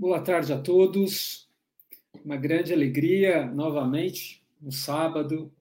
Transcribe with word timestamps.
Boa 0.00 0.18
tarde 0.18 0.50
a 0.50 0.58
todos. 0.58 1.46
Uma 2.24 2.38
grande 2.38 2.72
alegria 2.72 3.44
novamente 3.44 4.42
no 4.58 4.72
sábado. 4.72 5.52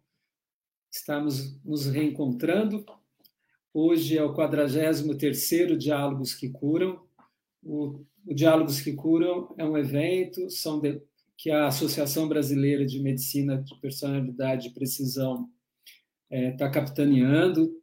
Estamos 0.90 1.62
nos 1.62 1.88
reencontrando. 1.88 2.86
Hoje 3.74 4.18
é 4.18 4.24
o 4.24 4.34
43º 4.34 5.76
Diálogos 5.76 6.34
que 6.34 6.48
Curam. 6.48 7.06
O, 7.62 8.00
o 8.26 8.34
Diálogos 8.34 8.80
que 8.80 8.94
Curam 8.94 9.54
é 9.58 9.66
um 9.66 9.78
evento 9.78 10.50
são 10.50 10.80
de, 10.80 11.02
que 11.36 11.52
a 11.52 11.68
Associação 11.68 12.26
Brasileira 12.30 12.86
de 12.86 12.98
Medicina 13.02 13.62
de 13.62 13.76
Personalidade 13.82 14.70
e 14.70 14.74
Precisão 14.74 15.50
está 16.32 16.38
é, 16.38 16.52
tá 16.52 16.70
capitaneando 16.70 17.78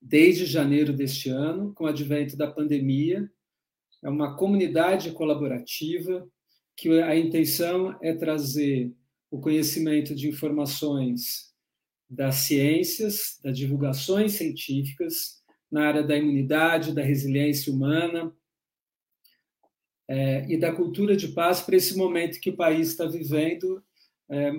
desde 0.00 0.46
janeiro 0.46 0.92
deste 0.92 1.28
ano, 1.28 1.74
com 1.74 1.82
o 1.82 1.88
advento 1.88 2.36
da 2.36 2.46
pandemia 2.48 3.28
é 4.06 4.08
uma 4.08 4.36
comunidade 4.36 5.10
colaborativa 5.10 6.30
que 6.76 6.88
a 7.02 7.16
intenção 7.16 7.98
é 8.00 8.14
trazer 8.14 8.94
o 9.28 9.40
conhecimento 9.40 10.14
de 10.14 10.28
informações 10.28 11.52
das 12.08 12.36
ciências, 12.36 13.40
das 13.42 13.58
divulgações 13.58 14.34
científicas 14.34 15.42
na 15.68 15.88
área 15.88 16.04
da 16.04 16.16
imunidade, 16.16 16.94
da 16.94 17.02
resiliência 17.02 17.72
humana 17.72 18.32
é, 20.06 20.46
e 20.52 20.56
da 20.56 20.72
cultura 20.72 21.16
de 21.16 21.26
paz 21.28 21.60
para 21.60 21.74
esse 21.74 21.96
momento 21.96 22.38
que 22.38 22.50
o 22.50 22.56
país 22.56 22.90
está 22.90 23.06
vivendo, 23.06 23.82
é, 24.30 24.52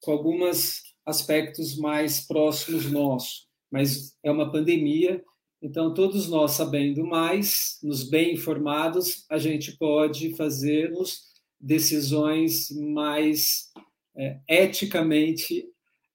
com 0.00 0.12
alguns 0.12 0.82
aspectos 1.04 1.76
mais 1.76 2.26
próximos 2.26 2.90
nossos. 2.90 3.46
Mas 3.70 4.16
é 4.22 4.30
uma 4.30 4.50
pandemia 4.50 5.22
então, 5.64 5.94
todos 5.94 6.28
nós 6.28 6.50
sabendo 6.50 7.06
mais, 7.06 7.78
nos 7.82 8.06
bem 8.06 8.34
informados, 8.34 9.24
a 9.30 9.38
gente 9.38 9.72
pode 9.78 10.36
fazermos 10.36 11.22
decisões 11.58 12.70
mais 12.70 13.72
é, 14.14 14.40
eticamente 14.46 15.66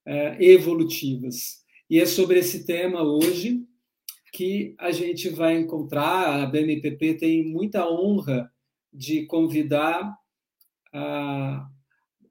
é, 0.05 0.37
evolutivas. 0.39 1.63
E 1.89 1.99
é 1.99 2.05
sobre 2.05 2.37
esse 2.37 2.63
tema 2.63 3.01
hoje 3.01 3.65
que 4.31 4.75
a 4.77 4.91
gente 4.91 5.29
vai 5.29 5.57
encontrar. 5.57 6.43
A 6.43 6.45
BNPP 6.45 7.15
tem 7.15 7.43
muita 7.43 7.89
honra 7.89 8.53
de 8.93 9.25
convidar 9.25 10.15
a, 10.93 11.67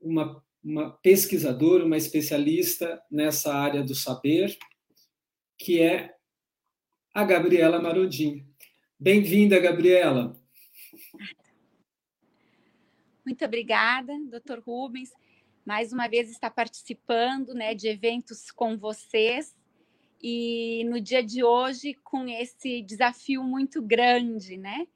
uma, 0.00 0.40
uma 0.62 0.90
pesquisadora, 1.02 1.84
uma 1.84 1.96
especialista 1.96 3.02
nessa 3.10 3.52
área 3.52 3.82
do 3.82 3.96
saber, 3.96 4.56
que 5.58 5.80
é 5.80 6.16
a 7.18 7.24
Gabriela 7.24 7.82
Marodin. 7.82 8.46
Bem-vinda, 8.96 9.58
Gabriela. 9.58 10.40
Muito 13.26 13.44
obrigada, 13.44 14.16
doutor 14.30 14.60
Rubens. 14.60 15.12
Mais 15.66 15.92
uma 15.92 16.06
vez 16.06 16.30
está 16.30 16.48
participando 16.48 17.54
né, 17.54 17.74
de 17.74 17.88
eventos 17.88 18.52
com 18.52 18.78
vocês 18.78 19.52
e 20.22 20.84
no 20.88 21.00
dia 21.00 21.20
de 21.20 21.42
hoje 21.42 21.92
com 22.04 22.28
esse 22.28 22.82
desafio 22.82 23.42
muito 23.42 23.82
grande, 23.82 24.56
né? 24.56 24.86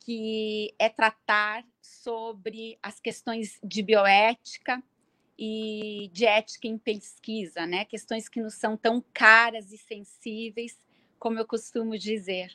Que 0.00 0.74
é 0.76 0.88
tratar 0.88 1.64
sobre 1.80 2.80
as 2.82 2.98
questões 2.98 3.60
de 3.62 3.80
bioética 3.80 4.82
e 5.38 6.10
de 6.12 6.26
ética 6.26 6.66
em 6.66 6.76
pesquisa, 6.76 7.64
né? 7.64 7.84
Questões 7.84 8.28
que 8.28 8.40
nos 8.40 8.54
são 8.54 8.76
tão 8.76 9.00
caras 9.14 9.70
e 9.70 9.78
sensíveis 9.78 10.76
como 11.20 11.38
eu 11.38 11.46
costumo 11.46 11.96
dizer, 11.96 12.50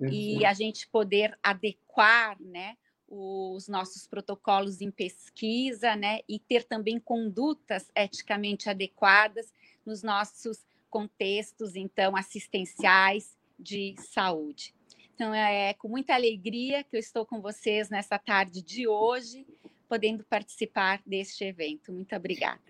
e 0.00 0.44
a 0.44 0.52
gente 0.54 0.88
poder 0.88 1.38
adequar, 1.42 2.40
né, 2.40 2.76
os 3.06 3.68
nossos 3.68 4.06
protocolos 4.06 4.80
em 4.80 4.90
pesquisa, 4.90 5.94
né, 5.94 6.20
e 6.28 6.38
ter 6.38 6.64
também 6.64 6.98
condutas 6.98 7.90
eticamente 7.94 8.68
adequadas 8.68 9.52
nos 9.84 10.02
nossos 10.02 10.64
contextos, 10.90 11.76
então, 11.76 12.16
assistenciais 12.16 13.36
de 13.58 13.94
saúde. 13.98 14.74
Então, 15.14 15.34
é 15.34 15.74
com 15.74 15.88
muita 15.88 16.14
alegria 16.14 16.84
que 16.84 16.96
eu 16.96 17.00
estou 17.00 17.26
com 17.26 17.40
vocês 17.40 17.90
nessa 17.90 18.18
tarde 18.18 18.62
de 18.62 18.86
hoje, 18.86 19.44
podendo 19.88 20.22
participar 20.24 21.02
deste 21.04 21.44
evento. 21.44 21.92
Muito 21.92 22.14
obrigada. 22.14 22.60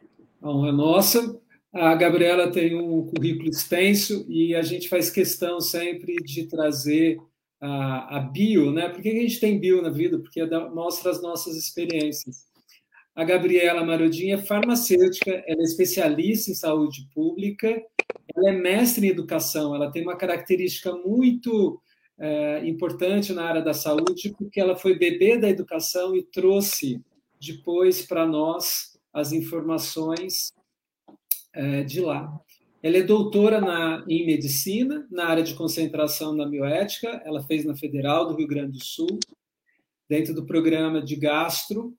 Honra 0.43 0.69
é 0.69 0.73
nossa. 0.73 1.41
A 1.73 1.95
Gabriela 1.95 2.51
tem 2.51 2.75
um 2.75 3.05
currículo 3.07 3.51
extenso 3.51 4.25
e 4.29 4.55
a 4.55 4.63
gente 4.63 4.89
faz 4.89 5.11
questão 5.11 5.61
sempre 5.61 6.17
de 6.17 6.47
trazer 6.47 7.19
a, 7.61 8.17
a 8.17 8.21
bio, 8.21 8.73
né? 8.73 8.89
Por 8.89 9.03
que 9.03 9.09
a 9.11 9.23
gente 9.23 9.39
tem 9.39 9.61
bio 9.61 9.83
na 9.83 9.91
vida? 9.91 10.19
Porque 10.19 10.45
mostra 10.73 11.11
as 11.11 11.21
nossas 11.21 11.57
experiências. 11.57 12.49
A 13.15 13.25
Gabriela 13.25 13.85
Marodinha 13.85 14.37
é 14.37 14.39
farmacêutica, 14.39 15.31
ela 15.47 15.61
é 15.61 15.65
especialista 15.65 16.51
em 16.51 16.55
saúde 16.55 17.07
pública, 17.13 17.83
ela 18.35 18.51
é 18.51 18.53
mestre 18.53 19.07
em 19.07 19.11
educação, 19.11 19.75
ela 19.75 19.91
tem 19.91 20.03
uma 20.03 20.17
característica 20.17 20.95
muito 20.95 21.83
é, 22.19 22.67
importante 22.67 23.33
na 23.33 23.45
área 23.45 23.61
da 23.61 23.75
saúde, 23.75 24.35
porque 24.39 24.61
ela 24.61 24.77
foi 24.77 24.97
bebê 24.97 25.37
da 25.37 25.51
educação 25.51 26.17
e 26.17 26.23
trouxe 26.23 27.03
depois 27.41 28.03
para 28.03 28.25
nós 28.25 28.99
as 29.13 29.33
informações 29.33 30.53
de 31.87 32.01
lá. 32.01 32.41
Ela 32.81 32.99
é 32.99 33.03
doutora 33.03 33.61
na, 33.61 34.05
em 34.09 34.25
medicina, 34.25 35.07
na 35.11 35.27
área 35.27 35.43
de 35.43 35.55
concentração 35.55 36.33
na 36.33 36.47
bioética, 36.47 37.21
ela 37.25 37.43
fez 37.43 37.65
na 37.65 37.75
Federal 37.75 38.29
do 38.29 38.37
Rio 38.37 38.47
Grande 38.47 38.79
do 38.79 38.85
Sul, 38.85 39.19
dentro 40.09 40.33
do 40.33 40.47
programa 40.47 41.03
de 41.03 41.17
gastro. 41.17 41.93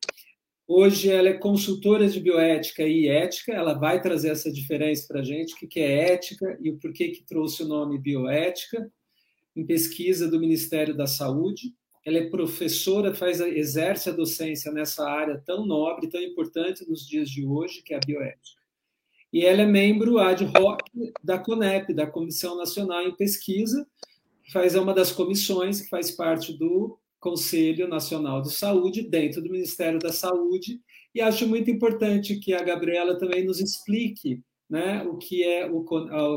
Hoje 0.66 1.10
ela 1.10 1.28
é 1.28 1.34
consultora 1.34 2.08
de 2.08 2.20
bioética 2.22 2.84
e 2.84 3.10
ética, 3.10 3.52
ela 3.52 3.74
vai 3.74 4.02
trazer 4.02 4.30
essa 4.30 4.50
diferença 4.50 5.06
para 5.06 5.20
a 5.20 5.24
gente, 5.24 5.54
o 5.54 5.68
que 5.68 5.80
é 5.82 6.14
ética 6.14 6.58
e 6.62 6.70
o 6.70 6.78
porquê 6.78 7.10
que 7.10 7.26
trouxe 7.26 7.64
o 7.64 7.68
nome 7.68 8.00
bioética, 8.00 8.90
em 9.56 9.66
pesquisa 9.66 10.30
do 10.30 10.40
Ministério 10.40 10.96
da 10.96 11.08
Saúde. 11.08 11.74
Ela 12.06 12.20
é 12.20 12.30
professora, 12.30 13.14
faz, 13.14 13.42
exerce 13.42 14.10
a 14.10 14.14
docência 14.14 14.72
nessa 14.72 15.06
área 15.06 15.44
tão 15.46 15.66
nobre, 15.66 16.08
tão 16.08 16.22
importante 16.22 16.88
nos 16.88 17.06
dias 17.06 17.30
de 17.30 17.46
hoje, 17.46 17.84
que 17.84 17.94
é 17.94 17.98
a 17.98 18.06
bioética 18.06 18.59
e 19.32 19.46
ela 19.46 19.62
é 19.62 19.66
membro 19.66 20.18
ad 20.18 20.44
hoc 20.46 20.82
da 21.24 21.38
CONEP, 21.38 21.94
da 21.94 22.08
Comissão 22.08 22.58
Nacional 22.58 23.04
em 23.04 23.16
Pesquisa, 23.16 23.88
que 24.44 24.52
faz 24.52 24.76
é 24.76 24.80
uma 24.80 24.94
das 24.94 25.12
comissões 25.12 25.82
que 25.82 25.90
faz 25.90 26.12
parte 26.12 26.58
do 26.58 26.98
Conselho 27.20 27.88
Nacional 27.88 28.42
de 28.42 28.52
Saúde, 28.52 29.04
dentro 29.04 29.42
do 29.42 29.52
Ministério 29.52 30.00
da 30.00 30.12
Saúde, 30.12 30.80
e 31.14 31.22
acho 31.22 31.48
muito 31.48 31.70
importante 31.70 32.40
que 32.40 32.54
a 32.54 32.64
Gabriela 32.64 33.18
também 33.18 33.44
nos 33.44 33.60
explique 33.60 34.42
né, 34.70 35.04
o 35.04 35.18
que 35.18 35.44
é 35.44 35.70
o 35.70 35.84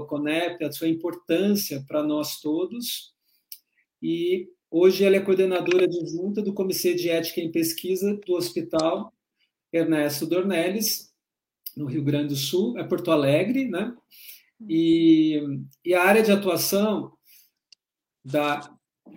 CONEP, 0.06 0.64
a 0.64 0.72
sua 0.72 0.88
importância 0.88 1.84
para 1.86 2.02
nós 2.02 2.40
todos. 2.40 3.12
E 4.00 4.48
hoje 4.70 5.04
ela 5.04 5.16
é 5.16 5.20
coordenadora 5.20 5.84
adjunta 5.84 6.42
do 6.42 6.54
Comitê 6.54 6.94
de 6.94 7.10
Ética 7.10 7.40
em 7.40 7.52
Pesquisa 7.52 8.18
do 8.26 8.34
Hospital 8.34 9.12
Ernesto 9.72 10.26
Dornelles, 10.26 11.11
no 11.76 11.86
Rio 11.86 12.02
Grande 12.02 12.28
do 12.28 12.36
Sul, 12.36 12.78
é 12.78 12.84
Porto 12.84 13.10
Alegre, 13.10 13.68
né? 13.68 13.94
E, 14.68 15.40
e 15.84 15.94
a 15.94 16.04
área 16.04 16.22
de 16.22 16.30
atuação 16.30 17.12
da 18.24 18.70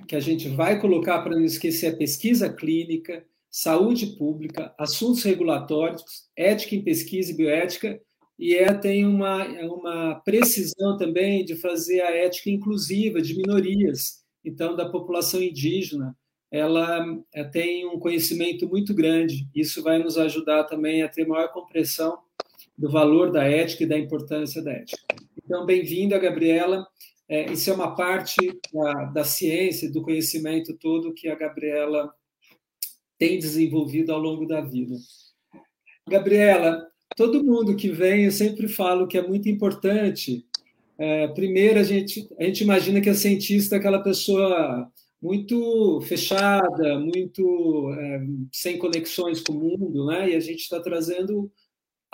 que 0.07 0.15
a 0.15 0.19
gente 0.19 0.49
vai 0.49 0.79
colocar 0.79 1.21
para 1.21 1.35
não 1.35 1.43
esquecer 1.43 1.87
é 1.87 1.95
pesquisa 1.95 2.51
clínica, 2.51 3.25
saúde 3.49 4.17
pública, 4.17 4.73
assuntos 4.77 5.23
regulatórios, 5.23 6.03
ética 6.35 6.75
em 6.75 6.83
pesquisa 6.83 7.31
e 7.31 7.35
bioética, 7.35 8.01
e 8.37 8.53
é, 8.53 8.73
tem 8.73 9.05
uma, 9.05 9.45
uma 9.63 10.15
precisão 10.25 10.97
também 10.97 11.45
de 11.45 11.55
fazer 11.55 12.01
a 12.01 12.11
ética 12.11 12.49
inclusiva 12.49 13.21
de 13.21 13.35
minorias, 13.35 14.23
então 14.43 14.75
da 14.75 14.89
população 14.89 15.41
indígena, 15.41 16.15
ela 16.51 17.05
é, 17.33 17.43
tem 17.43 17.85
um 17.85 17.99
conhecimento 17.99 18.67
muito 18.67 18.93
grande. 18.93 19.47
Isso 19.55 19.81
vai 19.81 19.99
nos 19.99 20.17
ajudar 20.17 20.65
também 20.65 21.01
a 21.01 21.09
ter 21.09 21.25
maior 21.25 21.51
compreensão 21.51 22.17
do 22.77 22.89
valor 22.89 23.31
da 23.31 23.43
ética 23.43 23.83
e 23.83 23.87
da 23.87 23.97
importância 23.97 24.61
da 24.61 24.71
ética. 24.71 25.01
Então, 25.43 25.65
bem-vinda, 25.65 26.19
Gabriela. 26.19 26.85
É, 27.27 27.51
isso 27.51 27.69
é 27.69 27.73
uma 27.73 27.95
parte 27.95 28.35
da, 28.73 29.05
da 29.05 29.23
ciência, 29.23 29.91
do 29.91 30.01
conhecimento 30.01 30.77
todo 30.77 31.13
que 31.13 31.27
a 31.27 31.35
Gabriela 31.35 32.13
tem 33.17 33.39
desenvolvido 33.39 34.11
ao 34.11 34.19
longo 34.19 34.45
da 34.45 34.61
vida. 34.61 34.95
Gabriela, 36.07 36.85
todo 37.15 37.43
mundo 37.43 37.75
que 37.75 37.89
vem, 37.89 38.25
eu 38.25 38.31
sempre 38.31 38.67
falo 38.67 39.07
que 39.07 39.17
é 39.17 39.27
muito 39.27 39.49
importante. 39.49 40.45
É, 40.97 41.27
primeiro, 41.29 41.79
a 41.79 41.83
gente, 41.83 42.29
a 42.39 42.43
gente 42.43 42.63
imagina 42.63 43.01
que 43.01 43.09
a 43.09 43.15
cientista 43.15 43.75
é 43.75 43.79
aquela 43.79 44.03
pessoa 44.03 44.91
muito 45.21 46.01
fechada, 46.01 46.99
muito 46.99 47.91
é, 47.93 48.21
sem 48.51 48.77
conexões 48.77 49.41
com 49.41 49.53
o 49.53 49.59
mundo, 49.59 50.05
né? 50.05 50.29
E 50.29 50.35
a 50.35 50.39
gente 50.39 50.59
está 50.59 50.79
trazendo 50.79 51.51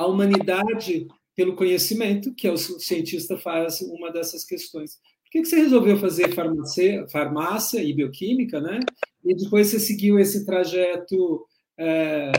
a 0.01 0.07
humanidade 0.07 1.07
pelo 1.36 1.56
conhecimento, 1.56 2.33
que 2.33 2.48
é 2.48 2.51
o 2.51 2.57
cientista 2.57 3.38
faz 3.38 3.81
uma 3.81 4.12
dessas 4.12 4.44
questões. 4.44 5.00
Por 5.24 5.31
que 5.31 5.45
você 5.45 5.56
resolveu 5.57 5.98
fazer 5.98 6.33
farmácia, 6.33 7.07
farmácia 7.09 7.81
e 7.81 7.94
bioquímica, 7.94 8.59
né? 8.59 8.80
e 9.24 9.36
depois 9.36 9.68
você 9.68 9.80
seguiu 9.80 10.19
esse 10.19 10.45
trajeto 10.45 11.45
é, 11.77 12.31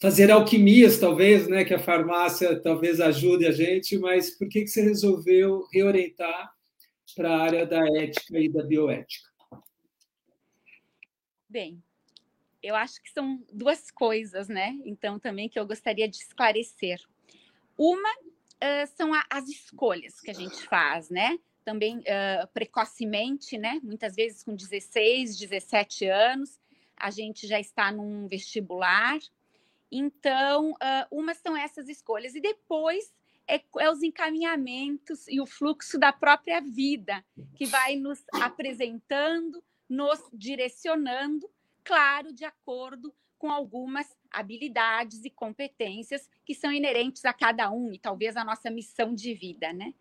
fazer 0.00 0.30
alquimias, 0.30 0.98
talvez, 0.98 1.48
né, 1.48 1.64
que 1.64 1.74
a 1.74 1.78
farmácia 1.78 2.60
talvez 2.60 3.00
ajude 3.00 3.46
a 3.46 3.52
gente, 3.52 3.98
mas 3.98 4.30
por 4.30 4.48
que, 4.48 4.62
que 4.62 4.68
você 4.68 4.82
resolveu 4.82 5.66
reorientar 5.72 6.50
para 7.14 7.30
a 7.30 7.40
área 7.40 7.66
da 7.66 7.80
ética 7.98 8.38
e 8.38 8.48
da 8.48 8.62
bioética? 8.62 9.28
Bem, 11.48 11.82
eu 12.62 12.74
acho 12.76 13.02
que 13.02 13.10
são 13.10 13.42
duas 13.52 13.90
coisas, 13.90 14.48
né? 14.48 14.78
Então, 14.84 15.18
também 15.18 15.48
que 15.48 15.58
eu 15.58 15.66
gostaria 15.66 16.08
de 16.08 16.16
esclarecer. 16.16 17.00
Uma 17.76 18.10
uh, 18.10 18.86
são 18.96 19.14
a, 19.14 19.24
as 19.30 19.48
escolhas 19.48 20.20
que 20.20 20.30
a 20.30 20.34
gente 20.34 20.62
faz, 20.66 21.10
né? 21.10 21.38
Também 21.64 21.98
uh, 21.98 22.46
precocemente, 22.52 23.56
né? 23.58 23.80
Muitas 23.82 24.14
vezes 24.14 24.42
com 24.42 24.54
16, 24.54 25.38
17 25.38 26.06
anos, 26.06 26.58
a 26.96 27.10
gente 27.10 27.46
já 27.46 27.58
está 27.58 27.90
num 27.90 28.28
vestibular. 28.28 29.18
Então, 29.90 30.72
uh, 30.72 31.06
umas 31.10 31.38
são 31.38 31.56
essas 31.56 31.88
escolhas. 31.88 32.34
E 32.34 32.40
depois 32.40 33.12
é, 33.50 33.60
é, 33.78 33.90
os 33.90 34.02
encaminhamentos 34.02 35.26
e 35.26 35.40
o 35.40 35.46
fluxo 35.46 35.98
da 35.98 36.12
própria 36.12 36.60
vida 36.60 37.24
que 37.56 37.66
vai 37.66 37.96
nos 37.96 38.22
apresentando, 38.34 39.62
nos 39.88 40.20
direcionando, 40.32 41.50
claro, 41.84 42.32
de 42.32 42.44
acordo 42.44 43.14
com 43.38 43.50
algumas 43.50 44.06
habilidades 44.30 45.24
e 45.24 45.30
competências 45.30 46.28
que 46.44 46.54
são 46.54 46.70
inerentes 46.70 47.24
a 47.24 47.32
cada 47.32 47.70
um 47.70 47.90
e 47.92 47.98
talvez 47.98 48.36
a 48.36 48.44
nossa 48.44 48.70
missão 48.70 49.14
de 49.14 49.32
vida, 49.34 49.72
né? 49.72 49.94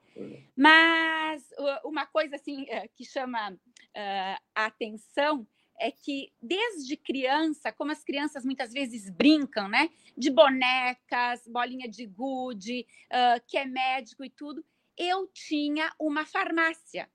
Mas 0.55 1.49
uma 1.85 2.05
coisa 2.05 2.35
assim 2.35 2.65
eh, 2.67 2.89
que 2.89 3.05
chama 3.05 3.51
uh, 3.51 4.41
a 4.53 4.65
atenção 4.65 5.47
é 5.79 5.89
que 5.89 6.33
desde 6.41 6.97
criança, 6.97 7.71
como 7.71 7.91
as 7.91 8.03
crianças 8.03 8.43
muitas 8.43 8.73
vezes 8.73 9.09
brincam, 9.09 9.69
né, 9.69 9.89
de 10.17 10.29
bonecas, 10.29 11.47
bolinha 11.47 11.87
de 11.87 12.05
gude, 12.05 12.85
uh, 13.05 13.41
que 13.47 13.57
é 13.57 13.65
médico 13.65 14.25
e 14.25 14.29
tudo, 14.29 14.63
eu 14.97 15.27
tinha 15.27 15.93
uma 15.97 16.25
farmácia 16.25 17.09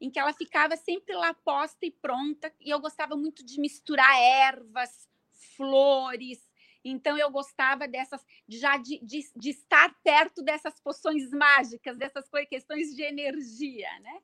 em 0.00 0.10
que 0.10 0.18
ela 0.18 0.32
ficava 0.32 0.76
sempre 0.76 1.14
lá 1.14 1.34
posta 1.34 1.84
e 1.84 1.90
pronta, 1.90 2.52
e 2.60 2.70
eu 2.70 2.80
gostava 2.80 3.16
muito 3.16 3.44
de 3.44 3.60
misturar 3.60 4.18
ervas, 4.18 5.08
flores, 5.56 6.48
então 6.84 7.16
eu 7.18 7.30
gostava 7.30 7.86
dessas, 7.86 8.24
já 8.48 8.76
de, 8.76 8.98
de, 9.04 9.20
de 9.36 9.50
estar 9.50 9.94
perto 10.02 10.42
dessas 10.42 10.80
poções 10.80 11.30
mágicas, 11.30 11.96
dessas 11.98 12.28
questões 12.48 12.94
de 12.94 13.02
energia, 13.02 13.88
né? 14.00 14.20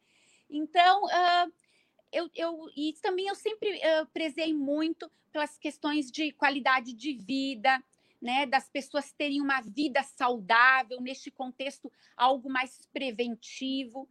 Então, 0.49 1.05
uh, 1.05 1.53
eu, 2.11 2.31
eu, 2.35 2.67
e 2.77 2.95
também 3.03 3.27
eu 3.27 3.35
sempre 3.35 3.77
uh, 3.77 4.07
prezei 4.13 4.55
muito 4.55 5.11
pelas 5.31 5.59
questões 5.59 6.11
de 6.11 6.33
qualidade 6.33 6.95
de 6.95 7.13
vida, 7.13 7.83
né, 8.23 8.47
das 8.47 8.69
pessoas 8.71 9.13
terem 9.13 9.43
uma 9.43 9.61
vida 9.61 10.03
saudável, 10.03 11.01
neste 11.01 11.31
contexto, 11.31 11.93
algo 12.17 12.49
mais 12.49 12.87
preventivo. 12.91 14.09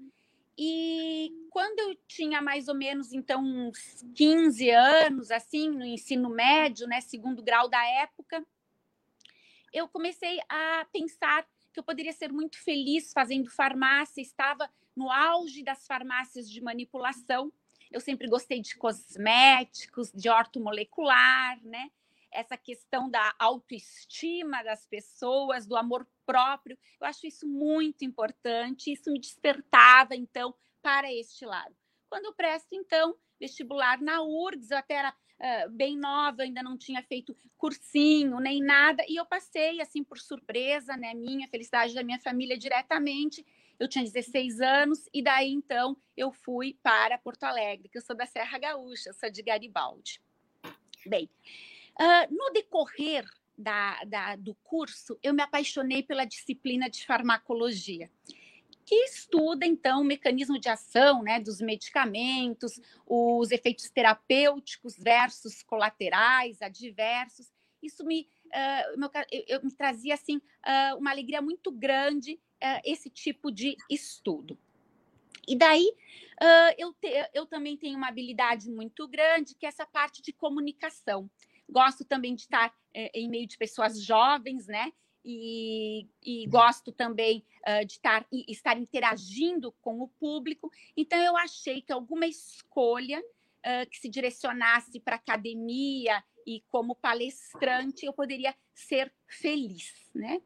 E 0.57 1.31
quando 1.49 1.79
eu 1.79 1.95
tinha 2.07 2.41
mais 2.41 2.67
ou 2.67 2.75
menos, 2.75 3.11
então, 3.11 3.43
uns 3.43 4.05
15 4.15 4.69
anos, 4.69 5.31
assim, 5.31 5.69
no 5.69 5.83
ensino 5.83 6.29
médio, 6.29 6.87
né, 6.87 7.01
segundo 7.01 7.43
grau 7.43 7.67
da 7.67 7.85
época, 7.85 8.45
eu 9.73 9.87
comecei 9.89 10.39
a 10.47 10.87
pensar 10.91 11.45
que 11.73 11.79
eu 11.79 11.83
poderia 11.83 12.13
ser 12.13 12.31
muito 12.31 12.57
feliz 12.63 13.11
fazendo 13.11 13.49
farmácia, 13.49 14.21
estava 14.21 14.69
no 14.95 15.11
auge 15.11 15.61
das 15.61 15.85
farmácias 15.85 16.49
de 16.49 16.61
manipulação, 16.61 17.51
eu 17.91 17.99
sempre 17.99 18.27
gostei 18.27 18.61
de 18.61 18.75
cosméticos, 18.75 20.11
de 20.13 20.29
ortomolecular, 20.29 21.59
né? 21.63 21.91
Essa 22.31 22.57
questão 22.57 23.09
da 23.09 23.33
autoestima 23.37 24.63
das 24.63 24.85
pessoas, 24.85 25.65
do 25.65 25.75
amor 25.75 26.07
próprio, 26.25 26.77
eu 26.99 27.07
acho 27.07 27.27
isso 27.27 27.47
muito 27.47 28.03
importante. 28.03 28.91
Isso 28.91 29.11
me 29.11 29.19
despertava, 29.19 30.15
então, 30.15 30.53
para 30.81 31.11
este 31.13 31.45
lado. 31.45 31.75
Quando 32.09 32.25
eu 32.25 32.33
presto, 32.33 32.73
então, 32.73 33.15
vestibular 33.39 34.01
na 34.01 34.21
URGS, 34.21 34.71
eu 34.71 34.77
até 34.77 34.95
era 34.95 35.09
uh, 35.11 35.69
bem 35.69 35.97
nova, 35.97 36.43
ainda 36.43 36.63
não 36.63 36.77
tinha 36.77 37.01
feito 37.03 37.35
cursinho 37.57 38.39
nem 38.39 38.61
nada, 38.61 39.03
e 39.07 39.15
eu 39.15 39.25
passei, 39.25 39.81
assim, 39.81 40.03
por 40.03 40.19
surpresa, 40.19 40.95
né, 40.95 41.13
minha 41.13 41.47
felicidade 41.47 41.93
da 41.93 42.03
minha 42.03 42.19
família 42.19 42.57
diretamente, 42.57 43.45
eu 43.79 43.87
tinha 43.87 44.03
16 44.03 44.61
anos 44.61 45.09
e 45.13 45.21
daí 45.21 45.51
então 45.51 45.97
eu 46.15 46.31
fui 46.31 46.77
para 46.81 47.17
Porto 47.17 47.43
Alegre, 47.43 47.89
que 47.89 47.97
eu 47.97 48.01
sou 48.01 48.15
da 48.15 48.25
Serra 48.25 48.57
Gaúcha, 48.57 49.11
sou 49.13 49.29
de 49.29 49.41
Garibaldi. 49.41 50.21
Bem, 51.05 51.29
uh, 51.99 52.33
no 52.33 52.51
decorrer 52.53 53.25
da, 53.57 54.03
da, 54.03 54.35
do 54.35 54.53
curso, 54.55 55.17
eu 55.23 55.33
me 55.33 55.41
apaixonei 55.41 56.03
pela 56.03 56.25
disciplina 56.25 56.89
de 56.89 57.05
farmacologia, 57.05 58.09
que 58.85 58.95
estuda 58.95 59.65
então 59.65 60.01
o 60.01 60.05
mecanismo 60.05 60.59
de 60.59 60.69
ação 60.69 61.23
né, 61.23 61.39
dos 61.39 61.59
medicamentos, 61.59 62.79
os 63.05 63.49
efeitos 63.51 63.89
terapêuticos 63.89 64.95
versus 64.97 65.63
colaterais, 65.63 66.61
adversos. 66.61 67.51
Isso 67.81 68.05
me, 68.05 68.27
uh, 68.47 69.11
eu, 69.31 69.43
eu, 69.47 69.63
me 69.63 69.71
trazia 69.71 70.13
assim 70.13 70.37
uh, 70.37 70.97
uma 70.97 71.09
alegria 71.09 71.41
muito 71.41 71.71
grande 71.71 72.33
uh, 72.33 72.81
esse 72.85 73.09
tipo 73.09 73.51
de 73.51 73.75
estudo. 73.89 74.57
E 75.47 75.55
daí 75.55 75.91
eu, 76.77 76.91
te, 76.93 77.07
eu 77.33 77.45
também 77.45 77.77
tenho 77.77 77.95
uma 77.95 78.07
habilidade 78.07 78.67
muito 78.69 79.07
grande, 79.07 79.53
que 79.53 79.65
é 79.65 79.69
essa 79.69 79.85
parte 79.85 80.19
de 80.21 80.33
comunicação. 80.33 81.29
Gosto 81.69 82.05
também 82.05 82.35
de 82.35 82.41
estar 82.41 82.69
uh, 82.69 83.09
em 83.13 83.29
meio 83.29 83.47
de 83.47 83.57
pessoas 83.57 84.01
jovens, 84.01 84.67
né? 84.67 84.91
E, 85.23 86.07
e 86.21 86.45
gosto 86.47 86.91
também 86.91 87.43
uh, 87.67 87.85
de 87.85 87.93
estar, 87.93 88.25
estar 88.47 88.77
interagindo 88.77 89.71
com 89.81 89.99
o 90.01 90.07
público. 90.07 90.71
Então, 90.95 91.19
eu 91.19 91.35
achei 91.35 91.81
que 91.81 91.91
alguma 91.91 92.27
escolha 92.27 93.23
que 93.89 93.97
se 93.97 94.07
direcionasse 94.07 94.99
para 94.99 95.15
academia 95.15 96.23
e 96.45 96.63
como 96.69 96.93
palestrante, 96.93 98.05
eu 98.05 98.13
poderia 98.13 98.53
ser 98.75 99.11
feliz, 99.27 99.91
né? 100.13 100.39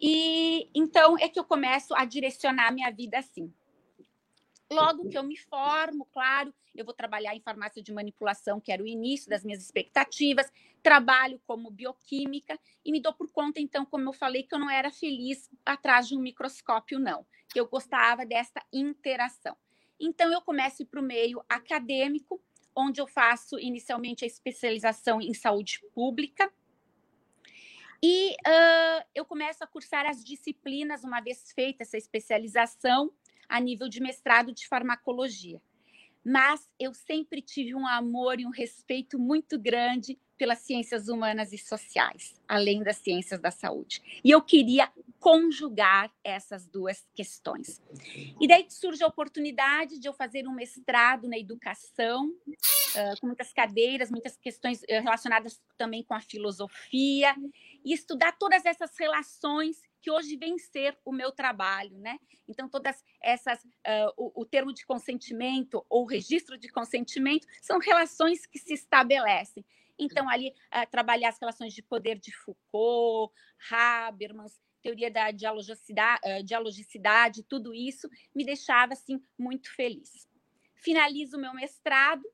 E 0.00 0.68
então 0.74 1.18
é 1.18 1.28
que 1.28 1.38
eu 1.38 1.44
começo 1.44 1.94
a 1.94 2.04
direcionar 2.04 2.72
minha 2.72 2.90
vida 2.90 3.18
assim. 3.18 3.52
Logo 4.72 5.08
que 5.08 5.18
eu 5.18 5.22
me 5.24 5.36
formo, 5.36 6.06
claro, 6.12 6.54
eu 6.76 6.84
vou 6.84 6.94
trabalhar 6.94 7.34
em 7.34 7.40
farmácia 7.40 7.82
de 7.82 7.92
manipulação, 7.92 8.60
que 8.60 8.70
era 8.70 8.82
o 8.82 8.86
início 8.86 9.28
das 9.28 9.44
minhas 9.44 9.60
expectativas, 9.60 10.50
trabalho 10.82 11.40
como 11.44 11.70
bioquímica 11.70 12.58
e 12.84 12.92
me 12.92 13.00
dou 13.00 13.12
por 13.12 13.30
conta, 13.32 13.60
então, 13.60 13.84
como 13.84 14.08
eu 14.08 14.12
falei, 14.12 14.44
que 14.44 14.54
eu 14.54 14.58
não 14.58 14.70
era 14.70 14.90
feliz 14.90 15.50
atrás 15.66 16.06
de 16.06 16.16
um 16.16 16.20
microscópio, 16.20 17.00
não, 17.00 17.26
que 17.52 17.58
eu 17.58 17.66
gostava 17.66 18.24
desta 18.24 18.64
interação. 18.72 19.56
Então, 19.98 20.32
eu 20.32 20.40
começo 20.40 20.86
para 20.86 21.00
o 21.00 21.04
meio 21.04 21.44
acadêmico, 21.48 22.40
onde 22.74 23.00
eu 23.00 23.08
faço 23.08 23.58
inicialmente 23.58 24.24
a 24.24 24.28
especialização 24.28 25.20
em 25.20 25.34
saúde 25.34 25.80
pública, 25.92 26.50
e 28.02 28.30
uh, 28.30 29.04
eu 29.14 29.26
começo 29.26 29.62
a 29.62 29.66
cursar 29.66 30.06
as 30.06 30.24
disciplinas, 30.24 31.04
uma 31.04 31.20
vez 31.20 31.52
feita 31.52 31.82
essa 31.82 31.98
especialização, 31.98 33.12
a 33.50 33.60
nível 33.60 33.88
de 33.88 34.00
mestrado 34.00 34.52
de 34.54 34.66
farmacologia. 34.66 35.60
Mas 36.24 36.68
eu 36.78 36.94
sempre 36.94 37.42
tive 37.42 37.74
um 37.74 37.86
amor 37.86 38.38
e 38.38 38.46
um 38.46 38.50
respeito 38.50 39.18
muito 39.18 39.58
grande 39.58 40.18
pelas 40.36 40.58
ciências 40.58 41.08
humanas 41.08 41.52
e 41.52 41.58
sociais, 41.58 42.34
além 42.46 42.82
das 42.82 42.96
ciências 42.96 43.40
da 43.40 43.50
saúde. 43.50 44.02
E 44.24 44.30
eu 44.30 44.40
queria 44.40 44.90
conjugar 45.18 46.10
essas 46.24 46.66
duas 46.66 47.06
questões. 47.14 47.82
E 48.40 48.46
daí 48.46 48.64
surge 48.68 49.02
a 49.02 49.06
oportunidade 49.06 49.98
de 49.98 50.08
eu 50.08 50.14
fazer 50.14 50.46
um 50.46 50.54
mestrado 50.54 51.28
na 51.28 51.38
educação, 51.38 52.34
com 53.20 53.26
muitas 53.26 53.52
cadeiras, 53.52 54.10
muitas 54.10 54.36
questões 54.36 54.82
relacionadas 54.88 55.60
também 55.76 56.02
com 56.02 56.14
a 56.14 56.20
filosofia, 56.20 57.34
e 57.84 57.92
estudar 57.92 58.32
todas 58.32 58.64
essas 58.64 58.96
relações 58.98 59.82
que 60.00 60.10
hoje 60.10 60.36
vem 60.36 60.58
ser 60.58 60.98
o 61.04 61.12
meu 61.12 61.30
trabalho, 61.30 61.96
né? 61.98 62.18
Então, 62.48 62.68
todas 62.68 63.04
essas, 63.22 63.62
uh, 63.62 64.12
o, 64.16 64.42
o, 64.42 64.44
termo 64.44 64.72
de 64.72 64.84
consentimento 64.84 65.84
ou 65.88 66.06
registro 66.06 66.58
de 66.58 66.68
consentimento 66.68 67.46
são 67.60 67.78
relações 67.78 68.46
que 68.46 68.58
se 68.58 68.74
estabelecem. 68.74 69.64
Então, 69.98 70.28
ali, 70.28 70.48
uh, 70.48 70.90
trabalhar 70.90 71.28
as 71.28 71.38
relações 71.38 71.74
de 71.74 71.82
poder 71.82 72.18
de 72.18 72.34
Foucault, 72.34 73.34
Habermas, 73.70 74.58
teoria 74.82 75.10
da 75.10 75.30
dialogicidade, 75.30 76.20
uh, 76.24 76.42
dialogicidade, 76.42 77.42
tudo 77.42 77.74
isso 77.74 78.08
me 78.34 78.44
deixava, 78.44 78.94
assim, 78.94 79.22
muito 79.38 79.72
feliz. 79.74 80.26
Finalizo 80.74 81.36
o 81.36 81.40
meu 81.40 81.52
mestrado, 81.52 82.24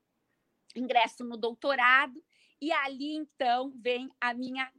ingresso 0.76 1.24
no 1.24 1.36
doutorado, 1.36 2.22
e 2.60 2.70
ali, 2.72 3.14
então, 3.14 3.72
vem 3.76 4.08
a 4.20 4.32
minha 4.32 4.70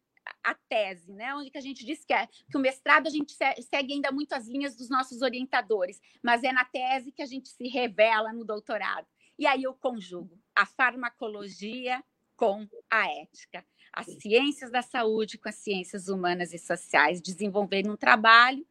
a 0.44 0.54
tese, 0.54 1.12
né? 1.14 1.34
Onde 1.36 1.50
que 1.50 1.58
a 1.58 1.62
gente 1.62 1.86
diz 1.86 2.04
que, 2.06 2.14
é, 2.14 2.28
que 2.28 2.58
o 2.58 2.60
mestrado 2.60 3.08
a 3.08 3.10
gente 3.10 3.34
segue 3.34 3.94
ainda 3.94 4.12
muito 4.12 4.34
as 4.34 4.48
linhas 4.48 4.76
dos 4.76 4.90
nossos 4.90 5.22
orientadores, 5.22 6.02
mas 6.24 6.44
é 6.44 6.52
na 6.52 6.66
tese 6.66 7.12
que 7.12 7.22
a 7.22 7.26
gente 7.26 7.50
se 7.50 7.68
revela 7.68 8.34
no 8.34 8.46
doutorado. 8.46 9.08
E 9.38 9.46
aí 9.46 9.64
eu 9.64 9.74
conjugo 9.74 10.40
a 10.56 10.66
farmacologia 10.66 12.04
com 12.36 12.68
a 12.90 13.12
ética, 13.12 13.66
as 13.94 14.06
ciências 14.22 14.72
da 14.72 14.82
saúde 14.82 15.38
com 15.38 15.50
as 15.50 15.56
ciências 15.56 16.08
humanas 16.08 16.54
e 16.54 16.58
sociais, 16.58 17.22
desenvolvendo 17.22 17.92
um 17.92 17.98
trabalho 17.98 18.66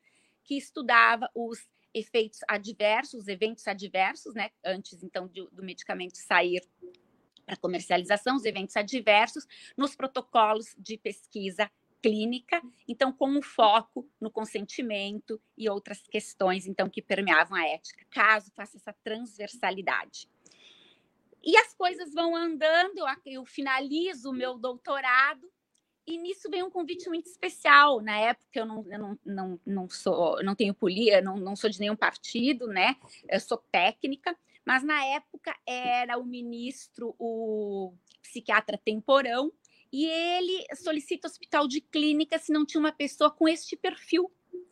que 0.45 0.57
estudava 0.57 1.29
os 1.35 1.69
efeitos 1.93 2.41
adversos, 2.47 3.27
eventos 3.27 3.67
adversos, 3.67 4.35
né? 4.35 4.51
Antes 4.65 5.03
então 5.03 5.27
do 5.29 5.63
medicamento 5.63 6.17
sair 6.17 6.63
para 7.47 7.57
comercialização, 7.57 8.37
os 8.37 8.45
eventos 8.45 8.77
adversos 8.77 9.47
nos 9.77 9.95
protocolos 9.95 10.75
de 10.77 10.99
pesquisa 10.99 11.71
clínica, 12.03 12.61
então 12.87 13.13
com 13.13 13.29
um 13.29 13.41
foco 13.41 14.09
no 14.21 14.31
consentimento 14.31 15.41
e 15.57 15.69
outras 15.69 16.03
questões 16.03 16.67
então 16.67 16.91
que 16.91 17.01
permeavam 17.01 17.57
a 17.57 17.67
ética, 17.67 18.05
caso 18.11 18.53
faça 18.55 18.77
essa 18.77 18.93
transversalidade. 19.03 20.29
E 21.43 21.57
as 21.57 21.73
coisas 21.75 22.13
vão 22.13 22.35
andando, 22.35 23.05
eu 23.25 23.45
finalizo 23.45 24.31
o 24.31 24.35
meu 24.35 24.59
doutorado 24.59 25.49
e 26.07 26.19
nisso 26.19 26.49
vem 26.51 26.63
um 26.63 26.71
convite 26.71 27.09
muito 27.09 27.27
especial. 27.27 28.01
Na 28.01 28.17
época 28.19 28.61
eu 28.61 28.67
não, 28.67 28.85
eu 28.89 28.99
não, 28.99 29.19
não, 29.25 29.61
não 29.67 29.89
sou, 29.89 30.43
não 30.43 30.55
tenho 30.55 30.75
polia, 30.75 31.21
não, 31.21 31.37
não 31.37 31.57
sou 31.57 31.69
de 31.69 31.81
nenhum 31.81 31.97
partido, 31.97 32.69
né? 32.69 32.97
Eu 33.29 33.41
sou 33.41 33.59
técnica, 33.59 34.37
mas 34.67 34.83
na 34.83 35.03
época 35.07 35.57
era 35.65 36.19
o 36.19 36.25
ministro, 36.25 37.15
o 37.19 37.95
psiquiatra 38.21 38.77
Temporão, 38.77 39.53
e 39.93 40.05
ele 40.05 40.67
solicita 40.75 41.29
hospital 41.29 41.69
de 41.69 41.81
clínica 41.81 42.39
se 42.39 42.53
não 42.53 42.67
tinha 42.67 42.81
uma 42.81 42.93
pessoa 42.93 43.31
com 43.31 43.49
este 43.49 43.77
perfil 43.77 44.31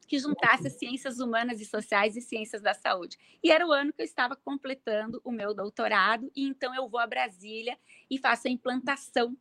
que 0.09 0.19
juntasse 0.19 0.67
as 0.67 0.75
ciências 0.75 1.19
humanas 1.19 1.61
e 1.61 1.65
sociais 1.65 2.17
e 2.17 2.21
ciências 2.21 2.61
da 2.61 2.75
saúde. 2.75 3.17
E 3.43 3.51
era 3.51 3.67
o 3.67 3.73
ano 3.73 3.93
que 3.93 4.03
eu 4.03 4.05
estava 4.05 4.37
completando 4.37 5.21
o 5.25 5.31
meu 5.31 5.55
doutorado, 5.55 6.31
e 6.37 6.45
então 6.45 6.75
eu 6.75 6.89
vou 6.89 7.01
a 7.01 7.07
Brasília 7.07 7.79
e 8.11 8.19
faço 8.19 8.49
a 8.49 8.51
implantação 8.51 9.37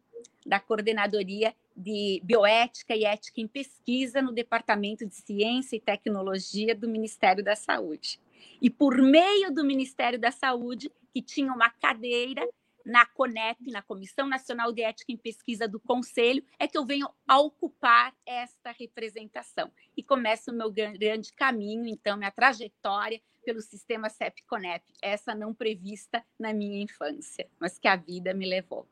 da 0.46 0.60
coordenadoria 0.60 1.54
de 1.76 2.22
bioética 2.24 2.96
e 2.96 3.04
ética 3.04 3.42
em 3.42 3.48
pesquisa 3.48 4.22
no 4.22 4.32
Departamento 4.32 5.06
de 5.06 5.16
Ciência 5.16 5.76
e 5.76 5.82
Tecnologia 5.82 6.76
do 6.76 6.88
Ministério 6.88 7.44
da 7.44 7.56
Saúde. 7.56 8.22
E 8.62 8.70
por 8.70 9.02
meio 9.02 9.54
do 9.54 9.64
Ministério 9.64 10.20
da 10.20 10.32
Saúde, 10.32 10.92
que 11.14 11.22
tinha 11.22 11.52
uma 11.52 11.70
cadeira 11.70 12.48
na 12.86 13.06
CONEP, 13.06 13.72
na 13.72 13.82
Comissão 13.82 14.28
Nacional 14.28 14.72
de 14.72 14.82
Ética 14.82 15.12
em 15.12 15.18
Pesquisa 15.18 15.68
do 15.68 15.80
Conselho, 15.80 16.44
é 16.60 16.68
que 16.68 16.78
eu 16.78 16.86
venho 16.86 17.08
a 17.28 17.40
ocupar 17.40 18.14
esta 18.26 18.72
representação. 18.72 19.72
E 19.96 20.04
começa 20.04 20.52
o 20.52 20.56
meu 20.56 20.72
grande 20.72 21.32
caminho, 21.34 21.88
então, 21.88 22.18
minha 22.18 22.32
trajetória 22.32 23.22
pelo 23.46 23.62
sistema 23.62 24.10
CEP-CONEP, 24.10 24.84
essa 25.02 25.36
não 25.36 25.54
prevista 25.54 26.26
na 26.40 26.54
minha 26.54 26.82
infância, 26.82 27.50
mas 27.60 27.78
que 27.78 27.88
a 27.88 27.96
vida 27.96 28.34
me 28.34 28.46
levou. 28.46 28.88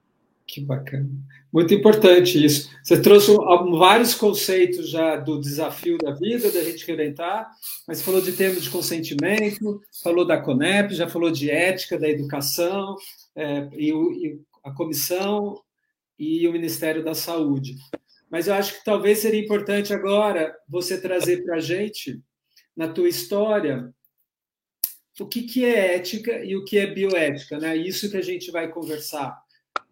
Que 0.48 0.62
bacana. 0.62 1.10
Muito 1.52 1.74
importante 1.74 2.44
isso. 2.44 2.70
Você 2.84 3.02
trouxe 3.02 3.34
vários 3.78 4.14
conceitos 4.14 4.90
já 4.90 5.16
do 5.16 5.40
desafio 5.40 5.98
da 5.98 6.12
vida, 6.12 6.52
da 6.52 6.64
gente 6.64 6.90
orientar, 6.92 7.50
mas 7.88 8.02
falou 8.02 8.22
de 8.22 8.32
termos 8.34 8.64
de 8.64 8.70
consentimento, 8.70 9.82
falou 10.04 10.26
da 10.26 10.40
CONEP, 10.40 10.94
já 10.94 11.08
falou 11.08 11.32
de 11.32 11.50
ética, 11.50 11.98
da 11.98 12.10
educação, 12.10 12.96
é, 13.36 13.70
e, 13.74 13.94
o, 13.94 14.12
e 14.14 14.42
a 14.64 14.72
comissão 14.72 15.62
e 16.18 16.48
o 16.48 16.54
Ministério 16.54 17.04
da 17.04 17.14
Saúde. 17.14 17.76
Mas 18.30 18.48
eu 18.48 18.54
acho 18.54 18.78
que 18.78 18.86
talvez 18.86 19.20
seria 19.20 19.42
importante 19.42 19.94
agora 19.94 20.56
você 20.68 21.00
trazer 21.00 21.44
para 21.44 21.56
a 21.56 21.60
gente, 21.60 22.22
na 22.76 22.88
tua 22.88 23.10
história, 23.10 23.94
o 25.20 25.28
que, 25.28 25.44
que 25.44 25.66
é 25.66 25.96
ética 25.96 26.44
e 26.44 26.56
o 26.56 26.64
que 26.64 26.78
é 26.78 26.88
bioética, 26.88 27.60
né? 27.60 27.76
Isso 27.76 28.10
que 28.10 28.18
a 28.18 28.22
gente 28.22 28.52
vai 28.52 28.70
conversar. 28.70 29.41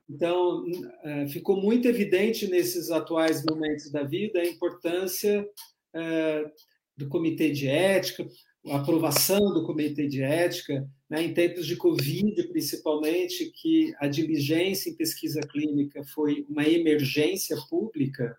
Então, 0.10 0.66
é, 1.04 1.28
ficou 1.28 1.62
muito 1.62 1.88
evidente 1.88 2.48
nesses 2.48 2.90
atuais 2.90 3.44
momentos 3.46 3.92
da 3.92 4.04
vida 4.04 4.40
a 4.40 4.48
importância 4.48 5.48
é, 5.94 6.52
do 6.98 7.08
comitê 7.08 7.52
de 7.52 7.68
ética, 7.68 8.28
a 8.68 8.78
aprovação 8.78 9.54
do 9.54 9.64
comitê 9.66 10.08
de 10.08 10.24
ética, 10.24 10.88
né, 11.10 11.24
em 11.24 11.34
tempos 11.34 11.66
de 11.66 11.76
Covid, 11.76 12.44
principalmente, 12.50 13.52
que 13.52 13.94
a 14.00 14.08
diligência 14.08 14.90
em 14.90 14.96
pesquisa 14.96 15.42
clínica 15.42 16.04
foi 16.04 16.46
uma 16.50 16.68
emergência 16.68 17.56
pública, 17.70 18.36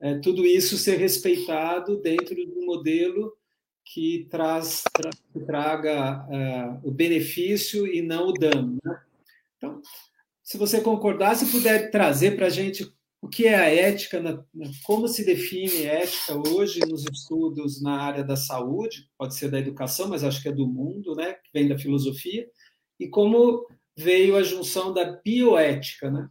é, 0.00 0.18
tudo 0.18 0.44
isso 0.44 0.76
ser 0.76 0.98
respeitado 0.98 2.00
dentro 2.00 2.34
de 2.34 2.52
um 2.58 2.66
modelo 2.66 3.32
que, 3.84 4.26
traz, 4.30 4.82
tra, 4.92 5.10
traga 5.46 6.26
uh, 6.26 6.88
o 6.88 6.90
benefício 6.90 7.86
e 7.86 8.00
não 8.00 8.28
o 8.28 8.32
dano. 8.32 8.78
Né? 8.82 9.00
Então, 9.56 9.82
se 10.44 10.58
você 10.58 10.82
concordar, 10.82 11.34
se 11.34 11.50
puder 11.50 11.90
trazer 11.90 12.36
para 12.36 12.46
a 12.46 12.50
gente 12.50 12.94
o 13.22 13.28
que 13.28 13.46
é 13.46 13.54
a 13.54 13.74
ética, 13.74 14.46
como 14.84 15.08
se 15.08 15.24
define 15.24 15.86
ética 15.86 16.34
hoje 16.36 16.80
nos 16.80 17.06
estudos 17.06 17.80
na 17.80 17.98
área 17.98 18.22
da 18.22 18.36
saúde, 18.36 19.08
pode 19.16 19.34
ser 19.34 19.50
da 19.50 19.58
educação, 19.58 20.08
mas 20.08 20.22
acho 20.22 20.42
que 20.42 20.48
é 20.50 20.52
do 20.52 20.66
mundo, 20.66 21.14
né, 21.14 21.32
que 21.32 21.50
vem 21.54 21.66
da 21.66 21.78
filosofia, 21.78 22.46
e 23.00 23.08
como 23.08 23.66
veio 23.96 24.36
a 24.36 24.42
junção 24.42 24.92
da 24.92 25.04
bioética, 25.04 26.10
né? 26.10 26.28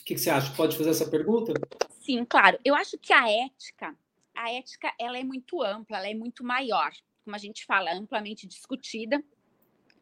O 0.00 0.04
que, 0.04 0.18
você 0.18 0.28
acha? 0.28 0.54
Pode 0.54 0.76
fazer 0.76 0.90
essa 0.90 1.10
pergunta? 1.10 1.54
Sim, 2.00 2.24
claro. 2.26 2.58
Eu 2.64 2.74
acho 2.74 2.98
que 2.98 3.12
a 3.12 3.28
ética, 3.28 3.96
a 4.36 4.52
ética, 4.52 4.92
ela 5.00 5.18
é 5.18 5.24
muito 5.24 5.62
ampla, 5.62 5.96
ela 5.96 6.08
é 6.08 6.14
muito 6.14 6.44
maior, 6.44 6.92
como 7.24 7.34
a 7.34 7.38
gente 7.38 7.64
fala, 7.64 7.94
amplamente 7.94 8.46
discutida, 8.46 9.24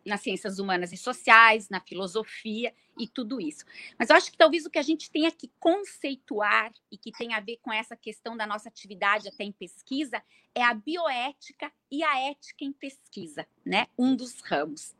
nas 0.04 0.20
ciências 0.20 0.58
humanas 0.58 0.92
e 0.92 0.96
sociais, 0.96 1.68
na 1.70 1.80
filosofia 1.80 2.74
e 2.98 3.06
tudo 3.08 3.40
isso. 3.40 3.64
Mas 3.98 4.10
eu 4.10 4.16
acho 4.16 4.30
que 4.30 4.38
talvez 4.38 4.64
o 4.64 4.70
que 4.70 4.78
a 4.78 4.82
gente 4.82 5.10
tenha 5.10 5.30
que 5.30 5.50
conceituar 5.58 6.72
e 6.90 6.96
que 6.96 7.12
tem 7.12 7.34
a 7.34 7.40
ver 7.40 7.58
com 7.62 7.72
essa 7.72 7.96
questão 7.96 8.36
da 8.36 8.46
nossa 8.46 8.68
atividade 8.68 9.28
até 9.28 9.44
em 9.44 9.52
pesquisa 9.52 10.22
é 10.54 10.62
a 10.62 10.74
bioética 10.74 11.72
e 11.90 12.02
a 12.02 12.30
ética 12.30 12.64
em 12.64 12.72
pesquisa, 12.72 13.46
né? 13.64 13.86
Um 13.98 14.14
dos 14.14 14.40
ramos. 14.40 14.94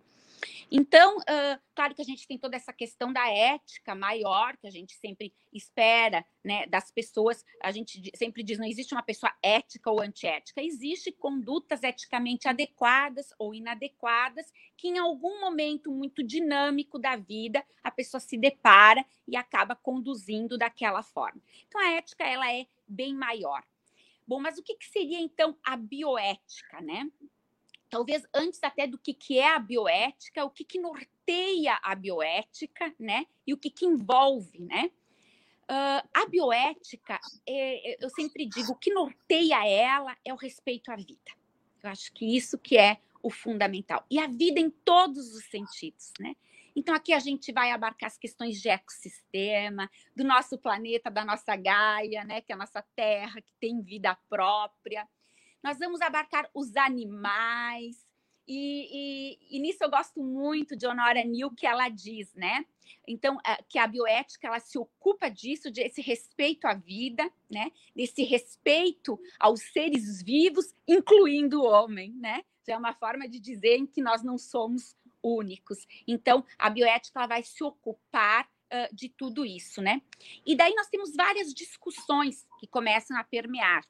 Então, 0.71 1.19
uh, 1.19 1.61
claro 1.75 1.95
que 1.95 2.03
a 2.03 2.05
gente 2.05 2.27
tem 2.27 2.39
toda 2.39 2.57
essa 2.57 2.73
questão 2.73 3.13
da 3.13 3.29
ética 3.29 3.95
maior, 3.95 4.57
que 4.57 4.67
a 4.67 4.71
gente 4.71 4.95
sempre 4.95 5.33
espera 5.53 6.25
né, 6.45 6.67
das 6.67 6.91
pessoas. 6.91 7.45
A 7.63 7.71
gente 7.71 8.11
sempre 8.17 8.43
diz: 8.43 8.59
não 8.59 8.67
existe 8.67 8.95
uma 8.95 9.03
pessoa 9.03 9.33
ética 9.43 9.91
ou 9.91 10.01
antiética, 10.01 10.63
existe 10.63 11.13
condutas 11.13 11.83
eticamente 11.83 12.49
adequadas 12.49 13.29
ou 13.39 13.55
inadequadas, 13.55 14.53
que 14.77 14.89
em 14.89 14.99
algum 14.99 15.41
momento 15.41 15.91
muito 15.91 16.23
dinâmico 16.23 16.99
da 16.99 17.17
vida 17.17 17.65
a 17.83 17.91
pessoa 17.91 18.21
se 18.21 18.37
depara 18.37 19.05
e 19.27 19.37
acaba 19.37 19.75
conduzindo 19.75 20.59
daquela 20.59 21.03
forma. 21.03 21.41
Então, 21.67 21.81
a 21.81 21.93
ética 21.93 22.25
ela 22.25 22.53
é 22.53 22.67
bem 22.87 23.15
maior. 23.15 23.63
Bom, 24.27 24.41
mas 24.41 24.57
o 24.57 24.63
que, 24.63 24.75
que 24.75 24.87
seria 24.87 25.21
então 25.21 25.57
a 25.63 25.77
bioética, 25.77 26.81
né? 26.81 27.11
Talvez 27.95 28.27
antes 28.35 28.61
até 28.61 28.89
do 28.89 28.99
que, 28.99 29.15
que 29.15 29.39
é 29.39 29.55
a 29.55 29.59
bioética, 29.61 30.45
o 30.45 30.51
que, 30.51 30.65
que 30.65 30.81
norteia 30.81 31.79
a 31.81 31.95
bioética, 31.95 32.93
né? 32.99 33.25
E 33.47 33.55
o 33.55 33.57
que, 33.57 33.71
que 33.71 33.87
envolve, 33.87 34.59
né? 34.59 34.91
Uh, 35.71 36.03
a 36.13 36.27
bioética, 36.29 37.21
é, 37.47 37.93
é, 37.93 38.05
eu 38.05 38.11
sempre 38.11 38.47
digo, 38.47 38.73
o 38.73 38.77
que 38.77 38.93
norteia 38.93 39.65
ela 39.65 40.17
é 40.25 40.35
o 40.35 40.37
respeito 40.37 40.91
à 40.91 40.97
vida. 40.97 41.31
Eu 41.85 41.89
acho 41.89 42.13
que 42.13 42.37
isso 42.37 42.59
que 42.59 42.77
é 42.77 42.99
o 43.23 43.31
fundamental. 43.31 44.05
E 44.11 44.19
a 44.19 44.27
vida 44.27 44.59
em 44.59 44.71
todos 44.71 45.33
os 45.33 45.45
sentidos, 45.45 46.13
né? 46.19 46.35
Então, 46.75 46.97
aqui 46.97 47.13
a 47.13 47.21
gente 47.21 47.53
vai 47.53 47.71
abarcar 47.71 48.09
as 48.09 48.19
questões 48.19 48.61
de 48.61 48.69
ecossistema, 48.69 49.89
do 50.17 50.25
nosso 50.25 50.59
planeta, 50.59 51.13
da 51.13 51.25
nossa 51.25 51.55
Gaia, 51.55 52.25
né, 52.25 52.41
que 52.41 52.51
é 52.51 52.57
a 52.57 52.59
nossa 52.59 52.83
Terra, 52.97 53.41
que 53.41 53.53
tem 53.61 53.81
vida 53.81 54.19
própria. 54.29 55.07
Nós 55.65 55.79
vamos 55.79 56.03
abarcar 56.03 56.47
os 56.53 56.77
animais, 56.77 58.05
e, 58.47 59.39
e, 59.49 59.57
e, 59.57 59.59
nisso 59.59 59.83
eu 59.83 59.89
gosto 59.89 60.23
muito 60.23 60.77
de 60.77 60.87
Honora 60.87 61.25
Neal, 61.25 61.51
que 61.51 61.67
ela 61.67 61.89
diz, 61.89 62.35
né? 62.35 62.67
Então, 63.09 63.39
que 63.67 63.79
a 63.79 63.87
bioética 63.87 64.47
ela 64.47 64.61
se 64.61 64.77
ocupa 64.77 65.31
disso, 65.31 65.71
desse 65.71 66.03
respeito 66.03 66.67
à 66.67 66.75
vida, 66.75 67.31
né? 67.51 67.73
Desse 67.97 68.23
respeito 68.23 69.19
aos 69.41 69.63
seres 69.73 70.23
vivos, 70.23 70.75
incluindo 70.87 71.63
o 71.63 71.65
homem, 71.65 72.13
né? 72.13 72.45
Já 72.67 72.75
é 72.75 72.77
uma 72.77 72.93
forma 72.93 73.27
de 73.27 73.41
dizer 73.41 73.87
que 73.87 74.03
nós 74.03 74.23
não 74.23 74.37
somos 74.37 74.95
únicos. 75.23 75.87
Então, 76.07 76.45
a 76.59 76.69
bioética 76.69 77.21
ela 77.21 77.27
vai 77.27 77.43
se 77.43 77.65
ocupar 77.65 78.45
uh, 78.45 78.95
de 78.95 79.09
tudo 79.09 79.47
isso, 79.47 79.81
né? 79.81 80.03
E 80.45 80.55
daí 80.55 80.75
nós 80.75 80.89
temos 80.89 81.17
várias 81.17 81.55
discussões 81.55 82.47
que 82.61 82.67
começam 82.67 83.17
a 83.17 83.25
permear 83.25 83.83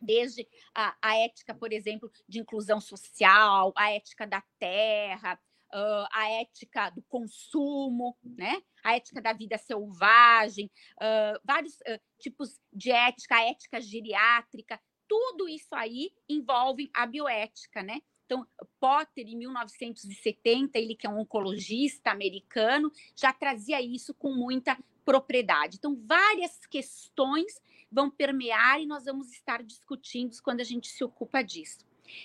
desde 0.00 0.46
a, 0.74 0.96
a, 1.00 1.16
ética, 1.18 1.54
por 1.54 1.72
exemplo, 1.72 2.10
de 2.28 2.40
inclusão 2.40 2.80
social, 2.80 3.72
a 3.76 3.92
ética 3.92 4.26
da 4.26 4.42
terra, 4.58 5.38
uh, 5.72 6.06
a 6.12 6.30
ética 6.40 6.90
do 6.90 7.02
consumo, 7.02 8.16
né? 8.22 8.62
a 8.82 8.96
ética 8.96 9.20
da 9.20 9.32
vida 9.32 9.58
selvagem, 9.58 10.70
uh, 10.96 11.40
vários 11.44 11.74
uh, 11.80 12.00
tipos 12.18 12.60
de 12.72 12.90
ética, 12.90 13.36
a 13.36 13.50
ética 13.50 13.80
geriátrica, 13.80 14.80
tudo 15.08 15.48
isso 15.48 15.74
aí 15.74 16.12
envolve 16.28 16.88
a 16.94 17.04
bioética, 17.04 17.82
né? 17.82 18.00
Então, 18.24 18.46
Potter, 18.78 19.26
em 19.26 19.36
1970, 19.36 20.78
ele 20.78 20.94
que 20.94 21.04
é 21.04 21.10
um 21.10 21.18
oncologista 21.18 22.12
americano, 22.12 22.92
já 23.16 23.32
trazia 23.32 23.82
isso 23.82 24.14
com 24.14 24.32
muita 24.32 24.78
propriedade. 25.04 25.78
Então, 25.78 26.00
várias 26.06 26.64
questões 26.66 27.60
vão 27.90 28.10
permear 28.10 28.80
e 28.80 28.86
nós 28.86 29.04
vamos 29.04 29.32
estar 29.32 29.62
discutindo 29.62 30.36
quando 30.42 30.60
a 30.60 30.64
gente 30.64 30.88
se 30.88 31.02
ocupa 31.02 31.42
disso. 31.42 31.84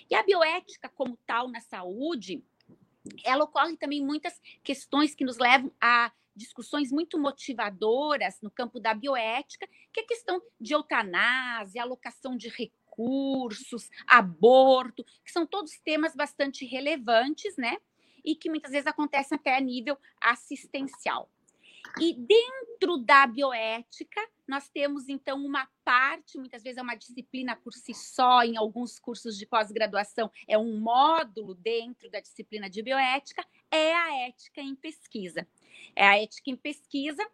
E 0.10 0.16
a 0.16 0.24
bioética, 0.24 0.90
como 0.90 1.18
tal, 1.26 1.48
na 1.48 1.62
saúde, 1.62 2.44
ela 3.24 3.44
ocorre 3.44 3.78
também 3.78 4.04
muitas 4.04 4.40
questões 4.64 5.14
que 5.14 5.26
nos 5.26 5.38
levam 5.38 5.72
a 5.80 6.12
discussões 6.36 6.92
muito 6.92 7.18
motivadoras 7.18 8.42
no 8.42 8.52
campo 8.52 8.80
da 8.80 8.94
bioética, 8.94 9.68
que 9.94 10.02
é 10.02 10.04
a 10.04 10.08
questão 10.08 10.42
de 10.60 10.74
eutanásia, 10.74 11.82
alocação 11.82 12.36
de 12.36 12.50
recursos, 12.50 13.90
aborto, 14.06 15.04
que 15.24 15.32
são 15.32 15.46
todos 15.46 15.80
temas 15.80 16.14
bastante 16.14 16.66
relevantes, 16.66 17.56
né? 17.56 17.78
E 18.24 18.36
que 18.36 18.50
muitas 18.50 18.72
vezes 18.72 18.88
acontecem 18.88 19.38
até 19.38 19.56
a 19.56 19.62
nível 19.62 19.98
assistencial. 20.20 21.30
E 22.02 22.14
dentro 22.14 22.98
da 22.98 23.26
bioética, 23.28 24.20
nós 24.48 24.70
temos 24.70 25.10
então 25.10 25.44
uma 25.44 25.68
parte, 25.84 26.38
muitas 26.38 26.64
vezes 26.64 26.78
é 26.78 26.82
uma 26.82 26.96
disciplina 26.96 27.56
por 27.56 27.74
si 27.74 27.94
só, 27.94 28.44
em 28.44 28.58
alguns 28.58 29.00
cursos 29.00 29.38
de 29.38 29.46
pós-graduação, 29.46 30.32
é 30.48 30.58
um 30.58 30.80
módulo 30.80 31.56
dentro 31.56 32.10
da 32.10 32.20
disciplina 32.20 32.70
de 32.70 32.82
bioética, 32.82 33.46
é 33.72 33.94
a 33.94 34.28
ética 34.28 34.62
em 34.62 34.76
pesquisa. 34.76 35.48
É 35.96 36.06
a 36.06 36.22
ética 36.22 36.50
em 36.50 36.56
pesquisa 36.56 37.26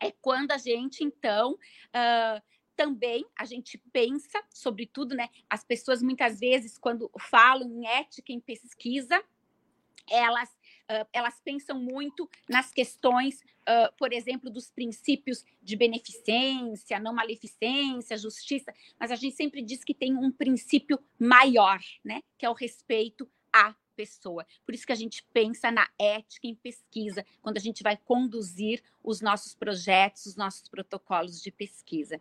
é 0.00 0.10
quando 0.10 0.50
a 0.50 0.58
gente, 0.58 1.02
então, 1.02 1.52
uh, 1.54 2.42
também 2.76 3.24
a 3.36 3.44
gente 3.44 3.78
pensa, 3.92 4.42
sobretudo, 4.50 5.14
né? 5.14 5.28
As 5.48 5.64
pessoas 5.64 6.02
muitas 6.02 6.40
vezes, 6.40 6.76
quando 6.76 7.10
falam 7.18 7.70
em 7.70 7.86
ética 7.86 8.32
em 8.32 8.40
pesquisa, 8.40 9.22
elas 10.10 10.54
uh, 10.90 11.06
elas 11.12 11.40
pensam 11.44 11.78
muito 11.78 12.28
nas 12.48 12.70
questões, 12.70 13.40
uh, 13.40 13.92
por 13.96 14.12
exemplo, 14.12 14.50
dos 14.50 14.70
princípios 14.70 15.44
de 15.62 15.76
beneficência, 15.76 17.00
não 17.00 17.14
maleficência, 17.14 18.16
justiça, 18.16 18.72
mas 18.98 19.10
a 19.10 19.16
gente 19.16 19.36
sempre 19.36 19.62
diz 19.62 19.82
que 19.84 19.94
tem 19.94 20.16
um 20.16 20.30
princípio 20.30 20.98
maior, 21.18 21.80
né? 22.04 22.22
Que 22.38 22.46
é 22.46 22.50
o 22.50 22.54
respeito 22.54 23.28
à 23.52 23.74
pessoa. 23.94 24.46
Por 24.66 24.74
isso 24.74 24.86
que 24.86 24.92
a 24.92 24.96
gente 24.96 25.24
pensa 25.32 25.70
na 25.70 25.88
ética 25.98 26.46
em 26.46 26.54
pesquisa, 26.54 27.24
quando 27.40 27.56
a 27.56 27.60
gente 27.60 27.82
vai 27.82 27.96
conduzir 27.96 28.82
os 29.02 29.20
nossos 29.20 29.54
projetos, 29.54 30.26
os 30.26 30.36
nossos 30.36 30.68
protocolos 30.68 31.40
de 31.40 31.50
pesquisa. 31.50 32.20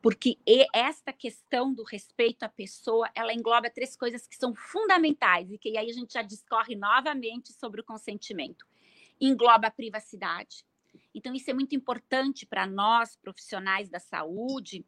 Porque 0.00 0.38
esta 0.74 1.12
questão 1.12 1.72
do 1.72 1.82
respeito 1.82 2.42
à 2.42 2.48
pessoa, 2.48 3.10
ela 3.14 3.32
engloba 3.32 3.70
três 3.70 3.96
coisas 3.96 4.26
que 4.26 4.36
são 4.36 4.54
fundamentais 4.54 5.50
e 5.50 5.58
que 5.58 5.76
aí 5.76 5.90
a 5.90 5.94
gente 5.94 6.14
já 6.14 6.22
discorre 6.22 6.74
novamente 6.74 7.52
sobre 7.52 7.80
o 7.80 7.84
consentimento. 7.84 8.66
Engloba 9.20 9.68
a 9.68 9.70
privacidade. 9.70 10.64
Então, 11.14 11.34
isso 11.34 11.50
é 11.50 11.54
muito 11.54 11.74
importante 11.74 12.46
para 12.46 12.66
nós, 12.66 13.16
profissionais 13.16 13.88
da 13.88 13.98
saúde, 13.98 14.84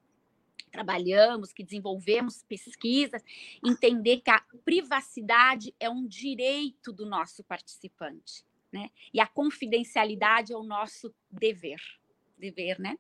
trabalhamos, 0.75 1.53
que 1.53 1.63
desenvolvemos 1.63 2.43
pesquisas, 2.43 3.23
entender 3.65 4.21
que 4.21 4.31
a 4.31 4.43
privacidade 4.65 5.73
é 5.79 5.89
um 5.89 6.05
direito 6.05 6.93
do 6.93 7.07
nosso 7.07 7.45
participante, 7.45 8.45
né? 8.73 8.91
E 9.13 9.21
a 9.21 9.27
confidencialidade 9.27 10.53
é 10.53 10.57
o 10.57 10.65
nosso 10.65 11.15
dever, 11.31 11.81
dever, 12.37 12.81
né? 12.81 12.99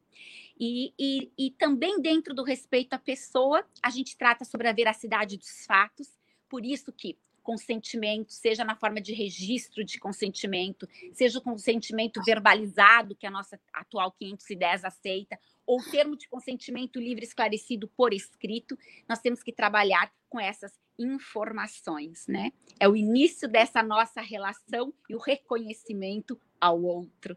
E, 0.58 0.94
e, 0.96 1.32
e 1.36 1.50
também 1.50 2.00
dentro 2.00 2.32
do 2.32 2.44
respeito 2.44 2.94
à 2.94 2.98
pessoa, 2.98 3.66
a 3.82 3.90
gente 3.90 4.16
trata 4.16 4.44
sobre 4.44 4.68
a 4.68 4.72
veracidade 4.72 5.36
dos 5.36 5.66
fatos, 5.66 6.08
por 6.48 6.64
isso 6.64 6.92
que 6.92 7.18
consentimento, 7.44 8.32
seja 8.32 8.64
na 8.64 8.74
forma 8.74 9.00
de 9.00 9.12
registro 9.12 9.84
de 9.84 10.00
consentimento, 10.00 10.88
seja 11.12 11.38
o 11.38 11.42
consentimento 11.42 12.20
verbalizado, 12.24 13.14
que 13.14 13.26
a 13.26 13.30
nossa 13.30 13.60
atual 13.72 14.10
510 14.12 14.84
aceita, 14.84 15.38
ou 15.66 15.82
termo 15.82 16.16
de 16.16 16.26
consentimento 16.28 16.98
livre 16.98 17.24
esclarecido 17.24 17.86
por 17.88 18.12
escrito, 18.12 18.76
nós 19.08 19.20
temos 19.20 19.42
que 19.42 19.52
trabalhar 19.52 20.12
com 20.28 20.40
essas 20.40 20.72
informações, 20.98 22.26
né? 22.26 22.52
É 22.80 22.88
o 22.88 22.96
início 22.96 23.48
dessa 23.48 23.82
nossa 23.82 24.20
relação 24.20 24.92
e 25.08 25.14
o 25.14 25.18
reconhecimento 25.18 26.40
ao 26.60 26.82
outro. 26.82 27.36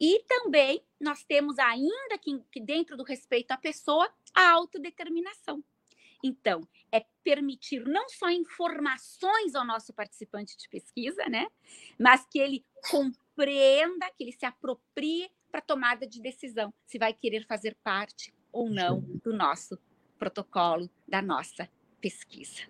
E 0.00 0.24
também 0.26 0.82
nós 1.00 1.24
temos 1.24 1.58
ainda 1.58 2.18
que, 2.20 2.38
que 2.50 2.60
dentro 2.60 2.96
do 2.96 3.04
respeito 3.04 3.52
à 3.52 3.56
pessoa, 3.56 4.08
a 4.34 4.50
autodeterminação. 4.50 5.62
Então, 6.22 6.66
é 6.92 7.04
permitir 7.24 7.84
não 7.84 8.08
só 8.08 8.30
informações 8.30 9.54
ao 9.54 9.66
nosso 9.66 9.92
participante 9.92 10.56
de 10.56 10.68
pesquisa, 10.68 11.24
né? 11.28 11.46
Mas 11.98 12.26
que 12.30 12.38
ele 12.38 12.64
compreenda, 12.90 14.06
que 14.16 14.24
ele 14.24 14.32
se 14.32 14.46
aproprie 14.46 15.28
para 15.50 15.60
tomada 15.60 16.06
de 16.06 16.20
decisão, 16.20 16.72
se 16.86 16.98
vai 16.98 17.12
querer 17.12 17.46
fazer 17.46 17.76
parte 17.82 18.32
ou 18.52 18.70
não 18.70 19.00
do 19.22 19.32
nosso 19.32 19.78
protocolo, 20.18 20.88
da 21.06 21.20
nossa 21.20 21.68
pesquisa. 22.00 22.62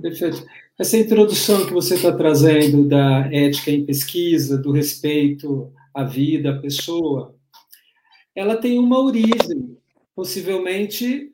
Perfeito. 0.00 0.44
Essa 0.78 0.98
introdução 0.98 1.66
que 1.66 1.72
você 1.72 1.94
está 1.94 2.14
trazendo 2.16 2.88
da 2.88 3.28
ética 3.32 3.70
em 3.70 3.86
pesquisa, 3.86 4.58
do 4.58 4.72
respeito 4.72 5.72
à 5.92 6.04
vida, 6.04 6.50
à 6.50 6.58
pessoa, 6.58 7.36
ela 8.34 8.56
tem 8.56 8.78
uma 8.78 9.00
origem, 9.00 9.78
possivelmente 10.14 11.33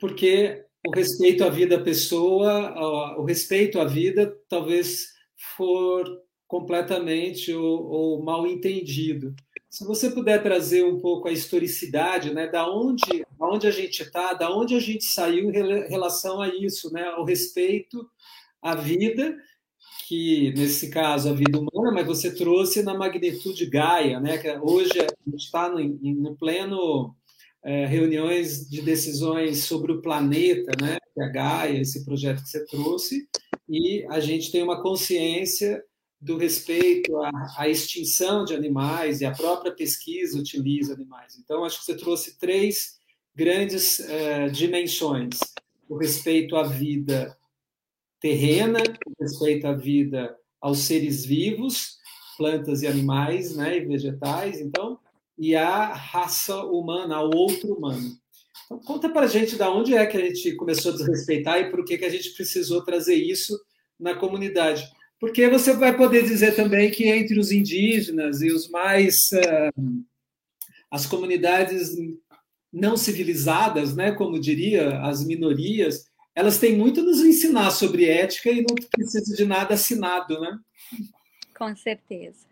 porque 0.00 0.64
o 0.86 0.90
respeito 0.90 1.44
à 1.44 1.50
vida 1.50 1.82
pessoa, 1.82 3.16
o 3.18 3.24
respeito 3.24 3.78
à 3.78 3.84
vida, 3.84 4.34
talvez 4.48 5.08
for 5.56 6.04
completamente 6.48 7.52
ou, 7.52 7.84
ou 7.84 8.24
mal 8.24 8.46
entendido. 8.46 9.34
Se 9.68 9.84
você 9.84 10.10
puder 10.10 10.42
trazer 10.42 10.84
um 10.84 10.98
pouco 10.98 11.28
a 11.28 11.32
historicidade, 11.32 12.34
né, 12.34 12.48
da 12.48 12.68
onde, 12.68 13.24
da 13.38 13.46
onde 13.46 13.68
a 13.68 13.70
gente 13.70 14.02
está, 14.02 14.32
da 14.32 14.52
onde 14.52 14.74
a 14.74 14.80
gente 14.80 15.04
saiu 15.04 15.48
em 15.48 15.88
relação 15.88 16.42
a 16.42 16.48
isso, 16.48 16.92
né, 16.92 17.04
ao 17.04 17.24
respeito 17.24 18.04
à 18.60 18.74
vida, 18.74 19.36
que 20.08 20.52
nesse 20.56 20.90
caso 20.90 21.28
a 21.28 21.32
vida 21.32 21.56
humana, 21.56 21.92
mas 21.92 22.04
você 22.04 22.34
trouxe 22.34 22.82
na 22.82 22.94
magnitude 22.94 23.64
Gaia, 23.66 24.18
né, 24.18 24.38
que 24.38 24.50
hoje 24.58 24.98
a 24.98 25.30
gente 25.30 25.44
está 25.44 25.68
no, 25.68 25.78
no, 25.78 26.36
pleno 26.36 27.14
é, 27.62 27.86
reuniões 27.86 28.68
de 28.68 28.80
decisões 28.82 29.64
sobre 29.64 29.92
o 29.92 30.00
planeta, 30.00 30.72
né, 30.80 30.98
que 31.14 31.20
é 31.20 31.24
a 31.24 31.28
Gaia, 31.28 31.80
esse 31.80 32.04
projeto 32.04 32.42
que 32.42 32.48
você 32.48 32.64
trouxe, 32.66 33.28
e 33.68 34.04
a 34.10 34.20
gente 34.20 34.50
tem 34.50 34.62
uma 34.62 34.82
consciência 34.82 35.82
do 36.20 36.36
respeito 36.36 37.16
à, 37.16 37.30
à, 37.56 37.68
extinção 37.68 38.44
de 38.44 38.54
animais 38.54 39.20
e 39.20 39.24
a 39.24 39.32
própria 39.32 39.72
pesquisa 39.72 40.38
utiliza 40.38 40.92
animais. 40.92 41.38
Então, 41.38 41.64
acho 41.64 41.78
que 41.78 41.84
você 41.86 41.96
trouxe 41.96 42.38
três 42.38 42.98
grandes 43.34 44.00
uh, 44.00 44.50
dimensões: 44.52 45.38
o 45.88 45.96
respeito 45.96 46.56
à 46.56 46.62
vida 46.62 47.36
terrena, 48.20 48.82
o 49.06 49.22
respeito 49.22 49.66
à 49.66 49.72
vida 49.72 50.36
aos 50.60 50.80
seres 50.80 51.24
vivos, 51.24 51.96
plantas 52.36 52.82
e 52.82 52.86
animais, 52.86 53.56
né, 53.56 53.78
e 53.78 53.86
vegetais, 53.86 54.60
então, 54.60 54.98
e 55.40 55.56
a 55.56 55.86
raça 55.86 56.54
humana, 56.66 57.16
ao 57.16 57.34
outro 57.34 57.72
humano. 57.72 58.14
Então, 58.66 58.78
conta 58.80 59.08
para 59.08 59.22
a 59.22 59.26
gente 59.26 59.56
da 59.56 59.72
onde 59.72 59.94
é 59.94 60.04
que 60.04 60.18
a 60.18 60.20
gente 60.20 60.54
começou 60.54 60.92
a 60.92 60.96
desrespeitar 60.96 61.58
e 61.58 61.70
por 61.70 61.82
que, 61.82 61.96
que 61.96 62.04
a 62.04 62.10
gente 62.10 62.34
precisou 62.34 62.84
trazer 62.84 63.14
isso 63.14 63.58
na 63.98 64.14
comunidade. 64.14 64.86
Porque 65.18 65.48
você 65.48 65.72
vai 65.72 65.96
poder 65.96 66.24
dizer 66.24 66.54
também 66.54 66.90
que 66.90 67.08
entre 67.08 67.38
os 67.38 67.50
indígenas 67.50 68.42
e 68.42 68.52
os 68.52 68.68
mais. 68.68 69.30
Uh, 69.32 70.04
as 70.90 71.06
comunidades 71.06 71.96
não 72.72 72.96
civilizadas, 72.96 73.94
né, 73.94 74.12
como 74.12 74.40
diria, 74.40 75.00
as 75.02 75.24
minorias, 75.24 76.04
elas 76.34 76.58
têm 76.58 76.76
muito 76.76 77.00
a 77.00 77.02
nos 77.04 77.20
ensinar 77.20 77.70
sobre 77.70 78.06
ética 78.06 78.50
e 78.50 78.62
não 78.62 78.74
precisa 78.90 79.36
de 79.36 79.44
nada 79.44 79.74
assinado, 79.74 80.40
né? 80.40 80.58
Com 81.56 81.76
certeza. 81.76 82.46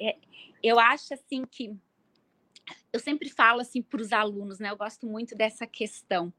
É, 0.00 0.16
eu 0.64 0.78
acho 0.80 1.12
assim 1.12 1.44
que 1.44 1.76
eu 2.90 2.98
sempre 2.98 3.28
falo 3.28 3.60
assim 3.60 3.82
para 3.82 4.00
os 4.00 4.12
alunos, 4.12 4.58
né? 4.58 4.70
Eu 4.70 4.76
gosto 4.76 5.06
muito 5.06 5.36
dessa 5.36 5.66
questão 5.66 6.32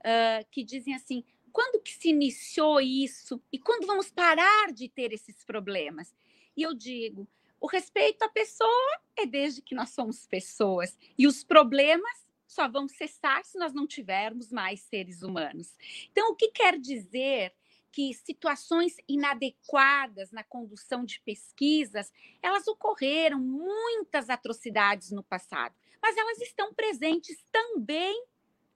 uh, 0.00 0.44
que 0.50 0.64
dizem 0.64 0.94
assim: 0.94 1.22
quando 1.52 1.80
que 1.80 1.92
se 1.92 2.08
iniciou 2.08 2.80
isso 2.80 3.40
e 3.52 3.58
quando 3.58 3.86
vamos 3.86 4.10
parar 4.10 4.72
de 4.72 4.88
ter 4.88 5.12
esses 5.12 5.44
problemas? 5.44 6.12
E 6.56 6.62
eu 6.62 6.74
digo, 6.74 7.28
o 7.60 7.68
respeito 7.68 8.22
à 8.24 8.28
pessoa 8.28 9.00
é 9.16 9.24
desde 9.24 9.62
que 9.62 9.76
nós 9.76 9.90
somos 9.90 10.26
pessoas 10.26 10.98
e 11.16 11.26
os 11.26 11.44
problemas 11.44 12.26
só 12.48 12.66
vão 12.66 12.88
cessar 12.88 13.44
se 13.44 13.58
nós 13.58 13.72
não 13.72 13.86
tivermos 13.86 14.50
mais 14.50 14.80
seres 14.80 15.22
humanos. 15.22 15.76
Então, 16.10 16.32
o 16.32 16.34
que 16.34 16.48
quer 16.48 16.78
dizer 16.80 17.52
que 17.92 18.12
situações 18.14 18.96
inadequadas 19.08 20.30
na 20.30 20.44
condução 20.44 21.04
de 21.04 21.20
pesquisas, 21.20 22.12
elas 22.42 22.66
ocorreram 22.68 23.38
muitas 23.40 24.28
atrocidades 24.30 25.10
no 25.10 25.22
passado, 25.22 25.74
mas 26.02 26.16
elas 26.16 26.40
estão 26.40 26.72
presentes 26.72 27.44
também 27.50 28.24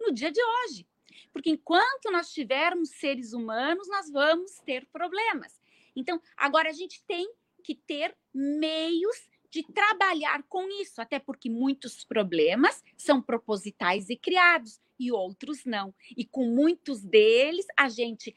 no 0.00 0.12
dia 0.12 0.30
de 0.30 0.40
hoje. 0.42 0.86
Porque 1.32 1.50
enquanto 1.50 2.10
nós 2.10 2.32
tivermos 2.32 2.90
seres 2.90 3.32
humanos, 3.32 3.88
nós 3.88 4.10
vamos 4.10 4.58
ter 4.64 4.86
problemas. 4.86 5.60
Então, 5.94 6.20
agora 6.36 6.70
a 6.70 6.72
gente 6.72 7.02
tem 7.04 7.30
que 7.62 7.74
ter 7.74 8.16
meios 8.34 9.30
de 9.50 9.62
trabalhar 9.62 10.42
com 10.44 10.66
isso, 10.80 11.00
até 11.00 11.18
porque 11.18 11.50
muitos 11.50 12.04
problemas 12.04 12.82
são 12.96 13.20
propositais 13.20 14.08
e 14.08 14.16
criados 14.16 14.80
e 14.98 15.12
outros 15.12 15.64
não. 15.66 15.94
E 16.16 16.24
com 16.24 16.46
muitos 16.46 17.02
deles, 17.02 17.66
a 17.76 17.88
gente 17.90 18.34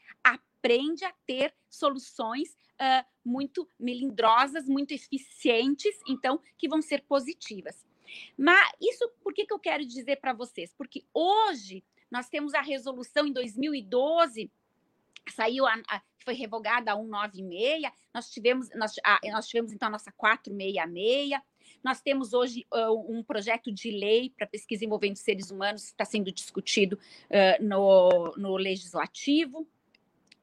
aprende 0.66 1.04
a 1.04 1.12
ter 1.24 1.54
soluções 1.70 2.50
uh, 2.50 3.06
muito 3.24 3.68
melindrosas, 3.78 4.66
muito 4.66 4.92
eficientes, 4.92 5.94
então, 6.08 6.40
que 6.58 6.68
vão 6.68 6.82
ser 6.82 7.02
positivas. 7.02 7.86
Mas 8.36 8.72
isso, 8.80 9.08
por 9.22 9.32
que, 9.32 9.46
que 9.46 9.52
eu 9.52 9.60
quero 9.60 9.86
dizer 9.86 10.16
para 10.16 10.32
vocês? 10.32 10.74
Porque 10.76 11.04
hoje 11.14 11.84
nós 12.10 12.28
temos 12.28 12.52
a 12.52 12.60
resolução 12.60 13.26
em 13.26 13.32
2012 13.32 14.50
saiu 15.28 15.66
a, 15.66 15.74
a, 15.88 16.00
foi 16.18 16.34
revogada 16.34 16.92
a 16.92 16.96
196, 16.96 17.82
nós 18.14 18.30
tivemos 18.30 18.68
nós, 18.76 18.94
a, 19.04 19.18
nós 19.32 19.48
tivemos 19.48 19.72
então 19.72 19.88
a 19.88 19.90
nossa 19.90 20.12
466. 20.12 21.40
Nós 21.82 22.00
temos 22.00 22.32
hoje 22.32 22.64
uh, 22.72 23.12
um 23.12 23.24
projeto 23.24 23.72
de 23.72 23.90
lei 23.90 24.30
para 24.36 24.46
pesquisa 24.46 24.84
envolvendo 24.84 25.16
seres 25.16 25.50
humanos 25.50 25.82
que 25.82 25.90
está 25.90 26.04
sendo 26.04 26.30
discutido 26.30 26.96
uh, 27.28 27.62
no, 27.62 28.34
no 28.36 28.56
legislativo. 28.56 29.66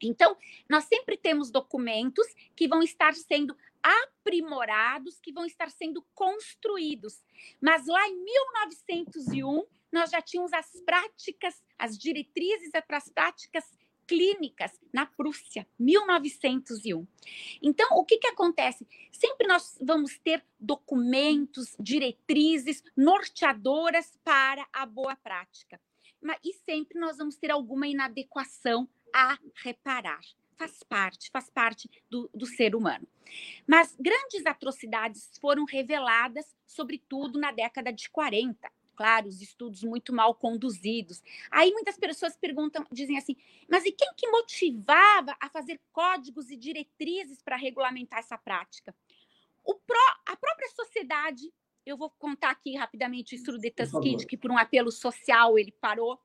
Então, 0.07 0.37
nós 0.69 0.85
sempre 0.85 1.17
temos 1.17 1.49
documentos 1.49 2.27
que 2.55 2.67
vão 2.67 2.81
estar 2.81 3.13
sendo 3.13 3.55
aprimorados, 3.81 5.19
que 5.19 5.31
vão 5.31 5.45
estar 5.45 5.69
sendo 5.69 6.01
construídos. 6.13 7.23
Mas 7.61 7.85
lá 7.87 8.07
em 8.07 8.23
1901, 8.23 9.65
nós 9.91 10.09
já 10.09 10.21
tínhamos 10.21 10.53
as 10.53 10.71
práticas, 10.85 11.61
as 11.77 11.97
diretrizes 11.97 12.71
para 12.87 12.97
as 12.97 13.09
práticas 13.09 13.65
clínicas 14.07 14.71
na 14.91 15.05
Prússia, 15.05 15.67
1901. 15.79 17.07
Então, 17.61 17.87
o 17.97 18.03
que, 18.03 18.17
que 18.17 18.27
acontece? 18.27 18.87
Sempre 19.11 19.47
nós 19.47 19.77
vamos 19.81 20.17
ter 20.17 20.43
documentos, 20.59 21.75
diretrizes 21.79 22.83
norteadoras 22.95 24.17
para 24.23 24.67
a 24.73 24.85
boa 24.85 25.15
prática. 25.15 25.79
E 26.43 26.53
sempre 26.53 26.99
nós 26.99 27.17
vamos 27.17 27.35
ter 27.35 27.51
alguma 27.51 27.87
inadequação 27.87 28.89
a 29.13 29.37
reparar. 29.63 30.21
Faz 30.57 30.83
parte, 30.83 31.29
faz 31.31 31.49
parte 31.49 31.89
do, 32.09 32.29
do 32.33 32.45
ser 32.45 32.75
humano. 32.75 33.07
Mas 33.67 33.95
grandes 33.99 34.45
atrocidades 34.45 35.31
foram 35.39 35.65
reveladas, 35.65 36.55
sobretudo 36.65 37.39
na 37.39 37.51
década 37.51 37.91
de 37.91 38.09
40 38.09 38.71
claro, 38.95 39.27
os 39.27 39.41
estudos 39.41 39.83
muito 39.83 40.13
mal 40.13 40.33
conduzidos. 40.33 41.21
Aí 41.51 41.71
muitas 41.71 41.97
pessoas 41.97 42.35
perguntam, 42.35 42.85
dizem 42.91 43.17
assim, 43.17 43.35
mas 43.69 43.85
e 43.85 43.91
quem 43.91 44.11
que 44.15 44.29
motivava 44.29 45.35
a 45.39 45.49
fazer 45.49 45.79
códigos 45.91 46.49
e 46.49 46.55
diretrizes 46.55 47.41
para 47.41 47.55
regulamentar 47.55 48.19
essa 48.19 48.37
prática? 48.37 48.95
O 49.63 49.75
pró, 49.75 49.97
a 50.25 50.35
própria 50.35 50.69
sociedade, 50.69 51.51
eu 51.85 51.97
vou 51.97 52.09
contar 52.09 52.51
aqui 52.51 52.75
rapidamente 52.75 53.33
o 53.33 53.37
estudo 53.37 53.59
de 53.59 53.71
Tuskegee, 53.71 54.25
que 54.25 54.37
por 54.37 54.51
um 54.51 54.57
apelo 54.57 54.91
social 54.91 55.57
ele 55.57 55.71
parou. 55.71 56.19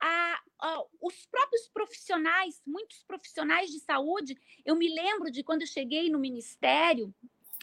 A, 0.00 0.40
a, 0.60 0.84
os 1.00 1.26
próprios 1.26 1.68
profissionais, 1.68 2.62
muitos 2.66 3.02
profissionais 3.04 3.70
de 3.70 3.80
saúde, 3.80 4.36
eu 4.64 4.76
me 4.76 4.88
lembro 4.88 5.30
de 5.30 5.42
quando 5.42 5.62
eu 5.62 5.66
cheguei 5.66 6.10
no 6.10 6.18
ministério, 6.18 7.14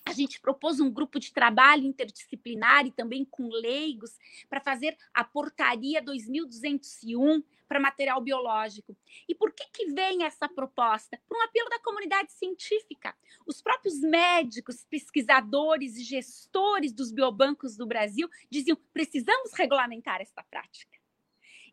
a 0.06 0.14
gente 0.14 0.40
propôs 0.40 0.80
um 0.80 0.92
grupo 0.92 1.20
de 1.20 1.34
trabalho 1.34 1.84
interdisciplinar 1.84 2.86
e 2.86 2.92
também 2.92 3.26
com 3.26 3.50
leigos 3.50 4.20
para 4.48 4.62
fazer 4.62 4.96
a 5.12 5.24
portaria 5.24 6.00
2201 6.00 7.42
para 7.68 7.80
material 7.80 8.22
biológico. 8.22 8.96
E 9.28 9.34
por 9.34 9.52
que, 9.52 9.66
que 9.74 9.88
vem 9.88 10.24
essa 10.24 10.48
proposta? 10.48 11.20
Por 11.28 11.36
um 11.36 11.42
apelo 11.42 11.70
da 11.70 11.80
comunidade 11.80 12.32
científica. 12.34 13.16
Os 13.48 13.64
próprios 13.64 14.00
médicos, 14.00 14.86
pesquisadores 14.86 15.98
e 15.98 16.04
gestores 16.04 16.94
dos 16.94 17.12
biobancos 17.12 17.76
do 17.76 17.88
Brasil 17.88 18.30
diziam: 18.48 18.78
precisamos 18.94 19.54
regulamentar 19.54 20.22
esta 20.22 20.44
prática. 20.44 20.96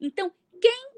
Então, 0.00 0.32
quem 0.62 0.92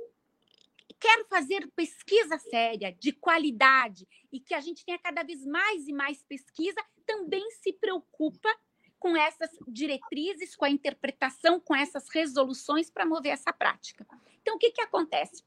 quer 1.00 1.26
fazer 1.28 1.66
pesquisa 1.74 2.38
séria, 2.38 2.92
de 2.92 3.12
qualidade, 3.12 4.06
e 4.30 4.38
que 4.38 4.54
a 4.54 4.60
gente 4.60 4.84
tenha 4.84 4.98
cada 4.98 5.22
vez 5.22 5.44
mais 5.44 5.88
e 5.88 5.92
mais 5.92 6.22
pesquisa, 6.22 6.80
também 7.06 7.50
se 7.50 7.72
preocupa 7.72 8.48
com 8.98 9.16
essas 9.16 9.50
diretrizes, 9.66 10.54
com 10.54 10.64
a 10.64 10.70
interpretação, 10.70 11.58
com 11.58 11.74
essas 11.74 12.08
resoluções 12.08 12.90
para 12.90 13.04
mover 13.04 13.32
essa 13.32 13.52
prática. 13.52 14.06
Então, 14.40 14.56
o 14.56 14.58
que, 14.58 14.70
que 14.70 14.80
acontece? 14.80 15.42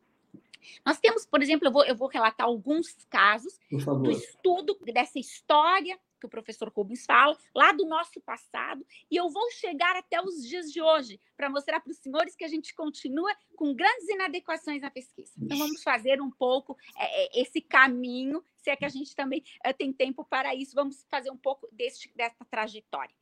Nós 0.86 1.00
temos, 1.00 1.26
por 1.26 1.42
exemplo, 1.42 1.68
eu 1.68 1.72
vou, 1.72 1.86
eu 1.86 1.96
vou 1.96 2.08
relatar 2.08 2.46
alguns 2.46 2.94
casos 3.10 3.60
do 3.72 4.12
estudo 4.12 4.78
dessa 4.94 5.18
história 5.18 5.98
que 6.20 6.26
o 6.26 6.30
professor 6.30 6.70
Rubens 6.70 7.06
fala, 7.06 7.38
lá 7.54 7.72
do 7.72 7.86
nosso 7.86 8.20
passado, 8.22 8.86
e 9.10 9.16
eu 9.16 9.30
vou 9.30 9.52
chegar 9.52 9.96
até 9.96 10.22
os 10.22 10.44
dias 10.44 10.72
de 10.72 10.82
hoje 10.82 11.20
para 11.36 11.50
mostrar 11.50 11.80
para 11.80 11.92
os 11.92 11.98
senhores 11.98 12.36
que 12.36 12.44
a 12.44 12.48
gente 12.48 12.74
continua 12.74 13.34
com 13.56 13.74
grandes 13.74 14.08
inadequações 14.10 14.82
na 14.82 14.90
pesquisa. 14.90 15.32
Então, 15.40 15.58
vamos 15.58 15.84
fazer 15.84 16.22
um 16.22 16.32
pouco 16.32 16.78
é, 16.98 17.26
é, 17.26 17.42
esse 17.42 17.62
caminho, 17.62 18.44
se 18.56 18.70
é 18.70 18.76
que 18.76 18.86
a 18.86 18.90
gente 18.90 19.16
também 19.16 19.44
é, 19.64 19.72
tem 19.72 19.94
tempo 19.94 20.26
para 20.26 20.56
isso, 20.56 20.76
vamos 20.76 21.06
fazer 21.10 21.32
um 21.32 21.38
pouco 21.38 21.68
deste, 21.72 22.12
dessa 22.16 22.44
trajetória. 22.46 23.16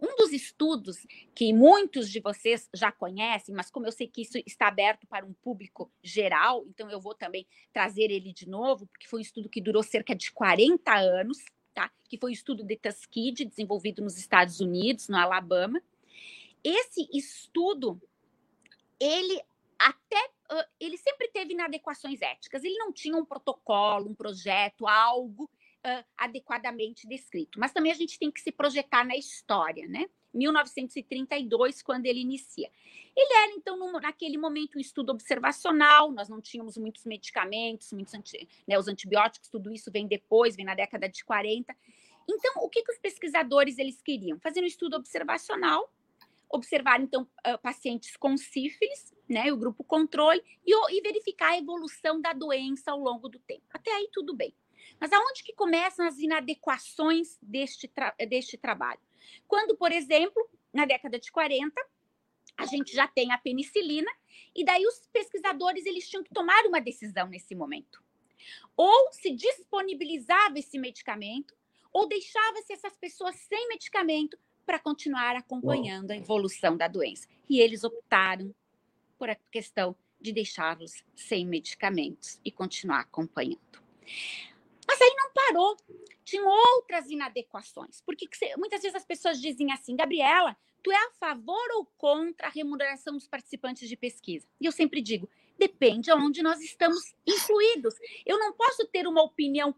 Um 0.00 0.14
dos 0.16 0.32
estudos 0.32 1.04
que 1.34 1.52
muitos 1.52 2.08
de 2.08 2.20
vocês 2.20 2.68
já 2.72 2.92
conhecem, 2.92 3.54
mas 3.54 3.70
como 3.70 3.86
eu 3.86 3.92
sei 3.92 4.06
que 4.06 4.22
isso 4.22 4.38
está 4.46 4.68
aberto 4.68 5.06
para 5.08 5.26
um 5.26 5.32
público 5.32 5.90
geral, 6.02 6.64
então 6.68 6.88
eu 6.88 7.00
vou 7.00 7.14
também 7.14 7.46
trazer 7.72 8.10
ele 8.10 8.32
de 8.32 8.48
novo, 8.48 8.86
porque 8.86 9.08
foi 9.08 9.18
um 9.18 9.22
estudo 9.22 9.48
que 9.48 9.60
durou 9.60 9.82
cerca 9.82 10.14
de 10.14 10.30
40 10.30 10.94
anos, 10.94 11.38
tá? 11.78 11.92
Que 12.08 12.18
foi 12.18 12.32
o 12.32 12.34
estudo 12.34 12.64
de 12.64 12.76
Tuskegee, 12.76 13.44
desenvolvido 13.44 14.02
nos 14.02 14.18
Estados 14.18 14.58
Unidos, 14.60 15.08
no 15.08 15.16
Alabama. 15.16 15.80
Esse 16.64 17.08
estudo, 17.12 18.02
ele 18.98 19.40
até 19.78 20.18
ele 20.80 20.96
sempre 20.96 21.28
teve 21.28 21.52
inadequações 21.52 22.20
éticas. 22.20 22.64
Ele 22.64 22.76
não 22.78 22.92
tinha 22.92 23.16
um 23.16 23.24
protocolo, 23.24 24.08
um 24.08 24.14
projeto, 24.14 24.88
algo 24.88 25.44
uh, 25.44 26.04
adequadamente 26.16 27.06
descrito. 27.06 27.60
Mas 27.60 27.72
também 27.72 27.92
a 27.92 27.94
gente 27.94 28.18
tem 28.18 28.30
que 28.30 28.40
se 28.40 28.50
projetar 28.50 29.04
na 29.04 29.14
história, 29.14 29.86
né? 29.86 30.06
1932, 30.32 31.82
quando 31.82 32.06
ele 32.06 32.20
inicia. 32.20 32.70
Ele 33.16 33.32
era, 33.32 33.52
então, 33.52 33.92
naquele 34.00 34.38
momento, 34.38 34.78
um 34.78 34.80
estudo 34.80 35.10
observacional, 35.10 36.12
nós 36.12 36.28
não 36.28 36.40
tínhamos 36.40 36.76
muitos 36.76 37.04
medicamentos, 37.04 37.92
muitos 37.92 38.14
anti, 38.14 38.48
né, 38.66 38.78
os 38.78 38.88
antibióticos, 38.88 39.48
tudo 39.48 39.72
isso 39.72 39.90
vem 39.90 40.06
depois, 40.06 40.54
vem 40.54 40.64
na 40.64 40.74
década 40.74 41.08
de 41.08 41.24
40. 41.24 41.74
Então, 42.28 42.62
o 42.62 42.68
que, 42.68 42.82
que 42.82 42.92
os 42.92 42.98
pesquisadores 42.98 43.78
eles 43.78 44.00
queriam? 44.02 44.38
Fazer 44.38 44.60
um 44.60 44.66
estudo 44.66 44.96
observacional, 44.96 45.92
observar, 46.50 47.00
então, 47.00 47.22
uh, 47.46 47.58
pacientes 47.60 48.16
com 48.16 48.36
sífilis, 48.36 49.14
né, 49.28 49.52
o 49.52 49.56
grupo 49.56 49.82
controle, 49.82 50.42
e, 50.64 50.72
e 50.96 51.00
verificar 51.00 51.52
a 51.52 51.58
evolução 51.58 52.20
da 52.20 52.32
doença 52.32 52.92
ao 52.92 52.98
longo 52.98 53.28
do 53.28 53.38
tempo. 53.40 53.64
Até 53.72 53.90
aí, 53.90 54.08
tudo 54.12 54.34
bem. 54.34 54.54
Mas 55.00 55.12
aonde 55.12 55.42
que 55.42 55.52
começam 55.52 56.06
as 56.06 56.18
inadequações 56.18 57.38
deste, 57.42 57.88
tra 57.88 58.14
deste 58.28 58.56
trabalho? 58.56 59.00
Quando, 59.46 59.76
por 59.76 59.92
exemplo, 59.92 60.48
na 60.72 60.84
década 60.84 61.18
de 61.18 61.30
40, 61.30 61.74
a 62.56 62.66
gente 62.66 62.92
já 62.92 63.06
tem 63.06 63.32
a 63.32 63.38
penicilina, 63.38 64.10
e 64.54 64.64
daí 64.64 64.84
os 64.86 65.06
pesquisadores 65.12 65.86
eles 65.86 66.08
tinham 66.08 66.24
que 66.24 66.34
tomar 66.34 66.64
uma 66.66 66.80
decisão 66.80 67.28
nesse 67.28 67.54
momento. 67.54 68.02
Ou 68.76 69.12
se 69.12 69.30
disponibilizava 69.30 70.58
esse 70.58 70.78
medicamento, 70.78 71.54
ou 71.92 72.08
deixava-se 72.08 72.72
essas 72.72 72.96
pessoas 72.96 73.36
sem 73.36 73.68
medicamento 73.68 74.38
para 74.66 74.78
continuar 74.78 75.34
acompanhando 75.36 76.10
a 76.10 76.16
evolução 76.16 76.76
da 76.76 76.88
doença. 76.88 77.26
E 77.48 77.60
eles 77.60 77.84
optaram 77.84 78.54
por 79.18 79.30
a 79.30 79.34
questão 79.50 79.96
de 80.20 80.32
deixá-los 80.32 81.02
sem 81.14 81.46
medicamentos 81.46 82.40
e 82.44 82.50
continuar 82.50 83.00
acompanhando. 83.00 83.82
Mas 84.88 85.00
aí 85.02 85.14
não 85.14 85.30
parou. 85.32 85.76
Tinham 86.24 86.46
outras 86.46 87.10
inadequações. 87.10 88.00
Porque 88.00 88.26
muitas 88.56 88.80
vezes 88.80 88.96
as 88.96 89.04
pessoas 89.04 89.38
dizem 89.40 89.70
assim, 89.70 89.94
Gabriela, 89.94 90.56
tu 90.82 90.90
é 90.90 90.96
a 90.96 91.10
favor 91.12 91.70
ou 91.76 91.84
contra 91.98 92.46
a 92.46 92.50
remuneração 92.50 93.14
dos 93.14 93.28
participantes 93.28 93.86
de 93.86 93.96
pesquisa? 93.96 94.48
E 94.58 94.64
eu 94.64 94.72
sempre 94.72 95.02
digo, 95.02 95.28
depende 95.58 96.10
aonde 96.10 96.42
nós 96.42 96.60
estamos 96.60 97.14
incluídos. 97.26 97.94
Eu 98.24 98.38
não 98.38 98.54
posso 98.54 98.86
ter 98.86 99.06
uma 99.06 99.22
opinião 99.22 99.74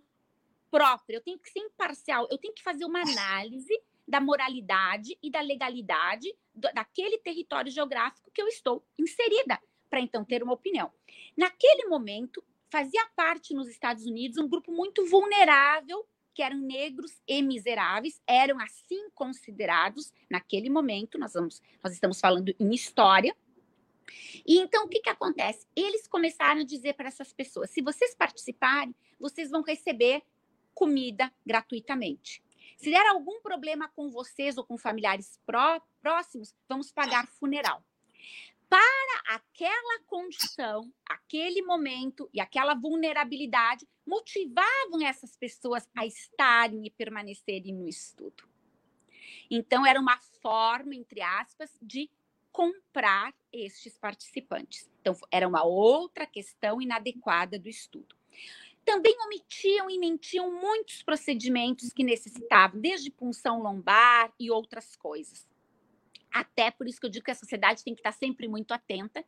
própria, 0.70 1.16
eu 1.16 1.20
tenho 1.20 1.38
que 1.38 1.50
ser 1.50 1.58
imparcial, 1.58 2.28
eu 2.30 2.38
tenho 2.38 2.54
que 2.54 2.62
fazer 2.62 2.84
uma 2.84 3.00
análise 3.00 3.82
da 4.06 4.20
moralidade 4.20 5.18
e 5.20 5.28
da 5.28 5.40
legalidade 5.40 6.32
daquele 6.54 7.18
território 7.18 7.72
geográfico 7.72 8.30
que 8.30 8.40
eu 8.40 8.46
estou 8.46 8.84
inserida, 8.96 9.60
para 9.88 10.00
então 10.00 10.24
ter 10.24 10.42
uma 10.44 10.52
opinião. 10.52 10.92
Naquele 11.36 11.86
momento, 11.86 12.44
fazia 12.70 13.04
parte 13.16 13.52
nos 13.52 13.68
Estados 13.68 14.06
Unidos 14.06 14.38
um 14.38 14.48
grupo 14.48 14.72
muito 14.72 15.04
vulnerável, 15.06 16.06
que 16.32 16.42
eram 16.42 16.58
negros 16.58 17.20
e 17.26 17.42
miseráveis, 17.42 18.22
eram 18.26 18.58
assim 18.60 19.10
considerados 19.10 20.12
naquele 20.30 20.70
momento. 20.70 21.18
Nós, 21.18 21.34
vamos, 21.34 21.60
nós 21.82 21.92
estamos 21.92 22.20
falando 22.20 22.54
em 22.58 22.72
história. 22.72 23.36
E 24.46 24.58
então 24.58 24.84
o 24.84 24.88
que, 24.88 25.00
que 25.00 25.10
acontece? 25.10 25.66
Eles 25.74 26.06
começaram 26.06 26.60
a 26.60 26.64
dizer 26.64 26.94
para 26.94 27.08
essas 27.08 27.32
pessoas: 27.32 27.70
se 27.70 27.82
vocês 27.82 28.14
participarem, 28.14 28.94
vocês 29.18 29.50
vão 29.50 29.62
receber 29.62 30.22
comida 30.74 31.32
gratuitamente. 31.44 32.42
Se 32.76 32.90
der 32.90 33.06
algum 33.08 33.40
problema 33.42 33.88
com 33.88 34.08
vocês 34.08 34.56
ou 34.56 34.64
com 34.64 34.78
familiares 34.78 35.38
pró 35.44 35.80
próximos, 36.00 36.54
vamos 36.66 36.90
pagar 36.90 37.26
funeral. 37.26 37.84
Para 38.70 39.34
aquela 39.34 39.98
condição, 40.06 40.92
aquele 41.04 41.60
momento 41.60 42.30
e 42.32 42.40
aquela 42.40 42.72
vulnerabilidade, 42.72 43.84
motivavam 44.06 45.04
essas 45.04 45.36
pessoas 45.36 45.88
a 45.92 46.06
estarem 46.06 46.86
e 46.86 46.90
permanecerem 46.90 47.74
no 47.74 47.88
estudo. 47.88 48.48
Então, 49.50 49.84
era 49.84 49.98
uma 49.98 50.16
forma, 50.40 50.94
entre 50.94 51.20
aspas, 51.20 51.76
de 51.82 52.08
comprar 52.52 53.34
estes 53.52 53.98
participantes. 53.98 54.88
Então, 55.00 55.16
era 55.32 55.48
uma 55.48 55.64
outra 55.64 56.24
questão 56.24 56.80
inadequada 56.80 57.58
do 57.58 57.68
estudo. 57.68 58.14
Também 58.84 59.16
omitiam 59.26 59.90
e 59.90 59.98
mentiam 59.98 60.52
muitos 60.60 61.02
procedimentos 61.02 61.92
que 61.92 62.04
necessitavam, 62.04 62.80
desde 62.80 63.10
punção 63.10 63.60
lombar 63.60 64.32
e 64.38 64.48
outras 64.48 64.94
coisas. 64.94 65.49
Até 66.32 66.70
por 66.70 66.88
isso 66.88 67.00
que 67.00 67.06
eu 67.06 67.10
digo 67.10 67.24
que 67.24 67.30
a 67.30 67.34
sociedade 67.34 67.84
tem 67.84 67.94
que 67.94 68.00
estar 68.00 68.12
sempre 68.12 68.48
muito 68.48 68.72
atenta. 68.72 69.24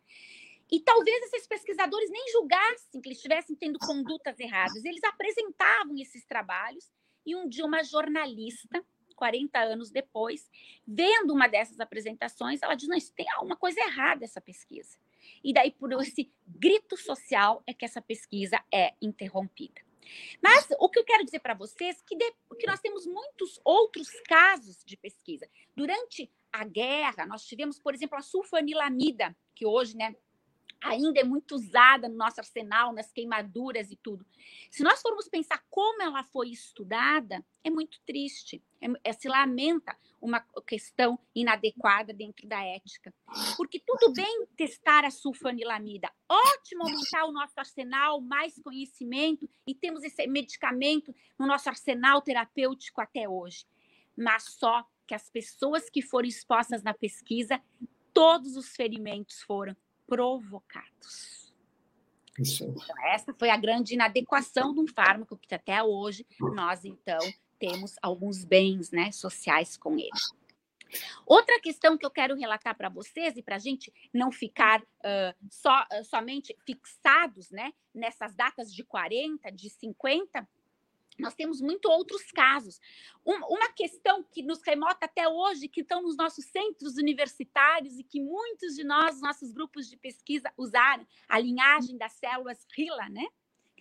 E 0.71 0.81
talvez 0.81 1.23
esses 1.25 1.47
pesquisadores 1.47 2.11
nem 2.11 2.33
julgassem 2.33 3.01
que 3.01 3.09
eles 3.09 3.19
estivessem 3.19 3.55
tendo 3.55 3.79
condutas 3.79 4.39
erradas. 4.41 4.85
Eles 4.85 5.05
apresentavam 5.05 5.97
esses 5.99 6.25
trabalhos 6.25 6.91
e 7.27 7.37
um 7.37 7.49
dia 7.49 7.65
uma 7.65 7.83
jornalista 7.83 8.85
40 9.23 9.57
anos 9.57 9.91
depois, 9.91 10.51
vendo 10.85 11.33
uma 11.33 11.47
dessas 11.47 11.79
apresentações, 11.79 12.61
ela 12.61 12.75
diz: 12.75 12.89
não, 12.89 12.97
isso 12.97 13.13
tem 13.15 13.31
alguma 13.31 13.57
coisa 13.57 13.79
errada 13.81 14.25
essa 14.25 14.41
pesquisa. 14.41 14.99
E 15.45 15.53
daí, 15.53 15.71
por 15.71 15.93
esse 16.03 16.33
grito 16.45 16.97
social, 16.97 17.63
é 17.65 17.73
que 17.73 17.85
essa 17.85 18.03
pesquisa 18.03 18.61
é 18.73 18.95
interrompida. 19.01 19.81
Mas 20.43 20.67
o 20.81 20.89
que 20.89 20.99
eu 20.99 21.05
quero 21.05 21.25
dizer 21.25 21.39
para 21.39 21.55
vocês 21.55 22.01
é 22.01 22.03
que, 22.05 22.17
de, 22.17 22.33
que 22.59 22.67
nós 22.67 22.81
temos 22.81 23.07
muitos 23.07 23.61
outros 23.65 24.09
casos 24.27 24.83
de 24.85 24.97
pesquisa. 24.97 25.49
Durante 25.77 26.29
a 26.53 26.65
guerra, 26.65 27.27
nós 27.27 27.45
tivemos, 27.45 27.79
por 27.79 27.95
exemplo, 27.95 28.19
a 28.19 28.23
sulfanilamida, 28.23 29.37
que 29.55 29.65
hoje, 29.65 29.97
né, 29.97 30.15
ainda 30.83 31.21
é 31.21 31.25
muito 31.25 31.55
usada 31.55 32.09
no 32.09 32.17
nosso 32.17 32.41
arsenal, 32.41 32.93
nas 32.93 33.13
queimaduras 33.13 33.91
e 33.91 33.97
tudo. 33.97 34.27
Se 34.71 34.83
nós 34.83 35.01
formos 35.01 35.29
pensar 35.29 35.65
como 35.71 36.03
ela 36.03 36.25
foi 36.25 36.51
estudada, 36.51 37.45
é 37.63 37.71
muito 37.71 38.01
triste. 38.05 38.63
É, 38.81 38.89
é, 39.05 39.13
se 39.13 39.29
lamenta 39.29 39.97
uma 40.21 40.41
questão 40.67 41.19
inadequada 41.35 42.13
dentro 42.13 42.47
da 42.49 42.63
ética. 42.65 43.15
Porque 43.57 43.81
tudo 43.81 44.13
bem 44.13 44.47
testar 44.57 45.05
a 45.05 45.11
sulfanilamida, 45.11 46.11
ótimo 46.29 46.83
aumentar 46.83 47.25
o 47.25 47.33
nosso 47.33 47.55
arsenal, 47.57 48.21
mais 48.21 48.59
conhecimento, 48.61 49.49
e 49.67 49.75
temos 49.75 50.03
esse 50.03 50.27
medicamento 50.27 51.15
no 51.39 51.47
nosso 51.47 51.69
arsenal 51.69 52.21
terapêutico 52.23 53.01
até 53.01 53.29
hoje. 53.29 53.67
Mas 54.17 54.45
só 54.45 54.87
que 55.13 55.17
as 55.17 55.29
pessoas 55.29 55.91
que 55.91 56.01
foram 56.01 56.27
expostas 56.27 56.83
na 56.83 56.95
pesquisa, 56.95 57.61
todos 58.15 58.57
os 58.57 58.75
ferimentos 58.75 59.43
foram 59.43 59.77
provocados. 60.07 61.53
Isso. 62.39 62.65
Então, 62.65 63.07
essa 63.09 63.35
foi 63.35 63.51
a 63.51 63.57
grande 63.59 63.93
inadequação 63.93 64.73
de 64.73 64.81
um 64.81 64.87
fármaco 64.87 65.37
que 65.37 65.55
até 65.55 65.83
hoje 65.83 66.27
nós, 66.41 66.87
então, 66.87 67.19
temos 67.59 67.95
alguns 68.01 68.43
bens 68.43 68.91
né, 68.91 69.13
sociais 69.13 69.77
com 69.77 69.99
ele. 69.99 70.09
Outra 71.27 71.61
questão 71.61 71.99
que 71.99 72.07
eu 72.07 72.11
quero 72.11 72.35
relatar 72.35 72.75
para 72.75 72.89
vocês 72.89 73.37
e 73.37 73.43
para 73.43 73.57
a 73.57 73.59
gente 73.59 73.93
não 74.15 74.33
ficar 74.33 74.81
uh, 74.81 75.49
só, 75.51 75.83
uh, 75.93 76.05
somente 76.07 76.57
fixados 76.65 77.51
né, 77.51 77.75
nessas 77.95 78.35
datas 78.35 78.73
de 78.73 78.83
40, 78.83 79.53
de 79.53 79.69
50, 79.69 80.49
nós 81.19 81.35
temos 81.35 81.61
muito 81.61 81.87
outros 81.89 82.31
casos. 82.31 82.81
Um, 83.25 83.35
uma 83.47 83.73
questão 83.73 84.23
que 84.23 84.43
nos 84.43 84.63
remota 84.63 85.07
até 85.07 85.29
hoje, 85.29 85.69
que 85.69 85.83
estão 85.83 86.03
nos 86.03 86.17
nossos 86.17 86.45
centros 86.47 86.97
universitários 86.97 87.99
e 87.99 88.05
que 88.05 88.21
muitos 88.21 88.75
de 88.75 88.85
nós, 88.85 89.21
nossos 89.21 89.53
grupos 89.53 89.89
de 89.89 89.97
pesquisa, 89.97 90.53
usaram, 90.57 91.07
a 91.29 91.39
linhagem 91.39 91.97
das 91.97 92.13
células 92.13 92.67
RILA, 92.75 93.09
né? 93.09 93.27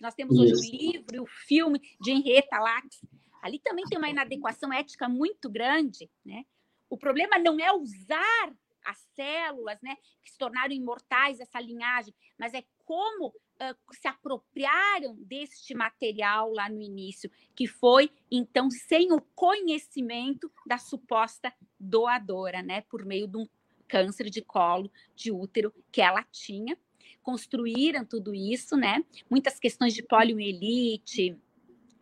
Nós 0.00 0.14
temos 0.14 0.38
hoje 0.38 0.52
Isso. 0.52 0.68
o 0.68 0.76
livro 0.76 1.22
o 1.22 1.26
filme 1.26 1.80
de 2.00 2.10
Henrietta 2.10 2.58
Lacks. 2.58 3.00
Ali 3.40 3.58
também 3.58 3.84
tem 3.84 3.98
uma 3.98 4.08
inadequação 4.08 4.72
ética 4.72 5.08
muito 5.08 5.48
grande, 5.50 6.10
né? 6.24 6.44
O 6.88 6.98
problema 6.98 7.38
não 7.38 7.58
é 7.58 7.72
usar 7.72 8.54
as 8.84 8.98
células, 9.14 9.80
né, 9.80 9.96
que 10.22 10.30
se 10.30 10.36
tornaram 10.36 10.72
imortais, 10.74 11.40
essa 11.40 11.60
linhagem, 11.60 12.14
mas 12.38 12.52
é 12.52 12.64
como 12.84 13.32
uh, 13.70 13.94
se 13.94 14.08
apropriaram 14.08 15.14
deste 15.20 15.74
material 15.74 16.52
lá 16.52 16.68
no 16.68 16.80
início, 16.80 17.30
que 17.54 17.66
foi, 17.66 18.10
então, 18.30 18.70
sem 18.70 19.12
o 19.12 19.20
conhecimento 19.34 20.50
da 20.66 20.78
suposta 20.78 21.52
doadora, 21.78 22.62
né, 22.62 22.80
por 22.82 23.04
meio 23.04 23.26
de 23.26 23.36
um 23.36 23.48
câncer 23.86 24.30
de 24.30 24.40
colo 24.40 24.90
de 25.14 25.30
útero 25.30 25.72
que 25.90 26.00
ela 26.00 26.22
tinha. 26.24 26.76
Construíram 27.22 28.04
tudo 28.04 28.34
isso, 28.34 28.76
né? 28.76 29.04
Muitas 29.30 29.60
questões 29.60 29.94
de 29.94 30.02
poliomielite, 30.02 31.36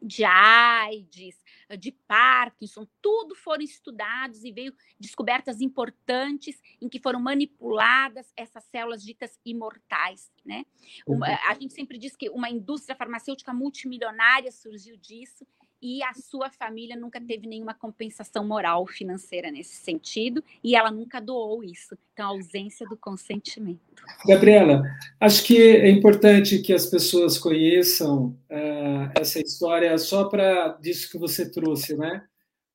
de 0.02 0.24
AIDS, 0.24 1.36
de 1.78 1.92
Parkinson, 1.92 2.86
tudo 3.00 3.34
foram 3.34 3.62
estudados 3.62 4.44
e 4.44 4.50
veio 4.50 4.74
descobertas 4.98 5.60
importantes 5.60 6.60
em 6.80 6.88
que 6.88 6.98
foram 6.98 7.20
manipuladas 7.20 8.32
essas 8.36 8.64
células 8.64 9.02
ditas 9.02 9.38
imortais, 9.44 10.32
né? 10.44 10.64
Uma, 11.06 11.28
uhum. 11.28 11.36
a 11.48 11.54
gente 11.54 11.74
sempre 11.74 11.98
diz 11.98 12.16
que 12.16 12.28
uma 12.30 12.50
indústria 12.50 12.96
farmacêutica 12.96 13.52
multimilionária 13.52 14.50
surgiu 14.50 14.96
disso 14.96 15.46
e 15.82 16.02
a 16.02 16.12
sua 16.12 16.50
família 16.50 16.96
nunca 16.96 17.20
teve 17.20 17.46
nenhuma 17.46 17.72
compensação 17.72 18.46
moral 18.46 18.86
financeira 18.86 19.50
nesse 19.50 19.76
sentido 19.76 20.44
e 20.62 20.76
ela 20.76 20.90
nunca 20.90 21.20
doou 21.20 21.64
isso. 21.64 21.96
Então, 22.12 22.26
a 22.26 22.28
ausência 22.30 22.86
do 22.86 22.96
consentimento. 22.96 23.80
Gabriela, 24.26 24.82
acho 25.18 25.42
que 25.44 25.56
é 25.56 25.88
importante 25.88 26.58
que 26.58 26.72
as 26.72 26.86
pessoas 26.86 27.38
conheçam 27.38 28.36
uh, 28.50 29.10
essa 29.18 29.40
história 29.40 29.96
só 29.96 30.24
para 30.24 30.76
disso 30.80 31.10
que 31.10 31.18
você 31.18 31.50
trouxe, 31.50 31.96
né? 31.96 32.24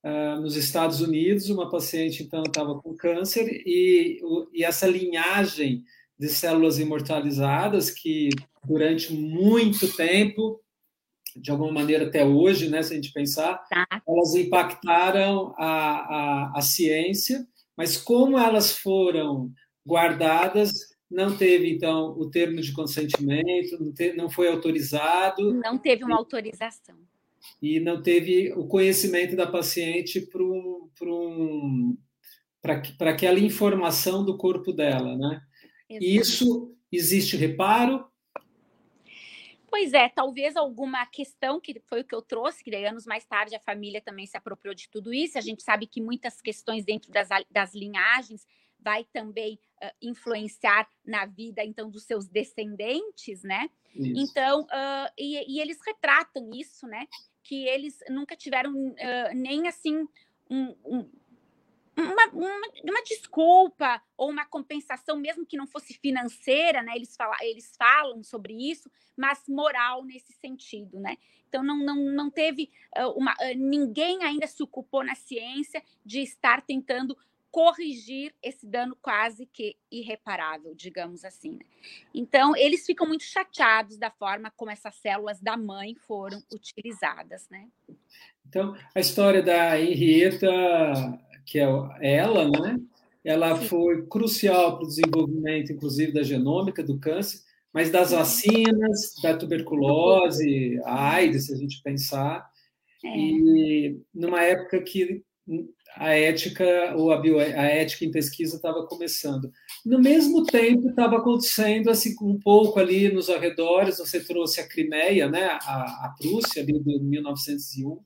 Uh, 0.04 0.40
nos 0.40 0.56
Estados 0.56 1.00
Unidos, 1.00 1.50
uma 1.50 1.68
paciente 1.68 2.22
então 2.22 2.42
estava 2.44 2.80
com 2.80 2.96
câncer 2.96 3.62
e, 3.66 4.20
e 4.52 4.64
essa 4.64 4.86
linhagem 4.86 5.84
de 6.18 6.28
células 6.28 6.78
imortalizadas 6.78 7.90
que 7.90 8.30
durante 8.64 9.12
muito 9.12 9.94
tempo 9.96 10.60
de 11.36 11.50
alguma 11.50 11.72
maneira 11.72 12.06
até 12.06 12.24
hoje, 12.24 12.68
né, 12.68 12.82
se 12.82 12.92
a 12.92 12.96
gente 12.96 13.12
pensar, 13.12 13.58
tá. 13.68 13.86
elas 14.06 14.34
impactaram 14.34 15.54
a, 15.56 15.68
a, 15.68 16.52
a 16.56 16.60
ciência, 16.60 17.46
mas 17.76 17.96
como 17.96 18.38
elas 18.38 18.72
foram 18.72 19.52
guardadas, 19.86 20.72
não 21.10 21.36
teve, 21.36 21.70
então, 21.70 22.10
o 22.18 22.28
termo 22.30 22.60
de 22.60 22.72
consentimento, 22.72 23.78
não, 23.80 23.92
te, 23.92 24.12
não 24.14 24.28
foi 24.28 24.48
autorizado. 24.48 25.54
Não 25.54 25.78
teve 25.78 26.04
uma 26.04 26.16
autorização. 26.16 26.96
E 27.62 27.78
não 27.78 28.02
teve 28.02 28.52
o 28.54 28.66
conhecimento 28.66 29.36
da 29.36 29.46
paciente 29.46 30.20
para 30.20 30.42
um, 30.42 31.96
para 32.60 33.10
aquela 33.10 33.38
informação 33.38 34.24
do 34.24 34.36
corpo 34.36 34.72
dela, 34.72 35.16
né? 35.16 35.40
Isso 35.88 36.74
existe 36.90 37.36
reparo, 37.36 38.04
Pois 39.76 39.92
é, 39.92 40.08
talvez 40.08 40.56
alguma 40.56 41.04
questão, 41.04 41.60
que 41.60 41.78
foi 41.86 42.00
o 42.00 42.04
que 42.04 42.14
eu 42.14 42.22
trouxe, 42.22 42.64
que 42.64 42.70
daí 42.70 42.86
anos 42.86 43.04
mais 43.04 43.26
tarde 43.26 43.54
a 43.54 43.60
família 43.60 44.00
também 44.00 44.24
se 44.24 44.34
apropriou 44.34 44.74
de 44.74 44.88
tudo 44.88 45.12
isso. 45.12 45.36
A 45.36 45.42
gente 45.42 45.62
sabe 45.62 45.86
que 45.86 46.00
muitas 46.00 46.40
questões 46.40 46.82
dentro 46.82 47.12
das, 47.12 47.28
das 47.50 47.74
linhagens 47.74 48.46
vai 48.80 49.04
também 49.12 49.60
uh, 49.84 49.90
influenciar 50.00 50.88
na 51.04 51.26
vida, 51.26 51.62
então, 51.62 51.90
dos 51.90 52.04
seus 52.04 52.26
descendentes, 52.26 53.42
né? 53.42 53.68
Isso. 53.94 54.30
Então, 54.30 54.62
uh, 54.62 55.12
e, 55.18 55.58
e, 55.58 55.60
eles 55.60 55.76
retratam 55.86 56.52
isso, 56.54 56.86
né? 56.86 57.06
Que 57.42 57.68
eles 57.68 57.98
nunca 58.08 58.34
tiveram 58.34 58.72
uh, 58.72 59.34
nem, 59.34 59.68
assim, 59.68 60.08
um, 60.48 60.74
um 60.86 61.10
uma, 61.96 62.26
uma, 62.32 62.68
uma, 62.84 63.02
desculpa 63.02 64.02
ou 64.16 64.30
uma 64.30 64.44
compensação, 64.44 65.16
mesmo 65.16 65.46
que 65.46 65.56
não 65.56 65.66
fosse 65.66 65.94
financeira, 65.94 66.82
né? 66.82 66.92
Eles, 66.94 67.16
fala, 67.16 67.36
eles 67.42 67.74
falam 67.76 68.22
sobre 68.22 68.52
isso, 68.52 68.90
mas 69.16 69.44
moral 69.48 70.04
nesse 70.04 70.32
sentido, 70.34 71.00
né? 71.00 71.16
Então 71.48 71.62
não, 71.62 71.78
não, 71.78 71.96
não 71.96 72.30
teve 72.30 72.70
uma. 73.14 73.34
ninguém 73.56 74.24
ainda 74.24 74.46
se 74.46 74.62
ocupou 74.62 75.02
na 75.02 75.14
ciência 75.14 75.82
de 76.04 76.20
estar 76.20 76.60
tentando 76.62 77.16
corrigir 77.56 78.34
esse 78.42 78.66
dano 78.66 78.94
quase 79.00 79.46
que 79.46 79.76
irreparável, 79.90 80.74
digamos 80.74 81.24
assim. 81.24 81.52
Né? 81.52 81.64
Então, 82.14 82.54
eles 82.54 82.84
ficam 82.84 83.08
muito 83.08 83.24
chateados 83.24 83.96
da 83.96 84.10
forma 84.10 84.52
como 84.54 84.70
essas 84.70 84.94
células 84.96 85.40
da 85.40 85.56
mãe 85.56 85.94
foram 85.94 86.42
utilizadas, 86.52 87.48
né? 87.48 87.66
Então, 88.46 88.76
a 88.94 89.00
história 89.00 89.42
da 89.42 89.80
Henrietta 89.80 90.46
que 91.46 91.58
é 91.58 91.64
ela, 92.00 92.50
né? 92.50 92.78
ela 93.26 93.56
foi 93.56 94.06
crucial 94.06 94.76
para 94.76 94.84
o 94.84 94.88
desenvolvimento, 94.88 95.72
inclusive, 95.72 96.12
da 96.12 96.22
genômica 96.22 96.80
do 96.82 96.98
câncer, 96.98 97.40
mas 97.72 97.90
das 97.90 98.12
vacinas, 98.12 99.14
da 99.20 99.36
tuberculose, 99.36 100.80
a 100.84 101.14
AIDS, 101.14 101.46
se 101.46 101.52
a 101.52 101.56
gente 101.56 101.82
pensar, 101.82 102.48
é. 103.04 103.08
e 103.08 104.00
numa 104.14 104.42
época 104.42 104.80
que 104.80 105.24
a 105.96 106.12
ética 106.12 106.94
ou 106.96 107.10
a, 107.10 107.18
bio, 107.18 107.38
a 107.38 107.44
ética 107.44 108.04
em 108.04 108.12
pesquisa 108.12 108.56
estava 108.56 108.86
começando. 108.86 109.50
No 109.84 110.00
mesmo 110.00 110.44
tempo, 110.44 110.88
estava 110.88 111.16
acontecendo 111.16 111.90
assim 111.90 112.14
um 112.22 112.38
pouco 112.38 112.78
ali 112.78 113.12
nos 113.12 113.28
arredores. 113.28 113.98
Você 113.98 114.20
trouxe 114.20 114.60
a 114.60 114.68
Crimeia, 114.68 115.28
né, 115.28 115.46
a, 115.62 116.06
a 116.06 116.14
Prússia 116.18 116.62
ali 116.62 116.78
de 116.78 116.98
1901, 117.00 117.98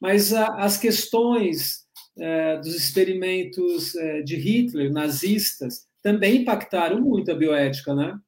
mas 0.00 0.32
a, 0.32 0.56
as 0.56 0.76
questões 0.76 1.85
é, 2.18 2.56
dos 2.58 2.74
experimentos 2.74 3.94
é, 3.94 4.22
de 4.22 4.36
Hitler, 4.36 4.92
nazistas, 4.92 5.86
também 6.02 6.42
impactaram 6.42 7.00
muito 7.00 7.30
a 7.30 7.34
bioética, 7.34 7.94
né? 7.94 8.18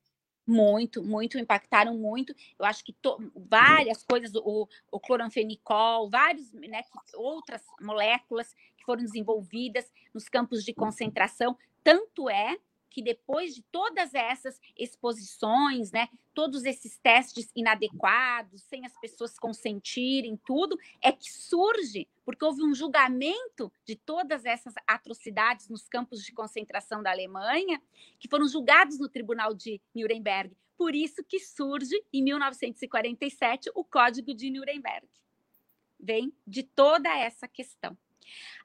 Muito, 0.47 1.05
muito, 1.05 1.39
impactaram 1.39 1.97
muito. 1.97 2.35
Eu 2.59 2.65
acho 2.65 2.83
que 2.83 2.95
várias 3.37 4.03
coisas, 4.03 4.35
o, 4.35 4.67
o 4.91 4.99
cloranfenicol, 4.99 6.09
várias 6.09 6.51
né, 6.55 6.83
outras 7.15 7.63
moléculas 7.83 8.55
que 8.77 8.85
foram 8.85 9.03
desenvolvidas 9.03 9.93
nos 10.15 10.27
campos 10.29 10.65
de 10.65 10.73
concentração. 10.73 11.55
Tanto 11.85 12.31
é 12.31 12.57
que 12.99 13.03
depois 13.03 13.55
de 13.55 13.63
todas 13.63 14.13
essas 14.13 14.61
exposições, 14.77 15.93
né, 15.93 16.09
todos 16.35 16.65
esses 16.65 16.99
testes 16.99 17.49
inadequados, 17.55 18.63
sem 18.63 18.85
as 18.85 18.99
pessoas 18.99 19.39
consentirem, 19.39 20.37
tudo, 20.45 20.77
é 21.01 21.13
que 21.13 21.31
surge, 21.31 22.09
porque 22.25 22.45
houve 22.45 22.65
um 22.65 22.75
julgamento 22.75 23.73
de 23.85 23.95
todas 23.95 24.45
essas 24.45 24.75
atrocidades 24.85 25.69
nos 25.69 25.89
campos 25.89 26.25
de 26.25 26.33
concentração 26.33 27.01
da 27.01 27.13
Alemanha, 27.13 27.81
que 28.19 28.29
foram 28.29 28.49
julgados 28.49 28.99
no 28.99 29.09
Tribunal 29.09 29.55
de 29.55 29.81
Nuremberg. 29.95 30.57
Por 30.77 30.93
isso 30.93 31.23
que 31.23 31.39
surge, 31.39 32.05
em 32.13 32.25
1947, 32.25 33.71
o 33.77 33.85
Código 33.85 34.35
de 34.35 34.51
Nuremberg. 34.51 35.07
Vem 36.01 36.33
de 36.45 36.65
toda 36.65 37.17
essa 37.17 37.47
questão. 37.47 37.97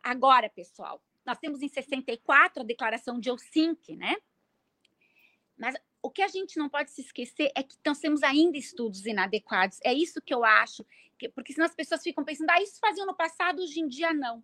Agora, 0.01 0.49
pessoal, 0.49 0.99
nós 1.25 1.37
temos 1.37 1.61
em 1.61 1.67
64 1.67 2.61
a 2.61 2.65
declaração 2.65 3.19
de 3.19 3.29
Helsinki, 3.29 3.95
né? 3.95 4.15
Mas 5.57 5.75
o 6.01 6.09
que 6.09 6.21
a 6.21 6.27
gente 6.27 6.57
não 6.57 6.67
pode 6.67 6.91
se 6.91 7.01
esquecer 7.01 7.51
é 7.55 7.63
que 7.63 7.77
nós 7.85 7.99
temos 7.99 8.23
ainda 8.23 8.57
estudos 8.57 9.05
inadequados. 9.05 9.79
É 9.83 9.93
isso 9.93 10.21
que 10.21 10.33
eu 10.33 10.43
acho, 10.43 10.85
que, 11.17 11.29
porque 11.29 11.53
senão 11.53 11.65
as 11.65 11.75
pessoas 11.75 12.03
ficam 12.03 12.25
pensando, 12.25 12.49
ah, 12.49 12.61
isso 12.61 12.79
fazia 12.79 13.05
no 13.05 13.15
passado, 13.15 13.61
hoje 13.61 13.79
em 13.79 13.87
dia 13.87 14.13
não. 14.13 14.43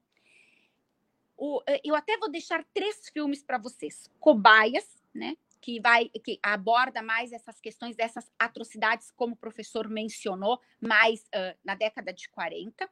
O, 1.36 1.62
eh, 1.68 1.82
eu 1.84 1.96
até 1.96 2.18
vou 2.18 2.30
deixar 2.30 2.66
três 2.74 3.10
filmes 3.10 3.44
para 3.44 3.58
vocês: 3.58 4.10
Cobaias, 4.20 5.02
né? 5.14 5.36
Que 5.62 5.80
vai, 5.82 6.08
que 6.08 6.40
aborda 6.42 7.02
mais 7.02 7.34
essas 7.34 7.60
questões 7.60 7.96
dessas 7.96 8.32
atrocidades, 8.40 9.12
como 9.12 9.34
o 9.34 9.38
professor 9.38 9.90
mencionou, 9.90 10.62
mais 10.80 11.22
uh, 11.24 11.58
na 11.64 11.76
década 11.76 12.14
de 12.14 12.30
40. 12.30 12.90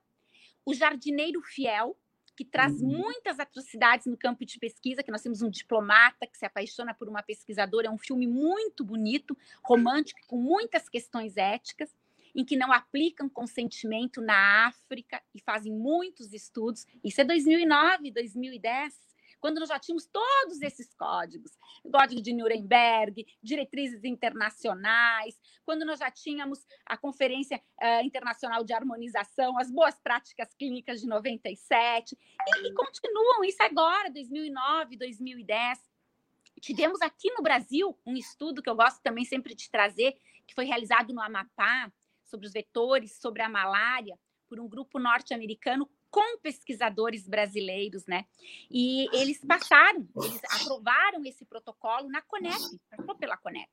O 0.66 0.74
Jardineiro 0.74 1.42
Fiel, 1.42 1.98
que 2.38 2.46
traz 2.46 2.80
uhum. 2.80 2.88
muitas 2.88 3.40
atrocidades 3.40 4.06
no 4.06 4.16
campo 4.16 4.46
de 4.46 4.60
pesquisa, 4.60 5.02
que 5.02 5.10
nós 5.10 5.24
temos 5.24 5.42
um 5.42 5.50
diplomata 5.50 6.28
que 6.28 6.38
se 6.38 6.46
apaixona 6.46 6.94
por 6.94 7.10
uma 7.10 7.24
pesquisadora, 7.24 7.88
é 7.88 7.90
um 7.90 7.98
filme 7.98 8.28
muito 8.28 8.86
bonito, 8.86 9.36
romântico, 9.64 10.20
com 10.28 10.38
muitas 10.38 10.88
questões 10.88 11.36
éticas, 11.36 11.90
em 12.36 12.46
que 12.46 12.56
não 12.56 12.72
aplicam 12.72 13.28
consentimento 13.28 14.22
na 14.22 14.68
África 14.68 15.20
e 15.34 15.42
fazem 15.42 15.74
muitos 15.74 16.32
estudos. 16.32 16.86
Isso 17.04 17.20
é 17.20 17.24
2009, 17.24 18.12
2010 18.12 19.07
quando 19.40 19.60
nós 19.60 19.70
já 19.70 19.80
tínhamos 19.80 20.06
todos 20.06 20.62
esses 20.62 20.94
códigos, 20.94 21.52
Código 21.92 22.22
de 22.22 22.34
Nuremberg, 22.34 23.26
diretrizes 23.42 24.04
internacionais, 24.04 25.40
quando 25.66 25.86
nós 25.86 26.00
já 26.00 26.12
tínhamos 26.12 26.66
a 26.86 26.98
Conferência 26.98 27.62
uh, 27.82 28.06
Internacional 28.06 28.64
de 28.64 28.74
Harmonização, 28.74 29.58
as 29.58 29.72
boas 29.72 30.00
práticas 30.00 30.54
clínicas 30.54 31.02
de 31.02 31.08
97, 31.08 32.16
e, 32.16 32.68
e 32.68 32.74
continuam 32.74 33.44
isso 33.44 33.62
agora, 33.64 34.10
2009, 34.10 34.98
2010. 34.98 35.80
Tivemos 36.62 37.02
aqui 37.02 37.32
no 37.32 37.44
Brasil 37.44 37.98
um 38.06 38.16
estudo 38.16 38.62
que 38.62 38.70
eu 38.70 38.76
gosto 38.76 39.02
também 39.02 39.24
sempre 39.24 39.54
de 39.54 39.70
trazer, 39.70 40.14
que 40.46 40.56
foi 40.56 40.66
realizado 40.66 41.14
no 41.14 41.22
Amapá, 41.22 41.92
sobre 42.24 42.46
os 42.46 42.54
vetores, 42.54 43.20
sobre 43.20 43.42
a 43.42 43.50
malária, 43.50 44.18
por 44.48 44.60
um 44.60 44.68
grupo 44.68 45.00
norte-americano 45.00 45.90
com 46.10 46.38
pesquisadores 46.40 47.28
brasileiros, 47.28 48.06
né? 48.06 48.26
E 48.70 49.08
eles 49.14 49.44
passaram, 49.44 50.08
eles 50.16 50.42
aprovaram 50.62 51.26
esse 51.26 51.46
protocolo 51.46 52.10
na 52.10 52.22
Conep, 52.22 52.60
passou 52.90 53.16
pela 53.16 53.38
Conep. 53.38 53.70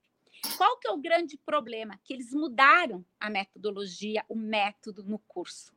Qual 0.56 0.78
que 0.78 0.88
é 0.88 0.90
o 0.90 0.98
grande 0.98 1.38
problema? 1.38 1.98
Que 2.04 2.12
eles 2.12 2.32
mudaram 2.32 3.04
a 3.18 3.30
metodologia, 3.30 4.24
o 4.28 4.36
método 4.36 5.02
no 5.02 5.18
curso. 5.18 5.72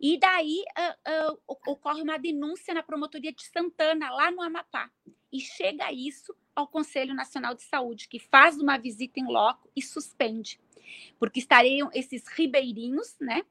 E 0.00 0.18
daí 0.18 0.62
uh, 0.76 1.32
uh, 1.32 1.40
ocorre 1.66 2.02
uma 2.02 2.18
denúncia 2.18 2.74
na 2.74 2.82
promotoria 2.82 3.32
de 3.32 3.44
Santana, 3.44 4.10
lá 4.10 4.30
no 4.30 4.42
Amapá. 4.42 4.90
E 5.32 5.40
chega 5.40 5.90
isso 5.92 6.34
ao 6.54 6.68
Conselho 6.68 7.14
Nacional 7.14 7.54
de 7.54 7.62
Saúde, 7.62 8.08
que 8.08 8.18
faz 8.18 8.58
uma 8.58 8.76
visita 8.76 9.18
em 9.18 9.26
loco 9.26 9.68
e 9.74 9.82
suspende. 9.82 10.60
Porque 11.18 11.40
estariam 11.40 11.90
esses 11.92 12.28
ribeirinhos, 12.28 13.16
né? 13.18 13.44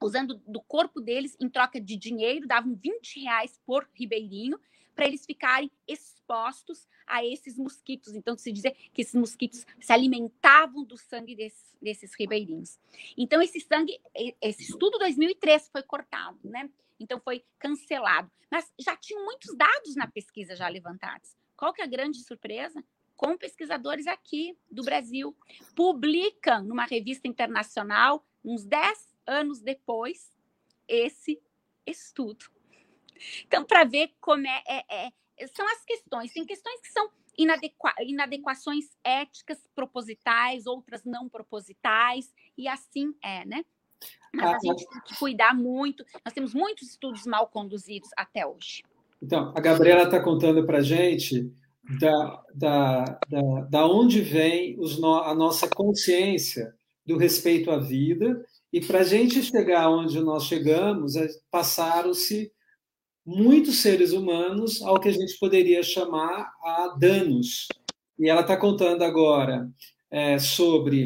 Usando 0.00 0.40
do 0.46 0.60
corpo 0.60 1.00
deles 1.00 1.36
em 1.40 1.48
troca 1.48 1.80
de 1.80 1.96
dinheiro, 1.96 2.46
davam 2.46 2.74
20 2.74 3.20
reais 3.20 3.60
por 3.66 3.88
ribeirinho, 3.94 4.58
para 4.94 5.06
eles 5.06 5.24
ficarem 5.24 5.70
expostos 5.86 6.86
a 7.06 7.24
esses 7.24 7.56
mosquitos. 7.56 8.14
Então, 8.14 8.36
se 8.36 8.52
dizer 8.52 8.76
que 8.92 9.02
esses 9.02 9.14
mosquitos 9.14 9.66
se 9.80 9.92
alimentavam 9.92 10.84
do 10.84 10.96
sangue 10.96 11.34
desses, 11.34 11.74
desses 11.80 12.12
ribeirinhos. 12.18 12.78
Então, 13.16 13.40
esse 13.40 13.60
sangue, 13.60 14.00
esse 14.40 14.62
estudo 14.62 14.98
2003 14.98 15.68
foi 15.70 15.82
cortado, 15.82 16.38
né? 16.44 16.68
Então, 16.98 17.20
foi 17.20 17.44
cancelado. 17.58 18.30
Mas 18.50 18.70
já 18.78 18.96
tinham 18.96 19.24
muitos 19.24 19.56
dados 19.56 19.96
na 19.96 20.06
pesquisa 20.06 20.54
já 20.54 20.68
levantados. 20.68 21.34
Qual 21.56 21.72
que 21.72 21.80
é 21.80 21.84
a 21.84 21.88
grande 21.88 22.18
surpresa? 22.22 22.84
Com 23.16 23.36
pesquisadores 23.36 24.06
aqui 24.06 24.56
do 24.70 24.82
Brasil. 24.82 25.36
Publicam 25.74 26.64
numa 26.64 26.84
revista 26.84 27.28
internacional, 27.28 28.24
uns 28.44 28.64
10 28.64 29.09
anos 29.30 29.60
depois, 29.60 30.30
esse 30.88 31.40
estudo. 31.86 32.44
Então, 33.46 33.64
para 33.64 33.84
ver 33.84 34.12
como 34.20 34.46
é, 34.46 34.62
é, 34.66 35.06
é, 35.06 35.46
são 35.48 35.66
as 35.68 35.84
questões, 35.84 36.32
tem 36.32 36.44
questões 36.44 36.80
que 36.80 36.88
são 36.88 37.08
inadequa 37.38 37.94
inadequações 38.00 38.86
éticas 39.04 39.58
propositais, 39.74 40.66
outras 40.66 41.04
não 41.04 41.28
propositais, 41.28 42.32
e 42.58 42.66
assim 42.66 43.14
é, 43.22 43.44
né? 43.44 43.64
Mas 44.34 44.46
a 44.46 44.56
ah, 44.56 44.58
gente 44.62 44.88
tem 44.88 45.00
que 45.02 45.18
cuidar 45.18 45.54
muito. 45.54 46.04
Nós 46.24 46.32
temos 46.32 46.54
muitos 46.54 46.88
estudos 46.90 47.26
mal 47.26 47.48
conduzidos 47.48 48.08
até 48.16 48.46
hoje. 48.46 48.82
Então, 49.22 49.52
a 49.54 49.60
Gabriela 49.60 50.04
está 50.04 50.22
contando 50.22 50.64
para 50.64 50.78
a 50.78 50.82
gente 50.82 51.52
da, 52.00 52.42
da, 52.54 53.04
da, 53.28 53.60
da 53.68 53.86
onde 53.86 54.22
vem 54.22 54.78
os 54.78 55.02
a 55.02 55.34
nossa 55.34 55.68
consciência 55.68 56.74
do 57.04 57.18
respeito 57.18 57.70
à 57.70 57.78
vida 57.78 58.42
e 58.72 58.80
para 58.80 59.00
a 59.00 59.04
gente 59.04 59.42
chegar 59.42 59.90
onde 59.90 60.20
nós 60.20 60.44
chegamos, 60.44 61.16
é, 61.16 61.28
passaram-se 61.50 62.52
muitos 63.26 63.78
seres 63.78 64.12
humanos 64.12 64.80
ao 64.82 64.98
que 64.98 65.08
a 65.08 65.12
gente 65.12 65.38
poderia 65.38 65.82
chamar 65.82 66.50
a 66.62 66.96
danos. 66.98 67.68
E 68.18 68.28
ela 68.28 68.42
está 68.42 68.56
contando 68.56 69.02
agora 69.02 69.68
é, 70.10 70.38
sobre 70.38 71.04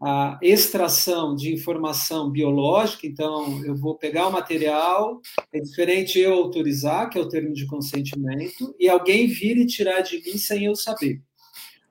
a 0.00 0.38
extração 0.42 1.34
de 1.34 1.52
informação 1.52 2.30
biológica. 2.30 3.06
Então, 3.06 3.64
eu 3.64 3.74
vou 3.74 3.96
pegar 3.96 4.28
o 4.28 4.32
material, 4.32 5.20
é 5.52 5.60
diferente 5.60 6.18
eu 6.18 6.34
autorizar, 6.34 7.08
que 7.08 7.18
é 7.18 7.20
o 7.20 7.28
termo 7.28 7.52
de 7.52 7.66
consentimento, 7.66 8.74
e 8.78 8.88
alguém 8.88 9.26
vir 9.26 9.56
e 9.56 9.66
tirar 9.66 10.00
de 10.00 10.22
mim 10.22 10.36
sem 10.36 10.66
eu 10.66 10.74
saber. 10.74 11.22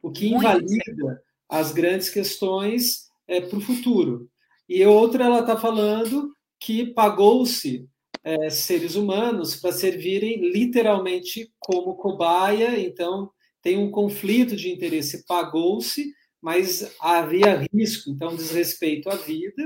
O 0.01 0.11
que 0.11 0.27
invalida 0.27 1.23
as 1.47 1.71
grandes 1.71 2.09
questões 2.09 3.09
é, 3.27 3.41
para 3.41 3.57
o 3.57 3.61
futuro. 3.61 4.29
E 4.67 4.85
outra, 4.85 5.25
ela 5.25 5.41
está 5.41 5.57
falando 5.57 6.33
que 6.59 6.85
pagou-se 6.85 7.87
é, 8.23 8.49
seres 8.49 8.95
humanos 8.95 9.55
para 9.55 9.71
servirem 9.71 10.49
literalmente 10.51 11.51
como 11.59 11.95
cobaia, 11.95 12.79
então 12.79 13.29
tem 13.61 13.77
um 13.77 13.91
conflito 13.91 14.55
de 14.55 14.71
interesse, 14.71 15.25
pagou-se, 15.25 16.13
mas 16.41 16.95
havia 16.99 17.67
risco, 17.73 18.09
então 18.09 18.35
desrespeito 18.35 19.09
à 19.09 19.15
vida, 19.15 19.63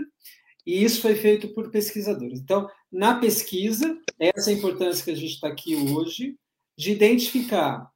e 0.66 0.84
isso 0.84 1.02
foi 1.02 1.16
feito 1.16 1.54
por 1.54 1.72
pesquisadores. 1.72 2.40
Então, 2.40 2.70
na 2.92 3.20
pesquisa, 3.20 3.98
essa 4.20 4.52
é 4.52 4.54
a 4.54 4.58
importância 4.58 5.04
que 5.04 5.12
a 5.12 5.16
gente 5.16 5.34
está 5.34 5.48
aqui 5.48 5.76
hoje, 5.76 6.36
de 6.78 6.92
identificar 6.92 7.90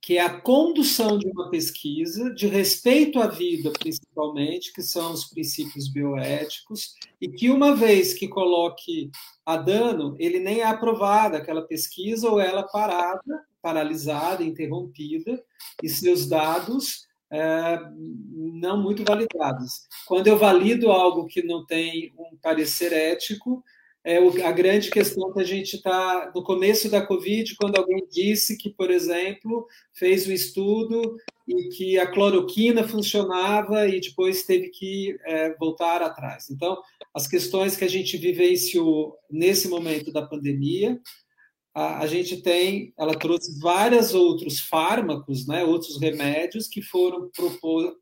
que 0.00 0.16
é 0.16 0.22
a 0.22 0.40
condução 0.40 1.18
de 1.18 1.28
uma 1.28 1.50
pesquisa 1.50 2.32
de 2.32 2.46
respeito 2.46 3.20
à 3.20 3.26
vida, 3.26 3.70
principalmente, 3.70 4.72
que 4.72 4.82
são 4.82 5.12
os 5.12 5.26
princípios 5.26 5.88
bioéticos, 5.88 6.94
e 7.20 7.28
que 7.28 7.50
uma 7.50 7.76
vez 7.76 8.14
que 8.14 8.26
coloque 8.26 9.10
a 9.44 9.56
dano, 9.56 10.16
ele 10.18 10.38
nem 10.38 10.60
é 10.60 10.64
aprovado 10.64 11.36
aquela 11.36 11.62
pesquisa 11.62 12.30
ou 12.30 12.40
ela 12.40 12.62
parada, 12.62 13.44
paralisada, 13.60 14.42
interrompida, 14.42 15.42
e 15.82 15.88
seus 15.88 16.26
dados 16.26 17.06
é, 17.30 17.78
não 18.32 18.82
muito 18.82 19.04
validados. 19.04 19.86
Quando 20.06 20.26
eu 20.26 20.38
valido 20.38 20.90
algo 20.90 21.26
que 21.26 21.42
não 21.42 21.64
tem 21.64 22.12
um 22.18 22.36
parecer 22.38 22.92
ético, 22.92 23.62
é 24.04 24.16
a 24.44 24.52
grande 24.52 24.90
questão 24.90 25.32
que 25.32 25.40
a 25.40 25.44
gente 25.44 25.76
está 25.76 26.32
no 26.34 26.42
começo 26.42 26.90
da 26.90 27.04
Covid, 27.04 27.54
quando 27.56 27.76
alguém 27.76 28.06
disse 28.10 28.56
que, 28.56 28.70
por 28.70 28.90
exemplo, 28.90 29.66
fez 29.92 30.26
um 30.26 30.32
estudo 30.32 31.16
e 31.46 31.68
que 31.68 31.98
a 31.98 32.06
cloroquina 32.06 32.86
funcionava 32.86 33.86
e 33.86 34.00
depois 34.00 34.44
teve 34.44 34.70
que 34.70 35.18
é, 35.26 35.54
voltar 35.56 36.00
atrás. 36.00 36.48
Então, 36.48 36.80
as 37.12 37.26
questões 37.26 37.76
que 37.76 37.84
a 37.84 37.88
gente 37.88 38.16
vivenciou 38.16 39.16
nesse 39.30 39.68
momento 39.68 40.10
da 40.10 40.26
pandemia, 40.26 40.98
a, 41.74 41.98
a 41.98 42.06
gente 42.06 42.40
tem, 42.40 42.94
ela 42.98 43.14
trouxe 43.14 43.60
vários 43.60 44.14
outros 44.14 44.60
fármacos, 44.60 45.46
né, 45.46 45.62
outros 45.62 46.00
remédios 46.00 46.68
que 46.68 46.80
foram 46.80 47.30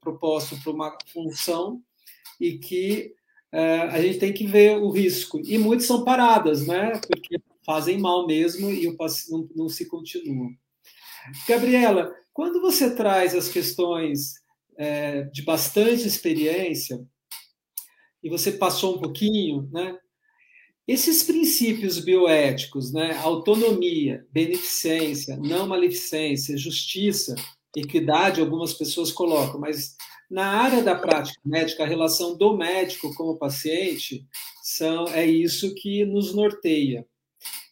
propostos 0.00 0.60
para 0.60 0.72
uma 0.72 0.96
função 1.12 1.82
e 2.40 2.58
que 2.58 3.17
é, 3.52 3.80
a 3.82 4.00
gente 4.00 4.18
tem 4.18 4.32
que 4.32 4.46
ver 4.46 4.78
o 4.78 4.90
risco. 4.90 5.40
E 5.44 5.56
muitos 5.58 5.86
são 5.86 6.04
paradas, 6.04 6.66
né? 6.66 6.92
Porque 7.06 7.40
fazem 7.64 7.98
mal 7.98 8.26
mesmo 8.26 8.70
e 8.70 8.86
não, 9.30 9.48
não 9.54 9.68
se 9.68 9.86
continua. 9.86 10.48
Gabriela, 11.46 12.14
quando 12.32 12.60
você 12.60 12.94
traz 12.94 13.34
as 13.34 13.48
questões 13.48 14.34
é, 14.76 15.22
de 15.24 15.42
bastante 15.42 16.06
experiência, 16.06 17.04
e 18.22 18.28
você 18.28 18.52
passou 18.52 18.96
um 18.96 19.00
pouquinho, 19.00 19.68
né? 19.72 19.96
Esses 20.86 21.22
princípios 21.22 21.98
bioéticos, 21.98 22.92
né? 22.92 23.16
Autonomia, 23.18 24.26
beneficência, 24.32 25.36
não 25.36 25.66
maleficência, 25.66 26.56
justiça, 26.56 27.34
equidade, 27.76 28.40
algumas 28.40 28.72
pessoas 28.72 29.12
colocam, 29.12 29.60
mas 29.60 29.96
na 30.30 30.46
área 30.46 30.82
da 30.82 30.94
prática 30.94 31.40
médica, 31.44 31.84
a 31.84 31.86
relação 31.86 32.36
do 32.36 32.56
médico 32.56 33.14
com 33.14 33.24
o 33.24 33.38
paciente 33.38 34.26
são, 34.62 35.06
é 35.08 35.24
isso 35.24 35.74
que 35.74 36.04
nos 36.04 36.34
norteia. 36.34 37.06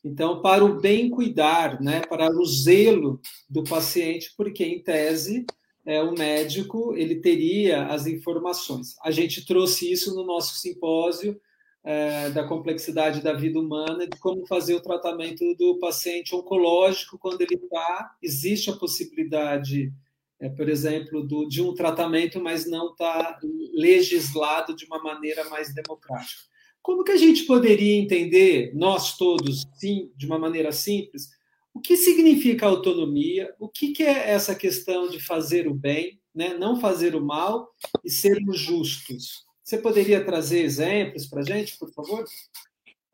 Então, 0.02 0.40
para 0.40 0.64
o 0.64 0.80
bem 0.80 1.10
cuidar, 1.10 1.80
né, 1.80 2.00
para 2.00 2.30
o 2.30 2.44
zelo 2.46 3.20
do 3.50 3.64
paciente, 3.64 4.32
porque 4.36 4.64
em 4.64 4.82
tese 4.82 5.44
é, 5.84 6.00
o 6.02 6.12
médico 6.12 6.94
ele 6.96 7.16
teria 7.16 7.86
as 7.86 8.06
informações. 8.06 8.96
A 9.02 9.10
gente 9.10 9.44
trouxe 9.44 9.90
isso 9.90 10.14
no 10.14 10.24
nosso 10.24 10.54
simpósio 10.56 11.40
é, 11.84 12.30
da 12.30 12.44
complexidade 12.44 13.20
da 13.20 13.32
vida 13.32 13.60
humana, 13.60 14.06
de 14.06 14.18
como 14.18 14.46
fazer 14.46 14.74
o 14.74 14.82
tratamento 14.82 15.44
do 15.54 15.78
paciente 15.78 16.34
oncológico 16.34 17.18
quando 17.18 17.40
ele 17.40 17.54
está. 17.54 18.16
Existe 18.22 18.70
a 18.70 18.76
possibilidade 18.76 19.92
é, 20.40 20.48
por 20.48 20.68
exemplo, 20.68 21.22
do, 21.22 21.46
de 21.48 21.62
um 21.62 21.74
tratamento, 21.74 22.40
mas 22.40 22.68
não 22.68 22.90
está 22.90 23.38
legislado 23.74 24.74
de 24.74 24.84
uma 24.84 25.02
maneira 25.02 25.48
mais 25.48 25.74
democrática. 25.74 26.42
Como 26.82 27.02
que 27.02 27.12
a 27.12 27.16
gente 27.16 27.44
poderia 27.44 27.96
entender, 27.96 28.72
nós 28.74 29.16
todos, 29.16 29.66
sim, 29.74 30.12
de 30.16 30.26
uma 30.26 30.38
maneira 30.38 30.70
simples, 30.70 31.30
o 31.74 31.80
que 31.80 31.96
significa 31.96 32.66
autonomia, 32.66 33.54
o 33.58 33.68
que, 33.68 33.92
que 33.92 34.02
é 34.02 34.30
essa 34.30 34.54
questão 34.54 35.08
de 35.08 35.20
fazer 35.20 35.66
o 35.68 35.74
bem, 35.74 36.20
né? 36.34 36.54
não 36.54 36.80
fazer 36.80 37.14
o 37.14 37.24
mal 37.24 37.68
e 38.04 38.10
sermos 38.10 38.58
justos? 38.58 39.44
Você 39.62 39.78
poderia 39.78 40.24
trazer 40.24 40.60
exemplos 40.60 41.26
para 41.26 41.40
a 41.40 41.44
gente, 41.44 41.76
por 41.76 41.92
favor? 41.92 42.24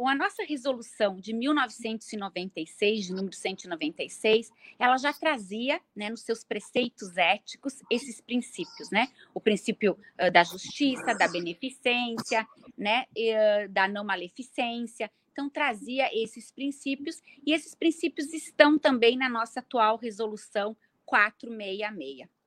Com 0.02 0.08
a 0.08 0.16
nossa 0.16 0.42
resolução 0.42 1.14
de 1.20 1.32
1996, 1.32 3.06
de 3.06 3.12
número 3.14 3.36
196, 3.36 4.50
ela 4.76 4.96
já 4.96 5.12
trazia, 5.12 5.80
né, 5.94 6.10
nos 6.10 6.22
seus 6.22 6.42
preceitos 6.42 7.16
éticos, 7.16 7.80
esses 7.88 8.20
princípios, 8.20 8.90
né? 8.90 9.06
O 9.32 9.40
princípio 9.40 9.96
uh, 10.20 10.28
da 10.32 10.42
justiça, 10.42 11.14
da 11.14 11.28
beneficência, 11.28 12.44
né, 12.76 13.06
e, 13.14 13.32
uh, 13.32 13.68
da 13.68 13.86
não 13.86 14.02
maleficência. 14.02 15.08
Então, 15.30 15.48
trazia 15.48 16.10
esses 16.12 16.50
princípios, 16.50 17.22
e 17.46 17.52
esses 17.52 17.72
princípios 17.72 18.32
estão 18.32 18.76
também 18.76 19.16
na 19.16 19.28
nossa 19.28 19.60
atual 19.60 19.96
resolução 19.96 20.76
466. 21.06 22.41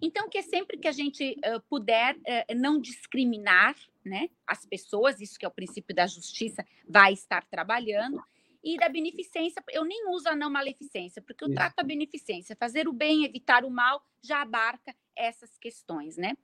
Então, 0.00 0.28
que 0.28 0.38
é 0.38 0.42
sempre 0.42 0.78
que 0.78 0.88
a 0.88 0.92
gente 0.92 1.36
uh, 1.38 1.60
puder 1.68 2.16
uh, 2.16 2.54
não 2.56 2.80
discriminar 2.80 3.76
né, 4.04 4.30
as 4.46 4.64
pessoas, 4.64 5.20
isso 5.20 5.38
que 5.38 5.44
é 5.44 5.48
o 5.48 5.52
princípio 5.52 5.94
da 5.94 6.06
justiça, 6.06 6.64
vai 6.88 7.12
estar 7.12 7.44
trabalhando. 7.46 8.22
E 8.62 8.76
da 8.76 8.88
beneficência, 8.88 9.62
eu 9.70 9.84
nem 9.84 10.08
uso 10.10 10.28
a 10.28 10.36
não 10.36 10.50
maleficência, 10.50 11.22
porque 11.22 11.42
eu 11.42 11.52
trato 11.52 11.80
a 11.80 11.82
beneficência, 11.82 12.56
fazer 12.56 12.86
o 12.86 12.92
bem, 12.92 13.24
evitar 13.24 13.64
o 13.64 13.70
mal, 13.70 14.04
já 14.22 14.42
abarca 14.42 14.94
essas 15.16 15.56
questões, 15.56 16.18
né? 16.18 16.36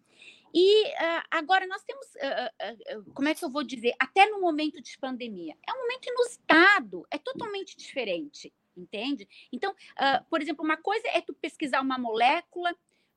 E 0.54 0.84
uh, 0.86 1.22
agora 1.30 1.66
nós 1.66 1.82
temos, 1.84 2.06
como 3.12 3.28
é 3.28 3.34
que 3.34 3.44
eu 3.44 3.50
vou 3.50 3.62
dizer, 3.62 3.94
até 3.98 4.26
no 4.30 4.40
momento 4.40 4.80
de 4.80 4.98
pandemia, 4.98 5.54
é 5.68 5.72
um 5.74 5.82
momento 5.82 6.08
inusitado, 6.08 7.06
é 7.10 7.18
totalmente 7.18 7.76
diferente, 7.76 8.50
entende? 8.74 9.28
Então, 9.52 9.74
por 10.30 10.40
exemplo, 10.40 10.64
uma 10.64 10.78
coisa 10.78 11.06
é 11.08 11.20
tu 11.20 11.34
pesquisar 11.34 11.82
uma 11.82 11.98
molécula, 11.98 12.74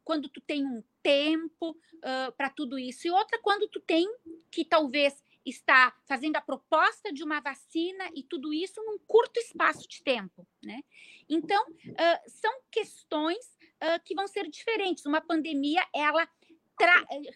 quando 0.10 0.28
tu 0.28 0.42
tem 0.42 0.66
um 0.66 0.82
tempo 1.04 1.70
uh, 1.70 2.32
para 2.36 2.50
tudo 2.50 2.80
isso, 2.80 3.06
e 3.06 3.12
outra 3.12 3.38
quando 3.44 3.68
tu 3.68 3.80
tem 3.80 4.12
que 4.50 4.66
talvez 4.66 5.24
está 5.46 5.96
fazendo 6.08 6.36
a 6.36 6.42
proposta 6.42 7.14
de 7.14 7.24
uma 7.24 7.40
vacina 7.40 8.10
e 8.16 8.24
tudo 8.24 8.52
isso 8.52 8.84
num 8.84 8.98
curto 9.06 9.40
espaço 9.40 9.88
de 9.88 10.02
tempo, 10.02 10.48
né? 10.64 10.82
Então, 11.30 11.64
uh, 11.64 12.30
são 12.32 12.52
questões 12.72 13.46
uh, 13.76 14.04
que 14.04 14.16
vão 14.16 14.28
ser 14.28 14.50
diferentes. 14.50 15.06
Uma 15.06 15.22
pandemia, 15.22 15.86
ela 15.94 16.28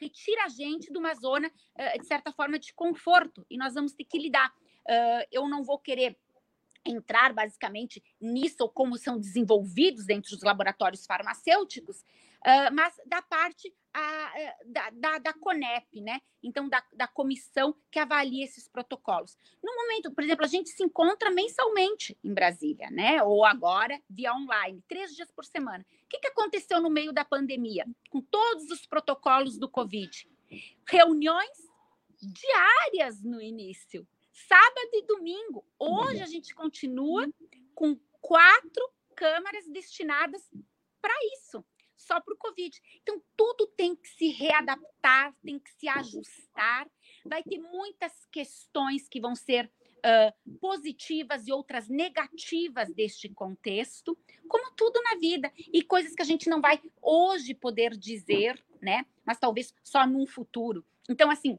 retira 0.01 0.45
a 0.45 0.49
gente 0.49 0.91
de 0.91 0.97
uma 0.97 1.13
zona, 1.13 1.51
de 1.99 2.07
certa 2.07 2.31
forma, 2.31 2.57
de 2.57 2.73
conforto, 2.73 3.45
e 3.49 3.57
nós 3.57 3.73
vamos 3.73 3.91
ter 3.91 4.05
que 4.05 4.17
lidar. 4.17 4.53
eu 5.33 5.49
não 5.49 5.65
vou 5.65 5.77
querer 5.77 6.17
entrar 6.85 7.33
basicamente 7.33 8.01
nisso 8.21 8.57
ou 8.61 8.69
como 8.69 8.97
são 8.97 9.19
desenvolvidos 9.19 10.05
dentro 10.05 10.31
dos 10.31 10.43
laboratórios 10.43 11.05
farmacêuticos, 11.05 12.05
Mas 12.71 12.99
da 13.05 13.21
parte 13.21 13.73
a, 13.93 14.55
da, 14.65 14.89
da, 14.89 15.17
da, 15.19 15.33
CONEP, 15.33 16.01
né? 16.01 16.19
Então, 16.41 16.67
da, 16.67 16.83
da 16.93 17.07
comissão 17.07 17.75
que 17.91 17.99
avalia 17.99 18.43
esses 18.43 18.67
protocolos. 18.67 19.37
No 19.63 19.73
momento, 19.75 20.11
por 20.11 20.23
exemplo, 20.23 20.43
a 20.43 20.47
gente 20.47 20.69
se 20.69 20.83
encontra 20.83 21.29
mensalmente 21.29 22.17
em 22.23 22.33
Brasília, 22.33 22.89
né? 22.89 23.21
Ou 23.23 23.45
agora 23.45 24.01
via 24.09 24.33
online, 24.33 24.83
três 24.87 25.15
dias 25.15 25.31
por 25.31 25.45
semana. 25.45 25.85
O 26.05 26.09
que, 26.09 26.19
que 26.19 26.27
aconteceu 26.27 26.81
no 26.81 26.89
meio 26.89 27.13
da 27.13 27.23
pandemia, 27.23 27.85
com 28.09 28.19
todos 28.19 28.69
os 28.71 28.85
protocolos 28.85 29.57
do 29.57 29.69
Covid? 29.69 30.27
Reuniões 30.87 31.71
diárias 32.21 33.21
no 33.23 33.41
início, 33.41 34.07
sábado 34.31 34.89
e 34.93 35.05
domingo. 35.05 35.63
Hoje 35.77 36.21
a 36.21 36.27
gente 36.27 36.53
continua 36.55 37.27
com 37.75 37.97
quatro 38.21 38.89
câmaras 39.15 39.67
destinadas 39.67 40.49
para 41.01 41.13
isso 41.35 41.63
só 42.03 42.19
para 42.19 42.33
o 42.33 42.37
Covid. 42.37 42.79
Então, 43.01 43.21
tudo 43.35 43.67
tem 43.67 43.95
que 43.95 44.07
se 44.07 44.29
readaptar, 44.29 45.33
tem 45.43 45.57
que 45.59 45.71
se 45.71 45.87
ajustar. 45.87 46.89
Vai 47.25 47.43
ter 47.43 47.57
muitas 47.57 48.25
questões 48.31 49.07
que 49.07 49.19
vão 49.19 49.35
ser 49.35 49.71
uh, 50.03 50.59
positivas 50.59 51.47
e 51.47 51.51
outras 51.51 51.87
negativas 51.87 52.93
deste 52.93 53.29
contexto, 53.29 54.17
como 54.47 54.71
tudo 54.75 55.01
na 55.01 55.15
vida. 55.15 55.51
E 55.71 55.81
coisas 55.81 56.13
que 56.13 56.21
a 56.21 56.25
gente 56.25 56.49
não 56.49 56.61
vai 56.61 56.81
hoje 57.01 57.53
poder 57.53 57.97
dizer, 57.97 58.63
né? 58.81 59.05
Mas 59.25 59.39
talvez 59.39 59.73
só 59.83 60.05
num 60.05 60.27
futuro. 60.27 60.85
Então, 61.09 61.29
assim, 61.29 61.57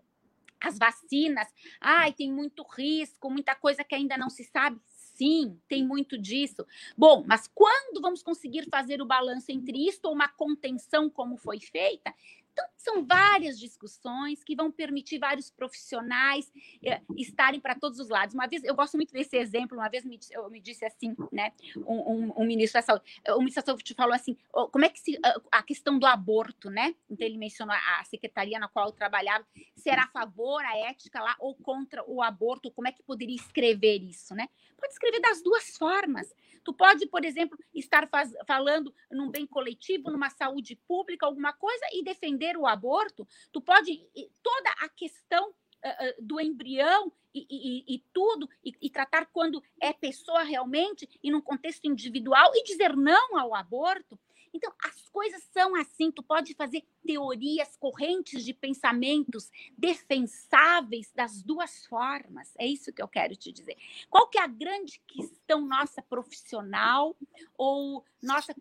as 0.61 0.79
vacinas, 0.79 1.47
ai, 1.81 2.13
tem 2.13 2.33
muito 2.33 2.63
risco, 2.63 3.31
muita 3.31 3.55
coisa 3.55 3.85
que 3.85 3.95
ainda 3.95 4.17
não 4.17 4.31
se 4.31 4.45
sabe. 4.45 4.81
Sim, 5.15 5.61
tem 5.69 5.87
muito 5.87 6.19
disso. 6.19 6.67
Bom, 6.97 7.23
mas 7.27 7.49
quando 7.55 8.01
vamos 8.01 8.21
conseguir 8.23 8.67
fazer 8.69 9.01
o 9.01 9.07
balanço 9.07 9.53
entre 9.53 9.87
isto 9.87 10.07
ou 10.07 10.13
uma 10.13 10.29
contenção 10.29 11.09
como 11.09 11.37
foi 11.37 11.61
feita? 11.61 12.13
Então, 12.55 12.65
são 12.79 13.05
várias 13.05 13.59
discussões 13.59 14.45
que 14.45 14.55
vão 14.55 14.71
permitir 14.71 15.19
vários 15.19 15.51
profissionais 15.51 16.53
é, 16.85 17.01
estarem 17.17 17.59
para 17.59 17.75
todos 17.75 17.99
os 17.99 18.09
lados. 18.09 18.33
Uma 18.33 18.47
vez, 18.47 18.63
eu 18.63 18.77
gosto 18.77 18.97
muito 18.97 19.13
desse 19.13 19.37
exemplo, 19.37 19.77
uma 19.77 19.89
vez 19.89 20.05
me, 20.05 20.21
eu 20.31 20.49
me 20.49 20.61
disse 20.61 20.85
assim, 20.85 21.17
né, 21.33 21.53
um, 21.79 22.13
um, 22.13 22.33
um, 22.37 22.47
ministro 22.47 22.79
da 22.79 22.83
saúde, 22.83 23.05
o 23.31 23.39
ministro 23.39 23.63
da 23.63 23.67
saúde 23.67 23.95
falou 23.95 24.15
assim, 24.15 24.37
como 24.71 24.85
é 24.85 24.89
que 24.89 25.01
se, 25.01 25.19
a 25.51 25.63
questão 25.65 25.99
do 25.99 26.07
aborto, 26.07 26.71
né, 26.71 26.95
então 27.11 27.27
ele 27.27 27.39
mencionou 27.39 27.75
a 27.75 28.05
secretaria 28.05 28.59
na 28.61 28.69
qual 28.69 28.87
eu 28.87 28.93
trabalhava, 28.93 29.45
será 29.77 30.05
a 30.05 30.09
favor, 30.09 30.65
a 30.65 30.77
ética 30.77 31.21
lá, 31.21 31.35
ou 31.41 31.57
contra 31.57 32.05
o 32.09 32.23
aborto, 32.23 32.71
como 32.71 32.87
é 32.87 32.93
que 32.93 33.03
poderia 33.03 33.35
escrever 33.35 34.01
isso, 34.03 34.35
né? 34.35 34.49
Pode 34.79 34.93
escrever 34.93 35.21
das 35.21 35.43
duas 35.43 35.77
formas. 35.77 36.33
Tu 36.63 36.73
pode, 36.73 37.07
por 37.07 37.25
exemplo, 37.25 37.59
estar 37.75 38.09
faz, 38.09 38.33
falando 38.47 38.93
num 39.11 39.31
bem 39.31 39.47
coletivo, 39.47 40.11
numa 40.11 40.31
saúde 40.31 40.77
pública, 40.89 41.27
alguma 41.27 41.53
coisa, 41.53 41.85
e 41.93 42.03
defender 42.03 42.44
o 42.57 42.67
aborto. 42.67 43.27
Tu 43.51 43.61
pode. 43.61 44.07
Toda 44.43 44.71
a 44.81 44.89
questão 44.89 45.51
uh, 45.51 46.23
do 46.23 46.41
embrião 46.41 47.13
e, 47.35 47.47
e, 47.51 47.95
e 47.97 48.05
tudo, 48.13 48.49
e, 48.65 48.73
e, 48.81 48.91
tratar 48.91 49.27
quando 49.27 49.63
é 49.81 49.93
pessoa 49.93 50.43
realmente, 50.43 51.09
e 51.23 51.31
num 51.31 51.41
contexto 51.41 51.85
individual, 51.87 52.53
e 52.55 52.63
dizer 52.63 52.97
não 52.97 53.37
ao 53.37 53.55
aborto. 53.55 54.19
Então, 54.55 54.73
as 54.85 55.09
coisas 55.09 55.43
são 55.53 55.75
assim. 55.75 56.13
Tu 56.13 56.23
pode 56.23 56.55
fazer 56.55 56.85
teorias, 57.05 57.77
correntes 57.77 58.45
de 58.45 58.55
pensamentos 58.55 59.51
defensáveis 59.77 61.13
das 61.13 61.43
duas 61.43 61.85
formas. 61.87 62.55
É 62.57 62.65
isso 62.65 62.93
que 62.93 63.03
eu 63.03 63.09
quero 63.09 63.35
te 63.35 63.51
dizer. 63.51 63.77
Qual 64.09 64.29
que 64.29 64.39
é 64.39 64.43
a 64.43 64.47
grande 64.47 65.03
questão 65.07 65.67
nossa 65.67 66.01
profissional 66.01 67.17
ou 67.59 68.05
nossa, 68.23 68.55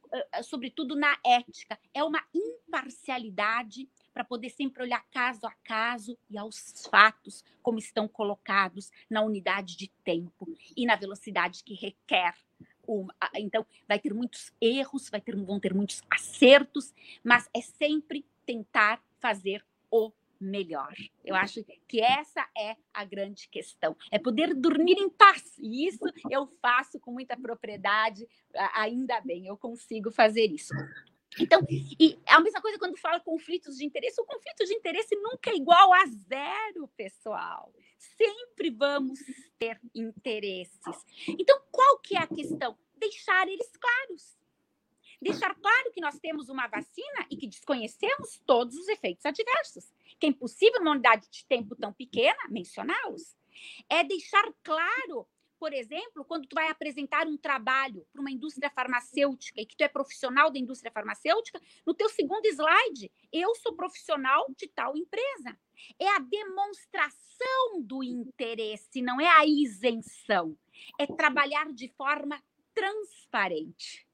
sobretudo 0.43 0.95
na 0.95 1.15
ética? 1.23 1.79
É 1.93 2.03
uma 2.03 2.23
imparcialidade 2.33 3.87
para 4.13 4.23
poder 4.23 4.49
sempre 4.49 4.83
olhar 4.83 5.03
caso 5.11 5.45
a 5.45 5.51
caso 5.63 6.17
e 6.29 6.37
aos 6.37 6.85
fatos 6.89 7.43
como 7.61 7.79
estão 7.79 8.07
colocados 8.07 8.91
na 9.09 9.21
unidade 9.21 9.75
de 9.75 9.87
tempo 10.03 10.47
e 10.75 10.85
na 10.85 10.95
velocidade 10.95 11.63
que 11.63 11.73
requer 11.73 12.35
uma, 12.85 13.13
então, 13.35 13.65
vai 13.87 13.99
ter 13.99 14.13
muitos 14.13 14.51
erros, 14.61 15.09
vai 15.09 15.21
ter, 15.21 15.35
vão 15.35 15.59
ter 15.59 15.73
muitos 15.73 16.01
acertos, 16.09 16.93
mas 17.23 17.49
é 17.53 17.61
sempre 17.61 18.25
tentar 18.45 19.01
fazer 19.19 19.63
o 19.89 20.11
melhor. 20.39 20.93
Eu 21.23 21.35
acho 21.35 21.63
que 21.87 22.01
essa 22.01 22.45
é 22.57 22.75
a 22.93 23.05
grande 23.05 23.47
questão. 23.47 23.95
É 24.11 24.19
poder 24.19 24.53
dormir 24.53 24.97
em 24.97 25.09
paz. 25.09 25.57
E 25.57 25.87
isso 25.87 26.03
eu 26.29 26.47
faço 26.61 26.99
com 26.99 27.11
muita 27.11 27.37
propriedade, 27.37 28.27
ainda 28.73 29.21
bem, 29.21 29.47
eu 29.47 29.57
consigo 29.57 30.11
fazer 30.11 30.51
isso. 30.51 30.73
Então, 31.39 31.61
e 31.69 32.19
a 32.27 32.39
mesma 32.39 32.61
coisa 32.61 32.77
quando 32.77 32.97
fala 32.97 33.19
conflitos 33.19 33.77
de 33.77 33.85
interesse, 33.85 34.21
o 34.21 34.25
conflito 34.25 34.65
de 34.65 34.73
interesse 34.73 35.15
nunca 35.15 35.49
é 35.49 35.55
igual 35.55 35.93
a 35.93 36.05
zero, 36.05 36.87
pessoal. 36.95 37.73
Sempre 37.97 38.69
vamos 38.69 39.19
ter 39.57 39.79
interesses. 39.95 40.79
Então, 41.27 41.61
qual 41.71 41.99
que 41.99 42.15
é 42.15 42.19
a 42.19 42.27
questão? 42.27 42.77
Deixar 42.95 43.47
eles 43.47 43.69
claros. 43.77 44.37
Deixar 45.21 45.55
claro 45.55 45.91
que 45.91 46.01
nós 46.01 46.19
temos 46.19 46.49
uma 46.49 46.67
vacina 46.67 47.25
e 47.29 47.37
que 47.37 47.47
desconhecemos 47.47 48.41
todos 48.45 48.75
os 48.75 48.87
efeitos 48.89 49.25
adversos. 49.25 49.93
Que 50.19 50.25
é 50.25 50.29
impossível, 50.29 50.79
numa 50.79 50.91
unidade 50.91 51.29
de 51.29 51.45
tempo 51.45 51.75
tão 51.75 51.93
pequena, 51.93 52.37
mencioná-los. 52.49 53.35
É 53.89 54.03
deixar 54.03 54.43
claro 54.61 55.27
por 55.63 55.71
exemplo, 55.71 56.25
quando 56.25 56.45
tu 56.45 56.55
vai 56.55 56.67
apresentar 56.67 57.25
um 57.25 57.37
trabalho 57.37 58.05
para 58.11 58.19
uma 58.19 58.29
indústria 58.29 58.69
farmacêutica 58.69 59.61
e 59.61 59.65
que 59.65 59.77
tu 59.77 59.81
é 59.81 59.87
profissional 59.87 60.51
da 60.51 60.59
indústria 60.59 60.91
farmacêutica, 60.91 61.57
no 61.87 61.93
teu 61.93 62.09
segundo 62.09 62.45
slide, 62.47 63.09
eu 63.31 63.55
sou 63.55 63.73
profissional 63.73 64.45
de 64.57 64.67
tal 64.67 64.97
empresa. 64.97 65.57
É 65.97 66.09
a 66.09 66.19
demonstração 66.19 67.81
do 67.81 68.03
interesse, 68.03 69.01
não 69.01 69.21
é 69.21 69.27
a 69.29 69.45
isenção. 69.45 70.57
É 70.99 71.07
trabalhar 71.07 71.71
de 71.71 71.87
forma 71.87 72.43
transparente. 72.75 74.05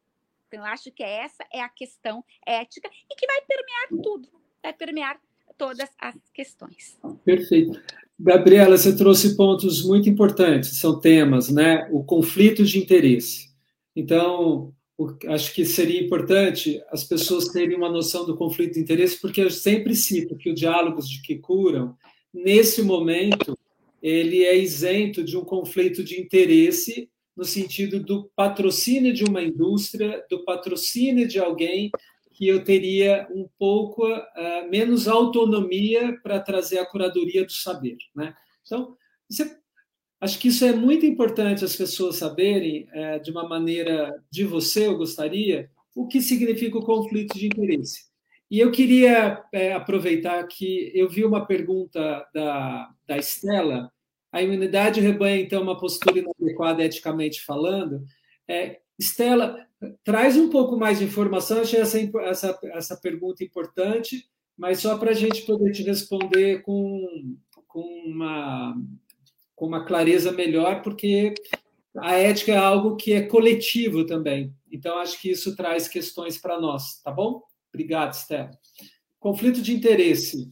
Então, 0.47 0.59
eu 0.59 0.65
acho 0.71 0.91
que 0.91 1.01
essa 1.01 1.43
é 1.51 1.61
a 1.61 1.69
questão 1.69 2.23
ética 2.45 2.91
e 3.09 3.15
que 3.15 3.25
vai 3.25 3.41
permear 3.41 4.03
tudo, 4.03 4.29
vai 4.61 4.73
permear 4.73 5.19
todas 5.57 5.89
as 5.97 6.15
questões. 6.31 6.99
Perfeito. 7.25 7.81
Gabriela, 8.19 8.77
você 8.77 8.93
trouxe 8.95 9.37
pontos 9.37 9.81
muito 9.81 10.09
importantes, 10.09 10.77
são 10.77 10.99
temas, 10.99 11.49
né? 11.49 11.87
O 11.89 12.03
conflito 12.03 12.65
de 12.65 12.77
interesse. 12.77 13.47
Então, 13.95 14.73
acho 15.27 15.53
que 15.53 15.63
seria 15.63 16.01
importante 16.01 16.81
as 16.91 17.05
pessoas 17.05 17.47
terem 17.47 17.77
uma 17.77 17.89
noção 17.89 18.25
do 18.25 18.35
conflito 18.35 18.73
de 18.73 18.81
interesse, 18.81 19.21
porque 19.21 19.39
eu 19.41 19.49
sempre 19.49 19.95
cito 19.95 20.35
que 20.35 20.49
o 20.49 20.53
Diálogos 20.53 21.07
de 21.07 21.21
que 21.21 21.37
Curam, 21.37 21.95
nesse 22.33 22.81
momento, 22.81 23.57
ele 24.01 24.43
é 24.43 24.57
isento 24.57 25.23
de 25.23 25.37
um 25.37 25.45
conflito 25.45 26.03
de 26.03 26.19
interesse 26.19 27.09
no 27.37 27.45
sentido 27.45 28.01
do 28.01 28.29
patrocínio 28.35 29.13
de 29.13 29.23
uma 29.23 29.41
indústria, 29.41 30.25
do 30.29 30.43
patrocínio 30.43 31.25
de 31.25 31.39
alguém 31.39 31.89
que 32.39 32.47
eu 32.47 32.63
teria 32.63 33.27
um 33.29 33.49
pouco 33.59 34.07
uh, 34.07 34.69
menos 34.71 35.09
autonomia 35.09 36.17
para 36.23 36.39
trazer 36.39 36.79
a 36.79 36.85
curadoria 36.85 37.43
do 37.43 37.51
saber. 37.51 37.97
Né? 38.15 38.33
Então, 38.65 38.95
você, 39.29 39.57
acho 40.21 40.39
que 40.39 40.47
isso 40.47 40.63
é 40.63 40.71
muito 40.71 41.05
importante 41.05 41.65
as 41.65 41.75
pessoas 41.75 42.15
saberem, 42.15 42.87
uh, 42.93 43.21
de 43.21 43.29
uma 43.29 43.45
maneira 43.45 44.23
de 44.31 44.45
você, 44.45 44.87
eu 44.87 44.95
gostaria, 44.95 45.69
o 45.93 46.07
que 46.07 46.21
significa 46.21 46.77
o 46.77 46.85
conflito 46.85 47.37
de 47.37 47.47
interesse. 47.47 48.05
E 48.49 48.57
eu 48.57 48.71
queria 48.71 49.43
uh, 49.53 49.75
aproveitar 49.75 50.41
que 50.47 50.93
eu 50.95 51.09
vi 51.09 51.25
uma 51.25 51.45
pergunta 51.45 52.25
da, 52.33 52.89
da 53.05 53.17
Estela, 53.17 53.91
a 54.31 54.41
imunidade 54.41 55.01
rebanha, 55.01 55.41
então, 55.41 55.61
uma 55.61 55.77
postura 55.77 56.19
inadequada 56.19 56.85
eticamente 56.85 57.41
falando. 57.41 58.05
É, 58.47 58.79
Estela, 58.99 59.65
traz 60.03 60.35
um 60.35 60.49
pouco 60.49 60.77
mais 60.77 60.99
de 60.99 61.05
informação. 61.05 61.61
Achei 61.61 61.79
essa, 61.79 61.97
essa, 62.23 62.59
essa 62.73 62.97
pergunta 62.97 63.43
importante, 63.43 64.29
mas 64.57 64.81
só 64.81 64.97
para 64.97 65.11
a 65.11 65.13
gente 65.13 65.43
poder 65.43 65.71
te 65.71 65.83
responder 65.83 66.61
com, 66.63 67.37
com, 67.65 67.81
uma, 68.05 68.75
com 69.55 69.65
uma 69.65 69.85
clareza 69.85 70.33
melhor, 70.33 70.81
porque 70.81 71.33
a 71.97 72.15
ética 72.15 72.51
é 72.51 72.57
algo 72.57 72.97
que 72.97 73.13
é 73.13 73.21
coletivo 73.21 74.05
também. 74.05 74.53
Então, 74.69 74.99
acho 74.99 75.19
que 75.21 75.31
isso 75.31 75.55
traz 75.55 75.87
questões 75.87 76.37
para 76.37 76.59
nós, 76.59 77.01
tá 77.01 77.11
bom? 77.11 77.41
Obrigado, 77.73 78.13
Estela. 78.13 78.51
Conflito 79.19 79.61
de 79.61 79.73
interesse. 79.73 80.51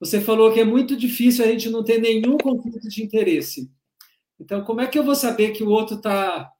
Você 0.00 0.20
falou 0.20 0.52
que 0.52 0.60
é 0.60 0.64
muito 0.64 0.96
difícil 0.96 1.44
a 1.44 1.48
gente 1.48 1.70
não 1.70 1.82
ter 1.82 1.98
nenhum 1.98 2.36
conflito 2.36 2.88
de 2.88 3.02
interesse. 3.02 3.70
Então, 4.38 4.62
como 4.64 4.80
é 4.80 4.86
que 4.86 4.98
eu 4.98 5.04
vou 5.04 5.14
saber 5.14 5.52
que 5.52 5.62
o 5.62 5.70
outro 5.70 5.96
está 5.96 6.50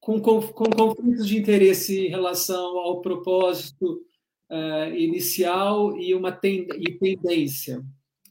com, 0.00 0.20
com, 0.20 0.40
com 0.40 0.64
conflitos 0.70 1.28
de 1.28 1.38
interesse 1.38 2.06
em 2.06 2.10
relação 2.10 2.78
ao 2.78 3.00
propósito 3.02 4.02
uh, 4.50 4.94
inicial 4.94 5.96
e 5.96 6.14
uma 6.14 6.32
ten, 6.32 6.66
e 6.78 6.98
tendência. 6.98 7.84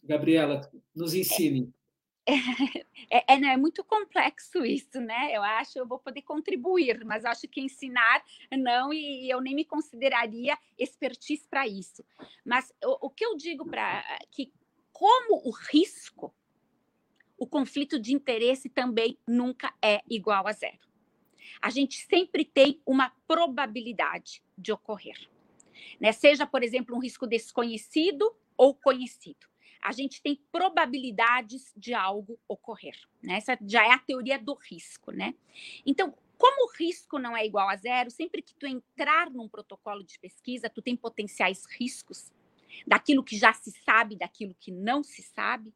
Gabriela, 0.04 0.62
nos 0.96 1.14
ensine. 1.14 1.72
É, 3.12 3.34
é, 3.34 3.34
é, 3.34 3.58
muito 3.58 3.84
complexo 3.84 4.66
isso, 4.66 5.00
né? 5.00 5.36
Eu 5.36 5.42
acho, 5.42 5.78
eu 5.78 5.88
vou 5.88 5.98
poder 5.98 6.22
contribuir, 6.22 7.04
mas 7.06 7.26
acho 7.26 7.48
que 7.48 7.62
ensinar 7.62 8.24
não, 8.52 8.94
e 8.94 9.30
eu 9.30 9.42
nem 9.42 9.56
me 9.56 9.66
consideraria 9.66 10.58
expertise 10.78 11.48
para 11.48 11.68
isso. 11.68 12.04
Mas 12.46 12.72
o, 12.84 13.08
o 13.08 13.10
que 13.10 13.26
eu 13.26 13.36
digo 13.36 13.66
para 13.66 14.04
que, 14.32 14.52
como 14.92 15.42
o 15.48 15.52
risco, 15.52 16.34
o 17.38 17.48
conflito 17.48 18.00
de 18.00 18.14
interesse 18.14 18.70
também 18.70 19.18
nunca 19.28 19.74
é 19.82 20.02
igual 20.08 20.46
a 20.48 20.52
zero 20.52 20.89
a 21.62 21.70
gente 21.70 22.06
sempre 22.06 22.46
tem 22.46 22.82
uma 22.86 23.12
probabilidade 23.28 24.42
de 24.58 24.72
ocorrer. 24.72 25.18
Né? 26.00 26.12
Seja, 26.12 26.46
por 26.46 26.64
exemplo, 26.64 26.96
um 26.96 27.00
risco 27.00 27.28
desconhecido 27.28 28.34
ou 28.58 28.74
conhecido. 28.74 29.48
A 29.82 29.92
gente 29.92 30.22
tem 30.22 30.36
probabilidades 30.52 31.72
de 31.76 31.94
algo 31.94 32.38
ocorrer. 32.48 32.96
Né? 33.22 33.36
Essa 33.36 33.58
já 33.66 33.86
é 33.86 33.92
a 33.92 34.00
teoria 34.00 34.38
do 34.38 34.54
risco. 34.54 35.12
Né? 35.12 35.34
Então, 35.86 36.14
como 36.38 36.66
o 36.66 36.72
risco 36.72 37.20
não 37.20 37.36
é 37.36 37.46
igual 37.46 37.70
a 37.70 37.76
zero, 37.76 38.10
sempre 38.10 38.42
que 38.42 38.54
tu 38.56 38.66
entrar 38.66 39.30
num 39.30 39.48
protocolo 39.48 40.04
de 40.04 40.18
pesquisa, 40.20 40.70
tu 40.70 40.82
tem 40.82 40.96
potenciais 40.96 41.66
riscos 41.66 42.32
daquilo 42.86 43.24
que 43.24 43.38
já 43.38 43.52
se 43.54 43.72
sabe, 43.84 44.16
daquilo 44.16 44.56
que 44.60 44.72
não 44.72 45.04
se 45.04 45.22
sabe. 45.22 45.74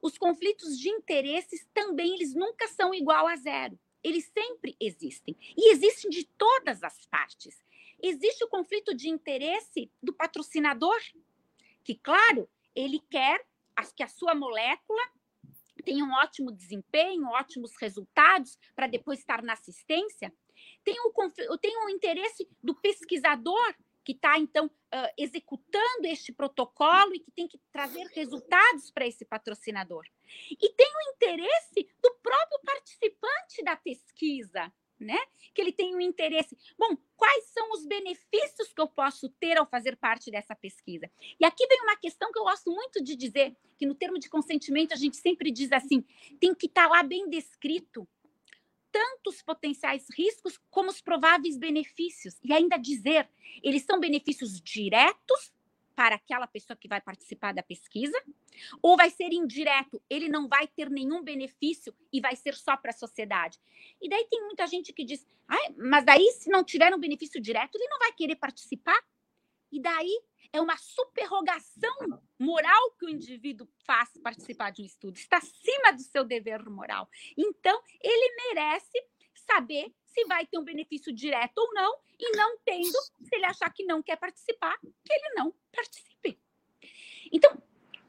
Os 0.00 0.18
conflitos 0.18 0.78
de 0.78 0.88
interesses 0.88 1.66
também 1.72 2.14
eles 2.14 2.34
nunca 2.34 2.66
são 2.68 2.92
igual 2.92 3.26
a 3.26 3.36
zero 3.36 3.78
eles 4.02 4.24
sempre 4.26 4.76
existem. 4.80 5.36
E 5.56 5.72
existem 5.72 6.10
de 6.10 6.24
todas 6.36 6.82
as 6.82 7.06
partes. 7.06 7.62
Existe 8.02 8.44
o 8.44 8.48
conflito 8.48 8.94
de 8.94 9.08
interesse 9.08 9.90
do 10.02 10.12
patrocinador, 10.12 11.00
que, 11.84 11.94
claro, 11.94 12.48
ele 12.74 13.00
quer 13.10 13.44
que 13.96 14.02
a 14.02 14.08
sua 14.08 14.34
molécula 14.34 15.02
tenha 15.84 16.04
um 16.04 16.12
ótimo 16.12 16.52
desempenho, 16.52 17.26
ótimos 17.28 17.72
resultados 17.76 18.58
para 18.74 18.86
depois 18.86 19.18
estar 19.18 19.42
na 19.42 19.54
assistência. 19.54 20.32
Tem 20.84 20.96
o, 21.00 21.58
tem 21.58 21.76
o 21.84 21.88
interesse 21.88 22.48
do 22.62 22.74
pesquisador 22.74 23.74
que 24.04 24.12
está, 24.12 24.38
então, 24.38 24.70
executando 25.16 26.06
este 26.06 26.32
protocolo 26.32 27.14
e 27.14 27.20
que 27.20 27.30
tem 27.30 27.46
que 27.46 27.58
trazer 27.70 28.04
resultados 28.08 28.90
para 28.90 29.06
esse 29.06 29.24
patrocinador. 29.24 30.04
E 30.50 30.68
tem 30.70 30.86
o 30.86 31.14
interesse 31.14 31.88
do 32.02 32.14
próprio 32.22 32.60
participante 32.64 33.62
da 33.64 33.76
pesquisa, 33.76 34.72
né? 34.98 35.18
Que 35.54 35.60
ele 35.60 35.72
tem 35.72 35.94
um 35.94 36.00
interesse. 36.00 36.56
Bom, 36.78 36.96
quais 37.16 37.44
são 37.46 37.72
os 37.72 37.84
benefícios 37.86 38.72
que 38.72 38.80
eu 38.80 38.88
posso 38.88 39.28
ter 39.28 39.58
ao 39.58 39.66
fazer 39.66 39.96
parte 39.96 40.30
dessa 40.30 40.54
pesquisa? 40.54 41.10
E 41.38 41.44
aqui 41.44 41.66
vem 41.66 41.82
uma 41.82 41.96
questão 41.96 42.32
que 42.32 42.38
eu 42.38 42.44
gosto 42.44 42.70
muito 42.70 43.02
de 43.02 43.16
dizer, 43.16 43.56
que 43.76 43.86
no 43.86 43.94
termo 43.94 44.18
de 44.18 44.28
consentimento 44.28 44.92
a 44.92 44.96
gente 44.96 45.16
sempre 45.16 45.50
diz 45.50 45.72
assim, 45.72 46.04
tem 46.40 46.54
que 46.54 46.66
estar 46.66 46.84
tá 46.84 46.88
lá 46.88 47.02
bem 47.02 47.28
descrito 47.28 48.08
tanto 48.92 49.30
os 49.30 49.40
potenciais 49.42 50.06
riscos 50.14 50.60
como 50.70 50.90
os 50.90 51.00
prováveis 51.00 51.56
benefícios. 51.56 52.38
E 52.44 52.52
ainda 52.52 52.76
dizer, 52.76 53.26
eles 53.62 53.82
são 53.82 53.98
benefícios 53.98 54.60
diretos 54.60 55.50
para 55.94 56.16
aquela 56.16 56.46
pessoa 56.46 56.76
que 56.76 56.88
vai 56.88 57.00
participar 57.00 57.52
da 57.52 57.62
pesquisa, 57.62 58.20
ou 58.80 58.96
vai 58.96 59.10
ser 59.10 59.32
indireto, 59.32 60.02
ele 60.08 60.28
não 60.28 60.48
vai 60.48 60.66
ter 60.66 60.90
nenhum 60.90 61.22
benefício 61.22 61.94
e 62.12 62.20
vai 62.20 62.36
ser 62.36 62.54
só 62.54 62.76
para 62.76 62.90
a 62.90 62.94
sociedade. 62.94 63.58
E 64.00 64.08
daí 64.08 64.26
tem 64.30 64.40
muita 64.42 64.66
gente 64.66 64.92
que 64.92 65.04
diz, 65.04 65.26
ah, 65.48 65.72
mas 65.76 66.04
daí 66.04 66.26
se 66.32 66.50
não 66.50 66.64
tiver 66.64 66.94
um 66.94 67.00
benefício 67.00 67.40
direto, 67.40 67.76
ele 67.76 67.88
não 67.88 67.98
vai 67.98 68.12
querer 68.12 68.36
participar. 68.36 69.00
E 69.70 69.80
daí 69.80 70.22
é 70.52 70.60
uma 70.60 70.76
superrogação 70.76 72.20
moral 72.38 72.90
que 72.98 73.06
o 73.06 73.08
indivíduo 73.08 73.66
faz 73.86 74.10
participar 74.22 74.70
de 74.70 74.82
um 74.82 74.84
estudo, 74.84 75.16
está 75.16 75.38
acima 75.38 75.92
do 75.92 76.02
seu 76.02 76.24
dever 76.24 76.62
moral. 76.68 77.08
Então, 77.36 77.82
ele 78.00 78.34
merece 78.36 79.02
saber 79.52 79.92
se 80.06 80.24
vai 80.24 80.46
ter 80.46 80.58
um 80.58 80.64
benefício 80.64 81.12
direto 81.12 81.58
ou 81.58 81.72
não, 81.74 81.94
e 82.18 82.36
não 82.36 82.58
tendo, 82.64 82.98
se 83.22 83.34
ele 83.34 83.46
achar 83.46 83.72
que 83.72 83.84
não 83.84 84.02
quer 84.02 84.16
participar, 84.16 84.78
que 84.80 85.12
ele 85.12 85.34
não 85.34 85.54
participe. 85.72 86.38
Então, 87.32 87.60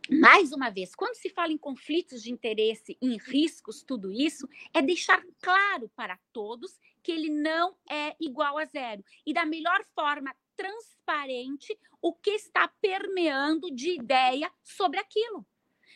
mais 0.10 0.52
uma 0.52 0.70
vez, 0.70 0.94
quando 0.94 1.16
se 1.16 1.30
fala 1.30 1.52
em 1.52 1.58
conflitos 1.58 2.22
de 2.22 2.32
interesse, 2.32 2.98
em 3.02 3.18
riscos, 3.18 3.84
tudo 3.84 4.12
isso, 4.12 4.48
é 4.74 4.82
deixar 4.82 5.24
claro 5.41 5.89
para 5.96 6.20
todos 6.32 6.78
que 7.02 7.12
ele 7.12 7.30
não 7.30 7.76
é 7.89 8.16
igual 8.20 8.58
a 8.58 8.66
zero. 8.66 9.04
E 9.26 9.34
da 9.34 9.46
melhor 9.46 9.84
forma 9.96 10.36
transparente, 10.56 11.78
o 12.02 12.14
que 12.14 12.32
está 12.32 12.68
permeando 12.68 13.72
de 13.72 13.91
ideia 13.91 14.52
sobre 14.62 15.00
aquilo. 15.00 15.46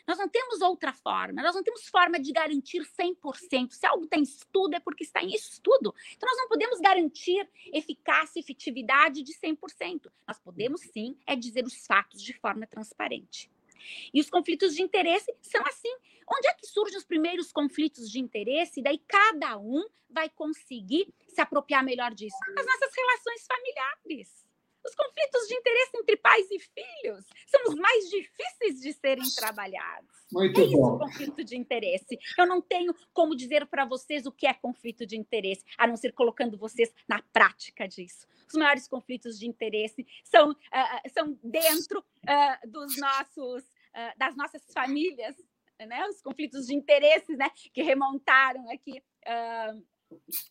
Nós 0.08 0.18
não 0.18 0.30
temos 0.30 0.62
outra 0.62 0.94
forma, 0.94 1.42
nós 1.42 1.54
não 1.54 1.62
temos 1.62 1.88
forma 1.90 2.18
de 2.18 2.32
garantir 2.32 2.82
100%. 2.82 3.72
Se 3.72 3.86
algo 3.86 4.06
está 4.06 4.18
em 4.18 4.24
estudo, 4.24 4.74
é 4.74 4.80
porque 4.80 5.04
está 5.04 5.22
em 5.22 5.34
estudo. 5.34 5.94
Então, 6.16 6.30
nós 6.30 6.38
não 6.38 6.48
podemos 6.48 6.80
garantir 6.80 7.48
eficácia 7.74 8.40
e 8.40 8.42
efetividade 8.42 9.22
de 9.22 9.34
100%. 9.34 10.10
Nós 10.26 10.40
podemos, 10.40 10.82
sim, 10.82 11.18
é 11.28 11.36
dizer 11.36 11.66
os 11.66 11.86
fatos 11.86 12.24
de 12.24 12.34
forma 12.34 12.66
transparente. 12.66 13.52
E 14.14 14.22
os 14.22 14.30
conflitos 14.30 14.76
de 14.76 14.82
interesse 14.82 15.34
são 15.42 15.62
assim. 15.66 15.94
Onde 16.30 16.48
é 16.48 16.54
que 16.54 16.68
surgem 16.68 16.98
os 16.98 17.06
primeiros 17.06 17.52
conflitos 17.52 18.10
de 18.10 18.20
interesse? 18.20 18.80
E 18.80 18.84
daí 18.84 19.00
cada 19.08 19.58
um 19.58 19.86
vai 20.10 20.30
conseguir 20.30 21.14
se 21.28 21.42
apropriar 21.42 21.84
melhor 21.84 22.14
disso. 22.14 22.38
As 22.58 22.66
nossas 22.66 22.92
relações 22.96 23.46
familiares. 23.46 24.47
Os 24.88 24.96
conflitos 24.96 25.48
de 25.50 25.56
interesse 25.56 25.98
entre 25.98 26.16
pais 26.16 26.48
e 26.50 26.60
filhos 26.60 27.26
são 27.46 27.62
os 27.68 27.76
mais 27.76 28.10
difíceis 28.10 28.80
de 28.80 28.94
serem 28.94 29.30
trabalhados. 29.36 30.16
Muito 30.32 30.62
é 30.62 30.66
bom. 30.68 30.70
isso, 30.70 30.98
conflito 30.98 31.44
de 31.44 31.58
interesse. 31.58 32.18
Eu 32.38 32.46
não 32.46 32.62
tenho 32.62 32.96
como 33.14 33.36
dizer 33.36 33.66
para 33.68 33.84
vocês 33.84 34.26
o 34.26 34.32
que 34.32 34.48
é 34.48 34.54
conflito 34.54 35.06
de 35.06 35.18
interesse, 35.18 35.66
a 35.78 35.86
não 35.86 35.98
ser 35.98 36.14
colocando 36.14 36.58
vocês 36.58 36.94
na 37.08 37.22
prática 37.34 37.86
disso. 37.86 38.26
Os 38.48 38.54
maiores 38.54 38.88
conflitos 38.88 39.38
de 39.38 39.46
interesse 39.46 40.08
são, 40.24 40.52
uh, 40.52 41.10
são 41.14 41.38
dentro 41.44 42.00
uh, 42.00 42.70
dos 42.72 42.98
nossos, 42.98 43.64
uh, 43.64 44.18
das 44.18 44.38
nossas 44.38 44.64
famílias, 44.74 45.36
né? 45.80 46.08
Os 46.08 46.22
conflitos 46.22 46.68
de 46.68 46.74
interesses, 46.74 47.38
né? 47.38 47.50
Que 47.74 47.84
remontaram 47.84 48.70
aqui 48.70 49.04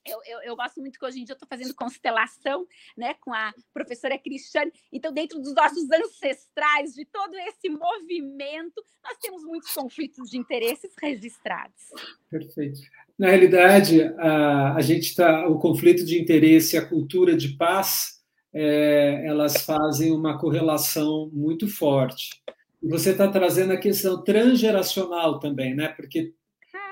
eu, 0.06 0.18
eu, 0.26 0.42
eu, 0.42 0.56
gosto 0.56 0.80
muito 0.80 0.98
que 0.98 1.04
hoje 1.04 1.20
em 1.20 1.24
dia 1.24 1.32
eu 1.32 1.36
estou 1.36 1.48
fazendo 1.48 1.74
constelação 1.74 2.66
né, 2.96 3.14
com 3.20 3.32
a 3.32 3.52
professora 3.72 4.18
Cristiane. 4.18 4.72
Então, 4.92 5.12
dentro 5.12 5.40
dos 5.40 5.54
nossos 5.54 5.88
ancestrais, 5.90 6.94
de 6.94 7.04
todo 7.04 7.34
esse 7.36 7.68
movimento, 7.68 8.82
nós 9.02 9.16
temos 9.18 9.42
muitos 9.44 9.72
conflitos 9.72 10.30
de 10.30 10.38
interesses 10.38 10.92
registrados. 11.00 11.90
Perfeito. 12.30 12.80
Na 13.18 13.28
realidade, 13.28 14.02
a, 14.18 14.74
a 14.74 14.80
gente 14.80 15.04
está. 15.04 15.48
O 15.48 15.58
conflito 15.58 16.04
de 16.04 16.20
interesse 16.20 16.76
e 16.76 16.78
a 16.78 16.86
cultura 16.86 17.36
de 17.36 17.56
paz, 17.56 18.20
é, 18.52 19.26
elas 19.26 19.62
fazem 19.62 20.12
uma 20.12 20.38
correlação 20.38 21.30
muito 21.32 21.66
forte. 21.66 22.42
E 22.82 22.88
você 22.88 23.10
está 23.10 23.28
trazendo 23.28 23.72
a 23.72 23.78
questão 23.78 24.22
transgeracional 24.22 25.38
também, 25.38 25.74
né? 25.74 25.88
Porque 25.88 26.34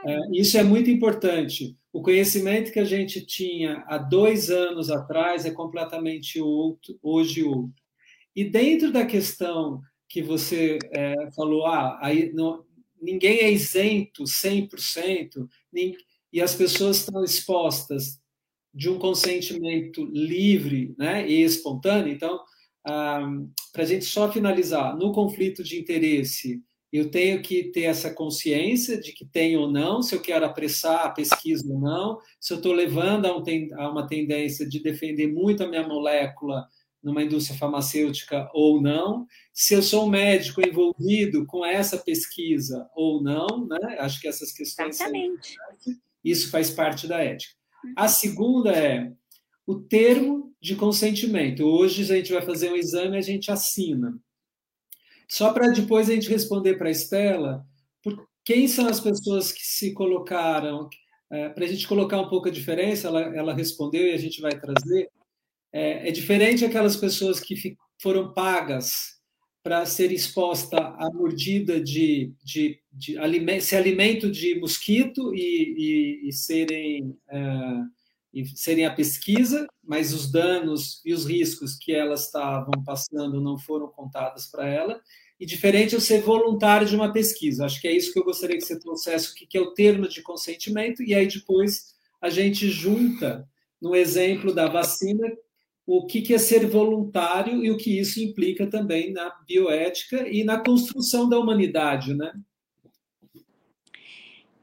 é, 0.07 0.19
isso 0.33 0.57
é 0.57 0.63
muito 0.63 0.91
importante 0.91 1.77
o 1.95 2.03
conhecimento 2.03 2.73
que 2.73 2.81
a 2.81 2.85
gente 2.85 3.25
tinha 3.25 3.85
há 3.87 3.97
dois 3.97 4.51
anos 4.51 4.91
atrás 4.91 5.47
é 5.47 5.53
completamente 5.53 6.41
outro, 6.41 6.99
hoje 7.01 7.45
outro. 7.45 7.73
E 8.35 8.43
dentro 8.43 8.91
da 8.91 9.07
questão 9.07 9.81
que 10.09 10.21
você 10.21 10.81
é, 10.91 11.15
falou, 11.37 11.65
ah, 11.67 11.97
aí 12.03 12.33
não, 12.33 12.65
ninguém 13.01 13.39
é 13.43 13.51
isento 13.53 14.25
100%, 14.25 15.49
nem, 15.73 15.97
e 16.33 16.43
as 16.43 16.57
pessoas 16.57 16.97
estão 16.97 17.23
expostas 17.23 18.21
de 18.75 18.91
um 18.91 18.99
consentimento 18.99 20.05
livre 20.05 20.97
né, 20.99 21.31
e 21.31 21.45
espontâneo. 21.45 22.13
Então, 22.13 22.41
ah, 22.85 23.25
para 23.73 23.85
a 23.85 23.87
gente 23.87 24.05
só 24.05 24.33
finalizar, 24.33 24.97
no 24.97 25.13
conflito 25.13 25.63
de 25.63 25.79
interesse, 25.79 26.61
eu 26.97 27.11
tenho 27.11 27.43
que 27.43 27.65
ter 27.73 27.83
essa 27.83 28.09
consciência 28.09 28.97
de 28.97 29.13
que 29.13 29.25
tem 29.25 29.57
ou 29.57 29.69
não, 29.69 30.01
se 30.01 30.15
eu 30.15 30.23
quero 30.23 30.45
apressar 30.45 31.07
a 31.07 31.11
pesquisa 31.11 31.69
ou 31.69 31.81
não, 31.81 32.21
se 32.39 32.53
eu 32.53 32.59
estou 32.59 32.73
levando 32.73 33.27
a, 33.27 33.37
um, 33.37 33.43
a, 33.75 33.91
uma 33.91 34.07
tendência 34.07 34.65
de 34.65 34.81
defender 34.81 35.27
muito 35.27 35.65
a 35.65 35.67
minha 35.67 35.85
molécula 35.85 36.69
numa 37.03 37.21
indústria 37.21 37.59
farmacêutica 37.59 38.49
ou 38.55 38.81
não, 38.81 39.27
se 39.53 39.75
eu 39.75 39.83
sou 39.83 40.07
um 40.07 40.09
médico 40.09 40.61
envolvido 40.65 41.45
com 41.47 41.67
essa 41.67 41.99
pesquisa 41.99 42.89
ou 42.95 43.21
não, 43.21 43.67
né? 43.67 43.97
Acho 43.99 44.21
que 44.21 44.29
essas 44.29 44.53
questões. 44.53 44.95
Exatamente. 44.95 45.57
São... 45.81 45.95
Isso 46.25 46.49
faz 46.49 46.71
parte 46.71 47.09
da 47.09 47.19
ética. 47.19 47.55
A 47.97 48.07
segunda 48.07 48.71
é 48.71 49.13
o 49.67 49.75
termo 49.75 50.55
de 50.61 50.77
consentimento. 50.77 51.65
Hoje 51.65 52.03
a 52.03 52.17
gente 52.17 52.33
vai 52.33 52.43
fazer 52.43 52.71
um 52.71 52.77
exame 52.77 53.19
a 53.19 53.21
gente 53.21 53.51
assina. 53.51 54.17
Só 55.35 55.53
para 55.53 55.67
depois 55.67 56.09
a 56.09 56.15
gente 56.15 56.29
responder 56.29 56.75
para 56.75 56.87
a 56.87 56.93
Estela, 56.93 57.67
por 58.01 58.25
quem 58.45 58.69
são 58.69 58.87
as 58.87 59.01
pessoas 59.01 59.51
que 59.51 59.67
se 59.67 59.93
colocaram, 59.93 60.89
é, 61.29 61.49
para 61.49 61.65
a 61.65 61.67
gente 61.67 61.89
colocar 61.89 62.21
um 62.21 62.29
pouco 62.29 62.47
a 62.47 62.53
diferença, 62.53 63.09
ela, 63.09 63.21
ela 63.37 63.53
respondeu 63.53 64.07
e 64.07 64.13
a 64.13 64.17
gente 64.17 64.41
vai 64.41 64.53
trazer. 64.57 65.11
É, 65.73 66.09
é 66.09 66.13
diferente 66.13 66.65
aquelas 66.65 66.97
pessoas 66.97 67.41
que 67.41 67.77
foram 68.01 68.33
pagas 68.33 69.19
para 69.61 69.85
ser 69.85 70.13
exposta 70.13 70.79
à 70.79 71.11
mordida 71.13 71.81
de, 71.81 72.33
de, 72.45 72.81
de, 72.93 73.19
de 73.19 73.61
se 73.61 73.75
alimento 73.75 74.31
de 74.31 74.61
mosquito 74.61 75.35
e, 75.35 76.21
e, 76.23 76.29
e 76.29 76.33
serem 76.33 77.19
é, 77.29 77.41
e 78.35 78.45
serem 78.59 78.85
a 78.85 78.93
pesquisa, 78.93 79.67
mas 79.83 80.13
os 80.13 80.31
danos 80.31 81.01
e 81.05 81.15
os 81.15 81.25
riscos 81.25 81.77
que 81.77 81.93
elas 81.93 82.27
estavam 82.27 82.83
passando 82.85 83.41
não 83.41 83.57
foram 83.57 83.87
contados 83.87 84.47
para 84.47 84.67
ela. 84.67 85.01
E 85.39 85.47
diferente 85.47 85.95
eu 85.95 86.01
ser 86.01 86.23
voluntário 86.23 86.87
de 86.87 86.95
uma 86.95 87.13
pesquisa. 87.13 87.65
Acho 87.65 87.81
que 87.81 87.89
é 87.89 87.93
isso 87.93 88.13
que 88.13 88.19
eu 88.19 88.25
gostaria 88.25 88.57
que 88.57 88.65
você 88.65 88.79
trouxesse, 88.79 89.31
o 89.31 89.35
que 89.35 89.59
é 89.59 89.61
o 89.61 89.75
termo 89.75 90.09
de 90.09 90.23
consentimento, 90.23 91.03
e 91.03 91.15
aí 91.15 91.27
depois 91.27 91.95
a 92.21 92.31
gente 92.31 92.69
junta, 92.69 93.49
no 93.81 93.95
exemplo 93.95 94.55
da 94.55 94.69
vacina, 94.69 95.27
o 95.87 96.07
que 96.07 96.33
é 96.33 96.39
ser 96.39 96.67
voluntário 96.67 97.63
e 97.63 97.71
o 97.71 97.77
que 97.77 97.99
isso 97.99 98.21
implica 98.21 98.67
também 98.67 99.13
na 99.13 99.31
bioética 99.47 100.27
e 100.29 100.43
na 100.43 100.59
construção 100.59 101.29
da 101.29 101.39
humanidade, 101.39 102.15
né? 102.15 102.33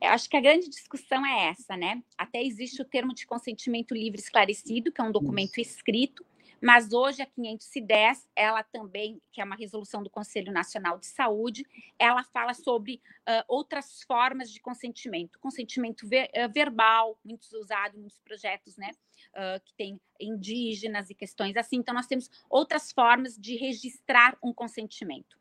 Eu 0.02 0.10
acho 0.10 0.28
que 0.28 0.36
a 0.36 0.42
grande 0.42 0.68
discussão 0.68 1.24
é 1.24 1.50
essa, 1.50 1.78
né? 1.78 2.02
Até 2.18 2.44
existe 2.44 2.82
o 2.82 2.86
termo 2.86 3.14
de 3.14 3.28
consentimento 3.28 3.94
livre 3.94 4.20
esclarecido, 4.20 4.92
que 4.92 5.00
é 5.00 5.04
um 5.04 5.12
documento 5.12 5.60
escrito, 5.60 6.26
mas 6.62 6.94
hoje 6.94 7.24
a 7.24 7.26
510, 7.26 8.30
ela 8.36 8.62
também, 8.62 9.20
que 9.32 9.42
é 9.42 9.44
uma 9.44 9.56
resolução 9.56 10.04
do 10.04 10.10
Conselho 10.10 10.52
Nacional 10.52 11.00
de 11.00 11.08
Saúde, 11.08 11.66
ela 11.98 12.24
fala 12.24 12.54
sobre 12.54 13.02
uh, 13.28 13.44
outras 13.48 14.04
formas 14.04 14.52
de 14.52 14.60
consentimento. 14.62 15.40
Consentimento 15.40 16.08
ver, 16.08 16.30
uh, 16.36 16.52
verbal, 16.54 17.18
muito 17.26 17.44
usado 17.60 17.98
em 17.98 18.02
muitos 18.02 18.20
projetos, 18.20 18.78
né? 18.78 18.92
Uh, 19.32 19.60
que 19.64 19.74
tem 19.74 20.00
indígenas 20.20 21.10
e 21.10 21.16
questões 21.16 21.58
assim. 21.58 21.78
Então, 21.78 21.96
nós 21.96 22.06
temos 22.06 22.30
outras 22.48 22.92
formas 22.92 23.36
de 23.36 23.56
registrar 23.56 24.38
um 24.44 24.54
consentimento. 24.54 25.40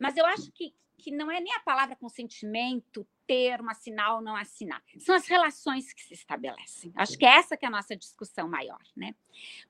Mas 0.00 0.16
eu 0.16 0.26
acho 0.26 0.50
que, 0.50 0.74
que 1.00 1.10
não 1.10 1.30
é 1.30 1.40
nem 1.40 1.54
a 1.54 1.60
palavra 1.60 1.96
consentimento 1.96 3.06
termo, 3.26 3.70
assinar 3.70 4.16
ou 4.16 4.20
não 4.20 4.36
assinar. 4.36 4.82
São 4.98 5.14
as 5.14 5.26
relações 5.26 5.92
que 5.92 6.02
se 6.02 6.14
estabelecem. 6.14 6.92
Acho 6.96 7.16
que 7.16 7.24
é 7.24 7.36
essa 7.36 7.56
que 7.56 7.64
é 7.64 7.68
a 7.68 7.70
nossa 7.70 7.96
discussão 7.96 8.48
maior, 8.48 8.80
né? 8.96 9.14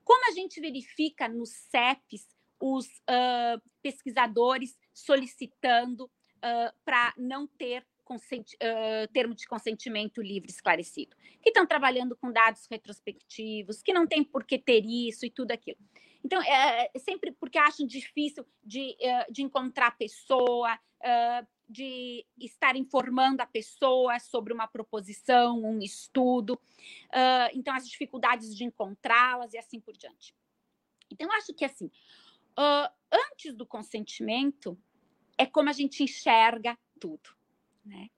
Como 0.05 0.27
a 0.29 0.33
gente 0.33 0.61
verifica 0.61 1.29
nos 1.29 1.51
CEPs 1.51 2.27
os 2.59 2.87
uh, 2.87 3.61
pesquisadores 3.83 4.79
solicitando 4.93 6.05
uh, 6.05 6.75
para 6.85 7.15
não 7.17 7.47
ter 7.47 7.87
uh, 8.17 9.09
termo 9.13 9.35
de 9.35 9.47
consentimento 9.47 10.23
livre 10.23 10.51
esclarecido, 10.51 11.17
que 11.43 11.51
estão 11.51 11.67
trabalhando 11.67 12.17
com 12.17 12.33
dados 12.33 12.67
retrospectivos, 12.71 13.83
que 13.83 13.93
não 13.93 14.07
tem 14.07 14.23
por 14.25 14.45
que 14.45 14.59
ter 14.59 14.85
isso 14.85 15.27
e 15.27 15.31
tudo 15.31 15.53
aquilo. 15.53 15.79
Então, 16.25 16.41
é, 16.43 16.91
é 16.93 16.99
sempre 16.99 17.33
porque 17.33 17.59
acham 17.59 17.87
difícil 17.87 18.47
de, 18.63 18.97
uh, 19.01 19.33
de 19.33 19.43
encontrar 19.43 19.89
a 19.89 19.93
pessoa, 19.93 20.75
uh, 20.75 21.47
de 21.69 22.27
estar 22.39 22.77
informando 22.77 23.43
a 23.43 23.47
pessoa 23.47 24.19
sobre 24.19 24.53
uma 24.53 24.67
proposição, 24.67 25.63
um 25.63 25.79
estudo, 25.81 26.55
uh, 26.55 27.51
então 27.55 27.75
as 27.75 27.89
dificuldades 27.89 28.55
de 28.55 28.65
encontrá-las 28.65 29.55
e 29.55 29.59
assim 29.59 29.81
por 29.81 29.97
diante. 29.97 30.35
Então, 31.11 31.31
acho 31.33 31.53
que 31.55 31.65
assim, 31.65 31.91
antes 33.11 33.53
do 33.55 33.67
consentimento, 33.67 34.79
é 35.37 35.45
como 35.45 35.69
a 35.69 35.73
gente 35.73 36.05
enxerga 36.05 36.79
tudo 37.01 37.40
né? 37.85 38.09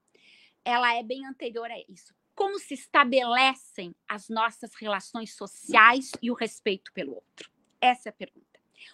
Ela 0.65 0.95
é 0.95 1.03
bem 1.03 1.25
anterior 1.25 1.69
a 1.69 1.79
isso. 1.89 2.15
Como 2.35 2.57
se 2.57 2.73
estabelecem 2.73 3.93
as 4.07 4.29
nossas 4.29 4.73
relações 4.75 5.35
sociais 5.35 6.11
e 6.21 6.31
o 6.31 6.33
respeito 6.33 6.91
pelo 6.93 7.15
outro? 7.15 7.51
Essa 7.79 8.09
é 8.09 8.11
a 8.11 8.13
pergunta. 8.13 8.53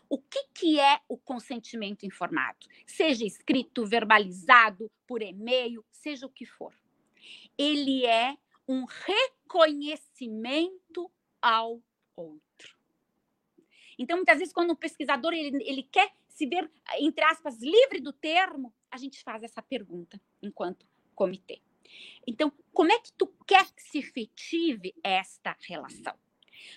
O 0.09 0.19
que, 0.19 0.43
que 0.53 0.79
é 0.79 0.99
o 1.07 1.17
consentimento 1.17 2.05
informado? 2.05 2.67
Seja 2.85 3.25
escrito, 3.25 3.85
verbalizado, 3.85 4.91
por 5.07 5.21
e-mail, 5.21 5.85
seja 5.91 6.25
o 6.25 6.31
que 6.31 6.45
for. 6.45 6.73
Ele 7.57 8.05
é 8.05 8.37
um 8.67 8.83
reconhecimento 8.85 11.09
ao 11.41 11.81
outro. 12.15 12.77
Então, 13.97 14.17
muitas 14.17 14.37
vezes, 14.37 14.53
quando 14.53 14.71
um 14.71 14.75
pesquisador 14.75 15.33
ele, 15.33 15.63
ele 15.63 15.83
quer 15.83 16.13
se 16.27 16.45
ver, 16.45 16.69
entre 16.99 17.23
aspas, 17.25 17.59
livre 17.59 17.99
do 17.99 18.13
termo, 18.13 18.71
a 18.91 18.97
gente 18.97 19.21
faz 19.23 19.43
essa 19.43 19.61
pergunta 19.61 20.19
enquanto 20.41 20.85
comitê. 21.15 21.61
Então, 22.27 22.51
como 22.73 22.91
é 22.91 22.99
que 22.99 23.11
tu 23.13 23.27
quer 23.47 23.65
que 23.71 23.81
se 23.81 23.99
efetive 23.99 24.93
esta 25.03 25.55
relação? 25.67 26.17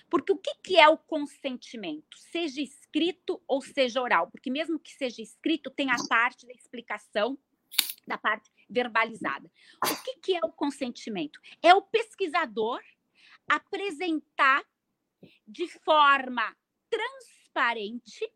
Porque 0.09 0.31
o 0.31 0.37
que, 0.37 0.55
que 0.63 0.79
é 0.79 0.87
o 0.87 0.97
consentimento? 0.97 2.17
Seja 2.17 2.61
escrito 2.61 3.41
ou 3.47 3.61
seja 3.61 4.01
oral, 4.01 4.29
porque 4.31 4.49
mesmo 4.49 4.79
que 4.79 4.91
seja 4.91 5.21
escrito, 5.21 5.69
tem 5.69 5.91
a 5.91 5.97
parte 6.07 6.45
da 6.45 6.53
explicação 6.53 7.37
da 8.07 8.17
parte 8.17 8.51
verbalizada. 8.69 9.49
O 9.83 10.03
que, 10.03 10.15
que 10.17 10.35
é 10.35 10.39
o 10.43 10.51
consentimento? 10.51 11.39
É 11.61 11.73
o 11.73 11.81
pesquisador 11.81 12.81
apresentar 13.47 14.63
de 15.47 15.67
forma 15.67 16.55
transparente 16.89 18.29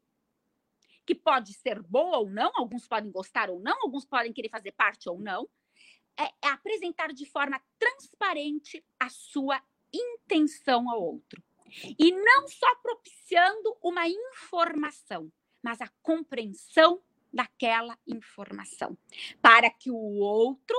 que 1.07 1.15
pode 1.15 1.53
ser 1.53 1.81
boa 1.81 2.17
ou 2.17 2.29
não, 2.29 2.51
alguns 2.53 2.85
podem 2.85 3.09
gostar 3.09 3.49
ou 3.49 3.61
não, 3.61 3.81
alguns 3.81 4.05
podem 4.05 4.33
querer 4.33 4.49
fazer 4.49 4.73
parte 4.73 5.07
ou 5.09 5.17
não, 5.17 5.47
é, 6.19 6.25
é 6.45 6.49
apresentar 6.49 7.13
de 7.13 7.25
forma 7.25 7.61
transparente 7.79 8.85
a 8.99 9.07
sua 9.07 9.63
intenção 9.93 10.89
ao 10.89 11.01
outro. 11.01 11.41
E 11.97 12.11
não 12.11 12.47
só 12.49 12.75
propiciando 12.75 13.77
uma 13.81 14.03
informação, 14.07 15.31
mas 15.63 15.79
a 15.79 15.87
compreensão 16.01 17.01
daquela 17.31 17.97
informação, 18.05 18.97
para 19.41 19.69
que 19.69 19.89
o 19.89 19.95
outro 19.95 20.75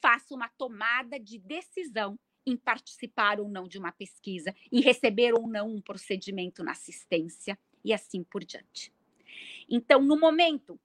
faça 0.00 0.34
uma 0.34 0.48
tomada 0.48 1.20
de 1.20 1.38
decisão 1.38 2.18
em 2.46 2.56
participar 2.56 3.40
ou 3.40 3.48
não 3.48 3.66
de 3.66 3.78
uma 3.78 3.92
pesquisa, 3.92 4.54
em 4.72 4.80
receber 4.80 5.34
ou 5.34 5.46
não 5.46 5.68
um 5.68 5.82
procedimento 5.82 6.62
na 6.62 6.72
assistência 6.72 7.58
e 7.84 7.92
assim 7.92 8.22
por 8.22 8.44
diante. 8.44 8.95
Então, 9.68 10.00
no 10.00 10.18
momento 10.18 10.78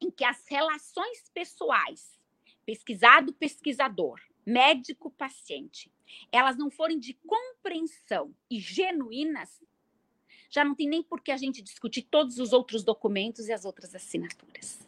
em 0.00 0.10
que 0.10 0.24
as 0.24 0.46
relações 0.48 1.28
pessoais, 1.32 2.18
pesquisado 2.64 3.32
pesquisador, 3.32 4.20
médico 4.44 5.10
paciente, 5.10 5.92
elas 6.30 6.56
não 6.56 6.70
forem 6.70 6.98
de 6.98 7.14
compreensão 7.26 8.34
e 8.50 8.58
genuínas, 8.58 9.60
já 10.48 10.64
não 10.64 10.74
tem 10.74 10.88
nem 10.88 11.02
por 11.02 11.20
que 11.20 11.32
a 11.32 11.36
gente 11.36 11.60
discutir 11.60 12.02
todos 12.02 12.38
os 12.38 12.52
outros 12.52 12.84
documentos 12.84 13.48
e 13.48 13.52
as 13.52 13.64
outras 13.64 13.94
assinaturas. 13.94 14.86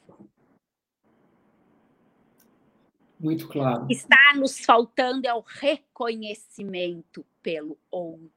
Muito 3.19 3.49
claro. 3.49 3.87
Está 3.91 4.33
nos 4.37 4.61
faltando 4.61 5.27
é 5.27 5.35
o 5.35 5.41
reconhecimento 5.41 7.27
pelo 7.43 7.77
outro. 7.91 8.31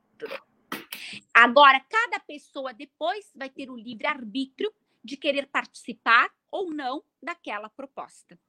Agora, 1.31 1.79
cada 1.81 2.19
pessoa 2.19 2.73
depois 2.73 3.31
vai 3.35 3.49
ter 3.49 3.69
o 3.69 3.77
livre 3.77 4.07
arbítrio 4.07 4.73
de 5.03 5.17
querer 5.17 5.47
participar 5.47 6.31
ou 6.49 6.71
não 6.71 7.03
daquela 7.21 7.69
proposta. 7.69 8.39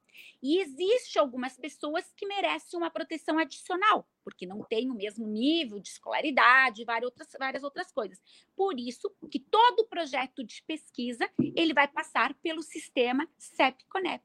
E 0.43 0.59
existe 0.59 1.19
algumas 1.19 1.57
pessoas 1.57 2.13
que 2.17 2.27
merecem 2.27 2.79
uma 2.79 2.91
proteção 2.91 3.39
adicional, 3.39 4.07
porque 4.25 4.47
não 4.47 4.63
têm 4.65 4.91
o 4.91 4.95
mesmo 4.95 5.27
nível 5.27 5.79
de 5.79 5.89
escolaridade, 5.89 6.85
várias 6.85 7.05
outras, 7.05 7.29
várias 7.39 7.63
outras 7.63 7.93
coisas. 7.93 8.21
Por 8.55 8.79
isso 8.79 9.11
que 9.31 9.39
todo 9.39 9.87
projeto 9.87 10.45
de 10.45 10.63
pesquisa 10.65 11.31
ele 11.55 11.73
vai 11.73 11.89
passar 11.89 12.35
pelo 12.35 12.63
sistema 12.63 13.29
CEP-CONEP, 13.39 14.23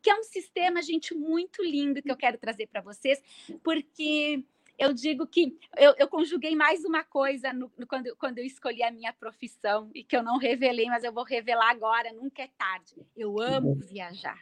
que 0.00 0.08
é 0.08 0.14
um 0.14 0.22
sistema, 0.22 0.80
gente, 0.80 1.14
muito 1.14 1.62
lindo 1.62 2.02
que 2.02 2.10
eu 2.10 2.16
quero 2.16 2.38
trazer 2.38 2.66
para 2.68 2.80
vocês, 2.80 3.22
porque 3.62 4.44
eu 4.78 4.92
digo 4.92 5.26
que 5.26 5.56
eu, 5.76 5.94
eu 5.98 6.08
conjuguei 6.08 6.54
mais 6.54 6.84
uma 6.84 7.02
coisa 7.02 7.52
no, 7.52 7.70
no, 7.78 7.86
quando, 7.86 8.14
quando 8.16 8.38
eu 8.38 8.44
escolhi 8.44 8.82
a 8.82 8.90
minha 8.90 9.12
profissão 9.12 9.90
e 9.94 10.04
que 10.04 10.16
eu 10.16 10.22
não 10.22 10.38
revelei, 10.38 10.86
mas 10.86 11.04
eu 11.04 11.12
vou 11.12 11.24
revelar 11.24 11.70
agora, 11.70 12.12
nunca 12.12 12.42
é 12.42 12.48
tarde. 12.58 12.94
Eu 13.16 13.40
amo 13.40 13.74
viajar. 13.74 14.40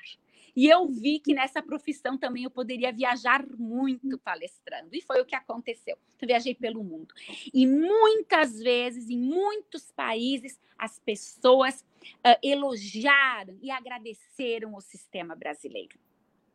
E 0.57 0.68
eu 0.68 0.87
vi 0.87 1.18
que 1.18 1.35
nessa 1.35 1.61
profissão 1.61 2.16
também 2.16 2.45
eu 2.45 2.51
poderia 2.51 2.93
viajar 2.93 3.45
muito 3.59 4.16
palestrando. 4.18 4.91
E 4.93 5.01
foi 5.01 5.20
o 5.20 5.24
que 5.24 5.35
aconteceu. 5.35 5.99
Eu 6.20 6.28
viajei 6.28 6.55
pelo 6.55 6.85
mundo. 6.85 7.12
E 7.53 7.66
muitas 7.66 8.61
vezes, 8.61 9.11
em 9.11 9.18
muitos 9.18 9.91
países, 9.91 10.59
as 10.78 10.99
pessoas 10.99 11.85
uh, 12.03 12.39
elogiaram 12.43 13.59
e 13.61 13.70
agradeceram 13.70 14.74
o 14.74 14.80
sistema 14.80 15.35
brasileiro. 15.35 15.99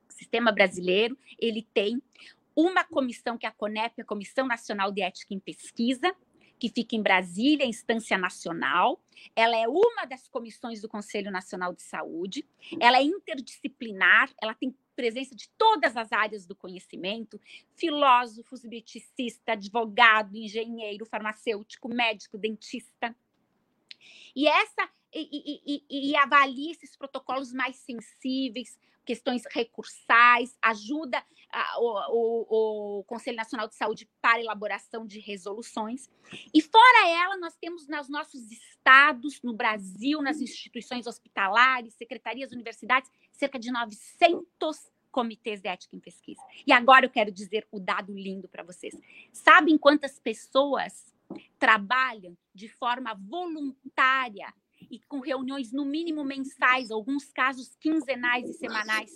O 0.10 0.14
sistema 0.14 0.52
brasileiro, 0.52 1.18
ele 1.38 1.68
tem 1.74 2.02
uma 2.60 2.84
comissão 2.84 3.38
que 3.38 3.46
é 3.46 3.50
a 3.50 3.54
CONEP, 3.54 4.02
a 4.02 4.06
Comissão 4.06 4.46
Nacional 4.46 4.92
de 4.92 5.02
Ética 5.02 5.34
em 5.34 5.40
Pesquisa, 5.40 6.14
que 6.60 6.68
fica 6.70 6.96
em 6.96 7.02
Brasília, 7.02 7.66
instância 7.66 8.18
nacional. 8.18 9.02
Ela 9.36 9.56
é 9.56 9.68
uma 9.68 10.06
das 10.06 10.28
comissões 10.28 10.82
do 10.82 10.90
Conselho 10.90 11.32
Nacional 11.32 11.74
de 11.74 11.82
Saúde. 11.82 12.46
Ela 12.80 12.98
é 12.98 13.04
interdisciplinar, 13.04 14.30
ela 14.42 14.54
tem 14.54 14.76
presença 14.94 15.34
de 15.34 15.50
todas 15.58 15.96
as 15.96 16.12
áreas 16.12 16.46
do 16.46 16.54
conhecimento: 16.56 17.40
filósofos, 17.76 18.66
bioticista, 18.66 19.54
advogado, 19.54 20.36
engenheiro, 20.36 21.06
farmacêutico, 21.06 21.88
médico, 21.88 22.38
dentista. 22.38 23.16
E 24.36 24.48
essa 24.48 24.90
e, 25.14 25.30
e, 25.32 25.84
e, 25.90 26.12
e 26.12 26.16
avalia 26.18 26.72
esses 26.72 26.96
protocolos 26.96 27.52
mais 27.52 27.78
sensíveis, 27.78 28.78
questões 29.10 29.42
recursais, 29.50 30.56
ajuda 30.62 31.18
a, 31.52 31.80
o, 31.80 31.90
o, 32.12 33.00
o, 33.00 33.04
Conselho 33.06 33.38
Nacional 33.38 33.68
de 33.68 33.74
Saúde 33.74 34.08
para 34.22 34.40
elaboração 34.40 35.04
de 35.04 35.20
resoluções. 35.20 36.08
E 36.54 36.62
fora 36.62 37.10
ela, 37.10 37.36
nós 37.38 37.56
temos 37.56 37.88
nos 37.88 38.08
nossos 38.08 38.52
estados, 38.52 39.42
no 39.42 39.52
Brasil, 39.52 40.22
nas 40.22 40.40
instituições 40.40 41.08
hospitalares, 41.08 41.96
secretarias, 41.96 42.52
universidades, 42.52 43.10
cerca 43.32 43.58
de 43.58 43.72
900 43.72 44.92
comitês 45.10 45.60
de 45.60 45.70
ética 45.70 45.96
em 45.96 46.00
pesquisa. 46.00 46.44
E 46.68 46.72
agora 46.72 47.08
eu 47.08 47.10
quero 47.10 47.32
dizer 47.32 47.68
o 47.72 47.80
dado 47.80 48.14
lindo 48.14 48.48
para 48.48 48.62
vocês. 48.62 48.96
Sabem 49.34 49.76
quantas 49.76 50.20
pessoas 50.20 51.12
trabalham 51.58 52.38
de 52.54 52.68
forma 52.68 53.16
voluntária 53.16 54.54
e 54.90 55.00
com 55.00 55.20
reuniões 55.20 55.72
no 55.72 55.86
mínimo 55.86 56.24
mensais, 56.24 56.92
alguns 56.92 57.32
casos 57.32 57.76
quinzenais 57.76 58.50
e 58.50 58.54
semanais. 58.54 59.12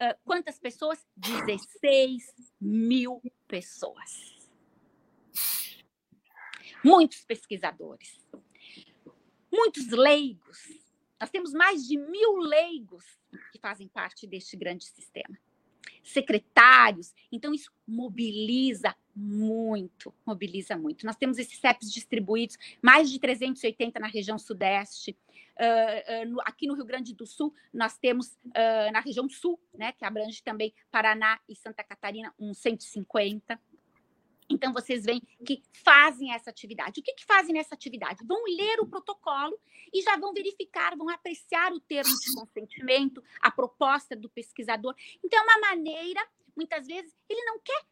Uh, 0.00 0.14
quantas 0.24 0.58
pessoas? 0.58 1.06
16 1.16 2.52
mil 2.60 3.22
pessoas. 3.48 4.36
Muitos 6.84 7.24
pesquisadores, 7.24 8.20
muitos 9.52 9.88
leigos. 9.88 10.58
Nós 11.18 11.30
temos 11.30 11.52
mais 11.52 11.86
de 11.86 11.96
mil 11.96 12.36
leigos 12.36 13.04
que 13.50 13.58
fazem 13.58 13.88
parte 13.88 14.26
deste 14.26 14.56
grande 14.56 14.84
sistema. 14.84 15.36
Secretários. 16.06 17.12
Então, 17.30 17.52
isso 17.52 17.70
mobiliza 17.86 18.94
muito, 19.14 20.12
mobiliza 20.24 20.76
muito. 20.76 21.06
Nós 21.06 21.16
temos 21.16 21.38
esses 21.38 21.58
CEPs 21.58 21.92
distribuídos, 21.92 22.56
mais 22.82 23.10
de 23.10 23.18
380 23.18 23.98
na 23.98 24.06
região 24.06 24.38
sudeste. 24.38 25.16
Uh, 25.58 26.22
uh, 26.22 26.30
no, 26.30 26.40
aqui 26.42 26.66
no 26.66 26.74
Rio 26.74 26.84
Grande 26.84 27.14
do 27.14 27.26
Sul, 27.26 27.52
nós 27.72 27.96
temos 27.96 28.38
uh, 28.46 28.92
na 28.92 29.00
região 29.00 29.26
sul, 29.28 29.58
né, 29.74 29.92
que 29.92 30.04
abrange 30.04 30.42
também 30.42 30.72
Paraná 30.90 31.40
e 31.48 31.56
Santa 31.56 31.82
Catarina, 31.82 32.32
uns 32.38 32.58
150. 32.58 33.58
Então, 34.48 34.72
vocês 34.72 35.04
veem 35.04 35.20
que 35.44 35.62
fazem 35.72 36.32
essa 36.32 36.50
atividade. 36.50 37.00
O 37.00 37.02
que, 37.02 37.14
que 37.14 37.24
fazem 37.24 37.54
nessa 37.54 37.74
atividade? 37.74 38.24
Vão 38.24 38.42
ler 38.44 38.80
o 38.80 38.86
protocolo 38.86 39.58
e 39.92 40.02
já 40.02 40.16
vão 40.16 40.32
verificar, 40.32 40.96
vão 40.96 41.08
apreciar 41.08 41.72
o 41.72 41.80
termo 41.80 42.14
de 42.18 42.34
consentimento, 42.34 43.22
a 43.40 43.50
proposta 43.50 44.14
do 44.14 44.28
pesquisador. 44.28 44.94
Então, 45.24 45.38
é 45.38 45.42
uma 45.42 45.60
maneira, 45.68 46.26
muitas 46.54 46.86
vezes, 46.86 47.14
ele 47.28 47.44
não 47.44 47.58
quer 47.58 47.84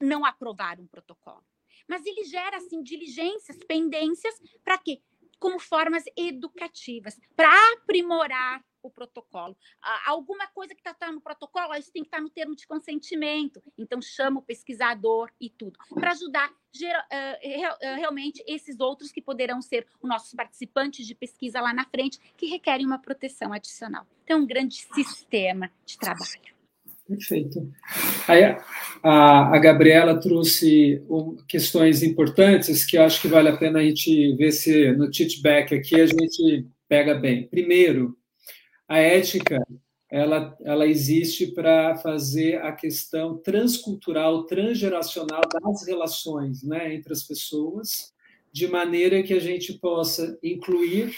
não 0.00 0.24
aprovar 0.24 0.80
um 0.80 0.86
protocolo, 0.86 1.44
mas 1.86 2.06
ele 2.06 2.24
gera, 2.24 2.56
assim, 2.56 2.82
diligências, 2.82 3.58
pendências, 3.64 4.40
para 4.64 4.78
quê? 4.78 5.02
Como 5.38 5.58
formas 5.58 6.04
educativas, 6.16 7.18
para 7.36 7.50
aprimorar 7.74 8.64
o 8.88 8.90
protocolo. 8.90 9.56
Alguma 10.06 10.46
coisa 10.48 10.74
que 10.74 10.80
está 10.80 10.94
tá 10.94 11.10
no 11.12 11.20
protocolo, 11.20 11.74
isso 11.74 11.92
tem 11.92 12.02
que 12.02 12.08
estar 12.08 12.18
tá 12.18 12.22
no 12.22 12.30
termo 12.30 12.54
de 12.54 12.66
consentimento. 12.66 13.62
Então, 13.76 14.00
chama 14.00 14.40
o 14.40 14.42
pesquisador 14.42 15.30
e 15.40 15.48
tudo, 15.50 15.78
para 15.94 16.12
ajudar 16.12 16.50
realmente 17.96 18.42
esses 18.46 18.78
outros 18.78 19.10
que 19.10 19.20
poderão 19.20 19.60
ser 19.60 19.86
os 20.00 20.08
nossos 20.08 20.32
participantes 20.34 21.06
de 21.06 21.14
pesquisa 21.14 21.60
lá 21.60 21.74
na 21.74 21.84
frente, 21.84 22.18
que 22.36 22.46
requerem 22.46 22.86
uma 22.86 22.98
proteção 22.98 23.52
adicional. 23.52 24.06
Então, 24.24 24.38
é 24.38 24.40
um 24.40 24.46
grande 24.46 24.86
sistema 24.94 25.70
de 25.84 25.98
trabalho. 25.98 26.60
Perfeito. 27.10 27.68
Aí, 28.28 28.44
a, 29.02 29.56
a 29.56 29.58
Gabriela 29.58 30.20
trouxe 30.20 31.02
um, 31.10 31.36
questões 31.48 32.04
importantes 32.04 32.84
que 32.84 32.96
eu 32.96 33.02
acho 33.02 33.20
que 33.20 33.26
vale 33.26 33.48
a 33.48 33.56
pena 33.56 33.80
a 33.80 33.82
gente 33.82 34.36
ver 34.36 34.52
se 34.52 34.92
no 34.92 35.12
feedback 35.12 35.74
aqui 35.74 36.00
a 36.00 36.06
gente 36.06 36.68
pega 36.88 37.14
bem. 37.14 37.48
Primeiro, 37.48 38.16
a 38.90 38.98
ética 38.98 39.64
ela, 40.10 40.58
ela 40.62 40.84
existe 40.84 41.46
para 41.52 41.96
fazer 41.98 42.60
a 42.60 42.72
questão 42.72 43.38
transcultural, 43.38 44.46
transgeracional 44.46 45.42
das 45.48 45.86
relações 45.86 46.64
né, 46.64 46.92
entre 46.92 47.12
as 47.12 47.22
pessoas, 47.22 48.12
de 48.52 48.66
maneira 48.66 49.22
que 49.22 49.32
a 49.32 49.38
gente 49.38 49.74
possa 49.74 50.36
incluir 50.42 51.14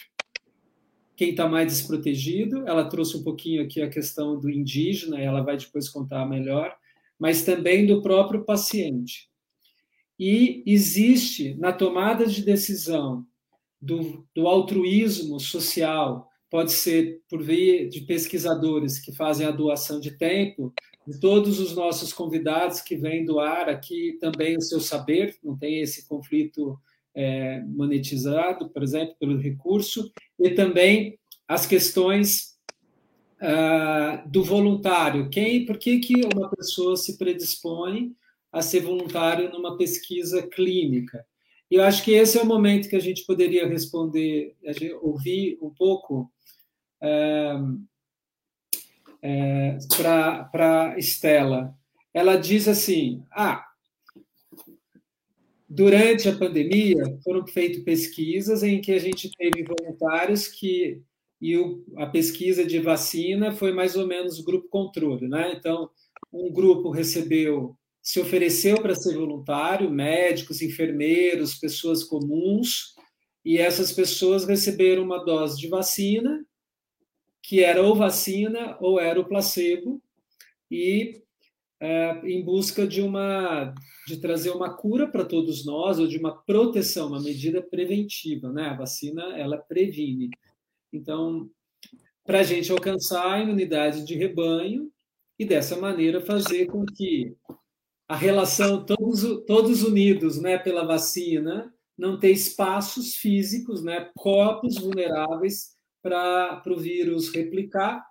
quem 1.17 1.31
está 1.31 1.49
mais 1.49 1.73
desprotegido. 1.73 2.69
Ela 2.69 2.85
trouxe 2.85 3.17
um 3.17 3.25
pouquinho 3.25 3.63
aqui 3.63 3.81
a 3.81 3.89
questão 3.89 4.39
do 4.39 4.51
indígena, 4.51 5.19
ela 5.19 5.41
vai 5.41 5.57
depois 5.57 5.89
contar 5.89 6.29
melhor, 6.29 6.77
mas 7.19 7.43
também 7.43 7.87
do 7.87 8.03
próprio 8.03 8.45
paciente. 8.45 9.31
E 10.19 10.63
existe 10.67 11.55
na 11.55 11.73
tomada 11.73 12.27
de 12.27 12.43
decisão 12.43 13.27
do, 13.81 14.29
do 14.35 14.47
altruísmo 14.47 15.41
social, 15.41 16.31
pode 16.53 16.73
ser 16.73 17.23
por 17.31 17.43
via 17.43 17.89
de 17.89 18.03
pesquisadores 18.03 18.99
que 18.99 19.11
fazem 19.11 19.47
a 19.47 19.51
doação 19.51 19.99
de 19.99 20.11
tempo, 20.19 20.71
de 21.09 21.19
todos 21.19 21.59
os 21.59 21.75
nossos 21.75 22.13
convidados 22.13 22.83
que 22.83 22.95
vêm 22.95 23.25
doar 23.25 23.71
aqui 23.71 24.19
também 24.21 24.59
o 24.59 24.61
seu 24.61 24.79
saber, 24.79 25.35
não 25.43 25.57
tem 25.57 25.81
esse 25.81 26.07
conflito 26.07 26.79
é, 27.15 27.63
monetizado, 27.63 28.69
por 28.69 28.83
exemplo, 28.83 29.17
pelo 29.19 29.39
recurso, 29.39 30.13
e 30.39 30.51
também 30.51 31.19
as 31.49 31.65
questões 31.65 32.59
uh, 33.41 34.29
do 34.29 34.45
voluntário. 34.45 35.31
Quem, 35.31 35.65
por 35.65 35.79
que, 35.79 36.01
que 36.01 36.17
uma 36.35 36.51
pessoa 36.51 36.99
se 36.99 37.17
predispõe 37.17 38.15
a 38.53 38.61
ser 38.61 38.81
voluntário 38.81 39.51
numa 39.51 39.79
pesquisa 39.79 40.43
clínica? 40.43 41.25
E 41.71 41.77
eu 41.77 41.83
acho 41.83 42.05
que 42.05 42.11
esse 42.11 42.37
é 42.37 42.43
o 42.43 42.47
momento 42.47 42.91
que 42.91 42.97
a 42.97 43.01
gente 43.01 43.25
poderia 43.25 43.67
responder, 43.67 44.55
ouvir 45.01 45.57
um 45.63 45.71
pouco 45.71 46.31
é, 47.03 47.55
é, 49.23 49.79
para 50.51 50.95
Estela. 50.99 51.75
Ela 52.15 52.37
diz 52.37 52.69
assim: 52.69 53.25
ah, 53.31 53.67
durante 55.69 56.29
a 56.29 56.37
pandemia 56.37 57.03
foram 57.25 57.47
feitas 57.47 57.83
pesquisas 57.83 58.63
em 58.63 58.81
que 58.81 58.93
a 58.93 58.99
gente 58.99 59.31
teve 59.37 59.65
voluntários 59.65 60.47
que 60.47 61.03
e 61.41 61.57
o, 61.57 61.85
a 61.97 62.07
pesquisa 62.07 62.65
de 62.65 62.79
vacina 62.79 63.51
foi 63.51 63.73
mais 63.73 63.97
ou 63.97 64.07
menos 64.07 64.41
grupo 64.41 64.69
controle, 64.69 65.27
né? 65.27 65.53
Então, 65.57 65.91
um 66.33 66.53
grupo 66.53 66.89
recebeu, 66.89 67.77
se 68.01 68.21
ofereceu 68.21 68.81
para 68.81 68.95
ser 68.95 69.17
voluntário, 69.17 69.91
médicos, 69.91 70.63
enfermeiros, 70.63 71.57
pessoas 71.57 72.05
comuns, 72.05 72.95
e 73.45 73.59
essas 73.59 73.91
pessoas 73.91 74.45
receberam 74.45 75.03
uma 75.03 75.19
dose 75.25 75.59
de 75.59 75.67
vacina 75.67 76.47
que 77.43 77.63
era 77.63 77.83
ou 77.83 77.95
vacina 77.95 78.77
ou 78.81 79.01
era 79.01 79.21
o 79.21 79.25
placebo, 79.25 80.01
e 80.71 81.23
é, 81.81 82.21
em 82.25 82.43
busca 82.45 82.87
de 82.87 83.03
uma 83.03 83.75
de 84.07 84.17
trazer 84.19 84.51
uma 84.51 84.75
cura 84.75 85.07
para 85.09 85.25
todos 85.25 85.65
nós 85.65 85.99
ou 85.99 86.07
de 86.07 86.19
uma 86.19 86.37
proteção, 86.43 87.09
uma 87.09 87.21
medida 87.21 87.61
preventiva, 87.61 88.53
né? 88.53 88.69
A 88.69 88.77
vacina 88.77 89.37
ela 89.37 89.59
previne. 89.59 90.31
Então, 90.93 91.51
para 92.25 92.41
a 92.41 92.43
gente 92.43 92.71
alcançar 92.71 93.33
a 93.33 93.41
imunidade 93.41 94.05
de 94.05 94.15
rebanho 94.15 94.91
e 95.39 95.45
dessa 95.45 95.77
maneira 95.77 96.21
fazer 96.21 96.67
com 96.67 96.85
que 96.85 97.35
a 98.09 98.17
relação 98.17 98.85
todos 98.85 99.45
todos 99.47 99.83
unidos, 99.83 100.41
né, 100.41 100.59
pela 100.59 100.85
vacina, 100.85 101.73
não 101.99 102.19
ter 102.19 102.31
espaços 102.31 103.17
físicos, 103.17 103.83
né, 103.83 104.11
corpos 104.15 104.77
vulneráveis 104.79 105.72
para 106.03 106.63
o 106.67 106.77
vírus 106.77 107.29
replicar 107.33 108.05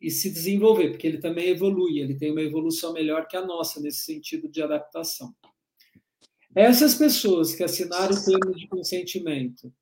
e 0.00 0.10
se 0.10 0.30
desenvolver, 0.30 0.90
porque 0.90 1.06
ele 1.06 1.18
também 1.18 1.48
evolui, 1.48 1.98
ele 1.98 2.14
tem 2.14 2.30
uma 2.30 2.42
evolução 2.42 2.92
melhor 2.92 3.26
que 3.26 3.36
a 3.36 3.44
nossa 3.44 3.80
nesse 3.80 4.04
sentido 4.04 4.48
de 4.48 4.62
adaptação. 4.62 5.34
Essas 6.54 6.94
pessoas 6.94 7.54
que 7.54 7.62
assinaram 7.62 8.14
o 8.14 8.24
termo 8.24 8.54
de 8.54 8.68
consentimento 8.68 9.72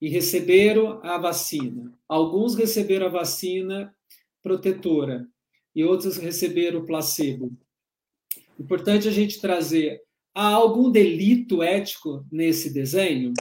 e 0.00 0.08
receberam 0.08 1.00
a 1.02 1.18
vacina, 1.18 1.92
alguns 2.08 2.54
receberam 2.54 3.06
a 3.06 3.10
vacina 3.10 3.94
protetora 4.42 5.26
e 5.74 5.84
outros 5.84 6.16
receberam 6.16 6.80
o 6.80 6.86
placebo. 6.86 7.52
Importante 8.58 9.08
a 9.08 9.10
gente 9.10 9.40
trazer 9.40 10.02
há 10.34 10.48
algum 10.48 10.90
delito 10.90 11.62
ético 11.62 12.24
nesse 12.30 12.72
desenho? 12.72 13.32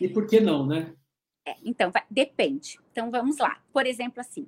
E 0.00 0.08
por 0.08 0.26
que 0.26 0.40
não, 0.40 0.66
né? 0.66 0.94
É, 1.48 1.56
então, 1.64 1.90
vai, 1.90 2.04
depende. 2.10 2.78
Então, 2.92 3.10
vamos 3.10 3.38
lá. 3.38 3.62
Por 3.72 3.86
exemplo, 3.86 4.20
assim, 4.20 4.46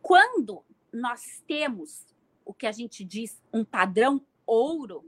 quando 0.00 0.64
nós 0.90 1.42
temos 1.46 2.06
o 2.42 2.54
que 2.54 2.66
a 2.66 2.72
gente 2.72 3.04
diz 3.04 3.42
um 3.52 3.64
padrão 3.64 4.24
ouro, 4.46 5.04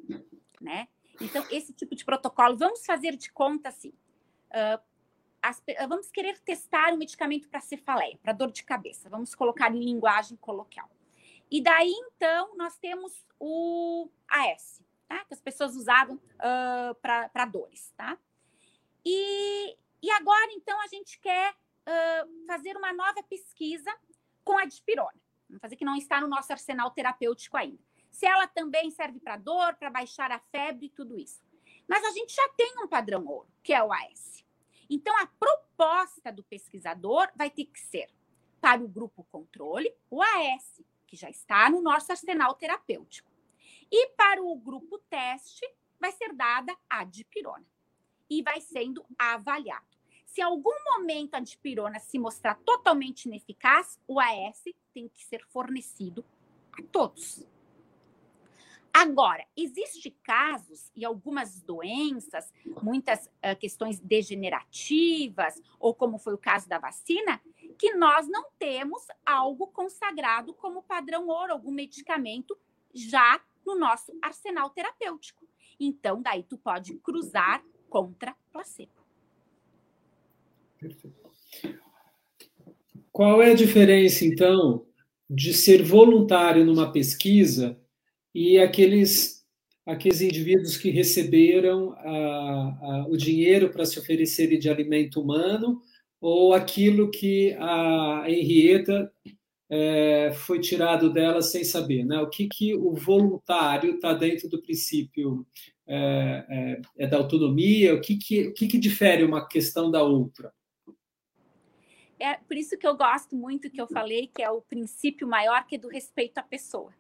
né? 0.61 0.89
Então, 1.21 1.47
esse 1.51 1.73
tipo 1.73 1.95
de 1.95 2.05
protocolo, 2.05 2.57
vamos 2.57 2.85
fazer 2.85 3.17
de 3.17 3.33
conta 3.33 3.71
assim. 3.71 3.93
Uh, 4.51 4.83
as, 5.41 5.63
vamos 5.89 6.11
querer 6.11 6.39
testar 6.41 6.93
um 6.93 6.99
medicamento 6.99 7.49
para 7.49 7.61
cefaleia, 7.61 8.19
para 8.23 8.33
dor 8.35 8.53
de 8.53 8.63
cabeça. 8.63 9.09
Vamos 9.09 9.35
colocar 9.35 9.75
em 9.75 9.81
linguagem 9.81 10.37
coloquial. 10.37 10.91
E 11.51 11.63
daí, 11.63 11.91
então, 11.91 12.55
nós 12.57 12.77
temos 12.77 13.25
o 13.41 14.11
AS, 14.29 14.83
tá? 15.09 15.25
Que 15.25 15.33
as 15.33 15.41
pessoas 15.41 15.75
usavam 15.75 16.17
uh, 16.17 16.95
para 17.01 17.47
dores, 17.47 17.93
tá? 17.97 18.19
E, 19.05 19.77
e 20.05 20.11
agora, 20.11 20.53
então, 20.53 20.79
a 20.83 20.87
gente 20.87 21.19
quer 21.19 21.55
uh, 21.55 22.47
fazer 22.47 22.77
uma 22.77 22.93
nova 22.93 23.23
pesquisa 23.23 23.91
com 24.45 24.59
a 24.59 24.67
dipirona. 24.67 25.19
Vamos 25.49 25.63
fazer 25.63 25.77
que 25.77 25.85
não 25.85 25.97
está 25.97 26.21
no 26.21 26.29
nosso 26.29 26.53
arsenal 26.53 26.91
terapêutico 26.91 27.57
ainda. 27.57 27.83
Se 28.11 28.27
ela 28.27 28.47
também 28.47 28.91
serve 28.91 29.19
para 29.19 29.39
dor, 29.39 29.77
para 29.77 29.89
baixar 29.89 30.31
a 30.31 30.39
febre 30.39 30.87
e 30.87 30.91
tudo 30.91 31.19
isso. 31.19 31.43
Mas 31.89 32.05
a 32.05 32.11
gente 32.11 32.35
já 32.35 32.47
tem 32.51 32.75
um 32.85 32.87
padrão 32.87 33.25
ouro, 33.25 33.49
que 33.63 33.73
é 33.73 33.83
o 33.83 33.91
AS. 33.91 34.45
Então, 34.91 35.17
a 35.17 35.27
proposta 35.27 36.31
do 36.31 36.45
pesquisador 36.45 37.31
vai 37.35 37.49
ter 37.49 37.65
que 37.65 37.81
ser 37.81 38.11
para 38.61 38.85
o 38.85 38.89
grupo 38.89 39.25
controle, 39.33 39.91
o 40.11 40.23
AS, 40.23 40.83
que 41.07 41.17
já 41.17 41.31
está 41.31 41.71
no 41.71 41.81
nosso 41.81 42.13
arsenal 42.13 42.53
terapêutico. 42.57 43.33
E 43.91 44.09
para 44.09 44.43
o 44.43 44.55
grupo 44.55 44.99
teste, 45.09 45.67
vai 45.99 46.13
ser 46.13 46.35
dada 46.35 46.77
a 46.91 47.05
dipirona 47.05 47.65
e 48.29 48.43
vai 48.43 48.61
sendo 48.61 49.03
avaliado. 49.19 49.94
Se 50.35 50.43
algum 50.43 50.75
momento 50.85 51.37
a 51.37 51.39
dipirona 51.39 52.01
se 52.01 52.19
mostrar 52.19 52.57
totalmente 52.65 53.27
ineficaz, 53.27 54.01
o 54.05 54.19
AS 54.19 54.65
tem 54.93 55.09
que 55.09 55.25
ser 55.25 55.47
fornecido 55.47 56.25
a 56.73 56.83
todos. 56.83 57.47
Agora, 58.93 59.47
existe 59.57 60.11
casos 60.25 60.91
e 60.97 61.05
algumas 61.05 61.63
doenças, 61.63 62.53
muitas 62.83 63.27
uh, 63.27 63.57
questões 63.61 64.01
degenerativas, 64.01 65.63
ou 65.79 65.95
como 65.95 66.19
foi 66.19 66.35
o 66.35 66.39
caso 66.39 66.69
da 66.69 66.81
vacina, 66.81 67.41
que 67.79 67.95
nós 67.95 68.27
não 68.27 68.51
temos 68.59 69.07
algo 69.25 69.69
consagrado 69.69 70.53
como 70.53 70.83
padrão 70.83 71.29
ouro, 71.29 71.53
algum 71.53 71.71
medicamento 71.71 72.59
já 72.93 73.41
no 73.65 73.79
nosso 73.79 74.13
arsenal 74.21 74.69
terapêutico. 74.71 75.47
Então, 75.79 76.21
daí 76.21 76.43
tu 76.43 76.59
pode 76.59 76.95
cruzar 76.95 77.65
contra 77.89 78.37
placebo. 78.51 79.04
Perfeito. 80.85 81.17
Qual 83.11 83.41
é 83.41 83.53
a 83.53 83.55
diferença, 83.55 84.25
então, 84.25 84.85
de 85.31 85.55
ser 85.55 85.83
voluntário 85.83 86.65
numa 86.65 86.93
pesquisa 86.93 87.79
e 88.35 88.59
aqueles, 88.59 89.47
aqueles 89.87 90.21
indivíduos 90.21 90.77
que 90.77 90.91
receberam 90.91 91.93
a, 91.93 92.09
a, 92.11 93.07
o 93.09 93.17
dinheiro 93.17 93.71
para 93.71 93.87
se 93.87 93.99
oferecerem 93.99 94.59
de 94.59 94.69
alimento 94.69 95.23
humano 95.23 95.81
ou 96.21 96.53
aquilo 96.53 97.11
que 97.11 97.55
a 97.59 98.25
Henrietta 98.27 99.11
é, 99.71 100.33
foi 100.35 100.61
tirado 100.61 101.11
dela 101.11 101.41
sem 101.41 101.65
saber, 101.65 102.05
né? 102.05 102.21
O 102.21 102.29
que, 102.29 102.47
que 102.47 102.75
o 102.75 102.93
voluntário 102.95 103.95
está 103.95 104.13
dentro 104.13 104.49
do 104.49 104.61
princípio 104.61 105.47
é, 105.87 106.81
é, 106.99 107.07
da 107.07 107.17
autonomia? 107.17 107.95
O 107.95 108.01
que, 108.01 108.17
que, 108.17 108.49
o 108.49 108.55
que, 108.55 108.67
que 108.67 108.79
difere 108.79 109.25
uma 109.25 109.47
questão 109.47 109.91
da 109.91 110.03
outra? 110.03 110.53
É 112.25 112.39
por 112.49 112.57
isso 112.57 112.79
que 112.79 112.87
eu 112.87 112.97
gosto 112.97 113.37
muito 113.37 113.71
que 113.71 113.79
eu 113.79 113.87
falei 113.87 114.29
que 114.35 114.43
é 114.43 114.51
o 114.51 114.63
princípio 114.63 115.29
maior 115.29 115.67
que 115.67 115.75
é 115.75 115.79
do 115.79 115.89
respeito 115.89 116.39
à 116.39 116.43
pessoa. 116.43 116.91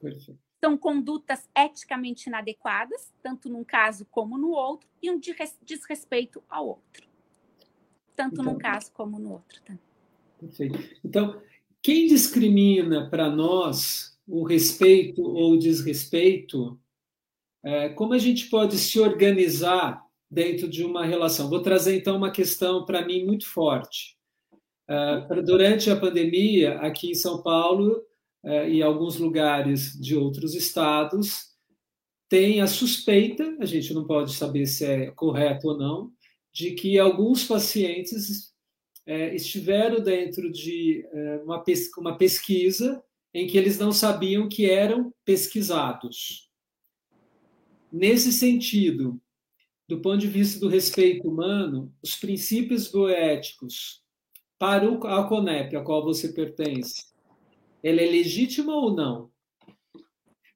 Perfeito. 0.00 0.38
São 0.64 0.78
condutas 0.78 1.50
eticamente 1.56 2.28
inadequadas, 2.28 3.12
tanto 3.20 3.48
num 3.48 3.64
caso 3.64 4.06
como 4.08 4.38
no 4.38 4.50
outro, 4.50 4.88
e 5.02 5.10
um 5.10 5.18
desrespeito 5.18 6.40
ao 6.48 6.68
outro. 6.68 7.08
Tanto 8.14 8.34
então, 8.34 8.44
num 8.44 8.56
caso 8.56 8.92
como 8.92 9.18
no 9.18 9.32
outro. 9.32 9.60
Tá? 9.62 9.76
Perfeito. 10.38 10.78
Então, 11.04 11.42
quem 11.82 12.06
discrimina 12.06 13.10
para 13.10 13.28
nós 13.28 14.16
o 14.28 14.44
respeito 14.44 15.22
ou 15.22 15.54
o 15.54 15.58
desrespeito, 15.58 16.80
é, 17.64 17.88
como 17.88 18.12
a 18.12 18.18
gente 18.18 18.48
pode 18.48 18.78
se 18.78 19.00
organizar 19.00 20.06
dentro 20.30 20.68
de 20.68 20.84
uma 20.84 21.04
relação? 21.04 21.50
Vou 21.50 21.60
trazer 21.60 21.96
então 21.96 22.16
uma 22.16 22.30
questão 22.30 22.84
para 22.84 23.04
mim 23.04 23.24
muito 23.24 23.48
forte. 23.48 24.21
Uh, 24.92 25.42
durante 25.42 25.88
a 25.88 25.96
pandemia, 25.96 26.74
aqui 26.80 27.12
em 27.12 27.14
São 27.14 27.42
Paulo 27.42 28.04
uh, 28.44 28.68
e 28.68 28.82
alguns 28.82 29.16
lugares 29.16 29.98
de 29.98 30.14
outros 30.14 30.54
estados, 30.54 31.52
tem 32.28 32.60
a 32.60 32.66
suspeita, 32.66 33.56
a 33.58 33.64
gente 33.64 33.94
não 33.94 34.06
pode 34.06 34.34
saber 34.34 34.66
se 34.66 34.84
é 34.84 35.10
correto 35.12 35.68
ou 35.68 35.78
não, 35.78 36.12
de 36.52 36.72
que 36.72 36.98
alguns 36.98 37.46
pacientes 37.46 38.52
uh, 39.08 39.34
estiveram 39.34 40.02
dentro 40.02 40.52
de 40.52 41.02
pes 41.64 41.90
uma 41.96 42.18
pesquisa 42.18 43.02
em 43.32 43.46
que 43.46 43.56
eles 43.56 43.78
não 43.78 43.92
sabiam 43.92 44.46
que 44.46 44.68
eram 44.68 45.10
pesquisados. 45.24 46.50
Nesse 47.90 48.30
sentido, 48.30 49.18
do 49.88 50.02
ponto 50.02 50.18
de 50.18 50.28
vista 50.28 50.60
do 50.60 50.68
respeito 50.68 51.26
humano, 51.26 51.94
os 52.02 52.14
princípios 52.14 52.88
bioéticos 52.88 54.01
para 54.62 54.86
a 54.86 55.24
CONEP, 55.24 55.74
a 55.74 55.82
qual 55.82 56.04
você 56.04 56.28
pertence, 56.28 57.06
ela 57.82 58.00
é 58.00 58.06
legítima 58.06 58.72
ou 58.72 58.94
não? 58.94 59.28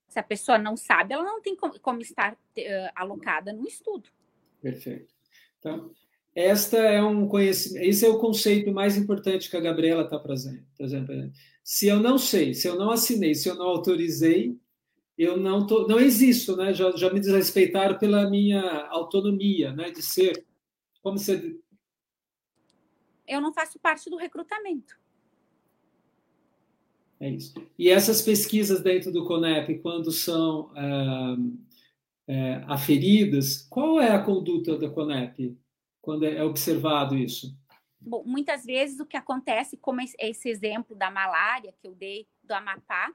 Se 0.07 0.21
a 0.21 0.23
pessoa 0.23 0.57
não 0.59 0.77
sabe, 0.77 1.13
ela 1.13 1.25
não 1.25 1.43
tem 1.43 1.57
como, 1.57 2.01
estar 2.01 2.35
uh, 2.35 2.91
alocada 2.95 3.53
no 3.53 3.67
estudo. 3.67 4.09
Perfeito. 4.63 5.13
Então, 5.59 5.91
esta 6.37 6.77
é 6.77 7.03
um 7.03 7.27
conhecimento, 7.27 7.85
esse 7.85 8.07
é 8.07 8.09
o 8.09 8.21
conceito 8.21 8.71
mais 8.71 8.97
importante 8.97 9.51
que 9.51 9.57
a 9.57 9.61
Gabriela 9.61 10.05
está 10.05 10.21
trazendo. 10.21 10.65
Se 11.65 11.89
eu 11.89 11.99
não 11.99 12.17
sei, 12.17 12.55
se 12.55 12.69
eu 12.69 12.77
não 12.77 12.93
assinei, 12.93 13.35
se 13.35 13.49
eu 13.49 13.57
não 13.57 13.67
autorizei, 13.67 14.57
eu 15.19 15.37
não 15.37 15.67
tô, 15.67 15.89
não 15.89 15.99
existo, 15.99 16.57
né? 16.57 16.73
Já, 16.73 16.93
já 16.93 17.13
me 17.13 17.19
desrespeitaram 17.19 17.99
pela 17.99 18.31
minha 18.31 18.87
autonomia, 18.87 19.73
né? 19.73 19.91
De 19.91 20.01
ser, 20.01 20.47
como 21.03 21.19
você 21.19 21.59
eu 23.27 23.41
não 23.41 23.53
faço 23.53 23.79
parte 23.79 24.09
do 24.11 24.16
recrutamento. 24.16 24.99
É 27.18 27.31
isso. 27.31 27.55
E 27.79 27.89
essas 27.89 28.20
pesquisas 28.20 28.83
dentro 28.83 29.11
do 29.11 29.27
CONEP, 29.27 29.79
quando 29.79 30.11
são 30.12 30.70
ah, 30.77 31.37
é, 32.29 32.62
aferidas, 32.66 33.66
qual 33.70 34.01
é 34.01 34.11
a 34.11 34.22
conduta 34.22 34.77
da 34.77 34.91
CONEP 34.91 35.59
quando 36.03 36.24
é 36.24 36.43
observado 36.45 37.16
isso? 37.16 37.57
Bom, 38.01 38.22
muitas 38.24 38.64
vezes 38.64 39.01
o 39.01 39.07
que 39.07 39.16
acontece, 39.16 39.77
como 39.77 40.01
esse 40.01 40.49
exemplo 40.49 40.95
da 40.95 41.11
malária 41.11 41.74
que 41.81 41.89
eu 41.89 41.95
dei 41.95 42.29
do 42.45 42.53
Amapá, 42.53 43.12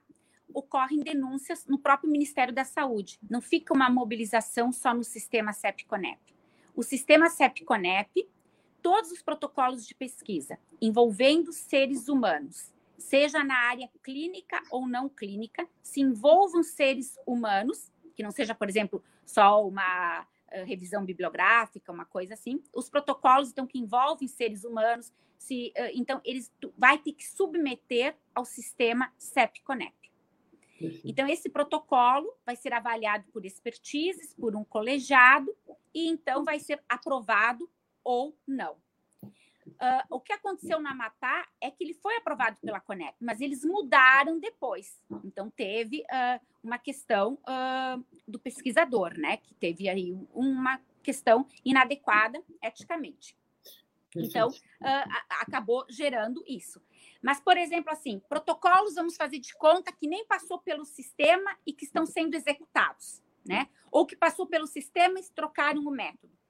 ocorrem 0.54 1.00
denúncias 1.00 1.66
no 1.66 1.80
próprio 1.80 2.12
Ministério 2.12 2.54
da 2.54 2.66
Saúde. 2.66 3.18
Não 3.30 3.40
fica 3.40 3.74
uma 3.74 3.90
mobilização 3.90 4.72
só 4.72 4.94
no 4.94 5.04
sistema 5.04 5.54
CEP-CONEP. 5.54 6.20
O 6.76 6.84
sistema 6.84 7.30
CEP-CONEP 7.30 8.28
todos 8.82 9.12
os 9.12 9.22
protocolos 9.22 9.86
de 9.86 9.96
pesquisa 9.96 10.60
envolvendo 10.82 11.52
seres 11.52 12.08
humanos, 12.08 12.74
seja 12.98 13.44
na 13.44 13.56
área 13.56 13.90
clínica 14.04 14.62
ou 14.70 14.88
não 14.88 15.10
clínica, 15.10 15.68
se 15.82 16.02
envolvam 16.02 16.64
seres 16.64 17.18
humanos, 17.26 17.92
que 18.16 18.24
não 18.24 18.32
seja, 18.32 18.54
por 18.54 18.70
exemplo, 18.70 19.04
só 19.26 19.66
uma 19.66 20.22
uh, 20.22 20.66
revisão 20.66 21.04
bibliográfica, 21.04 21.92
uma 21.92 22.06
coisa 22.06 22.34
assim. 22.34 22.62
Os 22.74 22.90
protocolos, 22.90 23.50
então, 23.50 23.66
que 23.66 23.80
envolvem 23.80 24.28
seres 24.28 24.64
humanos, 24.64 25.12
se, 25.38 25.74
uh, 25.78 25.92
então, 25.94 26.22
eles 26.24 26.52
vai 26.78 26.98
ter 26.98 27.14
que 27.14 27.28
submeter 27.28 28.16
ao 28.36 28.46
sistema 28.46 29.12
CEP-CONEP. 29.18 29.94
Então, 31.06 31.28
esse 31.28 31.48
protocolo 31.48 32.34
vai 32.44 32.56
ser 32.56 32.74
avaliado 32.74 33.26
por 33.32 33.46
expertises, 33.46 34.34
por 34.34 34.56
um 34.56 34.64
colegiado, 34.64 35.56
e 35.94 36.08
então 36.08 36.44
vai 36.44 36.60
ser 36.60 36.82
aprovado 36.90 37.70
ou 38.04 38.38
não. 38.48 38.78
Uh, 39.68 40.04
o 40.10 40.20
que 40.20 40.34
aconteceu 40.34 40.80
na 40.80 40.92
Amapá 40.92 41.48
é 41.60 41.70
que 41.70 41.84
ele 41.84 41.94
foi 41.94 42.16
aprovado 42.18 42.58
pela 42.62 42.80
Conep, 42.80 43.16
mas 43.20 43.42
eles 43.42 43.64
mudaram 43.64 44.40
depois. 44.40 45.00
Então, 45.24 45.50
teve 45.50 46.02
uh, 46.02 46.46
uma 46.64 46.78
questão 46.78 47.34
uh, 47.34 48.04
do 48.28 48.40
pesquisador, 48.40 49.18
né? 49.18 49.38
Que 49.38 49.54
teve 49.56 49.88
aí 49.88 50.14
uma 50.34 50.80
questão 51.04 51.48
inadequada 51.64 52.44
eticamente. 52.62 53.36
Então, 54.14 54.50
acabou 55.40 55.86
gerando 55.90 56.44
isso. 56.46 56.82
Mas, 57.22 57.40
por 57.40 57.56
exemplo, 57.56 57.90
assim, 57.94 58.20
protocolos 58.28 58.96
vamos 58.96 59.16
fazer 59.16 59.40
de 59.40 59.54
conta 59.54 59.90
que 59.90 60.06
nem 60.06 60.26
passou 60.26 60.60
pelo 60.60 60.84
sistema 60.84 61.58
e 61.66 61.72
que 61.72 61.86
estão 61.86 62.06
sendo 62.06 62.36
executados, 62.36 63.24
né? 63.46 63.70
Ou 63.90 64.06
que 64.06 64.18
passou 64.18 64.46
pelo 64.46 64.68
sistema 64.68 65.18
e 65.18 65.24
trocaram 65.34 65.82
o 65.84 65.92
método. 65.92 66.41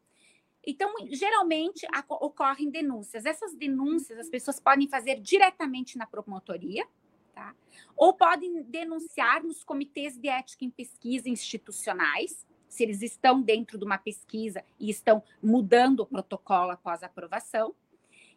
Então, 0.66 0.93
geralmente 1.09 1.88
ocorrem 2.07 2.70
denúncias. 2.70 3.26
Essas 3.26 3.55
denúncias 3.55 4.20
as 4.20 4.30
pessoas 4.30 4.59
podem 4.59 4.88
fazer 4.88 5.20
diretamente 5.20 5.97
na 5.97 6.05
promotoria, 6.05 6.88
tá? 7.34 7.55
Ou 7.95 8.14
podem 8.14 8.62
denunciar 8.64 9.43
nos 9.43 9.64
comitês 9.64 10.18
de 10.18 10.30
ética 10.30 10.64
em 10.64 10.70
pesquisa 10.70 11.30
institucionais, 11.30 12.45
se 12.68 12.84
eles 12.84 13.01
estão 13.01 13.41
dentro 13.41 13.78
de 13.78 13.84
uma 13.84 13.97
pesquisa 13.97 14.64
e 14.80 14.89
estão 14.89 15.24
mudando 15.41 16.01
o 16.01 16.05
protocolo 16.05 16.72
após 16.72 17.03
a 17.03 17.07
aprovação. 17.07 17.76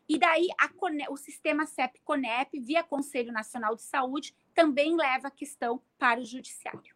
E 0.09 0.19
daí 0.19 0.49
a, 0.59 0.71
o 1.11 1.17
sistema 1.17 1.67
CEP-CONEP, 1.67 2.59
via 2.61 2.83
Conselho 2.83 3.33
Nacional 3.33 3.77
de 3.77 3.83
Saúde, 3.83 4.35
também 4.55 4.97
leva 4.97 5.29
a 5.29 5.31
questão 5.31 5.81
para 5.99 6.21
o 6.21 6.25
judiciário. 6.25 6.94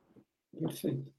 Perfeito. 0.59 1.13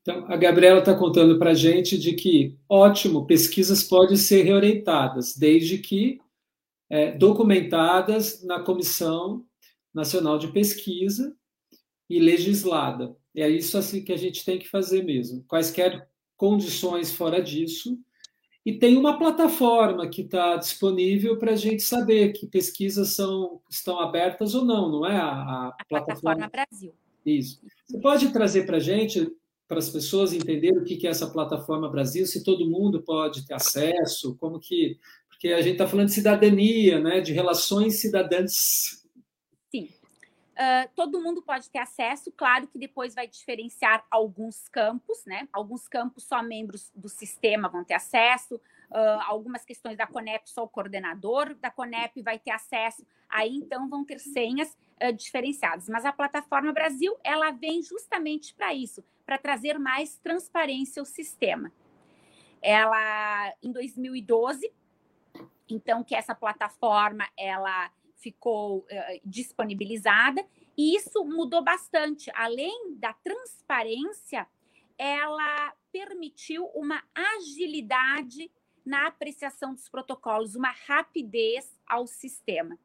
Então, 0.00 0.26
a 0.28 0.36
Gabriela 0.36 0.80
está 0.80 0.94
contando 0.94 1.38
para 1.38 1.50
a 1.50 1.54
gente 1.54 1.96
de 1.98 2.12
que, 2.12 2.58
ótimo, 2.68 3.26
pesquisas 3.26 3.82
podem 3.82 4.16
ser 4.16 4.42
reorientadas, 4.42 5.34
desde 5.34 5.78
que 5.78 6.20
é, 6.90 7.12
documentadas 7.12 8.44
na 8.44 8.60
Comissão 8.60 9.44
Nacional 9.92 10.38
de 10.38 10.48
Pesquisa 10.48 11.34
e 12.08 12.18
legislada. 12.18 13.16
E 13.34 13.40
é 13.40 13.48
isso 13.48 13.78
assim 13.78 14.04
que 14.04 14.12
a 14.12 14.16
gente 14.16 14.44
tem 14.44 14.58
que 14.58 14.68
fazer 14.68 15.02
mesmo. 15.02 15.42
Quaisquer 15.48 16.06
condições 16.36 17.12
fora 17.12 17.42
disso. 17.42 17.98
E 18.66 18.78
tem 18.78 18.96
uma 18.96 19.18
plataforma 19.18 20.08
que 20.08 20.22
está 20.22 20.56
disponível 20.56 21.38
para 21.38 21.52
a 21.52 21.56
gente 21.56 21.82
saber 21.82 22.32
que 22.32 22.46
pesquisas 22.46 23.14
são, 23.14 23.60
estão 23.70 23.98
abertas 24.00 24.54
ou 24.54 24.64
não, 24.64 24.90
não 24.90 25.06
é? 25.06 25.16
A, 25.16 25.28
a, 25.28 25.68
a 25.68 25.84
plataforma, 25.88 26.48
plataforma 26.48 26.48
Brasil. 26.48 26.94
Isso. 27.24 27.60
Você 27.86 27.98
pode 28.00 28.32
trazer 28.32 28.66
para 28.66 28.76
a 28.76 28.80
gente, 28.80 29.30
para 29.66 29.78
as 29.78 29.88
pessoas 29.88 30.32
entenderem 30.32 30.78
o 30.78 30.84
que 30.84 31.06
é 31.06 31.10
essa 31.10 31.30
plataforma 31.30 31.90
Brasil, 31.90 32.26
se 32.26 32.44
todo 32.44 32.68
mundo 32.68 33.02
pode 33.02 33.46
ter 33.46 33.54
acesso, 33.54 34.36
como 34.38 34.60
que. 34.60 34.98
Porque 35.28 35.48
a 35.48 35.60
gente 35.60 35.72
está 35.72 35.86
falando 35.86 36.06
de 36.06 36.14
cidadania, 36.14 37.00
né, 37.00 37.20
de 37.20 37.32
relações 37.32 38.00
cidadãs. 38.00 38.52
Sim. 39.70 39.88
Uh, 40.52 40.88
todo 40.94 41.20
mundo 41.20 41.42
pode 41.42 41.68
ter 41.68 41.80
acesso, 41.80 42.32
claro 42.36 42.68
que 42.68 42.78
depois 42.78 43.14
vai 43.14 43.26
diferenciar 43.26 44.06
alguns 44.10 44.68
campos, 44.68 45.24
né? 45.26 45.48
Alguns 45.52 45.88
campos 45.88 46.24
só 46.24 46.42
membros 46.42 46.92
do 46.94 47.08
sistema 47.08 47.68
vão 47.68 47.84
ter 47.84 47.94
acesso, 47.94 48.60
uh, 48.90 49.22
algumas 49.26 49.64
questões 49.64 49.96
da 49.96 50.06
Conep 50.06 50.48
só 50.48 50.64
o 50.64 50.68
coordenador 50.68 51.54
da 51.54 51.70
Conep 51.70 52.22
vai 52.22 52.38
ter 52.38 52.50
acesso, 52.50 53.06
aí 53.28 53.54
então 53.54 53.88
vão 53.88 54.04
ter 54.04 54.18
senhas 54.18 54.76
uh, 55.02 55.12
diferenciadas. 55.12 55.88
Mas 55.88 56.04
a 56.04 56.12
plataforma 56.12 56.72
Brasil, 56.72 57.16
ela 57.22 57.50
vem 57.50 57.82
justamente 57.82 58.54
para 58.54 58.74
isso, 58.74 59.04
para 59.24 59.38
trazer 59.38 59.78
mais 59.78 60.16
transparência 60.18 61.00
ao 61.00 61.06
sistema. 61.06 61.72
Ela, 62.62 63.54
em 63.62 63.70
2012, 63.70 64.72
então 65.68 66.02
que 66.02 66.14
essa 66.14 66.34
plataforma, 66.34 67.28
ela 67.36 67.90
ficou 68.16 68.78
uh, 68.78 69.20
disponibilizada 69.24 70.44
e 70.76 70.96
isso 70.96 71.24
mudou 71.24 71.62
bastante. 71.62 72.30
Além 72.34 72.96
da 72.96 73.12
transparência, 73.12 74.46
ela 74.98 75.74
permitiu 75.92 76.66
uma 76.74 77.02
agilidade 77.14 78.50
na 78.84 79.06
apreciação 79.06 79.74
dos 79.74 79.88
protocolos, 79.88 80.54
uma 80.54 80.70
rapidez 80.70 81.78
ao 81.86 82.06
sistema. 82.06 82.78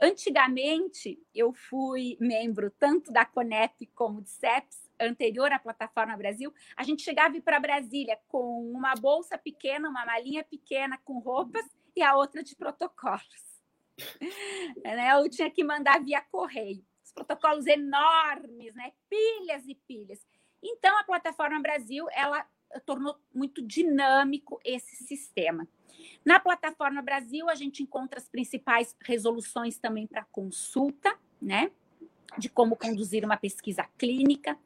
Antigamente, 0.00 1.20
eu 1.34 1.52
fui 1.52 2.16
membro 2.20 2.70
tanto 2.70 3.12
da 3.12 3.24
CONEP 3.24 3.86
como 3.94 4.22
de 4.22 4.30
CEPS, 4.30 4.88
anterior 5.00 5.52
à 5.52 5.58
Plataforma 5.58 6.16
Brasil. 6.16 6.52
A 6.76 6.82
gente 6.82 7.02
chegava 7.02 7.40
para 7.40 7.60
Brasília 7.60 8.18
com 8.28 8.70
uma 8.70 8.94
bolsa 8.94 9.36
pequena, 9.36 9.88
uma 9.88 10.04
malinha 10.04 10.44
pequena 10.44 10.98
com 11.04 11.18
roupas 11.18 11.64
e 11.96 12.02
a 12.02 12.16
outra 12.16 12.42
de 12.42 12.54
protocolos. 12.54 13.60
né? 14.84 15.12
Eu 15.14 15.28
tinha 15.28 15.50
que 15.50 15.64
mandar 15.64 16.02
via 16.02 16.20
correio. 16.20 16.84
Os 17.04 17.12
protocolos 17.12 17.66
enormes, 17.66 18.74
né? 18.74 18.92
pilhas 19.08 19.66
e 19.66 19.74
pilhas. 19.74 20.24
Então, 20.62 20.96
a 20.98 21.04
Plataforma 21.04 21.60
Brasil, 21.60 22.06
ela 22.12 22.46
tornou 22.84 23.16
muito 23.34 23.62
dinâmico 23.62 24.60
esse 24.64 24.96
sistema. 25.04 25.66
Na 26.24 26.38
Plataforma 26.38 27.02
Brasil, 27.02 27.48
a 27.48 27.54
gente 27.54 27.82
encontra 27.82 28.18
as 28.18 28.28
principais 28.28 28.96
resoluções 29.00 29.78
também 29.78 30.06
para 30.06 30.24
consulta, 30.24 31.16
né? 31.40 31.70
de 32.36 32.48
como 32.48 32.76
conduzir 32.76 33.24
uma 33.24 33.36
pesquisa 33.36 33.84
clínica. 33.96 34.58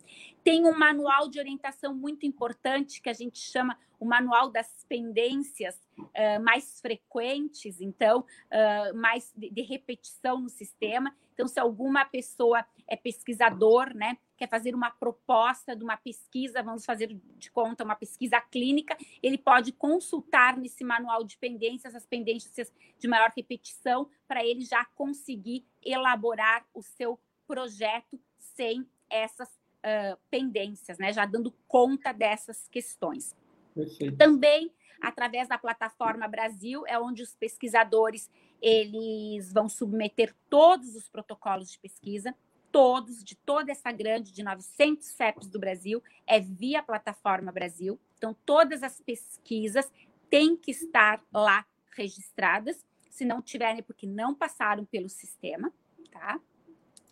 Tem 0.42 0.66
um 0.66 0.76
manual 0.76 1.28
de 1.28 1.38
orientação 1.38 1.94
muito 1.94 2.26
importante 2.26 3.00
que 3.00 3.08
a 3.08 3.12
gente 3.12 3.38
chama 3.38 3.78
o 4.00 4.04
manual 4.04 4.50
das 4.50 4.84
pendências 4.88 5.80
uh, 5.96 6.42
mais 6.42 6.80
frequentes, 6.80 7.80
então, 7.80 8.20
uh, 8.20 8.96
mais 8.96 9.32
de, 9.36 9.48
de, 9.48 9.62
repetição 9.62 10.40
no 10.40 10.48
sistema. 10.48 11.14
Então, 11.34 11.46
se 11.46 11.60
alguma 11.60 12.04
pessoa 12.04 12.64
é 12.88 12.96
pesquisador, 12.96 13.94
né, 13.94 14.18
quer 14.42 14.48
fazer 14.48 14.74
uma 14.74 14.90
proposta 14.90 15.76
de 15.76 15.84
uma 15.84 15.96
pesquisa, 15.96 16.64
vamos 16.64 16.84
fazer 16.84 17.16
de 17.38 17.48
conta 17.52 17.84
uma 17.84 17.94
pesquisa 17.94 18.40
clínica, 18.40 18.96
ele 19.22 19.38
pode 19.38 19.70
consultar 19.70 20.56
nesse 20.56 20.82
manual 20.82 21.22
de 21.22 21.36
pendências 21.36 21.94
as 21.94 22.04
pendências 22.04 22.72
de 22.98 23.06
maior 23.06 23.30
repetição 23.36 24.10
para 24.26 24.44
ele 24.44 24.62
já 24.64 24.84
conseguir 24.96 25.64
elaborar 25.80 26.66
o 26.74 26.82
seu 26.82 27.20
projeto 27.46 28.18
sem 28.36 28.84
essas 29.08 29.48
uh, 29.48 30.18
pendências, 30.28 30.98
né? 30.98 31.12
Já 31.12 31.24
dando 31.24 31.52
conta 31.68 32.10
dessas 32.12 32.66
questões. 32.66 33.36
Perfeito. 33.72 34.16
Também 34.16 34.72
através 35.00 35.48
da 35.48 35.56
plataforma 35.56 36.26
Brasil 36.26 36.84
é 36.88 36.98
onde 36.98 37.22
os 37.22 37.36
pesquisadores 37.36 38.28
eles 38.60 39.52
vão 39.52 39.68
submeter 39.68 40.34
todos 40.50 40.96
os 40.96 41.08
protocolos 41.08 41.70
de 41.70 41.78
pesquisa, 41.78 42.34
todos 42.72 43.22
de 43.22 43.36
toda 43.36 43.70
essa 43.70 43.92
grande 43.92 44.32
de 44.32 44.42
900 44.42 45.06
CEPs 45.06 45.48
do 45.48 45.60
Brasil 45.60 46.02
é 46.26 46.40
via 46.40 46.82
plataforma 46.82 47.52
Brasil. 47.52 48.00
Então 48.18 48.34
todas 48.44 48.82
as 48.82 49.00
pesquisas 49.00 49.92
têm 50.28 50.56
que 50.56 50.70
estar 50.70 51.22
lá 51.32 51.64
registradas, 51.94 52.84
se 53.10 53.24
não 53.24 53.42
tiverem 53.42 53.82
porque 53.82 54.06
não 54.06 54.34
passaram 54.34 54.84
pelo 54.86 55.08
sistema, 55.08 55.70
tá? 56.10 56.40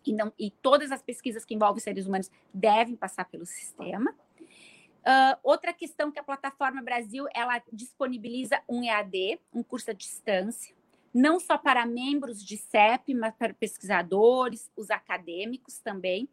e, 0.05 0.13
não, 0.13 0.33
e 0.37 0.51
todas 0.51 0.91
as 0.91 1.01
pesquisas 1.01 1.45
que 1.45 1.53
envolvem 1.53 1.81
seres 1.81 2.07
humanos 2.07 2.29
devem 2.53 2.95
passar 2.95 3.25
pelo 3.25 3.45
sistema. 3.45 4.11
Uh, 5.01 5.37
outra 5.43 5.73
questão 5.73 6.11
que 6.11 6.19
a 6.19 6.23
plataforma 6.23 6.81
Brasil 6.81 7.25
ela 7.33 7.61
disponibiliza 7.71 8.61
um 8.69 8.83
EAD, 8.83 9.39
um 9.53 9.63
curso 9.63 9.89
à 9.91 9.93
distância, 9.93 10.75
não 11.13 11.39
só 11.39 11.57
para 11.57 11.85
membros 11.85 12.43
de 12.43 12.57
CEP, 12.57 13.13
mas 13.13 13.35
para 13.35 13.53
pesquisadores, 13.53 14.71
os 14.75 14.89
acadêmicos 14.89 15.79
também. 15.79 16.29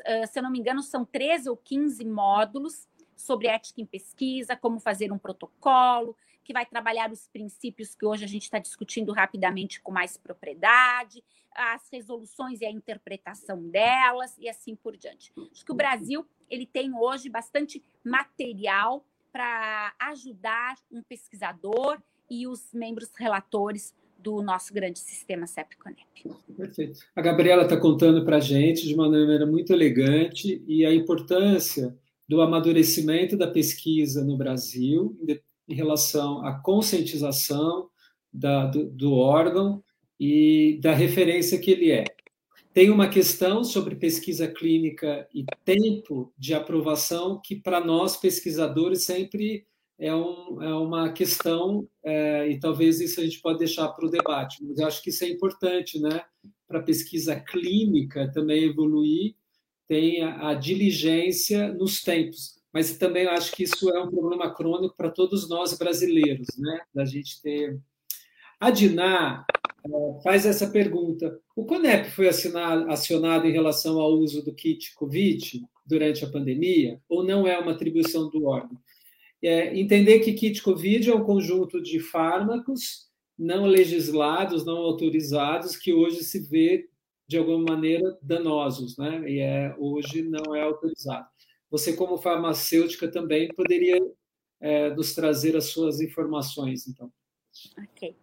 Uh, 0.00 0.26
se 0.30 0.38
eu 0.38 0.42
não 0.42 0.50
me 0.50 0.58
engano, 0.58 0.82
são 0.82 1.04
13 1.04 1.48
ou 1.48 1.56
15 1.56 2.04
módulos 2.04 2.88
sobre 3.16 3.48
ética 3.48 3.80
em 3.80 3.86
pesquisa, 3.86 4.56
como 4.56 4.78
fazer 4.78 5.12
um 5.12 5.18
protocolo, 5.18 6.16
que 6.44 6.52
vai 6.52 6.64
trabalhar 6.64 7.10
os 7.10 7.26
princípios 7.28 7.94
que 7.94 8.06
hoje 8.06 8.24
a 8.24 8.28
gente 8.28 8.44
está 8.44 8.58
discutindo 8.58 9.12
rapidamente 9.12 9.80
com 9.82 9.90
mais 9.90 10.16
propriedade, 10.16 11.22
as 11.52 11.88
resoluções 11.90 12.60
e 12.60 12.64
a 12.66 12.70
interpretação 12.70 13.68
delas 13.68 14.36
e 14.38 14.48
assim 14.48 14.76
por 14.76 14.96
diante. 14.96 15.32
Acho 15.52 15.64
que 15.64 15.72
o 15.72 15.74
Brasil 15.74 16.26
ele 16.48 16.64
tem 16.64 16.94
hoje 16.94 17.28
bastante 17.28 17.82
material 18.04 19.04
para 19.32 19.92
ajudar 19.98 20.76
um 20.90 21.02
pesquisador 21.02 22.00
e 22.30 22.46
os 22.46 22.72
membros 22.72 23.10
relatores 23.16 23.94
do 24.18 24.42
nosso 24.42 24.74
grande 24.74 24.98
sistema 24.98 25.46
CEP-CONEP. 25.46 26.28
Perfeito. 26.56 27.00
A 27.14 27.22
Gabriela 27.22 27.62
está 27.62 27.76
contando 27.76 28.24
para 28.24 28.38
a 28.38 28.40
gente 28.40 28.86
de 28.86 28.94
uma 28.94 29.08
maneira 29.08 29.46
muito 29.46 29.72
elegante 29.72 30.62
e 30.66 30.84
a 30.84 30.92
importância 30.92 31.96
do 32.28 32.42
amadurecimento 32.42 33.36
da 33.36 33.46
pesquisa 33.46 34.24
no 34.24 34.36
Brasil 34.36 35.16
em 35.68 35.74
relação 35.74 36.44
à 36.44 36.58
conscientização 36.60 37.88
da, 38.32 38.66
do, 38.66 38.90
do 38.90 39.12
órgão 39.14 39.82
e 40.18 40.78
da 40.82 40.92
referência 40.92 41.58
que 41.58 41.70
ele 41.70 41.90
é. 41.90 42.04
Tem 42.74 42.90
uma 42.90 43.08
questão 43.08 43.64
sobre 43.64 43.96
pesquisa 43.96 44.46
clínica 44.46 45.28
e 45.34 45.44
tempo 45.64 46.32
de 46.36 46.54
aprovação 46.54 47.40
que, 47.42 47.56
para 47.56 47.80
nós 47.80 48.16
pesquisadores, 48.16 49.04
sempre 49.04 49.66
é, 49.98 50.14
um, 50.14 50.62
é 50.62 50.74
uma 50.74 51.12
questão, 51.12 51.88
é, 52.04 52.48
e 52.48 52.58
talvez 52.58 53.00
isso 53.00 53.20
a 53.20 53.24
gente 53.24 53.40
pode 53.40 53.58
deixar 53.58 53.88
para 53.88 54.06
o 54.06 54.10
debate, 54.10 54.64
mas 54.64 54.78
eu 54.78 54.86
acho 54.86 55.02
que 55.02 55.10
isso 55.10 55.24
é 55.24 55.28
importante, 55.28 56.00
né? 56.00 56.22
Para 56.66 56.80
a 56.80 56.82
pesquisa 56.84 57.38
clínica 57.38 58.30
também 58.32 58.64
evoluir, 58.64 59.34
tem 59.86 60.22
a, 60.22 60.50
a 60.50 60.54
diligência 60.54 61.72
nos 61.72 62.02
tempos 62.02 62.58
mas 62.72 62.96
também 62.96 63.24
eu 63.24 63.30
acho 63.30 63.52
que 63.52 63.62
isso 63.62 63.90
é 63.90 64.02
um 64.02 64.10
problema 64.10 64.52
crônico 64.52 64.94
para 64.96 65.10
todos 65.10 65.48
nós 65.48 65.76
brasileiros, 65.76 66.46
né? 66.58 66.80
Da 66.94 67.04
gente 67.04 67.40
ter. 67.42 67.80
A 68.60 68.70
Diná 68.70 69.44
é, 69.84 70.22
faz 70.22 70.44
essa 70.44 70.68
pergunta: 70.68 71.40
o 71.56 71.64
CONEP 71.64 72.10
foi 72.10 72.28
assinado, 72.28 72.90
acionado 72.90 73.46
em 73.46 73.52
relação 73.52 73.98
ao 73.98 74.12
uso 74.12 74.44
do 74.44 74.54
kit 74.54 74.94
COVID 74.94 75.62
durante 75.86 76.24
a 76.24 76.30
pandemia 76.30 77.00
ou 77.08 77.24
não 77.24 77.46
é 77.46 77.58
uma 77.58 77.72
atribuição 77.72 78.28
do 78.28 78.46
órgão? 78.46 78.78
É, 79.42 79.78
entender 79.78 80.20
que 80.20 80.32
kit 80.32 80.62
COVID 80.62 81.10
é 81.10 81.14
um 81.14 81.24
conjunto 81.24 81.80
de 81.80 82.00
fármacos 82.00 83.08
não 83.38 83.66
legislados, 83.66 84.64
não 84.64 84.78
autorizados, 84.78 85.76
que 85.76 85.92
hoje 85.92 86.24
se 86.24 86.40
vê 86.40 86.88
de 87.28 87.38
alguma 87.38 87.74
maneira 87.74 88.18
danosos, 88.20 88.96
né? 88.96 89.30
E 89.30 89.38
é, 89.38 89.74
hoje 89.78 90.22
não 90.22 90.56
é 90.56 90.62
autorizado. 90.62 91.28
Você, 91.70 91.92
como 91.94 92.16
farmacêutica, 92.16 93.06
também 93.06 93.48
poderia 93.54 94.00
é, 94.60 94.90
nos 94.90 95.14
trazer 95.14 95.56
as 95.56 95.66
suas 95.66 96.00
informações, 96.00 96.88
então. 96.88 97.12
Ok. 97.78 98.16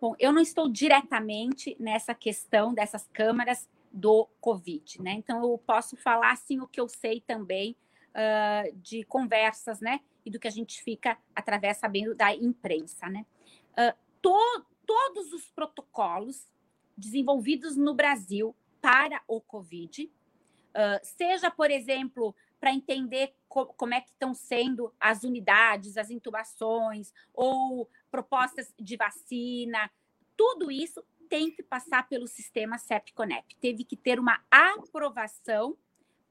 Bom, 0.00 0.14
eu 0.18 0.32
não 0.32 0.42
estou 0.42 0.68
diretamente 0.68 1.76
nessa 1.78 2.12
questão 2.12 2.74
dessas 2.74 3.08
câmaras 3.12 3.68
do 3.92 4.28
Covid, 4.40 5.00
né? 5.00 5.12
Então, 5.12 5.42
eu 5.42 5.56
posso 5.58 5.96
falar, 5.96 6.32
assim, 6.32 6.60
o 6.60 6.66
que 6.66 6.80
eu 6.80 6.88
sei 6.88 7.20
também 7.20 7.76
uh, 8.10 8.76
de 8.76 9.04
conversas, 9.04 9.80
né? 9.80 10.00
E 10.24 10.30
do 10.30 10.38
que 10.38 10.48
a 10.48 10.52
gente 10.52 10.82
fica, 10.82 11.18
através, 11.34 11.78
sabendo 11.78 12.14
da 12.14 12.34
imprensa, 12.34 13.08
né? 13.08 13.26
Uh, 13.72 13.96
to 14.20 14.66
todos 14.84 15.32
os 15.32 15.48
protocolos 15.50 16.48
desenvolvidos 16.96 17.76
no 17.76 17.94
Brasil 17.94 18.54
para 18.80 19.22
o 19.26 19.40
Covid, 19.40 20.04
uh, 20.04 21.00
seja, 21.02 21.50
por 21.50 21.70
exemplo, 21.70 22.34
para 22.60 22.72
entender 22.72 23.34
co 23.48 23.66
como 23.66 23.94
é 23.94 24.00
que 24.00 24.10
estão 24.10 24.34
sendo 24.34 24.92
as 25.00 25.24
unidades, 25.24 25.96
as 25.96 26.10
intubações 26.10 27.12
ou 27.32 27.88
propostas 28.10 28.72
de 28.78 28.96
vacina, 28.96 29.90
tudo 30.36 30.70
isso 30.70 31.02
tem 31.28 31.50
que 31.50 31.62
passar 31.62 32.08
pelo 32.08 32.26
sistema 32.26 32.78
CEP-CONEP. 32.78 33.56
Teve 33.56 33.84
que 33.84 33.96
ter 33.96 34.20
uma 34.20 34.40
aprovação 34.50 35.76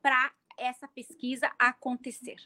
para 0.01 0.31
essa 0.57 0.87
pesquisa 0.87 1.51
acontecer. 1.57 2.37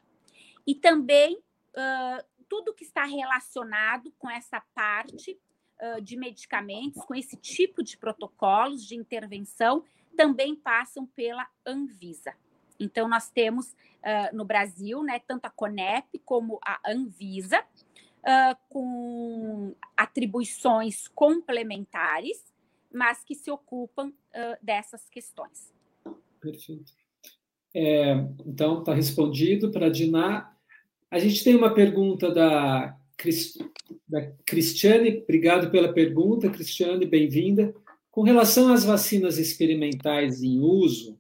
E 0.66 0.74
também 0.74 1.36
uh, 1.36 2.26
tudo 2.48 2.74
que 2.74 2.84
está 2.84 3.04
relacionado 3.04 4.12
com 4.18 4.30
essa 4.30 4.62
parte 4.74 5.38
uh, 5.82 6.02
de 6.02 6.18
medicamentos, 6.18 7.04
com 7.04 7.16
esse 7.16 7.36
tipo 7.38 7.84
de 7.84 7.98
protocolos 7.98 8.86
de 8.86 8.96
intervenção, 8.96 9.84
também 10.16 10.56
passam 10.56 11.06
pela 11.06 11.48
Anvisa. 11.66 12.34
Então, 12.80 13.08
nós 13.08 13.30
temos 13.30 13.72
uh, 13.72 14.36
no 14.36 14.46
Brasil, 14.46 15.04
né, 15.04 15.20
tanto 15.20 15.46
a 15.46 15.50
CONEP 15.50 16.20
como 16.20 16.60
a 16.66 16.80
Anvisa, 16.86 17.60
uh, 17.62 18.58
com 18.70 19.76
atribuições 19.96 21.08
complementares, 21.10 22.54
mas 22.94 23.24
que 23.24 23.36
se 23.36 23.52
ocupam 23.52 24.14
dessas 24.62 25.10
questões. 25.10 25.74
Perfeito. 26.40 26.94
É, 27.74 28.14
então, 28.46 28.80
está 28.80 28.94
respondido 28.94 29.70
para 29.70 29.88
a 29.88 29.90
Diná. 29.90 30.55
A 31.12 31.20
gente 31.20 31.44
tem 31.44 31.56
uma 31.56 31.74
pergunta 31.74 32.32
da, 32.32 32.98
da 34.08 34.22
Cristiane. 34.46 35.22
Obrigado 35.24 35.70
pela 35.70 35.94
pergunta, 35.94 36.50
Cristiane, 36.50 37.06
bem-vinda. 37.06 37.74
Com 38.10 38.24
relação 38.24 38.72
às 38.74 38.84
vacinas 38.84 39.38
experimentais 39.38 40.42
em 40.42 40.60
uso, 40.60 41.20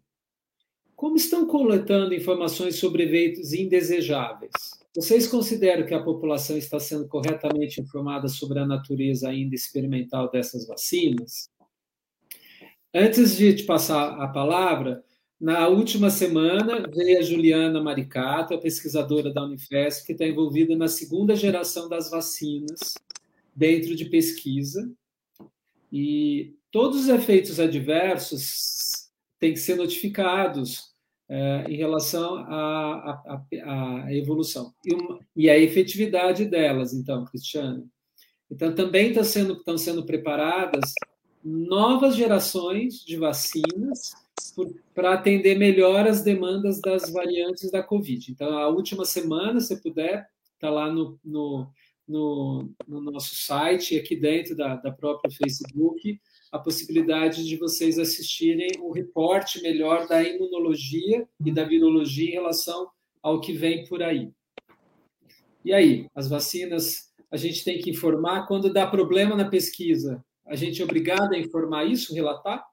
como 0.96 1.18
estão 1.18 1.46
coletando 1.46 2.14
informações 2.14 2.78
sobre 2.78 3.04
eventos 3.04 3.54
indesejáveis? 3.54 4.52
Vocês 4.96 5.28
consideram 5.28 5.86
que 5.86 5.94
a 5.94 6.02
população 6.02 6.58
está 6.58 6.80
sendo 6.80 7.08
corretamente 7.08 7.82
informada 7.82 8.28
sobre 8.28 8.60
a 8.60 8.66
natureza 8.66 9.30
ainda 9.30 9.54
experimental 9.54 10.32
dessas 10.32 10.66
vacinas? 10.66 11.50
Antes 12.94 13.36
de 13.36 13.54
te 13.54 13.64
passar 13.64 14.22
a 14.22 14.28
palavra, 14.30 15.04
na 15.46 15.68
última 15.68 16.10
semana 16.10 16.90
veio 16.92 17.20
a 17.20 17.22
Juliana 17.22 17.80
Maricato, 17.80 18.56
a 18.56 18.58
pesquisadora 18.58 19.32
da 19.32 19.44
Unifesp, 19.44 20.04
que 20.04 20.14
está 20.14 20.26
envolvida 20.26 20.76
na 20.76 20.88
segunda 20.88 21.36
geração 21.36 21.88
das 21.88 22.10
vacinas 22.10 22.96
dentro 23.56 23.96
de 23.96 24.06
pesquisa. 24.06 24.92
E 25.94 26.56
todos 26.72 27.02
os 27.02 27.10
efeitos 27.10 27.60
adversos 27.60 29.08
têm 29.40 29.54
que 29.54 29.60
ser 29.60 29.76
notificados 29.76 30.92
é, 31.30 31.66
em 31.70 31.76
relação 31.76 32.38
à, 32.38 33.22
à, 33.28 34.06
à 34.08 34.16
evolução 34.16 34.74
e, 34.84 34.96
uma, 34.96 35.20
e, 35.36 35.48
a 35.48 35.56
efetividade 35.60 36.46
delas, 36.46 36.92
então, 36.92 37.24
Cristiano. 37.24 37.88
Então, 38.50 38.74
também 38.74 39.14
tá 39.14 39.24
sendo, 39.24 39.54
estão 39.54 39.78
sendo 39.78 40.08
preparadas 40.08 40.92
novas 41.44 42.16
gerações 42.16 43.06
de 43.06 43.16
vacinas 43.16 44.25
para 44.94 45.14
atender 45.14 45.58
melhor 45.58 46.08
as 46.08 46.24
demandas 46.24 46.80
das 46.80 47.10
variantes 47.10 47.70
da 47.72 47.84
Covid. 47.84 48.32
Então, 48.32 48.58
a 48.58 48.68
última 48.68 49.06
semana, 49.06 49.60
se 49.60 49.82
puder, 49.82 50.28
está 50.54 50.70
lá 50.70 50.92
no, 50.92 51.20
no, 51.24 51.68
no, 52.08 52.70
no, 52.88 53.02
nosso 53.02 53.36
site, 53.36 53.98
aqui 53.98 54.16
dentro 54.16 54.56
da, 54.56 54.76
da 54.76 54.92
própria 54.92 55.32
Facebook, 55.32 56.20
a 56.52 56.60
possibilidade 56.60 57.46
de 57.46 57.58
vocês 57.58 58.00
assistirem 58.00 58.70
o 58.80 58.92
reporte 58.92 59.62
melhor 59.62 60.08
da 60.08 60.24
imunologia 60.24 61.28
e 61.46 61.52
da 61.52 61.66
virologia 61.66 62.30
em 62.30 62.34
relação 62.34 62.90
ao 63.22 63.42
que 63.42 63.52
vem 63.52 63.86
por 63.88 64.02
aí. 64.02 64.32
E 65.64 65.74
aí, 65.74 66.08
as 66.14 66.30
vacinas, 66.30 67.12
a 67.30 67.38
gente 67.38 67.64
tem 67.64 67.80
que 67.80 67.90
informar 67.90 68.46
quando 68.48 68.72
dá 68.72 68.86
problema 68.86 69.36
na 69.36 69.50
pesquisa. 69.50 70.24
A 70.46 70.56
gente 70.56 70.82
é 70.82 70.86
obrigado 70.86 71.34
a 71.34 71.40
informar 71.40 71.86
isso, 71.86 72.14
relatar? 72.14 72.64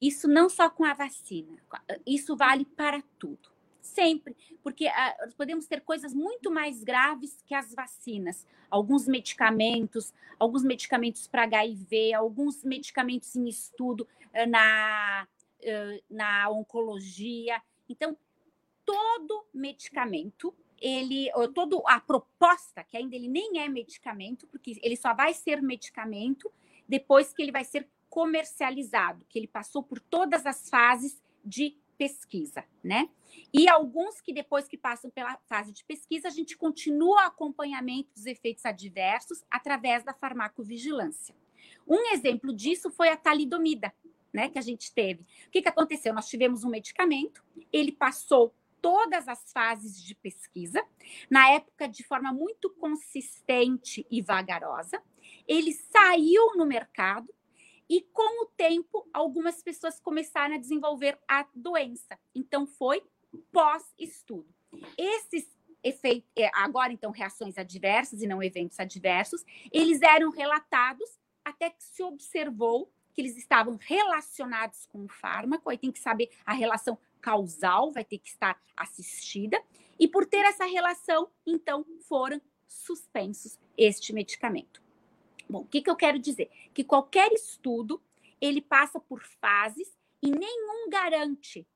Isso 0.00 0.28
não 0.28 0.48
só 0.48 0.70
com 0.70 0.84
a 0.84 0.94
vacina, 0.94 1.58
isso 2.06 2.36
vale 2.36 2.64
para 2.64 3.02
tudo. 3.18 3.50
Sempre, 3.80 4.36
porque 4.62 4.86
uh, 4.86 5.34
podemos 5.36 5.66
ter 5.66 5.80
coisas 5.80 6.12
muito 6.12 6.50
mais 6.50 6.84
graves 6.84 7.42
que 7.46 7.54
as 7.54 7.74
vacinas. 7.74 8.46
Alguns 8.70 9.08
medicamentos, 9.08 10.12
alguns 10.38 10.62
medicamentos 10.62 11.26
para 11.26 11.44
HIV, 11.44 12.12
alguns 12.12 12.62
medicamentos 12.62 13.34
em 13.34 13.48
estudo 13.48 14.06
uh, 14.26 14.48
na, 14.48 15.26
uh, 15.62 16.04
na 16.08 16.50
oncologia. 16.50 17.60
Então, 17.88 18.16
todo 18.84 19.46
medicamento, 19.54 20.54
ele, 20.80 21.30
todo 21.54 21.82
a 21.86 21.98
proposta, 21.98 22.84
que 22.84 22.96
ainda 22.96 23.16
ele 23.16 23.28
nem 23.28 23.58
é 23.60 23.68
medicamento, 23.68 24.46
porque 24.46 24.78
ele 24.82 24.96
só 24.96 25.14
vai 25.14 25.34
ser 25.34 25.62
medicamento 25.62 26.52
depois 26.86 27.32
que 27.32 27.42
ele 27.42 27.52
vai 27.52 27.64
ser 27.64 27.88
comercializado, 28.08 29.24
que 29.28 29.38
ele 29.38 29.48
passou 29.48 29.82
por 29.82 30.00
todas 30.00 30.46
as 30.46 30.68
fases 30.68 31.22
de 31.44 31.76
pesquisa, 31.96 32.64
né? 32.82 33.08
E 33.52 33.68
alguns 33.68 34.20
que 34.20 34.32
depois 34.32 34.68
que 34.68 34.78
passam 34.78 35.10
pela 35.10 35.36
fase 35.48 35.72
de 35.72 35.84
pesquisa, 35.84 36.28
a 36.28 36.30
gente 36.30 36.56
continua 36.56 37.16
o 37.16 37.26
acompanhamento 37.26 38.10
dos 38.14 38.24
efeitos 38.24 38.64
adversos 38.64 39.42
através 39.50 40.04
da 40.04 40.14
farmacovigilância. 40.14 41.34
Um 41.86 42.12
exemplo 42.12 42.54
disso 42.54 42.90
foi 42.90 43.08
a 43.08 43.16
talidomida, 43.16 43.92
né, 44.32 44.48
que 44.48 44.58
a 44.58 44.62
gente 44.62 44.92
teve. 44.92 45.22
O 45.46 45.50
que, 45.50 45.62
que 45.62 45.68
aconteceu? 45.68 46.14
Nós 46.14 46.28
tivemos 46.28 46.62
um 46.62 46.70
medicamento, 46.70 47.42
ele 47.72 47.90
passou 47.90 48.54
todas 48.80 49.26
as 49.26 49.52
fases 49.52 50.00
de 50.00 50.14
pesquisa, 50.14 50.84
na 51.28 51.50
época 51.50 51.88
de 51.88 52.04
forma 52.04 52.32
muito 52.32 52.70
consistente 52.70 54.06
e 54.10 54.22
vagarosa. 54.22 55.02
Ele 55.46 55.72
saiu 55.72 56.56
no 56.56 56.64
mercado, 56.64 57.28
e 57.88 58.02
com 58.12 58.44
o 58.44 58.46
tempo, 58.56 59.08
algumas 59.12 59.62
pessoas 59.62 59.98
começaram 59.98 60.54
a 60.54 60.58
desenvolver 60.58 61.18
a 61.26 61.46
doença. 61.54 62.18
Então, 62.34 62.66
foi 62.66 63.02
pós-estudo. 63.50 64.48
Esses 64.96 65.46
efeitos, 65.82 66.30
é, 66.36 66.50
agora 66.54 66.92
então, 66.92 67.10
reações 67.10 67.56
adversas 67.56 68.22
e 68.22 68.26
não 68.26 68.42
eventos 68.42 68.78
adversos, 68.78 69.44
eles 69.72 70.02
eram 70.02 70.30
relatados 70.30 71.08
até 71.44 71.70
que 71.70 71.82
se 71.82 72.02
observou 72.02 72.92
que 73.14 73.22
eles 73.22 73.36
estavam 73.36 73.76
relacionados 73.80 74.86
com 74.86 75.04
o 75.04 75.08
fármaco, 75.08 75.70
aí 75.70 75.78
tem 75.78 75.90
que 75.90 75.98
saber 75.98 76.30
a 76.44 76.52
relação 76.52 76.98
causal, 77.20 77.90
vai 77.90 78.04
ter 78.04 78.18
que 78.18 78.28
estar 78.28 78.60
assistida, 78.76 79.60
e 79.98 80.06
por 80.06 80.26
ter 80.26 80.44
essa 80.44 80.64
relação, 80.64 81.28
então, 81.46 81.84
foram 82.02 82.40
suspensos 82.66 83.58
este 83.76 84.12
medicamento. 84.12 84.87
Bom, 85.48 85.60
o 85.60 85.66
que, 85.66 85.80
que 85.80 85.90
eu 85.90 85.96
quero 85.96 86.18
dizer? 86.18 86.50
Que 86.74 86.84
qualquer 86.84 87.32
estudo 87.32 88.00
ele 88.40 88.60
passa 88.60 89.00
por 89.00 89.22
fases 89.40 89.96
e 90.22 90.30
nenhum 90.30 90.88
garante 90.90 91.66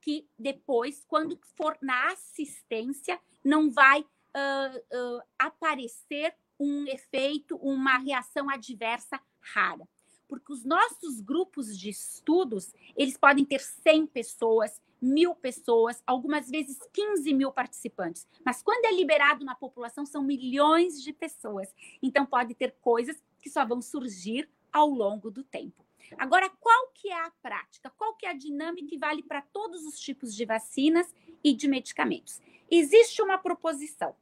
que 0.00 0.26
depois, 0.38 1.04
quando 1.06 1.38
for 1.56 1.76
na 1.80 2.12
assistência, 2.12 3.20
não 3.44 3.70
vai 3.70 4.00
uh, 4.00 4.78
uh, 4.96 5.22
aparecer 5.38 6.34
um 6.58 6.86
efeito, 6.86 7.56
uma 7.56 7.98
reação 7.98 8.50
adversa 8.50 9.20
rara. 9.40 9.88
Porque 10.28 10.52
os 10.52 10.64
nossos 10.64 11.20
grupos 11.20 11.78
de 11.78 11.90
estudos, 11.90 12.72
eles 12.96 13.16
podem 13.16 13.44
ter 13.44 13.60
100 13.60 14.06
pessoas, 14.06 14.80
mil 15.00 15.34
pessoas, 15.34 16.02
algumas 16.06 16.50
vezes 16.50 16.78
15 16.92 17.32
mil 17.34 17.52
participantes. 17.52 18.26
Mas 18.44 18.62
quando 18.62 18.84
é 18.84 18.92
liberado 18.92 19.44
na 19.44 19.54
população, 19.54 20.04
são 20.04 20.22
milhões 20.22 21.02
de 21.02 21.12
pessoas. 21.12 21.72
Então, 22.02 22.26
pode 22.26 22.54
ter 22.54 22.74
coisas 22.80 23.22
que 23.40 23.50
só 23.50 23.64
vão 23.64 23.80
surgir 23.80 24.48
ao 24.72 24.88
longo 24.88 25.30
do 25.30 25.42
tempo. 25.42 25.84
Agora, 26.18 26.50
qual 26.60 26.88
que 26.88 27.08
é 27.08 27.24
a 27.24 27.32
prática? 27.42 27.90
Qual 27.90 28.14
que 28.14 28.26
é 28.26 28.30
a 28.30 28.34
dinâmica 28.34 28.88
que 28.88 28.98
vale 28.98 29.22
para 29.22 29.42
todos 29.42 29.86
os 29.86 29.98
tipos 29.98 30.34
de 30.34 30.44
vacinas 30.44 31.14
e 31.42 31.54
de 31.54 31.68
medicamentos? 31.68 32.40
Existe 32.70 33.22
uma 33.22 33.38
proposição, 33.38 34.14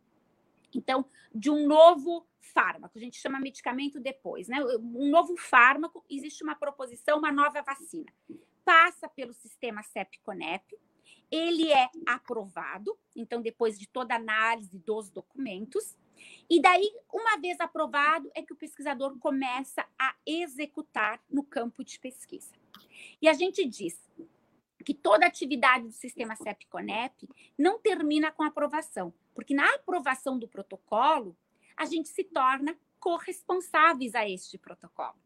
então, 0.75 1.05
de 1.35 1.51
um 1.51 1.67
novo 1.67 2.27
fármaco, 2.41 2.99
a 2.99 3.01
gente 3.01 3.19
chama 3.19 3.41
medicamento 3.41 4.01
depois, 4.01 4.49
né? 4.49 4.59
Um 4.79 5.11
novo 5.11 5.37
fármaco, 5.37 6.05
existe 6.09 6.43
uma 6.43 6.55
proposição, 6.55 7.19
uma 7.19 7.33
nova 7.33 7.63
vacina 7.63 8.13
passa 8.69 9.09
pelo 9.09 9.33
sistema 9.33 9.83
CEP-CONEP, 9.83 10.79
ele 11.31 11.73
é 11.73 11.89
aprovado, 12.07 12.99
então, 13.17 13.41
depois 13.41 13.79
de 13.79 13.89
toda 13.89 14.15
análise 14.15 14.79
dos 14.79 15.09
documentos, 15.09 15.97
e 16.51 16.61
daí, 16.61 16.93
uma 17.11 17.39
vez 17.39 17.59
aprovado, 17.61 18.31
é 18.35 18.43
que 18.43 18.53
o 18.53 18.57
pesquisador 18.57 19.19
começa 19.19 19.89
a 19.99 20.15
executar 20.27 21.19
no 21.31 21.43
campo 21.43 21.83
de 21.83 21.99
pesquisa. 21.99 22.55
E 23.23 23.27
a 23.27 23.33
gente 23.33 23.65
diz 23.65 23.99
que 24.85 24.93
toda 24.93 25.25
atividade 25.25 25.87
do 25.87 25.93
sistema 25.93 26.37
CEP-CONEP 26.37 27.27
não 27.57 27.79
termina 27.79 28.31
com 28.31 28.43
aprovação, 28.43 29.15
porque 29.35 29.55
na 29.55 29.77
aprovação 29.77 30.39
do 30.39 30.47
protocolo, 30.47 31.35
a 31.75 31.87
gente 31.87 32.11
se 32.11 32.23
torna 32.23 32.79
corresponsáveis 33.01 34.15
a 34.15 34.29
este 34.29 34.59
protocolo. 34.59 35.17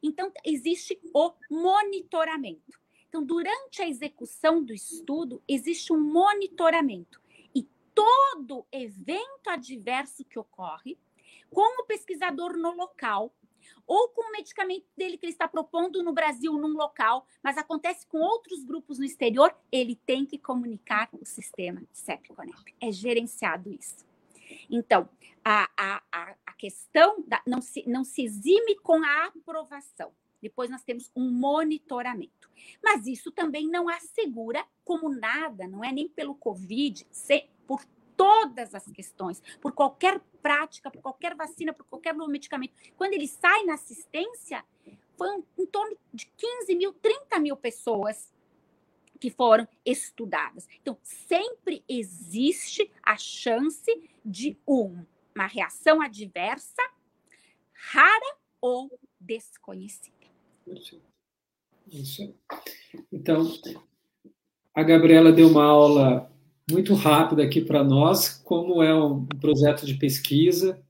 Então, 0.00 0.30
existe 0.44 1.00
o 1.12 1.32
monitoramento. 1.50 2.83
Então, 3.14 3.24
durante 3.24 3.80
a 3.80 3.88
execução 3.88 4.60
do 4.60 4.74
estudo, 4.74 5.40
existe 5.46 5.92
um 5.92 6.00
monitoramento. 6.00 7.22
E 7.54 7.62
todo 7.94 8.66
evento 8.72 9.48
adverso 9.48 10.24
que 10.24 10.36
ocorre, 10.36 10.98
com 11.48 11.80
o 11.80 11.86
pesquisador 11.86 12.56
no 12.56 12.74
local, 12.74 13.32
ou 13.86 14.08
com 14.08 14.28
o 14.28 14.32
medicamento 14.32 14.84
dele 14.96 15.16
que 15.16 15.26
ele 15.26 15.32
está 15.32 15.46
propondo 15.46 16.02
no 16.02 16.12
Brasil, 16.12 16.54
num 16.54 16.76
local, 16.76 17.24
mas 17.40 17.56
acontece 17.56 18.04
com 18.04 18.18
outros 18.18 18.64
grupos 18.64 18.98
no 18.98 19.04
exterior, 19.04 19.54
ele 19.70 19.94
tem 19.94 20.26
que 20.26 20.36
comunicar 20.36 21.08
o 21.12 21.24
sistema 21.24 21.84
CEP-CONEP. 21.92 22.74
É 22.80 22.90
gerenciado 22.90 23.70
isso. 23.70 24.04
Então, 24.68 25.08
a, 25.44 25.70
a, 25.76 26.02
a 26.44 26.52
questão 26.54 27.22
da, 27.28 27.40
não, 27.46 27.60
se, 27.60 27.88
não 27.88 28.02
se 28.02 28.24
exime 28.24 28.74
com 28.80 29.04
a 29.04 29.26
aprovação, 29.26 30.12
depois 30.44 30.70
nós 30.70 30.84
temos 30.84 31.10
um 31.16 31.30
monitoramento. 31.30 32.50
Mas 32.82 33.06
isso 33.06 33.32
também 33.32 33.66
não 33.66 33.88
assegura 33.88 34.64
como 34.84 35.08
nada, 35.08 35.66
não 35.66 35.82
é 35.82 35.90
nem 35.90 36.06
pelo 36.06 36.34
Covid, 36.34 37.06
por 37.66 37.82
todas 38.14 38.74
as 38.74 38.84
questões, 38.92 39.42
por 39.60 39.72
qualquer 39.72 40.20
prática, 40.42 40.90
por 40.90 41.00
qualquer 41.00 41.34
vacina, 41.34 41.72
por 41.72 41.86
qualquer 41.86 42.14
novo 42.14 42.30
medicamento. 42.30 42.74
Quando 42.96 43.14
ele 43.14 43.26
sai 43.26 43.64
na 43.64 43.74
assistência, 43.74 44.62
foi 45.16 45.42
em 45.58 45.66
torno 45.66 45.96
de 46.12 46.26
15 46.36 46.74
mil, 46.74 46.92
30 46.92 47.38
mil 47.38 47.56
pessoas 47.56 48.32
que 49.18 49.30
foram 49.30 49.66
estudadas. 49.84 50.68
Então, 50.82 50.98
sempre 51.02 51.82
existe 51.88 52.90
a 53.02 53.16
chance 53.16 54.10
de 54.22 54.58
um, 54.68 55.04
uma 55.34 55.46
reação 55.46 56.02
adversa, 56.02 56.82
rara 57.72 58.36
ou 58.60 58.90
desconhecida. 59.18 60.13
Isso. 61.90 62.34
Então, 63.12 63.52
a 64.74 64.82
Gabriela 64.82 65.32
deu 65.32 65.48
uma 65.48 65.64
aula 65.64 66.30
muito 66.70 66.94
rápida 66.94 67.42
aqui 67.42 67.60
para 67.60 67.84
nós, 67.84 68.28
como 68.44 68.82
é 68.82 68.94
um 68.94 69.26
projeto 69.26 69.84
de 69.84 69.94
pesquisa 69.94 70.82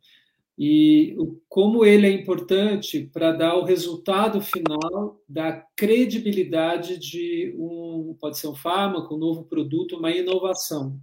e 0.57 1.17
como 1.49 1.85
ele 1.85 2.07
é 2.07 2.11
importante 2.11 3.11
para 3.13 3.33
dar 3.33 3.57
o 3.57 3.65
resultado 3.65 4.41
final 4.41 5.21
da 5.29 5.65
credibilidade 5.77 6.97
de 6.99 7.55
um, 7.59 8.17
pode 8.21 8.39
ser 8.39 8.47
um 8.47 8.55
fármaco, 8.55 9.17
um 9.17 9.19
novo 9.19 9.45
produto, 9.45 9.97
uma 9.97 10.13
inovação. 10.13 10.99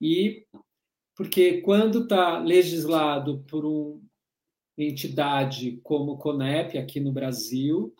E 0.00 0.46
porque 1.14 1.60
quando 1.60 2.04
está 2.04 2.38
legislado 2.38 3.44
por 3.46 3.64
uma 3.66 4.00
entidade 4.76 5.80
como 5.82 6.12
o 6.12 6.18
CONEP 6.18 6.78
aqui 6.78 7.00
no 7.00 7.12
Brasil, 7.12 7.94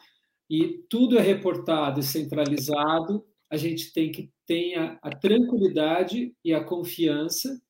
e 0.48 0.84
tudo 0.88 1.18
é 1.18 1.22
reportado 1.22 2.00
e 2.00 2.02
centralizado, 2.02 3.24
a 3.50 3.56
gente 3.56 3.92
tem 3.92 4.10
que 4.10 4.30
ter 4.46 4.74
a, 4.76 4.98
a 5.02 5.10
tranquilidade 5.10 6.34
e 6.44 6.52
a 6.54 6.64
confiança 6.64 7.60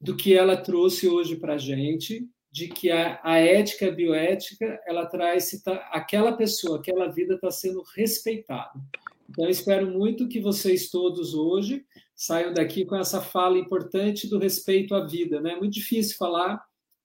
do 0.00 0.16
que 0.16 0.34
ela 0.34 0.56
trouxe 0.56 1.08
hoje 1.08 1.36
para 1.36 1.54
a 1.54 1.58
gente, 1.58 2.28
de 2.52 2.68
que 2.68 2.90
a, 2.90 3.20
a, 3.22 3.38
ética 3.38 3.88
a 3.88 3.90
bioética 3.90 4.80
ela 4.86 5.06
traz 5.06 5.44
se 5.44 5.62
tá, 5.62 5.74
aquela 5.92 6.32
pessoa, 6.32 6.78
aquela 6.78 7.08
vida 7.08 7.34
está 7.34 7.50
sendo 7.50 7.82
respeitada. 7.96 8.80
Então, 9.28 9.44
eu 9.44 9.50
espero 9.50 9.90
muito 9.90 10.28
que 10.28 10.40
vocês 10.40 10.90
todos 10.90 11.34
hoje 11.34 11.84
saiam 12.14 12.52
daqui 12.52 12.84
com 12.84 12.94
essa 12.94 13.20
fala 13.20 13.58
importante 13.58 14.28
do 14.28 14.38
respeito 14.38 14.94
à 14.94 15.04
vida. 15.04 15.40
Né? 15.40 15.52
É 15.52 15.56
muito 15.56 15.74
difícil 15.74 16.16
falar 16.16 16.64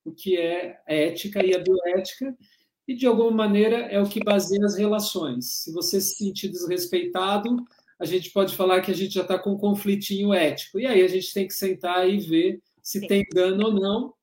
o 0.10 0.14
que 0.14 0.38
é 0.38 0.80
ética 0.88 1.46
e 1.46 1.56
a 1.56 1.60
bioética, 1.60 2.36
e 2.88 2.96
de 2.96 3.06
alguma 3.06 3.32
maneira 3.32 3.78
é 3.78 4.02
o 4.02 4.10
que 4.10 4.24
baseia 4.24 4.66
as 4.66 4.76
relações. 4.76 5.64
Se 5.64 5.72
você 5.72 6.02
se 6.02 6.16
sentir 6.16 6.50
desrespeitado, 6.50 7.56
a 8.00 8.06
gente 8.06 8.32
pode 8.32 8.56
falar 8.56 8.82
que 8.82 8.92
a 8.92 8.96
gente 8.96 9.14
já 9.14 9.22
está 9.22 9.38
com 9.38 9.52
um 9.52 9.58
conflitinho 9.58 10.34
ético. 10.34 10.80
E 10.80 10.88
aí 10.88 11.04
a 11.04 11.08
gente 11.08 11.34
tem 11.34 11.48
que 11.48 11.54
sentar 11.54 12.10
e 12.10 12.18
ver 12.18 12.62
se 12.82 13.00
Sim. 13.00 13.08
tem 13.08 13.26
dano 13.34 13.68
ou 13.68 13.74
não. 13.74 14.14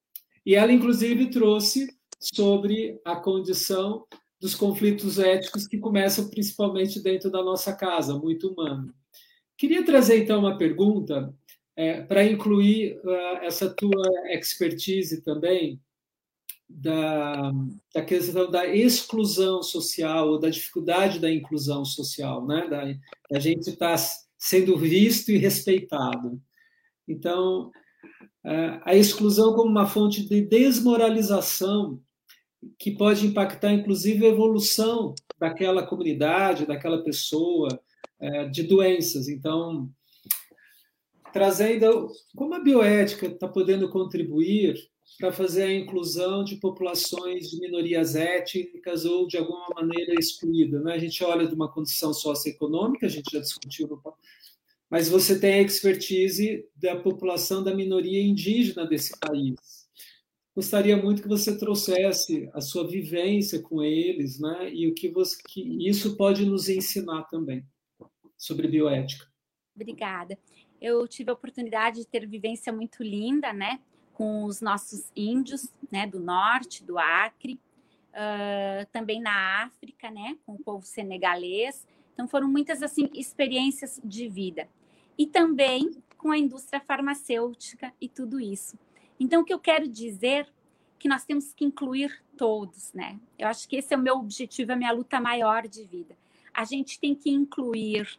E 0.44 0.54
ela, 0.54 0.72
inclusive, 0.72 1.30
trouxe 1.30 1.88
sobre 2.18 3.00
a 3.04 3.16
condição 3.16 4.04
dos 4.40 4.54
conflitos 4.54 5.18
éticos 5.18 5.66
que 5.66 5.78
começam 5.78 6.28
principalmente 6.28 7.00
dentro 7.00 7.30
da 7.30 7.42
nossa 7.42 7.72
casa, 7.72 8.18
muito 8.18 8.48
humano. 8.48 8.92
Queria 9.56 9.84
trazer, 9.84 10.22
então, 10.22 10.40
uma 10.40 10.58
pergunta 10.58 11.34
é, 11.76 12.00
para 12.02 12.24
incluir 12.24 12.98
uh, 13.04 13.36
essa 13.42 13.68
tua 13.68 14.02
expertise 14.30 15.22
também, 15.22 15.80
da, 16.68 17.52
da 17.94 18.02
questão 18.02 18.50
da 18.50 18.66
exclusão 18.66 19.62
social, 19.62 20.30
ou 20.30 20.38
da 20.38 20.48
dificuldade 20.48 21.20
da 21.20 21.30
inclusão 21.30 21.84
social, 21.84 22.44
né? 22.44 22.66
da, 22.68 22.82
da 23.30 23.38
gente 23.38 23.70
estar 23.70 23.96
tá 23.96 24.04
sendo 24.36 24.76
visto 24.76 25.30
e 25.30 25.36
respeitado. 25.38 26.40
Então, 27.06 27.70
a 28.84 28.94
exclusão 28.94 29.54
como 29.54 29.70
uma 29.70 29.86
fonte 29.86 30.28
de 30.28 30.40
desmoralização 30.40 32.00
que 32.78 32.92
pode 32.92 33.26
impactar, 33.26 33.72
inclusive, 33.72 34.24
a 34.24 34.28
evolução 34.28 35.14
daquela 35.38 35.84
comunidade, 35.84 36.66
daquela 36.66 37.02
pessoa, 37.02 37.68
é, 38.18 38.48
de 38.48 38.62
doenças. 38.62 39.28
Então, 39.28 39.90
trazendo 41.36 42.10
como 42.34 42.54
a 42.54 42.60
bioética 42.60 43.26
está 43.26 43.46
podendo 43.46 43.90
contribuir 43.90 44.74
para 45.18 45.30
fazer 45.30 45.64
a 45.64 45.74
inclusão 45.74 46.42
de 46.42 46.56
populações 46.56 47.50
de 47.50 47.60
minorias 47.60 48.16
étnicas 48.16 49.04
ou 49.04 49.26
de 49.26 49.36
alguma 49.36 49.68
maneira 49.74 50.14
excluídas. 50.18 50.82
Né? 50.82 50.94
A 50.94 50.98
gente 50.98 51.22
olha 51.22 51.46
de 51.46 51.54
uma 51.54 51.70
condição 51.70 52.14
socioeconômica, 52.14 53.04
a 53.04 53.10
gente 53.10 53.30
já 53.30 53.38
discutiu, 53.38 53.86
no... 53.86 54.02
mas 54.88 55.10
você 55.10 55.38
tem 55.38 55.56
a 55.56 55.62
expertise 55.62 56.66
da 56.74 56.96
população 56.96 57.62
da 57.62 57.74
minoria 57.74 58.22
indígena 58.22 58.86
desse 58.86 59.12
país. 59.20 59.56
Gostaria 60.54 60.96
muito 60.96 61.20
que 61.20 61.28
você 61.28 61.58
trouxesse 61.58 62.48
a 62.54 62.62
sua 62.62 62.88
vivência 62.88 63.60
com 63.60 63.82
eles, 63.82 64.40
né? 64.40 64.72
E 64.72 64.88
o 64.88 64.94
que, 64.94 65.10
você, 65.10 65.36
que 65.50 65.86
isso 65.86 66.16
pode 66.16 66.46
nos 66.46 66.70
ensinar 66.70 67.24
também 67.24 67.62
sobre 68.38 68.66
bioética. 68.68 69.26
Obrigada. 69.74 70.38
Eu 70.80 71.06
tive 71.08 71.30
a 71.30 71.34
oportunidade 71.34 72.00
de 72.00 72.06
ter 72.06 72.26
vivência 72.26 72.72
muito 72.72 73.02
linda, 73.02 73.52
né? 73.52 73.80
com 74.16 74.44
os 74.44 74.62
nossos 74.62 75.12
índios, 75.14 75.70
né, 75.92 76.06
do 76.06 76.18
norte, 76.18 76.82
do 76.82 76.98
Acre, 76.98 77.60
uh, 78.12 78.86
também 78.90 79.20
na 79.20 79.64
África, 79.64 80.10
né, 80.10 80.38
com 80.46 80.54
o 80.54 80.58
povo 80.58 80.86
senegalês. 80.86 81.86
Então 82.14 82.26
foram 82.26 82.48
muitas 82.48 82.82
assim 82.82 83.10
experiências 83.12 84.00
de 84.02 84.26
vida 84.26 84.66
e 85.18 85.26
também 85.26 86.02
com 86.16 86.30
a 86.30 86.38
indústria 86.38 86.80
farmacêutica 86.80 87.92
e 88.00 88.08
tudo 88.08 88.40
isso. 88.40 88.78
Então 89.20 89.42
o 89.42 89.44
que 89.44 89.52
eu 89.52 89.60
quero 89.60 89.86
dizer 89.86 90.48
que 90.98 91.08
nós 91.08 91.26
temos 91.26 91.52
que 91.52 91.66
incluir 91.66 92.24
todos, 92.38 92.94
né? 92.94 93.20
Eu 93.38 93.48
acho 93.48 93.68
que 93.68 93.76
esse 93.76 93.92
é 93.92 93.98
o 93.98 94.00
meu 94.00 94.16
objetivo, 94.16 94.72
a 94.72 94.76
minha 94.76 94.92
luta 94.92 95.20
maior 95.20 95.68
de 95.68 95.84
vida. 95.84 96.16
A 96.54 96.64
gente 96.64 96.98
tem 96.98 97.14
que 97.14 97.28
incluir 97.28 98.18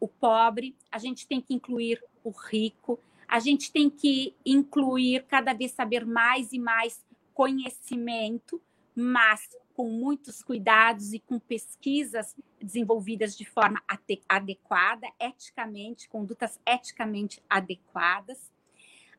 o 0.00 0.08
pobre, 0.08 0.76
a 0.90 0.98
gente 0.98 1.26
tem 1.26 1.40
que 1.40 1.54
incluir 1.54 2.02
o 2.22 2.30
rico, 2.30 2.98
a 3.28 3.38
gente 3.40 3.72
tem 3.72 3.88
que 3.90 4.34
incluir 4.44 5.24
cada 5.24 5.52
vez 5.52 5.72
saber 5.72 6.04
mais 6.04 6.52
e 6.52 6.58
mais 6.58 7.04
conhecimento, 7.32 8.60
mas 8.94 9.48
com 9.74 9.90
muitos 9.90 10.42
cuidados 10.42 11.12
e 11.12 11.18
com 11.18 11.38
pesquisas 11.38 12.36
desenvolvidas 12.62 13.36
de 13.36 13.44
forma 13.44 13.82
adequada, 14.28 15.08
eticamente, 15.18 16.08
condutas 16.08 16.60
eticamente 16.64 17.42
adequadas. 17.50 18.52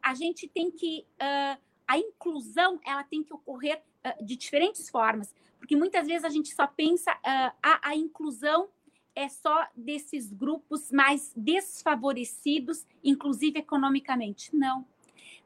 A 0.01 0.13
gente 0.13 0.47
tem 0.47 0.71
que 0.71 1.05
uh, 1.15 1.61
a 1.87 1.97
inclusão 1.97 2.79
ela 2.85 3.03
tem 3.03 3.21
que 3.21 3.33
ocorrer 3.33 3.81
uh, 4.05 4.23
de 4.23 4.37
diferentes 4.37 4.89
formas, 4.89 5.33
porque 5.59 5.75
muitas 5.75 6.07
vezes 6.07 6.23
a 6.23 6.29
gente 6.29 6.55
só 6.55 6.65
pensa 6.67 7.11
uh, 7.11 7.53
a, 7.61 7.89
a 7.89 7.95
inclusão 7.95 8.69
é 9.15 9.29
só 9.29 9.67
desses 9.75 10.31
grupos 10.31 10.91
mais 10.91 11.31
desfavorecidos, 11.35 12.85
inclusive 13.03 13.59
economicamente. 13.59 14.55
Não. 14.55 14.85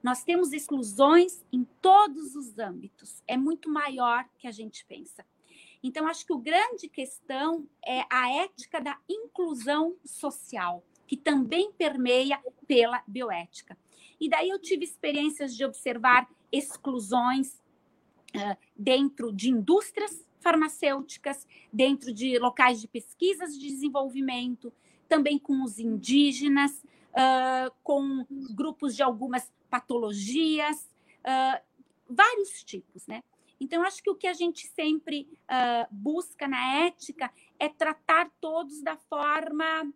Nós 0.02 0.24
temos 0.24 0.54
exclusões 0.54 1.44
em 1.52 1.66
todos 1.82 2.36
os 2.36 2.58
âmbitos. 2.58 3.22
É 3.28 3.38
muito 3.38 3.70
maior 3.70 4.26
que 4.38 4.48
a 4.48 4.52
gente 4.52 4.86
pensa. 4.86 5.26
Então, 5.84 6.08
acho 6.08 6.26
que 6.26 6.34
o 6.34 6.40
grande 6.40 6.88
questão 6.90 7.68
é 7.86 8.04
a 8.10 8.30
ética 8.44 8.82
da 8.82 8.98
inclusão 9.08 9.96
social, 10.04 10.84
que 11.08 11.16
também 11.16 11.72
permeia 11.72 12.42
pela 12.68 13.04
bioética. 13.08 13.78
E 14.20 14.30
daí 14.30 14.50
eu 14.50 14.60
tive 14.60 14.84
experiências 14.84 15.56
de 15.56 15.64
observar 15.64 16.30
exclusões 16.52 17.62
uh, 18.36 18.58
dentro 18.76 19.32
de 19.32 19.50
indústrias 19.50 20.26
farmacêuticas, 20.40 21.48
dentro 21.72 22.14
de 22.14 22.38
locais 22.40 22.82
de 22.82 22.88
pesquisas 22.88 23.58
de 23.58 23.68
desenvolvimento, 23.68 24.74
também 25.08 25.38
com 25.38 25.64
os 25.64 25.80
indígenas, 25.80 26.84
uh, 27.10 27.74
com 27.84 28.26
grupos 28.54 28.96
de 28.96 29.04
algumas 29.04 29.52
patologias, 29.70 30.90
uh, 31.20 31.62
vários 32.10 32.64
tipos, 32.64 33.06
né? 33.08 33.24
Então, 33.60 33.84
acho 33.84 34.02
que 34.02 34.10
o 34.10 34.16
que 34.16 34.28
a 34.28 34.34
gente 34.34 34.68
sempre 34.68 35.28
uh, 35.44 35.88
busca 35.92 36.48
na 36.48 36.86
ética 36.86 37.30
é 37.60 37.68
tratar 37.68 38.32
todos 38.40 38.82
da 38.82 38.96
forma 38.96 39.92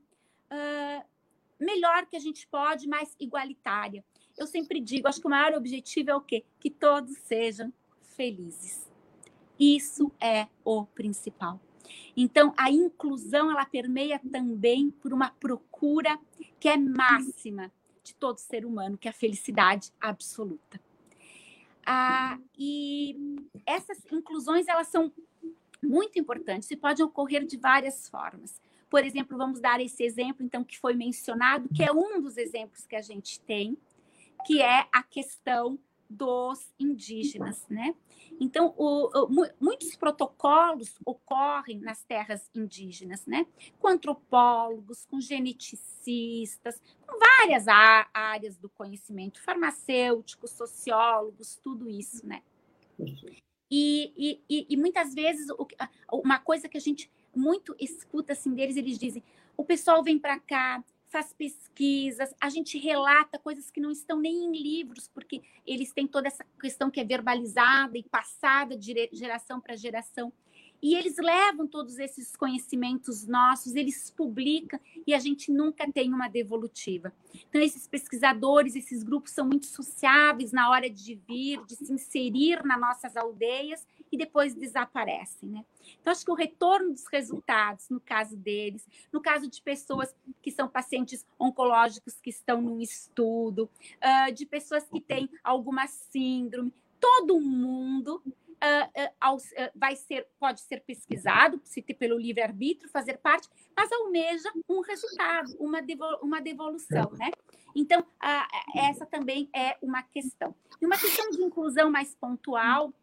melhor 1.60 2.06
que 2.06 2.16
a 2.16 2.20
gente 2.20 2.48
pode, 2.48 2.88
mais 2.88 3.16
igualitária. 3.20 4.06
Eu 4.38 4.46
sempre 4.46 4.80
digo, 4.80 5.08
acho 5.08 5.20
que 5.20 5.26
o 5.26 5.30
maior 5.32 5.54
objetivo 5.54 6.12
é 6.12 6.16
o 6.16 6.22
quê? 6.22 6.46
Que 6.60 6.70
todos 6.70 7.18
sejam 7.18 7.74
felizes. 8.02 8.93
Isso 9.60 10.12
é 10.20 10.48
o 10.64 10.86
principal. 10.86 11.60
Então, 12.16 12.54
a 12.58 12.72
inclusão 12.72 13.52
ela 13.52 13.66
permeia 13.66 14.20
também 14.32 14.90
por 14.90 15.14
uma 15.14 15.30
procura 15.32 16.20
que 16.60 16.68
é 16.70 16.78
máxima 16.78 17.72
de 18.04 18.14
todo 18.16 18.38
ser 18.38 18.66
humano, 18.66 18.98
que 18.98 19.08
é 19.08 19.12
a 19.12 19.14
felicidade 19.14 19.92
absoluta. 20.00 20.80
Ah, 21.86 22.40
e 22.58 23.18
essas 23.66 24.00
inclusões 24.12 24.68
elas 24.68 24.88
são 24.88 25.12
Muito 25.82 26.18
importante. 26.18 26.64
Isso 26.64 26.78
pode 26.78 27.04
ocorrer 27.04 27.46
de 27.46 27.58
várias 27.58 28.08
formas. 28.08 28.62
Por 28.90 29.04
exemplo, 29.04 29.38
vamos 29.38 29.60
dar 29.60 29.82
esse 29.82 30.04
exemplo, 30.04 30.46
então, 30.46 30.64
que 30.64 30.80
foi 30.80 30.94
mencionado, 30.94 31.68
que 31.76 31.84
é 31.84 31.92
um 31.92 32.22
dos 32.22 32.38
exemplos 32.38 32.86
que 32.86 32.96
a 32.96 33.02
gente 33.02 33.40
tem, 33.42 33.78
que 34.46 34.62
é 34.62 34.88
a 34.94 35.04
questão 35.04 35.78
dos 36.14 36.74
indígenas, 36.80 37.66
né? 37.70 37.96
Então, 38.40 38.74
o, 38.78 39.26
o, 39.26 39.30
muitos 39.60 39.96
protocolos 39.96 41.00
ocorrem 41.06 41.80
nas 41.80 42.04
terras 42.04 42.50
indígenas, 42.54 43.26
né? 43.26 43.46
Com 43.80 43.88
antropólogos, 43.88 45.06
com 45.06 45.20
geneticistas, 45.20 46.82
com 47.06 47.18
várias 47.20 47.66
áreas 47.68 48.58
do 48.58 48.70
conhecimento, 48.70 49.42
farmacêuticos, 49.42 50.52
sociólogos, 50.52 51.60
tudo 51.62 51.90
isso, 51.90 52.26
né? 52.26 52.42
E, 53.70 54.42
e, 54.50 54.68
e 54.70 54.78
muitas 54.78 55.14
vezes, 55.14 55.48
uma 56.12 56.40
coisa 56.40 56.70
que 56.70 56.78
a 56.78 56.82
gente 56.82 57.10
muito 57.36 57.76
escuta 57.80 58.34
assim 58.34 58.54
deles, 58.54 58.76
eles 58.76 59.00
dizem: 59.00 59.24
o 59.58 59.64
pessoal 59.64 60.04
vem 60.04 60.20
para 60.20 60.40
cá, 60.40 60.84
faz 61.14 61.32
pesquisas, 61.32 62.34
a 62.42 62.50
gente 62.50 62.80
relata 62.80 63.38
coisas 63.38 63.70
que 63.70 63.80
não 63.80 63.92
estão 63.92 64.20
nem 64.20 64.46
em 64.46 64.52
livros, 64.52 65.08
porque 65.08 65.44
eles 65.64 65.94
têm 65.94 66.08
toda 66.08 66.28
essa 66.28 66.44
questão 66.60 66.90
que 66.90 67.00
é 67.00 67.06
verbalizada 67.06 67.96
e 67.96 68.04
passada 68.04 68.76
de 68.76 69.10
geração 69.14 69.62
para 69.62 69.76
geração. 69.76 70.34
E 70.82 70.96
eles 70.96 71.16
levam 71.18 71.68
todos 71.68 72.00
esses 72.00 72.36
conhecimentos 72.36 73.28
nossos, 73.28 73.76
eles 73.76 74.10
publicam 74.10 74.80
e 75.06 75.14
a 75.14 75.20
gente 75.20 75.52
nunca 75.52 75.90
tem 75.90 76.12
uma 76.12 76.28
devolutiva. 76.28 77.14
Então, 77.48 77.62
esses 77.62 77.88
pesquisadores, 77.88 78.76
esses 78.76 79.04
grupos 79.04 79.32
são 79.32 79.46
muito 79.46 79.68
sociáveis 79.68 80.52
na 80.52 80.70
hora 80.70 80.90
de 80.90 81.16
vir, 81.16 81.64
de 81.66 81.76
se 81.76 81.94
inserir 81.94 82.66
nas 82.66 82.82
nossas 82.82 83.16
aldeias 83.16 83.88
e 84.14 84.18
depois 84.18 84.54
desaparecem, 84.54 85.50
né? 85.50 85.66
Então, 86.00 86.12
acho 86.12 86.24
que 86.24 86.30
o 86.30 86.36
retorno 86.36 86.94
dos 86.94 87.08
resultados, 87.08 87.90
no 87.90 88.00
caso 88.00 88.38
deles, 88.38 88.88
no 89.12 89.20
caso 89.20 89.50
de 89.50 89.60
pessoas 89.60 90.16
que 90.40 90.52
são 90.52 90.68
pacientes 90.68 91.26
oncológicos 91.40 92.22
que 92.22 92.30
estão 92.30 92.62
num 92.62 92.80
estudo, 92.80 93.68
uh, 93.98 94.32
de 94.32 94.46
pessoas 94.46 94.88
que 94.88 95.02
têm 95.02 95.28
alguma 95.44 95.88
síndrome, 95.88 96.72
todo 97.00 97.42
mundo 97.42 98.22
uh, 98.28 99.34
uh, 99.34 99.72
vai 99.74 99.96
ser, 99.96 100.28
pode 100.40 100.62
ser 100.62 100.82
pesquisado, 100.82 101.60
se 101.64 101.82
ter 101.82 101.96
pelo 101.96 102.20
livre-arbítrio, 102.20 102.92
fazer 102.92 103.18
parte, 103.18 103.50
mas 103.76 103.92
almeja 103.92 104.54
um 104.70 104.82
resultado, 104.82 105.58
uma, 105.60 105.80
uma 106.22 106.40
devolução, 106.40 107.10
né? 107.14 107.32
Então, 107.76 108.06
essa 108.76 109.04
também 109.04 109.50
é 109.52 109.76
uma 109.82 110.04
questão. 110.04 110.54
E 110.80 110.86
uma 110.86 110.96
questão 110.96 111.32
de 111.32 111.42
inclusão 111.42 111.90
mais 111.90 112.14
pontual, 112.14 112.94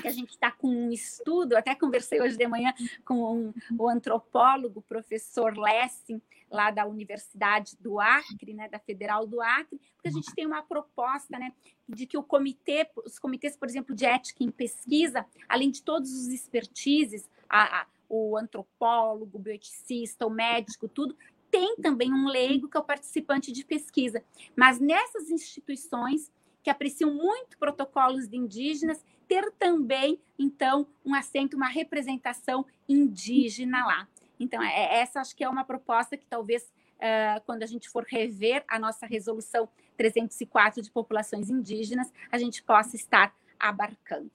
que 0.00 0.08
a 0.08 0.12
gente 0.12 0.30
está 0.30 0.50
com 0.50 0.68
um 0.68 0.90
estudo, 0.90 1.56
até 1.56 1.74
conversei 1.74 2.20
hoje 2.20 2.36
de 2.36 2.46
manhã 2.46 2.72
com 3.04 3.36
um, 3.36 3.54
o 3.78 3.88
antropólogo, 3.88 4.82
professor 4.82 5.56
Lessing, 5.56 6.20
lá 6.50 6.70
da 6.70 6.86
Universidade 6.86 7.76
do 7.80 7.98
Acre, 7.98 8.52
né, 8.52 8.68
da 8.68 8.78
Federal 8.78 9.26
do 9.26 9.40
Acre, 9.40 9.80
porque 9.94 10.08
a 10.08 10.12
gente 10.12 10.34
tem 10.34 10.46
uma 10.46 10.62
proposta 10.62 11.38
né, 11.38 11.52
de 11.88 12.06
que 12.06 12.16
o 12.16 12.22
comitê, 12.22 12.88
os 13.04 13.18
comitês, 13.18 13.56
por 13.56 13.68
exemplo, 13.68 13.94
de 13.94 14.04
ética 14.04 14.44
em 14.44 14.50
pesquisa, 14.50 15.26
além 15.48 15.70
de 15.70 15.82
todos 15.82 16.12
os 16.12 16.28
expertises, 16.28 17.28
a, 17.48 17.82
a, 17.82 17.86
o 18.08 18.36
antropólogo, 18.36 19.38
o 19.38 19.40
bioeticista, 19.40 20.26
o 20.26 20.30
médico, 20.30 20.88
tudo, 20.88 21.16
tem 21.50 21.76
também 21.76 22.12
um 22.12 22.26
leigo 22.26 22.68
que 22.68 22.76
é 22.76 22.80
o 22.80 22.84
participante 22.84 23.52
de 23.52 23.64
pesquisa. 23.64 24.22
Mas 24.56 24.78
nessas 24.78 25.30
instituições 25.30 26.30
que 26.62 26.70
apreciam 26.70 27.12
muito 27.12 27.58
protocolos 27.58 28.28
de 28.28 28.36
indígenas, 28.36 29.04
ter 29.32 29.50
também, 29.58 30.20
então, 30.38 30.86
um 31.04 31.14
assento, 31.14 31.56
uma 31.56 31.68
representação 31.68 32.66
indígena 32.86 33.82
lá. 33.86 34.08
Então, 34.38 34.62
é, 34.62 35.00
essa 35.00 35.20
acho 35.20 35.34
que 35.34 35.42
é 35.42 35.48
uma 35.48 35.64
proposta 35.64 36.18
que 36.18 36.26
talvez, 36.26 36.64
uh, 36.98 37.40
quando 37.46 37.62
a 37.62 37.66
gente 37.66 37.88
for 37.88 38.04
rever 38.06 38.62
a 38.68 38.78
nossa 38.78 39.06
resolução 39.06 39.66
304 39.96 40.82
de 40.82 40.90
populações 40.90 41.48
indígenas, 41.48 42.12
a 42.30 42.36
gente 42.36 42.62
possa 42.62 42.94
estar 42.94 43.34
abarcando. 43.58 44.30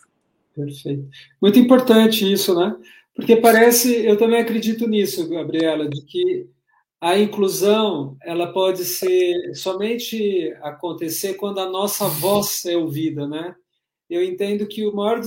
Perfeito. 0.56 1.07
Muito 1.40 1.60
importante 1.60 2.32
isso, 2.32 2.60
né? 2.60 2.76
Porque 3.14 3.36
parece, 3.36 4.03
eu 4.03 4.18
também 4.18 4.40
acredito 4.40 4.88
nisso, 4.88 5.30
Gabriela, 5.30 5.88
de 5.88 6.03
que 6.03 6.49
a 6.99 7.19
inclusão 7.19 8.18
ela 8.24 8.52
pode 8.52 8.84
ser 8.84 9.53
somente 9.53 10.52
acontecer 10.61 11.36
quando 11.36 11.60
a 11.60 11.69
nossa 11.69 12.07
voz 12.07 12.65
é 12.65 12.76
ouvida, 12.76 13.28
né? 13.28 13.56
Eu 14.09 14.23
entendo 14.23 14.67
que 14.67 14.89
maior 14.91 15.21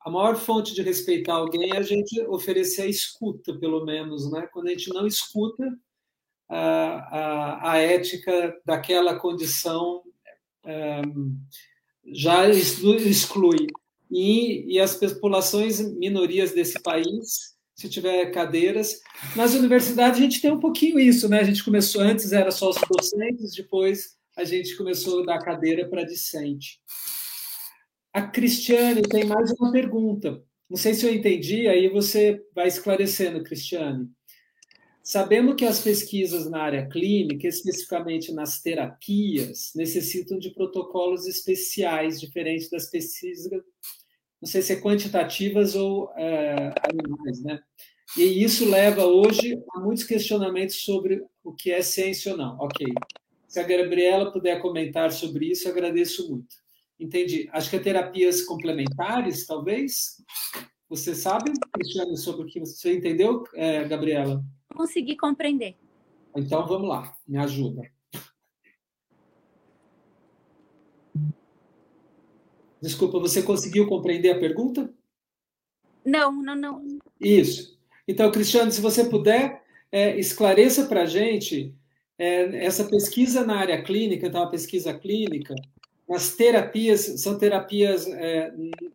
a 0.00 0.10
maior 0.10 0.36
fonte 0.36 0.72
de 0.72 0.82
respeitar 0.82 1.34
alguém 1.34 1.72
é 1.72 1.78
a 1.78 1.82
gente 1.82 2.20
oferecer 2.28 2.82
a 2.82 2.86
escuta, 2.86 3.58
pelo 3.58 3.84
menos, 3.84 4.30
né? 4.30 4.48
Quando 4.52 4.68
a 4.68 4.70
gente 4.70 4.88
não 4.90 5.04
escuta 5.04 5.64
a, 6.48 6.58
a, 6.58 7.72
a 7.72 7.78
ética 7.78 8.56
daquela 8.64 9.18
condição 9.18 10.02
é, 10.64 11.02
já 12.04 12.48
exclui 12.48 13.66
e, 14.10 14.74
e 14.74 14.78
as 14.78 14.94
populações 14.94 15.80
minorias 15.96 16.52
desse 16.52 16.80
país 16.80 17.56
se 17.74 17.90
tiver 17.90 18.30
cadeiras. 18.30 19.02
Nas 19.34 19.54
universidades 19.54 20.18
a 20.18 20.22
gente 20.22 20.40
tem 20.40 20.50
um 20.50 20.60
pouquinho 20.60 20.98
isso, 20.98 21.28
né? 21.28 21.40
A 21.40 21.44
gente 21.44 21.62
começou 21.62 22.00
antes, 22.00 22.32
era 22.32 22.50
só 22.50 22.70
os 22.70 22.76
docentes, 22.88 23.54
depois 23.54 24.16
a 24.36 24.44
gente 24.44 24.76
começou 24.76 25.22
a 25.22 25.26
dar 25.26 25.38
cadeira 25.40 25.88
para 25.88 26.04
discente. 26.04 26.80
A 28.16 28.22
Cristiane 28.22 29.02
tem 29.02 29.26
mais 29.26 29.52
uma 29.60 29.70
pergunta. 29.70 30.42
Não 30.70 30.76
sei 30.78 30.94
se 30.94 31.04
eu 31.04 31.12
entendi, 31.12 31.68
aí 31.68 31.86
você 31.90 32.42
vai 32.54 32.66
esclarecendo, 32.66 33.44
Cristiane. 33.44 34.08
Sabendo 35.02 35.54
que 35.54 35.66
as 35.66 35.80
pesquisas 35.80 36.48
na 36.50 36.62
área 36.62 36.88
clínica, 36.88 37.46
especificamente 37.46 38.32
nas 38.32 38.62
terapias, 38.62 39.72
necessitam 39.76 40.38
de 40.38 40.48
protocolos 40.48 41.26
especiais, 41.26 42.18
diferentes 42.18 42.70
das 42.70 42.88
pesquisas 42.88 43.52
não 44.40 44.48
sei 44.48 44.62
se 44.62 44.72
é 44.72 44.80
quantitativas 44.80 45.74
ou 45.74 46.10
é, 46.16 46.72
animais, 46.88 47.42
né? 47.42 47.60
E 48.16 48.42
isso 48.42 48.66
leva 48.66 49.04
hoje 49.04 49.62
a 49.74 49.80
muitos 49.80 50.04
questionamentos 50.04 50.76
sobre 50.76 51.22
o 51.44 51.52
que 51.52 51.70
é 51.70 51.82
ciência 51.82 52.32
ou 52.32 52.38
não. 52.38 52.56
Ok. 52.60 52.86
Se 53.46 53.60
a 53.60 53.62
Gabriela 53.62 54.32
puder 54.32 54.62
comentar 54.62 55.12
sobre 55.12 55.50
isso, 55.50 55.68
agradeço 55.68 56.30
muito. 56.30 56.65
Entendi. 56.98 57.48
Acho 57.52 57.70
que 57.70 57.76
é 57.76 57.80
terapias 57.80 58.42
complementares, 58.42 59.46
talvez. 59.46 60.22
Você 60.88 61.14
sabe, 61.14 61.52
Cristiane, 61.72 62.16
sobre 62.16 62.42
o 62.42 62.46
que 62.46 62.60
você 62.60 62.96
entendeu, 62.96 63.44
é, 63.54 63.84
Gabriela? 63.84 64.44
Consegui 64.74 65.16
compreender. 65.16 65.76
Então 66.36 66.66
vamos 66.66 66.88
lá, 66.88 67.16
me 67.26 67.38
ajuda. 67.38 67.82
Desculpa, 72.80 73.18
você 73.18 73.42
conseguiu 73.42 73.88
compreender 73.88 74.30
a 74.30 74.38
pergunta? 74.38 74.92
Não, 76.04 76.30
não, 76.40 76.54
não. 76.54 76.98
Isso. 77.20 77.76
Então, 78.06 78.30
Cristiano, 78.30 78.70
se 78.70 78.80
você 78.80 79.04
puder, 79.08 79.64
é, 79.90 80.16
esclareça 80.20 80.86
para 80.86 81.02
a 81.02 81.06
gente 81.06 81.74
é, 82.16 82.64
essa 82.64 82.84
pesquisa 82.84 83.44
na 83.44 83.56
área 83.56 83.82
clínica, 83.82 84.28
então, 84.28 84.42
a 84.42 84.50
pesquisa 84.50 84.94
clínica, 84.94 85.54
as 86.08 86.36
terapias, 86.36 87.20
são 87.20 87.36
terapias 87.36 88.06
é, 88.06 88.52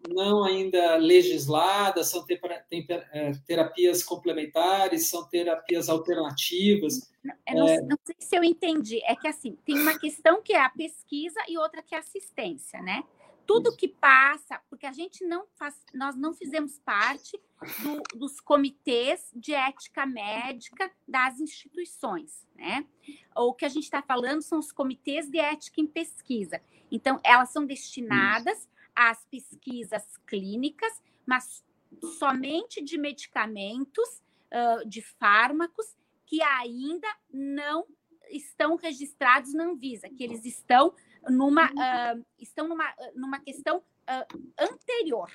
não 0.09 0.43
ainda 0.45 0.95
legisladas, 0.95 2.07
são 2.07 2.25
te, 2.25 2.39
tem, 2.69 2.85
é, 2.89 3.31
terapias 3.45 4.01
complementares, 4.01 5.09
são 5.09 5.27
terapias 5.27 5.89
alternativas. 5.89 7.11
Não, 7.53 7.67
é... 7.67 7.81
não, 7.81 7.97
sei 8.05 8.15
se 8.17 8.37
eu 8.37 8.43
entendi. 8.43 9.01
É 9.03 9.15
que, 9.15 9.27
assim, 9.27 9.57
tem 9.65 9.77
uma 9.77 9.99
questão 9.99 10.41
que 10.41 10.53
é 10.53 10.61
a 10.61 10.69
pesquisa 10.69 11.39
e 11.49 11.57
outra 11.57 11.81
que 11.81 11.93
é 11.93 11.97
a 11.97 12.01
assistência, 12.01 12.81
né? 12.81 13.03
Tudo 13.45 13.75
que 13.75 13.87
passa, 13.87 14.61
porque 14.69 14.85
a 14.85 14.91
gente 14.91 15.25
não 15.25 15.45
faz, 15.55 15.75
nós 15.93 16.15
não 16.15 16.33
fizemos 16.33 16.79
parte 16.79 17.39
do, 17.83 18.17
dos 18.17 18.39
comitês 18.39 19.29
de 19.35 19.53
ética 19.53 20.05
médica 20.05 20.91
das 21.07 21.39
instituições, 21.39 22.47
né? 22.55 22.85
O 23.35 23.53
que 23.53 23.65
a 23.65 23.69
gente 23.69 23.83
está 23.83 24.01
falando 24.01 24.41
são 24.41 24.59
os 24.59 24.71
comitês 24.71 25.29
de 25.29 25.39
ética 25.39 25.81
em 25.81 25.87
pesquisa. 25.87 26.61
Então, 26.91 27.19
elas 27.23 27.49
são 27.49 27.65
destinadas 27.65 28.69
às 28.95 29.25
pesquisas 29.25 30.17
clínicas, 30.25 31.01
mas 31.25 31.63
somente 32.17 32.81
de 32.81 32.97
medicamentos, 32.97 34.21
de 34.85 35.01
fármacos 35.01 35.95
que 36.25 36.41
ainda 36.41 37.07
não 37.31 37.85
estão 38.29 38.75
registrados 38.75 39.53
na 39.53 39.65
Anvisa, 39.65 40.09
que 40.09 40.23
eles 40.23 40.45
estão 40.45 40.93
numa, 41.29 41.67
uh, 41.67 42.25
estão 42.39 42.67
numa, 42.67 42.85
numa 43.15 43.39
questão 43.39 43.77
uh, 43.77 44.39
anterior. 44.59 45.29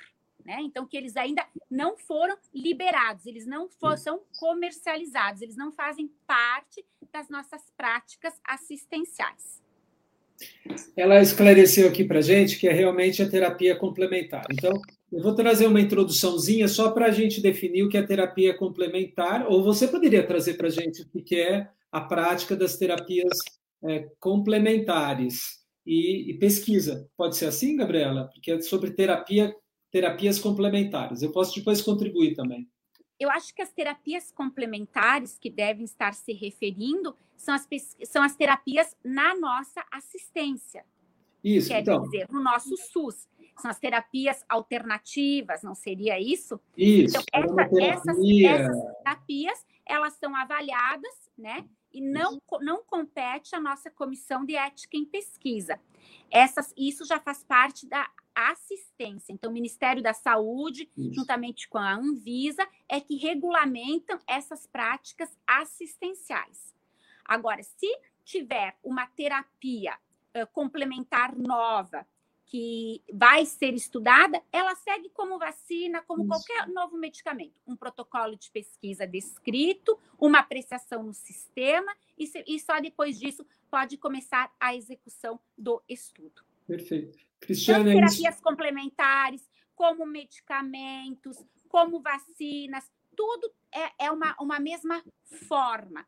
Né? 0.45 0.59
Então, 0.61 0.85
que 0.85 0.95
eles 0.95 1.17
ainda 1.17 1.45
não 1.69 1.97
foram 1.97 2.37
liberados, 2.53 3.25
eles 3.25 3.45
não 3.45 3.67
for, 3.67 3.97
são 3.97 4.21
comercializados, 4.39 5.41
eles 5.41 5.57
não 5.57 5.73
fazem 5.73 6.09
parte 6.25 6.85
das 7.11 7.27
nossas 7.29 7.61
práticas 7.75 8.33
assistenciais. 8.45 9.61
Ela 10.95 11.19
esclareceu 11.21 11.89
aqui 11.89 12.03
para 12.03 12.21
gente 12.21 12.57
que 12.57 12.67
é 12.67 12.71
realmente 12.71 13.21
a 13.21 13.29
terapia 13.29 13.75
complementar. 13.75 14.45
Então, 14.51 14.71
eu 15.11 15.21
vou 15.21 15.35
trazer 15.35 15.67
uma 15.67 15.81
introduçãozinha 15.81 16.67
só 16.67 16.91
para 16.91 17.07
a 17.07 17.11
gente 17.11 17.41
definir 17.41 17.83
o 17.83 17.89
que 17.89 17.97
é 17.97 18.03
terapia 18.03 18.55
complementar, 18.55 19.47
ou 19.47 19.63
você 19.63 19.87
poderia 19.87 20.25
trazer 20.25 20.53
para 20.53 20.67
a 20.67 20.71
gente 20.71 21.05
o 21.13 21.23
que 21.23 21.35
é 21.35 21.69
a 21.91 22.01
prática 22.01 22.55
das 22.55 22.77
terapias 22.77 23.37
é, 23.83 24.07
complementares 24.19 25.56
e, 25.87 26.31
e, 26.31 26.33
pesquisa. 26.33 27.09
Pode 27.15 27.37
ser 27.37 27.45
assim, 27.45 27.77
Gabriela? 27.77 28.29
Porque 28.33 28.51
é 28.51 28.61
sobre 28.61 28.91
terapia, 28.91 29.55
terapias 29.89 30.37
complementares. 30.37 31.21
Eu 31.21 31.31
posso 31.31 31.55
depois 31.55 31.81
contribuir 31.81 32.35
também. 32.35 32.69
Eu 33.17 33.31
acho 33.31 33.55
que 33.55 33.61
as 33.61 33.71
terapias 33.71 34.29
complementares 34.31 35.39
que 35.39 35.49
devem 35.49 35.85
estar 35.85 36.13
se 36.13 36.33
referindo 36.33 37.15
são 37.35 37.55
as, 37.55 37.67
são 38.03 38.21
as 38.21 38.35
terapias 38.35 38.95
na 39.03 39.35
nossa 39.35 39.83
assistência. 39.91 40.85
Isso, 41.43 41.69
Quer 41.69 41.81
então. 41.81 42.03
dizer, 42.03 42.27
no 42.29 42.43
nosso 42.43 42.75
SUS. 42.75 43.27
São 43.59 43.71
as 43.71 43.79
terapias 43.79 44.45
alternativas, 44.47 45.63
não 45.63 45.73
seria 45.73 46.19
isso? 46.19 46.59
Isso. 46.77 47.17
Então, 47.17 47.23
essa, 47.33 47.61
essas, 47.81 48.17
essas 48.19 48.93
terapias, 49.03 49.65
elas 49.83 50.13
são 50.13 50.35
avaliadas, 50.35 51.31
né? 51.35 51.65
E 51.93 52.01
não, 52.01 52.41
não 52.61 52.83
compete 52.83 53.55
à 53.55 53.59
nossa 53.59 53.89
comissão 53.89 54.45
de 54.45 54.55
ética 54.55 54.97
em 54.97 55.05
pesquisa. 55.05 55.79
Essas, 56.29 56.73
isso 56.77 57.05
já 57.05 57.19
faz 57.19 57.43
parte 57.43 57.87
da 57.87 58.09
assistência. 58.35 59.33
Então, 59.33 59.49
o 59.49 59.53
Ministério 59.53 60.03
da 60.03 60.13
Saúde, 60.13 60.89
isso. 60.95 61.13
juntamente 61.15 61.67
com 61.67 61.77
a 61.77 61.93
Anvisa, 61.93 62.67
é 62.87 62.99
que 62.99 63.15
regulamentam 63.15 64.19
essas 64.27 64.67
práticas 64.67 65.35
assistenciais. 65.47 66.75
Agora, 67.25 67.63
se 67.63 67.87
tiver 68.23 68.77
uma 68.83 69.07
terapia 69.07 69.97
uh, 70.35 70.47
complementar 70.51 71.35
nova 71.35 72.05
que 72.47 73.03
vai 73.13 73.45
ser 73.45 73.73
estudada, 73.73 74.41
ela 74.51 74.73
segue 74.75 75.09
como 75.09 75.37
vacina, 75.37 76.01
como 76.03 76.23
Isso. 76.23 76.29
qualquer 76.29 76.67
novo 76.69 76.97
medicamento. 76.97 77.53
Um 77.67 77.75
protocolo 77.75 78.37
de 78.37 78.49
pesquisa 78.49 79.05
descrito, 79.05 79.99
uma 80.17 80.39
apreciação 80.39 81.03
no 81.03 81.13
sistema, 81.13 81.93
e, 82.17 82.25
se, 82.25 82.43
e 82.47 82.57
só 82.59 82.79
depois 82.79 83.19
disso 83.19 83.45
pode 83.69 83.97
começar 83.97 84.49
a 84.59 84.73
execução 84.73 85.39
do 85.57 85.83
estudo. 85.89 86.41
Perfeito. 86.65 87.19
Cristiane, 87.39 87.83
Tanto 87.83 87.95
terapias 87.95 88.39
complementares, 88.39 89.47
como 89.75 90.05
medicamentos, 90.05 91.37
como 91.67 92.01
vacinas, 92.01 92.89
tudo 93.15 93.51
é, 93.73 94.05
é 94.05 94.11
uma, 94.11 94.35
uma 94.39 94.59
mesma 94.59 95.03
forma 95.47 96.07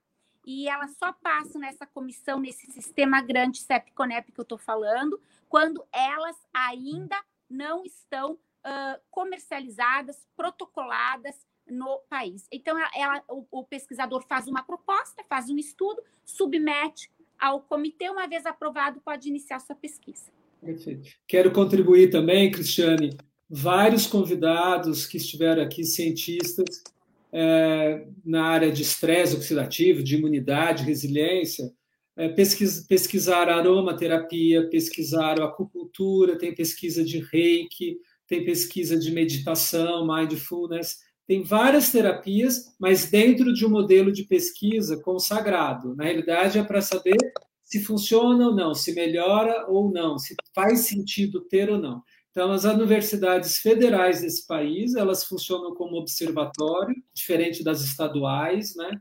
e 0.50 0.68
elas 0.68 0.98
só 0.98 1.14
passam 1.14 1.62
nessa 1.62 1.86
comissão, 1.86 2.40
nesse 2.40 2.66
sistema 2.72 3.22
grande 3.22 3.60
CEP-CONEP 3.60 4.32
que 4.32 4.40
eu 4.40 4.42
estou 4.42 4.58
falando, 4.58 5.22
quando 5.48 5.86
elas 5.94 6.36
ainda 6.52 7.16
não 7.48 7.84
estão 7.86 8.34
uh, 8.34 9.00
comercializadas, 9.12 10.28
protocoladas 10.36 11.36
no 11.70 12.00
país. 12.10 12.48
Então, 12.52 12.76
ela, 12.96 13.24
o, 13.30 13.46
o, 13.52 13.64
pesquisador 13.64 14.26
faz 14.28 14.48
uma 14.48 14.64
proposta, 14.64 15.24
faz 15.30 15.52
um 15.52 15.58
estudo, 15.60 16.02
submete 16.26 17.12
ao 17.38 17.62
comitê, 17.62 18.10
uma 18.10 18.28
vez 18.28 18.48
aprovado, 18.48 19.00
pode 19.02 19.30
iniciar 19.30 19.60
sua 19.60 19.76
pesquisa. 19.76 20.32
Perfeito. 20.60 21.12
Quero 21.28 21.52
contribuir 21.52 22.10
também, 22.10 22.50
Cristiane, 22.50 23.16
vários 23.48 24.08
convidados 24.08 25.06
que 25.06 25.18
estiveram 25.18 25.62
aqui, 25.62 25.84
cientistas, 25.84 26.82
é, 27.32 28.06
na 28.26 28.46
área 28.46 28.72
de 28.72 28.82
estresse 28.82 29.36
oxidativo, 29.36 30.04
de 30.04 30.16
imunidade, 30.16 30.84
resiliência, 30.84 31.72
é, 32.18 32.30
pesquis, 32.30 32.86
pesquisaram 32.86 33.54
aromaterapia, 33.54 34.70
pesquisaram 34.70 35.46
acupuntura, 35.46 36.38
tem 36.38 36.54
pesquisa 36.54 37.04
de 37.04 37.20
reiki, 37.20 37.98
tem 38.28 38.44
pesquisa 38.44 38.98
de 38.98 39.12
meditação, 39.12 40.06
mindfulness, 40.06 40.98
tem 41.26 41.44
várias 41.44 41.92
terapias, 41.92 42.76
mas 42.80 43.10
dentro 43.10 43.54
de 43.54 43.66
um 43.66 43.70
modelo 43.70 44.12
de 44.12 44.24
pesquisa 44.24 45.00
consagrado. 45.00 45.96
Na 45.96 46.06
realidade, 46.06 46.58
é 46.58 46.64
para 46.64 46.82
saber 46.82 47.18
se 47.64 47.84
funciona 47.84 48.48
ou 48.48 48.56
não, 48.56 48.74
se 48.74 48.94
melhora 48.94 49.68
ou 49.68 49.92
não, 49.92 50.18
se 50.18 50.36
faz 50.56 50.82
sentido 50.82 51.42
ter 51.42 51.70
ou 51.70 51.78
não. 51.78 52.02
Então, 52.40 52.54
as 52.54 52.64
universidades 52.64 53.58
federais 53.58 54.22
desse 54.22 54.48
país, 54.48 54.96
elas 54.96 55.26
funcionam 55.26 55.76
como 55.76 55.98
observatório, 55.98 56.96
diferente 57.14 57.62
das 57.66 57.82
estaduais, 57.82 58.78
né? 58.78 58.92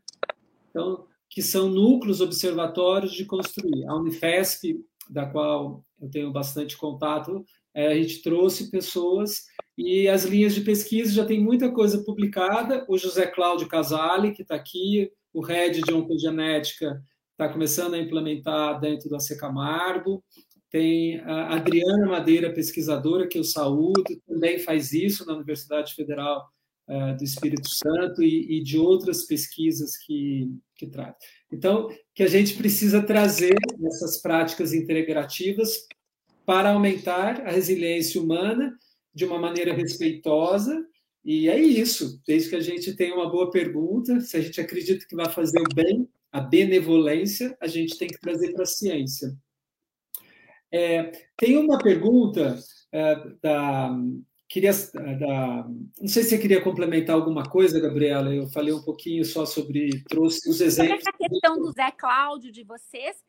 Então, 0.69 1.07
que 1.31 1.41
são 1.41 1.69
núcleos 1.69 2.21
observatórios 2.21 3.13
de 3.13 3.25
construir. 3.25 3.87
A 3.87 3.95
Unifesp, 3.95 4.85
da 5.09 5.25
qual 5.25 5.85
eu 6.03 6.11
tenho 6.11 6.33
bastante 6.33 6.77
contato, 6.77 7.45
é, 7.73 7.87
a 7.87 7.95
gente 7.95 8.23
trouxe 8.23 8.73
pessoas 8.73 9.45
e 9.77 10.09
as 10.09 10.25
linhas 10.25 10.53
de 10.53 10.63
pesquisa 10.63 11.13
já 11.13 11.25
tem 11.25 11.41
muita 11.41 11.71
coisa 11.71 12.03
publicada. 12.03 12.85
O 12.89 12.99
José 12.99 13.25
Cláudio 13.25 13.69
Casale, 13.69 14.33
que 14.33 14.43
está 14.43 14.57
aqui, 14.57 15.13
o 15.33 15.43
head 15.43 15.81
de 15.81 15.95
oncogenética, 15.95 17.01
está 17.31 17.49
começando 17.49 17.95
a 17.95 17.99
implementar 17.99 18.81
dentro 18.81 19.09
da 19.09 19.21
Secamargo 19.21 20.25
tem 20.71 21.19
a 21.21 21.55
Adriana 21.55 22.07
Madeira, 22.07 22.53
pesquisadora, 22.53 23.27
que 23.27 23.39
eu 23.39 23.45
saúdo, 23.45 24.03
também 24.27 24.59
faz 24.59 24.93
isso 24.93 25.25
na 25.27 25.35
Universidade 25.35 25.95
Federal 25.95 26.47
uh, 26.89 27.17
do 27.17 27.25
Espírito 27.25 27.69
Santo 27.69 28.23
e, 28.23 28.59
e, 28.59 28.63
de 28.63 28.79
outras 28.79 29.25
pesquisas 29.25 29.97
que, 29.97 30.51
que 30.75 30.87
traz. 30.87 31.15
Então, 31.51 31.89
que 32.15 32.23
a 32.23 32.29
gente 32.29 32.55
precisa 32.55 33.03
trazer 33.03 33.57
essas 33.87 34.21
práticas 34.21 34.75
integrativas 34.75 35.87
para 36.45 36.71
aumentar 36.71 37.47
a 37.47 37.51
resiliência 37.51 38.21
humana 38.21 38.77
de 39.15 39.25
uma 39.25 39.39
maneira 39.39 39.73
respeitosa, 39.73 40.87
e 41.25 41.49
é 41.49 41.59
isso, 41.61 42.21
desde 42.27 42.51
que 42.51 42.57
a 42.57 42.61
gente 42.61 42.95
tenha 42.95 43.15
uma 43.15 43.29
boa 43.29 43.51
pergunta, 43.51 44.21
se 44.21 44.37
a 44.37 44.41
gente 44.41 44.61
acredita 44.61 45.05
que 45.07 45.17
vai 45.17 45.29
fazer 45.29 45.61
o 45.61 45.75
bem, 45.75 46.09
a 46.31 46.41
benevolência, 46.41 47.57
a 47.61 47.67
gente 47.67 47.99
tem 47.99 48.09
que 48.09 48.21
trazer 48.21 48.53
para 48.53 48.63
a 48.63 48.67
ciência. 48.67 49.37
É, 50.71 51.13
tem 51.37 51.57
uma 51.57 51.79
pergunta 51.79 52.59
é, 52.93 53.17
da. 53.43 53.91
Queria, 54.49 54.73
da, 54.73 55.69
não 56.01 56.09
sei 56.09 56.23
se 56.23 56.31
você 56.31 56.39
queria 56.39 56.63
complementar 56.63 57.15
alguma 57.15 57.45
coisa, 57.45 57.81
Gabriela. 57.81 58.35
Eu 58.35 58.47
falei 58.49 58.73
um 58.73 58.83
pouquinho 58.83 59.25
só 59.25 59.45
sobre. 59.45 60.03
trouxe 60.09 60.49
os 60.49 60.61
exemplos. 60.61 61.01
Essa 61.01 61.13
questão 61.13 61.61
do 61.61 61.71
Zé 61.73 61.91
Cláudio, 61.91 62.51
de 62.51 62.65
vocês, 62.65 63.23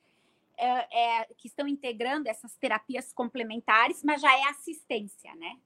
é, 0.57 1.21
é, 1.21 1.27
que 1.37 1.47
estão 1.47 1.67
integrando 1.67 2.29
essas 2.29 2.55
terapias 2.57 3.11
complementares, 3.13 4.03
mas 4.03 4.21
já 4.21 4.33
é 4.37 4.43
assistência, 4.49 5.33
né? 5.35 5.57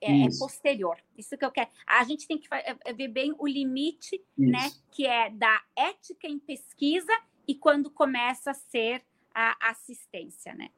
É, 0.00 0.22
é, 0.22 0.28
posterior. 0.38 0.96
Isso 1.18 1.36
que 1.36 1.44
eu 1.44 1.50
quero. 1.50 1.68
A 1.86 2.04
gente 2.04 2.28
tem 2.28 2.38
que 2.38 2.46
é, 2.52 2.92
ver 2.92 3.08
bem 3.08 3.34
o 3.38 3.46
limite, 3.46 4.22
Isso. 4.38 4.50
né? 4.50 4.70
Que 4.90 5.06
é 5.06 5.30
da 5.30 5.62
ética 5.76 6.28
em 6.28 6.38
pesquisa 6.38 7.12
e 7.46 7.54
quando 7.54 7.90
começa 7.90 8.52
a 8.52 8.54
ser 8.54 9.02
a 9.34 9.70
assistência, 9.70 10.54
né? 10.54 10.70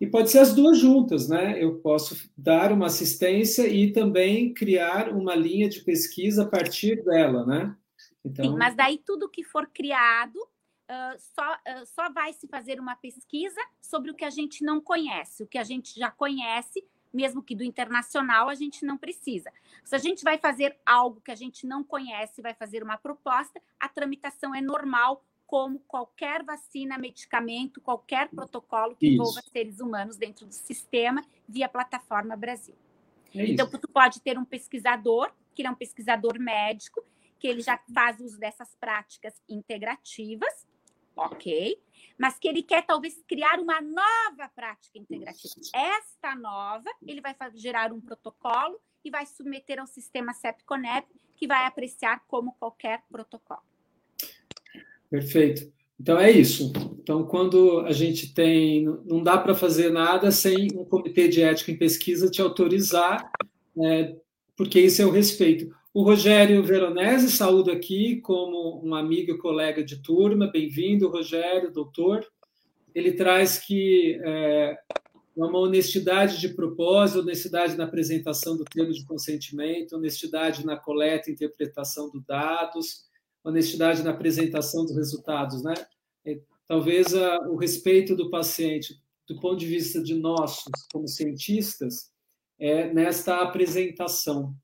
E 0.00 0.06
pode 0.06 0.30
ser 0.30 0.38
as 0.38 0.54
duas 0.54 0.78
juntas, 0.78 1.28
né? 1.28 1.62
Eu 1.62 1.80
posso 1.80 2.30
dar 2.36 2.72
uma 2.72 2.86
assistência 2.86 3.66
e 3.66 3.92
também 3.92 4.54
criar 4.54 5.08
uma 5.08 5.34
linha 5.34 5.68
de 5.68 5.80
pesquisa 5.80 6.44
a 6.44 6.48
partir 6.48 7.02
dela, 7.04 7.44
né? 7.44 7.76
Então... 8.24 8.44
Sim, 8.44 8.56
mas 8.56 8.76
daí 8.76 8.98
tudo 8.98 9.28
que 9.28 9.42
for 9.42 9.66
criado 9.66 10.36
uh, 10.36 11.18
só, 11.18 11.52
uh, 11.54 11.86
só 11.86 12.12
vai 12.12 12.32
se 12.32 12.46
fazer 12.46 12.78
uma 12.78 12.94
pesquisa 12.94 13.60
sobre 13.80 14.10
o 14.10 14.14
que 14.14 14.24
a 14.24 14.30
gente 14.30 14.64
não 14.64 14.80
conhece. 14.80 15.42
O 15.42 15.46
que 15.46 15.58
a 15.58 15.64
gente 15.64 15.98
já 15.98 16.10
conhece, 16.10 16.84
mesmo 17.12 17.42
que 17.42 17.56
do 17.56 17.64
internacional, 17.64 18.48
a 18.48 18.54
gente 18.54 18.84
não 18.84 18.96
precisa. 18.96 19.50
Se 19.84 19.96
a 19.96 19.98
gente 19.98 20.22
vai 20.22 20.38
fazer 20.38 20.78
algo 20.86 21.20
que 21.20 21.30
a 21.30 21.36
gente 21.36 21.66
não 21.66 21.82
conhece, 21.82 22.40
vai 22.40 22.54
fazer 22.54 22.82
uma 22.82 22.96
proposta, 22.96 23.60
a 23.80 23.88
tramitação 23.88 24.54
é 24.54 24.60
normal, 24.60 25.24
como 25.48 25.78
qualquer 25.88 26.44
vacina, 26.44 26.98
medicamento, 26.98 27.80
qualquer 27.80 28.28
protocolo 28.28 28.94
que 28.94 29.08
envolva 29.08 29.40
seres 29.40 29.80
humanos 29.80 30.18
dentro 30.18 30.46
do 30.46 30.52
sistema 30.52 31.24
via 31.48 31.66
plataforma 31.66 32.36
Brasil. 32.36 32.76
É 33.34 33.46
então, 33.46 33.66
tu 33.66 33.88
pode 33.88 34.20
ter 34.20 34.38
um 34.38 34.44
pesquisador, 34.44 35.32
que 35.54 35.66
é 35.66 35.70
um 35.70 35.74
pesquisador 35.74 36.38
médico, 36.38 37.02
que 37.38 37.48
ele 37.48 37.62
já 37.62 37.80
faz 37.94 38.20
uso 38.20 38.38
dessas 38.38 38.74
práticas 38.74 39.42
integrativas, 39.48 40.68
ok, 41.16 41.82
mas 42.18 42.38
que 42.38 42.46
ele 42.46 42.62
quer 42.62 42.84
talvez 42.84 43.22
criar 43.26 43.58
uma 43.58 43.80
nova 43.80 44.50
prática 44.54 44.98
integrativa. 44.98 45.54
Esta 45.74 46.34
nova, 46.34 46.90
ele 47.06 47.22
vai 47.22 47.34
gerar 47.54 47.90
um 47.90 48.02
protocolo 48.02 48.78
e 49.02 49.10
vai 49.10 49.24
submeter 49.24 49.80
ao 49.80 49.86
sistema 49.86 50.34
CEP-CONEP, 50.34 51.08
que 51.34 51.46
vai 51.46 51.64
apreciar 51.64 52.22
como 52.26 52.52
qualquer 52.52 53.02
protocolo. 53.10 53.62
Perfeito. 55.10 55.70
Então 56.00 56.18
é 56.18 56.30
isso. 56.30 56.72
Então, 57.00 57.24
quando 57.24 57.80
a 57.80 57.92
gente 57.92 58.32
tem. 58.32 58.84
Não 59.06 59.22
dá 59.22 59.36
para 59.38 59.54
fazer 59.54 59.90
nada 59.90 60.30
sem 60.30 60.68
um 60.74 60.84
comitê 60.84 61.26
de 61.28 61.42
ética 61.42 61.72
em 61.72 61.76
pesquisa 61.76 62.30
te 62.30 62.40
autorizar, 62.40 63.30
né, 63.74 64.14
porque 64.56 64.80
isso 64.80 65.02
é 65.02 65.06
o 65.06 65.10
respeito. 65.10 65.74
O 65.92 66.02
Rogério 66.02 66.62
Veronese, 66.62 67.30
saúdo 67.30 67.70
aqui 67.72 68.20
como 68.20 68.80
um 68.84 68.94
amigo 68.94 69.32
e 69.32 69.38
colega 69.38 69.82
de 69.82 70.00
turma. 70.02 70.46
Bem-vindo, 70.46 71.08
Rogério, 71.08 71.72
doutor. 71.72 72.24
Ele 72.94 73.12
traz 73.12 73.58
que 73.58 74.20
é, 74.22 74.78
uma 75.34 75.58
honestidade 75.58 76.38
de 76.40 76.50
propósito, 76.50 77.20
honestidade 77.20 77.76
na 77.76 77.84
apresentação 77.84 78.56
do 78.56 78.64
termo 78.64 78.92
de 78.92 79.04
consentimento, 79.04 79.96
honestidade 79.96 80.64
na 80.64 80.76
coleta 80.76 81.30
e 81.30 81.32
interpretação 81.32 82.10
dos 82.10 82.24
dados, 82.24 83.07
honestidade 83.44 84.02
na 84.02 84.10
apresentação 84.10 84.84
dos 84.84 84.96
resultados, 84.96 85.62
né? 85.62 85.74
Talvez 86.66 87.14
a, 87.14 87.38
o 87.48 87.56
respeito 87.56 88.14
do 88.14 88.28
paciente, 88.28 88.94
do 89.26 89.40
ponto 89.40 89.56
de 89.56 89.66
vista 89.66 90.02
de 90.02 90.14
nós, 90.14 90.64
como 90.92 91.08
cientistas, 91.08 92.10
é 92.58 92.92
nesta 92.92 93.40
apresentação. 93.40 94.54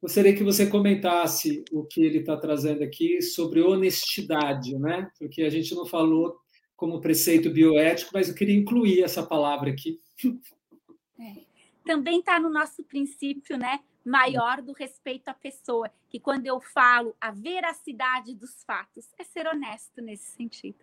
Gostaria 0.00 0.34
que 0.34 0.42
você 0.42 0.66
comentasse 0.66 1.64
o 1.70 1.84
que 1.84 2.02
ele 2.02 2.18
está 2.18 2.36
trazendo 2.36 2.82
aqui 2.82 3.22
sobre 3.22 3.62
honestidade, 3.62 4.76
né? 4.76 5.08
Porque 5.16 5.42
a 5.42 5.50
gente 5.50 5.72
não 5.74 5.86
falou 5.86 6.36
como 6.74 7.00
preceito 7.00 7.48
bioético, 7.50 8.10
mas 8.12 8.28
eu 8.28 8.34
queria 8.34 8.56
incluir 8.56 9.02
essa 9.02 9.22
palavra 9.22 9.70
aqui. 9.70 10.00
É. 11.20 11.44
Também 11.84 12.18
está 12.18 12.40
no 12.40 12.50
nosso 12.50 12.82
princípio, 12.82 13.56
né? 13.56 13.78
Maior 14.04 14.60
do 14.62 14.72
respeito 14.72 15.28
à 15.28 15.34
pessoa, 15.34 15.90
que 16.08 16.18
quando 16.18 16.46
eu 16.46 16.60
falo 16.60 17.14
a 17.20 17.30
veracidade 17.30 18.34
dos 18.34 18.64
fatos, 18.64 19.12
é 19.18 19.24
ser 19.24 19.46
honesto 19.46 20.02
nesse 20.02 20.30
sentido. 20.32 20.78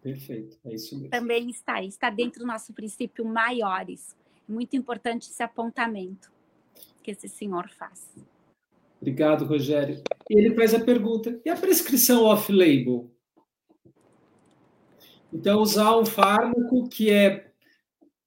Perfeito, 0.00 0.58
é 0.64 0.74
isso 0.74 0.94
mesmo. 0.96 1.10
Também 1.10 1.48
está 1.50 1.74
aí, 1.74 1.88
está 1.88 2.10
dentro 2.10 2.40
do 2.40 2.46
nosso 2.46 2.72
princípio 2.72 3.24
maiores. 3.24 4.16
É 4.48 4.52
muito 4.52 4.76
importante 4.76 5.30
esse 5.30 5.42
apontamento 5.42 6.32
que 7.02 7.10
esse 7.10 7.28
senhor 7.28 7.68
faz. 7.68 8.12
Obrigado, 9.00 9.44
Rogério. 9.44 10.02
E 10.30 10.38
ele 10.38 10.54
faz 10.54 10.74
a 10.74 10.80
pergunta: 10.80 11.40
e 11.44 11.50
a 11.50 11.56
prescrição 11.56 12.24
off-label? 12.24 13.10
Então, 15.32 15.60
usar 15.60 15.96
um 15.96 16.04
fármaco 16.04 16.88
que 16.88 17.10
é 17.10 17.51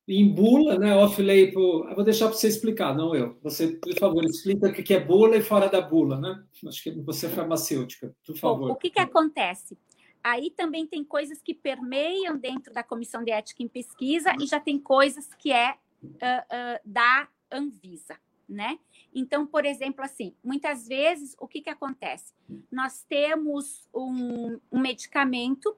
em 0.07 0.31
bula, 0.31 0.77
né, 0.77 0.95
off-label, 0.95 1.93
vou 1.95 2.03
deixar 2.03 2.27
para 2.27 2.35
você 2.35 2.47
explicar, 2.47 2.95
não 2.95 3.15
eu. 3.15 3.37
Você, 3.41 3.69
por 3.69 3.97
favor, 3.97 4.23
explica 4.23 4.67
o 4.67 4.73
que 4.73 4.93
é 4.93 4.99
bula 4.99 5.35
e 5.35 5.41
fora 5.41 5.67
da 5.67 5.81
bula, 5.81 6.19
né? 6.19 6.43
Acho 6.67 6.83
que 6.83 6.91
você 6.91 7.25
é 7.25 7.29
farmacêutica, 7.29 8.15
por 8.25 8.37
favor. 8.37 8.71
O 8.71 8.75
que, 8.75 8.91
que 8.91 8.99
acontece? 8.99 9.77
Aí 10.23 10.51
também 10.51 10.85
tem 10.85 11.03
coisas 11.03 11.41
que 11.41 11.53
permeiam 11.53 12.37
dentro 12.37 12.71
da 12.71 12.83
Comissão 12.83 13.23
de 13.23 13.31
Ética 13.31 13.63
em 13.63 13.67
Pesquisa 13.67 14.31
e 14.39 14.45
já 14.45 14.59
tem 14.59 14.79
coisas 14.79 15.33
que 15.35 15.51
é 15.51 15.75
uh, 16.03 16.07
uh, 16.07 16.79
da 16.85 17.27
Anvisa, 17.51 18.15
né? 18.47 18.77
Então, 19.13 19.47
por 19.47 19.65
exemplo, 19.65 20.03
assim, 20.03 20.35
muitas 20.43 20.87
vezes 20.87 21.35
o 21.39 21.47
que, 21.47 21.61
que 21.61 21.69
acontece? 21.69 22.33
Nós 22.71 23.03
temos 23.07 23.87
um, 23.93 24.59
um 24.71 24.79
medicamento 24.79 25.75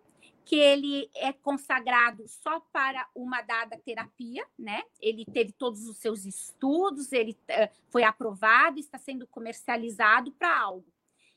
que 0.48 0.56
ele 0.56 1.12
é 1.14 1.34
consagrado 1.34 2.26
só 2.26 2.62
para 2.72 3.06
uma 3.14 3.42
dada 3.42 3.78
terapia, 3.78 4.48
né? 4.58 4.82
Ele 4.98 5.26
teve 5.26 5.52
todos 5.52 5.86
os 5.90 5.98
seus 5.98 6.24
estudos, 6.26 7.12
ele 7.12 7.38
uh, 7.50 7.70
foi 7.90 8.04
aprovado, 8.04 8.80
está 8.80 8.98
sendo 8.98 9.28
comercializado 9.28 10.32
para 10.32 10.58
algo. 10.58 10.88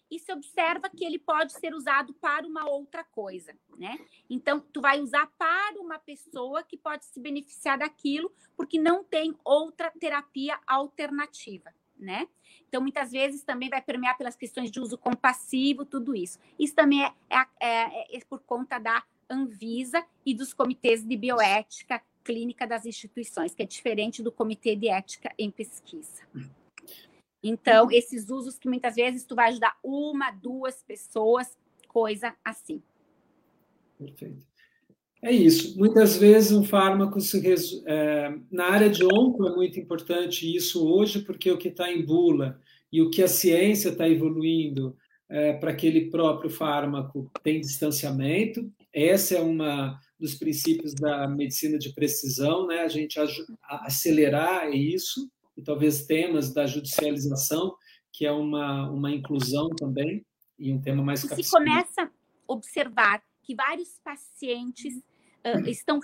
E 0.08 0.16
se 0.16 0.32
observa 0.32 0.88
que 0.88 1.04
ele 1.04 1.18
pode 1.18 1.52
ser 1.54 1.74
usado 1.74 2.14
para 2.14 2.46
uma 2.46 2.68
outra 2.68 3.02
coisa, 3.02 3.52
né? 3.76 3.98
Então, 4.28 4.60
tu 4.60 4.80
vai 4.80 5.00
usar 5.00 5.26
para 5.36 5.80
uma 5.80 5.98
pessoa 5.98 6.62
que 6.62 6.76
pode 6.76 7.04
se 7.04 7.18
beneficiar 7.18 7.78
daquilo, 7.78 8.32
porque 8.56 8.78
não 8.78 9.02
tem 9.02 9.36
outra 9.44 9.90
terapia 9.90 10.56
alternativa, 10.68 11.74
né? 12.00 12.26
Então, 12.68 12.80
muitas 12.80 13.10
vezes 13.12 13.42
também 13.42 13.68
vai 13.68 13.82
permear 13.82 14.16
pelas 14.16 14.36
questões 14.36 14.70
de 14.70 14.80
uso 14.80 14.96
compassivo, 14.96 15.84
tudo 15.84 16.14
isso. 16.14 16.38
Isso 16.58 16.74
também 16.74 17.04
é, 17.04 17.12
é, 17.28 17.44
é, 17.60 18.16
é 18.16 18.20
por 18.28 18.40
conta 18.40 18.78
da 18.78 19.02
Anvisa 19.28 20.04
e 20.24 20.34
dos 20.34 20.52
comitês 20.52 21.04
de 21.04 21.16
bioética 21.16 22.02
clínica 22.24 22.66
das 22.66 22.84
instituições, 22.84 23.54
que 23.54 23.62
é 23.62 23.66
diferente 23.66 24.22
do 24.22 24.30
comitê 24.30 24.76
de 24.76 24.88
ética 24.88 25.32
em 25.38 25.50
pesquisa. 25.50 26.22
Então, 27.42 27.90
esses 27.90 28.28
usos 28.28 28.58
que 28.58 28.68
muitas 28.68 28.94
vezes 28.96 29.24
tu 29.24 29.34
vai 29.34 29.48
ajudar 29.48 29.78
uma, 29.82 30.30
duas 30.30 30.82
pessoas, 30.82 31.58
coisa 31.88 32.36
assim. 32.44 32.82
Perfeito. 33.98 34.49
É 35.22 35.30
isso. 35.30 35.78
Muitas 35.78 36.16
vezes 36.16 36.52
um 36.52 36.64
fármaco 36.64 37.20
se 37.20 37.38
res... 37.40 37.82
é, 37.86 38.34
na 38.50 38.66
área 38.66 38.88
de 38.88 39.04
onco 39.04 39.46
é 39.46 39.54
muito 39.54 39.78
importante 39.78 40.54
isso 40.54 40.86
hoje, 40.86 41.20
porque 41.20 41.50
o 41.50 41.58
que 41.58 41.68
está 41.68 41.92
em 41.92 42.04
bula 42.04 42.58
e 42.90 43.02
o 43.02 43.10
que 43.10 43.22
a 43.22 43.28
ciência 43.28 43.90
está 43.90 44.08
evoluindo 44.08 44.96
é, 45.28 45.52
para 45.52 45.70
aquele 45.70 46.10
próprio 46.10 46.48
fármaco 46.48 47.30
tem 47.42 47.60
distanciamento. 47.60 48.72
Esse 48.92 49.36
é 49.36 49.40
uma 49.40 50.00
dos 50.18 50.34
princípios 50.34 50.94
da 50.94 51.28
medicina 51.28 51.78
de 51.78 51.94
precisão, 51.94 52.66
né? 52.66 52.80
A 52.80 52.88
gente 52.88 53.18
acelerar 53.62 54.70
isso 54.74 55.30
e 55.56 55.62
talvez 55.62 56.04
temas 56.06 56.52
da 56.52 56.66
judicialização, 56.66 57.74
que 58.12 58.26
é 58.26 58.32
uma 58.32 58.90
uma 58.90 59.10
inclusão 59.10 59.68
também 59.70 60.24
e 60.58 60.72
um 60.72 60.80
tema 60.80 61.02
mais. 61.02 61.20
Se 61.20 61.50
começa 61.50 62.02
a 62.02 62.10
observar 62.48 63.22
que 63.42 63.54
vários 63.54 64.00
pacientes 64.04 65.00
uh, 65.44 65.68
estão 65.68 66.00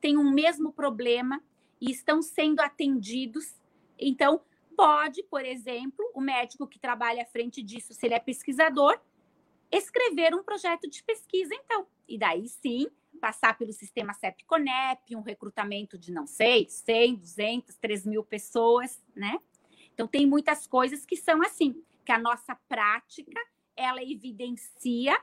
têm 0.00 0.16
o 0.16 0.20
um 0.20 0.30
mesmo 0.30 0.72
problema 0.72 1.42
e 1.80 1.90
estão 1.90 2.22
sendo 2.22 2.60
atendidos. 2.60 3.54
Então, 3.98 4.40
pode, 4.76 5.22
por 5.24 5.44
exemplo, 5.44 6.10
o 6.14 6.20
médico 6.20 6.66
que 6.66 6.78
trabalha 6.78 7.22
à 7.22 7.26
frente 7.26 7.62
disso, 7.62 7.94
se 7.94 8.06
ele 8.06 8.14
é 8.14 8.18
pesquisador, 8.20 8.98
escrever 9.70 10.34
um 10.34 10.42
projeto 10.42 10.88
de 10.88 11.02
pesquisa, 11.02 11.54
então. 11.54 11.86
E 12.08 12.18
daí 12.18 12.48
sim, 12.48 12.86
passar 13.20 13.56
pelo 13.56 13.72
sistema 13.72 14.12
CEP-CONEP, 14.14 15.14
um 15.14 15.22
recrutamento 15.22 15.98
de, 15.98 16.12
não 16.12 16.26
sei, 16.26 16.68
100, 16.68 17.16
200, 17.16 17.76
3 17.76 18.06
mil 18.06 18.24
pessoas, 18.24 19.00
né? 19.14 19.38
Então, 19.94 20.06
tem 20.06 20.26
muitas 20.26 20.66
coisas 20.66 21.04
que 21.04 21.16
são 21.16 21.42
assim, 21.42 21.82
que 22.04 22.12
a 22.12 22.18
nossa 22.18 22.54
prática, 22.68 23.38
ela 23.76 24.02
evidencia 24.02 25.16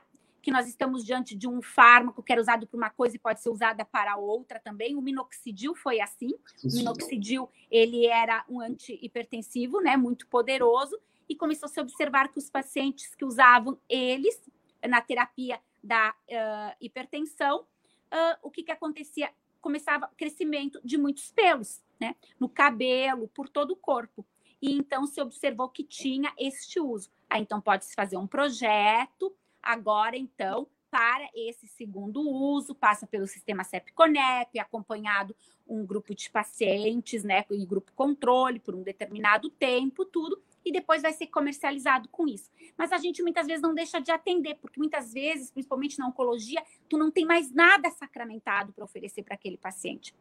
que 0.48 0.52
nós 0.52 0.66
estamos 0.66 1.04
diante 1.04 1.36
de 1.36 1.46
um 1.46 1.60
fármaco 1.60 2.22
que 2.22 2.32
era 2.32 2.40
usado 2.40 2.66
para 2.66 2.78
uma 2.78 2.88
coisa 2.88 3.14
e 3.14 3.18
pode 3.18 3.42
ser 3.42 3.50
usada 3.50 3.84
para 3.84 4.16
outra 4.16 4.58
também. 4.58 4.96
O 4.96 5.02
minoxidil 5.02 5.74
foi 5.74 6.00
assim. 6.00 6.30
O 6.64 6.72
minoxidil, 6.72 7.50
ele 7.70 8.06
era 8.06 8.46
um 8.48 8.58
antihipertensivo, 8.58 9.78
né, 9.82 9.94
muito 9.94 10.26
poderoso, 10.26 10.98
e 11.28 11.36
começou 11.36 11.66
a 11.66 11.68
se 11.68 11.78
observar 11.78 12.28
que 12.28 12.38
os 12.38 12.48
pacientes 12.48 13.14
que 13.14 13.26
usavam 13.26 13.78
eles 13.86 14.40
na 14.88 15.02
terapia 15.02 15.60
da 15.84 16.12
uh, 16.12 16.76
hipertensão, 16.80 17.60
uh, 17.60 18.38
o 18.42 18.50
que, 18.50 18.62
que 18.62 18.72
acontecia? 18.72 19.30
Começava 19.60 20.10
crescimento 20.16 20.80
de 20.82 20.96
muitos 20.96 21.30
pelos, 21.30 21.82
né? 22.00 22.16
No 22.40 22.48
cabelo, 22.48 23.28
por 23.28 23.50
todo 23.50 23.72
o 23.72 23.76
corpo. 23.76 24.24
E 24.62 24.72
então 24.72 25.06
se 25.06 25.20
observou 25.20 25.68
que 25.68 25.84
tinha 25.84 26.32
este 26.38 26.80
uso. 26.80 27.10
Aí 27.28 27.42
então 27.42 27.60
pode-se 27.60 27.94
fazer 27.94 28.16
um 28.16 28.26
projeto 28.26 29.36
Agora, 29.62 30.16
então, 30.16 30.68
para 30.90 31.28
esse 31.34 31.66
segundo 31.66 32.20
uso, 32.20 32.74
passa 32.74 33.06
pelo 33.06 33.26
sistema 33.26 33.62
CEP-CONEP, 33.62 34.58
acompanhado 34.58 35.36
um 35.66 35.84
grupo 35.84 36.14
de 36.14 36.30
pacientes, 36.30 37.22
né, 37.22 37.44
e 37.50 37.66
grupo 37.66 37.92
controle 37.92 38.58
por 38.58 38.74
um 38.74 38.82
determinado 38.82 39.50
tempo, 39.50 40.04
tudo, 40.04 40.40
e 40.64 40.72
depois 40.72 41.02
vai 41.02 41.12
ser 41.12 41.26
comercializado 41.26 42.08
com 42.08 42.26
isso. 42.26 42.50
Mas 42.76 42.90
a 42.90 42.98
gente 42.98 43.22
muitas 43.22 43.46
vezes 43.46 43.62
não 43.62 43.74
deixa 43.74 44.00
de 44.00 44.10
atender, 44.10 44.56
porque 44.56 44.80
muitas 44.80 45.12
vezes, 45.12 45.50
principalmente 45.50 45.98
na 45.98 46.08
oncologia, 46.08 46.62
tu 46.88 46.96
não 46.96 47.10
tem 47.10 47.24
mais 47.24 47.50
nada 47.50 47.90
sacramentado 47.90 48.72
para 48.72 48.84
oferecer 48.84 49.22
para 49.22 49.34
aquele 49.34 49.58
paciente. 49.58 50.14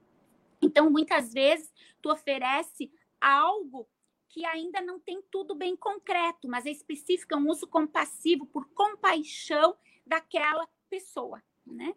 Então, 0.62 0.90
muitas 0.90 1.34
vezes, 1.34 1.72
tu 2.02 2.12
oferece 2.12 2.92
algo 3.22 3.88
que 4.30 4.46
ainda 4.46 4.82
não 4.82 5.00
tem 5.00 5.22
tudo 5.32 5.56
bem 5.56 5.76
concreto, 5.76 6.48
mas 6.48 6.66
é 6.66 6.72
específico, 6.72 7.34
é 7.34 7.38
um 7.38 7.50
uso 7.50 7.68
compassivo 7.68 8.46
por 8.46 8.68
compaixão 8.70 9.76
daquela 10.06 10.68
pessoa, 10.90 11.42
né? 11.66 11.94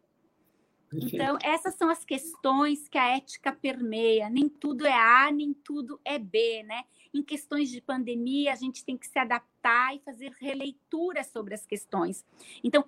Então, 0.93 1.39
essas 1.43 1.75
são 1.77 1.89
as 1.89 2.05
questões 2.05 2.89
que 2.89 2.99
a 2.99 3.17
ética 3.17 3.53
permeia. 3.53 4.29
Nem 4.29 4.49
tudo 4.49 4.85
é 4.85 4.93
A, 4.93 5.31
nem 5.31 5.55
tudo 5.55 6.01
é 6.05 6.19
B, 6.19 6.65
né? 6.65 6.83
Em 7.15 7.23
questões 7.23 7.71
de 7.71 7.81
pandemia, 7.81 8.53
a 8.53 8.57
gente 8.57 8.85
tem 8.85 8.97
que 8.97 9.07
se 9.07 9.19
adaptar 9.19 9.95
e 9.95 10.01
fazer 10.01 10.33
releitura 10.41 11.23
sobre 11.23 11.55
as 11.55 11.65
questões. 11.65 12.25
Então, 12.65 12.85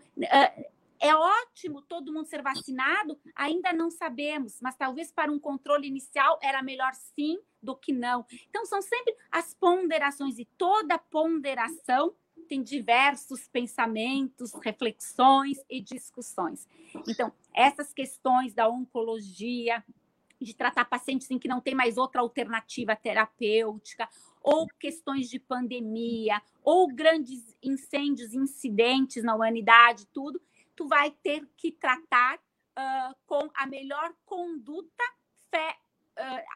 é 0.99 1.15
ótimo 1.15 1.83
todo 1.83 2.13
mundo 2.13 2.27
ser 2.27 2.43
vacinado? 2.43 3.19
Ainda 3.37 3.73
não 3.73 3.91
sabemos, 3.91 4.61
mas 4.61 4.77
talvez 4.77 5.13
para 5.13 5.31
um 5.31 5.39
controle 5.39 5.87
inicial 5.87 6.41
era 6.43 6.61
melhor 6.61 6.93
sim 6.95 7.39
do 7.63 7.77
que 7.77 7.93
não. 7.93 8.27
Então, 8.49 8.65
são 8.67 8.83
sempre 8.83 9.15
as 9.31 9.55
ponderações, 9.55 10.39
e 10.39 10.45
toda 10.59 10.99
ponderação 10.99 12.15
tem 12.49 12.63
diversos 12.63 13.49
pensamentos, 13.49 14.53
reflexões 14.63 15.59
e 15.71 15.81
discussões. 15.81 16.67
Então, 17.09 17.33
essas 17.55 17.93
questões 17.93 18.53
da 18.53 18.69
oncologia, 18.69 19.83
de 20.41 20.55
tratar 20.55 20.85
pacientes 20.87 21.31
em 21.31 21.39
que 21.39 21.49
não 21.49 21.61
tem 21.61 21.75
mais 21.75 21.97
outra 21.97 22.21
alternativa 22.21 22.97
terapêutica, 22.97 24.09
ou 24.43 24.67
questões 24.79 25.31
de 25.31 25.39
pandemia, 25.39 26.43
ou 26.65 26.89
grandes 26.89 27.57
incêndios, 27.63 28.35
incidentes 28.35 29.23
na 29.23 29.35
humanidade, 29.35 30.07
tudo, 30.13 30.43
tu 30.75 30.89
vai 30.89 31.11
ter 31.23 31.49
que 31.57 31.71
tratar 31.71 32.37
uh, 32.37 33.15
com 33.27 33.49
a 33.55 33.67
melhor 33.67 34.13
conduta 34.25 35.05
fé 35.51 35.77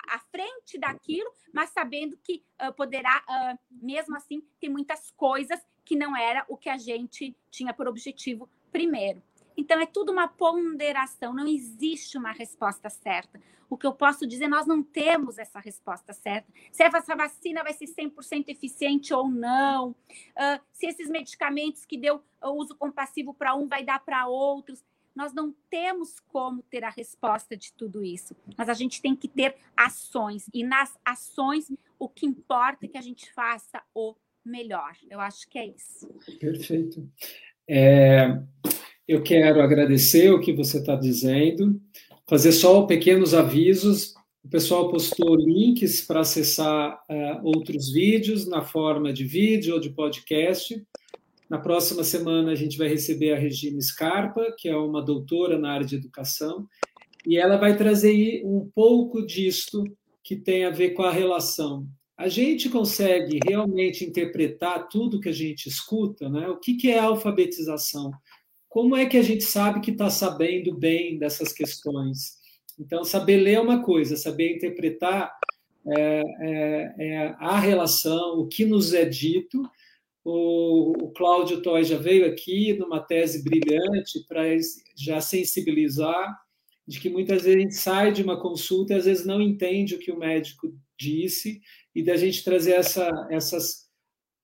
à 0.09 0.19
frente 0.19 0.79
daquilo, 0.79 1.31
mas 1.53 1.71
sabendo 1.71 2.17
que 2.23 2.45
uh, 2.63 2.73
poderá, 2.75 3.23
uh, 3.29 3.59
mesmo 3.71 4.17
assim, 4.17 4.43
ter 4.61 4.69
muitas 4.69 5.11
coisas 5.13 5.61
que 5.85 5.97
não 5.97 6.17
era 6.17 6.45
o 6.49 6.57
que 6.57 6.69
a 6.69 6.77
gente 6.77 7.37
tinha 7.51 7.73
por 7.73 7.89
objetivo 7.89 8.49
primeiro. 8.71 9.23
Então, 9.57 9.81
é 9.81 9.87
tudo 9.87 10.13
uma 10.13 10.29
ponderação, 10.29 11.33
não 11.33 11.47
existe 11.47 12.19
uma 12.19 12.33
resposta 12.33 12.91
certa. 12.91 13.41
O 13.69 13.77
que 13.77 13.87
eu 13.87 13.93
posso 13.93 14.27
dizer, 14.27 14.47
nós 14.47 14.67
não 14.67 14.83
temos 14.83 15.39
essa 15.39 15.59
resposta 15.59 16.13
certa. 16.13 16.53
Se 16.71 16.83
essa 16.85 17.17
vacina 17.17 17.65
vai 17.65 17.73
ser 17.73 17.87
100% 17.87 18.49
eficiente 18.49 19.13
ou 19.15 19.29
não, 19.29 19.91
uh, 19.91 20.61
se 20.73 20.87
esses 20.87 21.09
medicamentos 21.09 21.85
que 21.85 21.97
deu 21.97 22.23
uso 22.43 22.77
compassivo 22.77 23.35
para 23.35 23.55
um 23.55 23.67
vai 23.67 23.83
dar 23.83 23.99
para 23.99 24.27
outros. 24.27 24.85
Nós 25.17 25.33
não 25.33 25.55
temos 25.71 26.21
como 26.21 26.63
ter 26.63 26.85
a 26.85 26.91
resposta 26.91 27.57
de 27.57 27.73
tudo 27.73 28.05
isso, 28.05 28.37
mas 28.57 28.69
a 28.69 28.75
gente 28.75 29.01
tem 29.01 29.17
que 29.17 29.27
ter 29.27 29.57
ações. 29.75 30.45
E 30.53 30.63
nas 30.63 30.95
ações, 31.03 31.73
o 31.99 32.07
que 32.07 32.27
importa 32.27 32.85
é 32.85 32.89
que 32.89 32.99
a 32.99 33.03
gente 33.03 33.33
faça 33.33 33.83
o 33.95 34.15
melhor. 34.45 34.95
Eu 35.11 35.19
acho 35.19 35.49
que 35.49 35.59
é 35.59 35.67
isso. 35.67 36.07
Perfeito. 36.39 37.09
É, 37.69 38.39
eu 39.09 39.23
quero 39.23 39.63
agradecer 39.63 40.31
o 40.31 40.41
que 40.41 40.53
você 40.53 40.79
está 40.79 40.95
dizendo, 40.95 41.81
fazer 42.29 42.53
só 42.53 42.83
pequenos 42.83 43.35
avisos. 43.35 44.15
O 44.45 44.49
pessoal 44.49 44.91
postou 44.91 45.35
links 45.35 46.03
para 46.03 46.21
acessar 46.21 47.03
uh, 47.11 47.41
outros 47.43 47.91
vídeos 47.91 48.47
na 48.47 48.63
forma 48.63 49.13
de 49.13 49.25
vídeo 49.25 49.75
ou 49.75 49.81
de 49.81 49.91
podcast. 49.91 50.81
Na 51.49 51.59
próxima 51.59 52.03
semana, 52.03 52.53
a 52.53 52.55
gente 52.55 52.77
vai 52.77 52.89
receber 52.89 53.33
a 53.33 53.39
Regina 53.39 53.81
Scarpa, 53.81 54.55
que 54.59 54.69
é 54.69 54.77
uma 54.77 55.03
doutora 55.03 55.59
na 55.59 55.73
área 55.73 55.87
de 55.87 55.97
educação, 55.97 56.67
e 57.27 57.39
ela 57.39 57.57
vai 57.57 57.77
trazer 57.77 58.43
um 58.45 58.71
pouco 58.75 59.25
disto 59.25 59.85
que 60.23 60.37
tem 60.37 60.65
a 60.65 60.71
ver 60.71 60.91
com 60.91 61.03
a 61.03 61.13
relação. 61.13 61.87
A 62.17 62.29
gente 62.29 62.69
consegue 62.69 63.39
realmente 63.47 64.05
interpretar 64.05 64.89
tudo 64.89 65.21
que 65.21 65.29
a 65.29 65.33
gente 65.33 65.69
escuta, 65.69 66.29
né? 66.29 66.49
O 66.49 66.57
que, 66.57 66.75
que 66.75 66.91
é 66.91 66.99
alfabetização? 66.99 68.11
como 68.77 68.95
é 68.95 69.07
que 69.07 69.17
a 69.17 69.23
gente 69.23 69.43
sabe 69.43 69.81
que 69.81 69.91
está 69.91 70.11
sabendo 70.11 70.75
bem 70.75 71.17
dessas 71.17 71.51
questões? 71.51 72.35
Então, 72.79 73.05
saber 73.05 73.39
ler 73.39 73.55
é 73.55 73.61
uma 73.61 73.83
coisa, 73.83 74.19
saber 74.19 74.55
interpretar 74.55 75.33
é, 75.97 76.23
é, 76.41 76.95
é 76.99 77.37
a 77.39 77.59
relação, 77.59 78.39
o 78.39 78.47
que 78.47 78.67
nos 78.67 78.93
é 78.93 79.07
dito. 79.07 79.63
O, 80.29 81.05
o 81.05 81.13
Cláudio 81.13 81.63
Toy 81.63 81.85
já 81.85 81.97
veio 81.97 82.27
aqui 82.27 82.73
numa 82.73 82.99
tese 82.99 83.45
brilhante 83.45 84.25
para 84.27 84.43
já 84.97 85.21
sensibilizar 85.21 86.37
de 86.85 86.99
que 86.99 87.09
muitas 87.09 87.45
vezes 87.45 87.57
a 87.57 87.61
gente 87.61 87.75
sai 87.77 88.13
de 88.13 88.25
uma 88.25 88.41
consulta 88.41 88.93
e 88.93 88.97
às 88.97 89.05
vezes 89.05 89.25
não 89.25 89.41
entende 89.41 89.95
o 89.95 90.01
que 90.01 90.11
o 90.11 90.19
médico 90.19 90.77
disse 90.99 91.61
e 91.95 92.03
da 92.03 92.17
gente 92.17 92.43
trazer 92.43 92.73
essa, 92.73 93.09
essas 93.31 93.89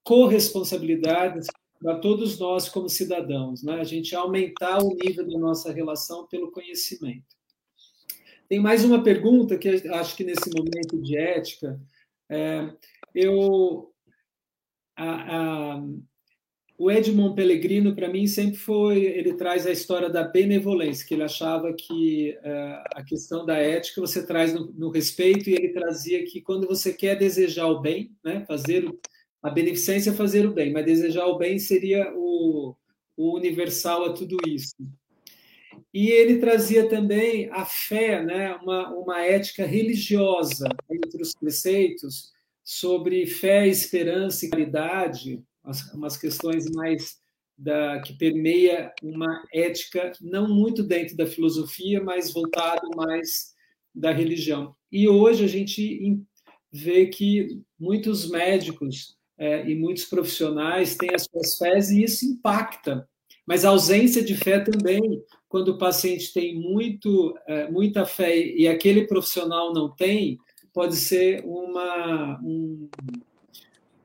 corresponsabilidades 0.05 1.49
para 1.81 1.99
todos 1.99 2.39
nós 2.39 2.69
como 2.69 2.89
cidadãos, 2.89 3.65
né? 3.65 3.81
A 3.81 3.85
gente 3.85 4.15
aumentar 4.15 4.79
o 4.85 4.95
nível 4.95 5.27
da 5.27 5.37
nossa 5.37 5.73
relação 5.73 6.29
pelo 6.29 6.53
conhecimento. 6.53 7.27
Tem 8.49 8.61
mais 8.61 8.85
uma 8.85 9.03
pergunta 9.03 9.59
que 9.59 9.69
acho 9.69 10.17
que 10.17 10.23
nesse 10.23 10.49
momento 10.49 11.03
de 11.03 11.17
ética, 11.17 11.81
é, 12.31 12.73
eu 13.13 13.92
a, 14.97 15.75
a, 15.77 15.83
o 16.79 16.91
Edmond 16.91 17.35
Pellegrino, 17.35 17.95
para 17.95 18.09
mim, 18.09 18.27
sempre 18.27 18.57
foi. 18.57 19.05
Ele 19.05 19.35
traz 19.35 19.67
a 19.67 19.71
história 19.71 20.11
da 20.11 20.25
benevolência, 20.25 21.07
que 21.07 21.15
ele 21.15 21.23
achava 21.23 21.73
que 21.73 22.37
uh, 22.41 22.83
a 22.95 23.05
questão 23.05 23.47
da 23.47 23.57
ética 23.57 24.01
você 24.01 24.27
traz 24.27 24.53
no, 24.53 24.73
no, 24.73 24.91
respeito, 24.91 25.49
e 25.49 25.55
ele 25.55 25.69
trazia 25.69 26.25
que 26.25 26.41
quando 26.41 26.67
você 26.67 26.93
quer 26.93 27.17
desejar 27.17 27.67
o 27.67 27.81
bem, 27.81 28.17
né, 28.25 28.45
fazer 28.47 28.85
a 29.43 29.51
beneficência 29.51 30.11
é 30.11 30.15
fazer 30.15 30.47
o 30.47 30.53
bem, 30.53 30.73
mas 30.73 30.85
desejar 30.85 31.27
o 31.27 31.37
bem 31.37 31.59
seria 31.59 32.13
o, 32.15 32.77
o 33.17 33.37
universal 33.37 34.05
a 34.05 34.13
tudo 34.13 34.37
isso. 34.47 34.77
E 35.93 36.11
ele 36.11 36.39
trazia 36.39 36.89
também 36.89 37.51
a 37.51 37.65
fé, 37.65 38.23
né, 38.23 38.55
uma, 38.57 38.89
uma 38.95 39.21
ética 39.21 39.67
religiosa 39.67 40.69
entre 40.91 41.21
os 41.21 41.35
preceitos 41.35 42.33
sobre 42.65 43.27
fé, 43.27 43.67
esperança 43.67 44.47
e 44.47 44.51
caridade, 44.51 45.43
umas 45.95 46.17
questões 46.17 46.71
mais 46.71 47.21
da, 47.57 48.01
que 48.01 48.15
permeia 48.15 48.93
uma 49.03 49.43
ética 49.53 50.13
não 50.21 50.49
muito 50.49 50.83
dentro 50.83 51.17
da 51.17 51.27
filosofia, 51.27 52.03
mas 52.03 52.33
voltado 52.33 52.89
mais 52.97 53.53
da 53.95 54.11
religião. 54.11 54.75
E 54.91 55.09
hoje 55.09 55.45
a 55.45 55.49
gente 55.49 56.21
vê 56.73 57.07
que 57.07 57.61
muitos 57.79 58.29
médicos 58.31 59.17
é, 59.39 59.69
e 59.69 59.75
muitos 59.75 60.05
profissionais 60.05 60.97
têm 60.97 61.11
as 61.15 61.25
suas 61.25 61.59
fés 61.59 61.91
e 61.91 62.03
isso 62.03 62.25
impacta. 62.25 63.07
Mas 63.47 63.65
a 63.65 63.71
ausência 63.71 64.23
de 64.23 64.35
fé 64.37 64.61
também, 64.61 65.01
quando 65.49 65.71
o 65.71 65.79
paciente 65.79 66.33
tem 66.33 66.55
muito, 66.55 67.37
é, 67.47 67.71
muita 67.71 68.07
fé 68.07 68.37
e 68.39 68.67
aquele 68.69 69.07
profissional 69.07 69.73
não 69.73 69.95
tem, 69.95 70.39
pode 70.73 70.97
ser 70.97 71.45
uma, 71.45 72.41
um, 72.43 72.89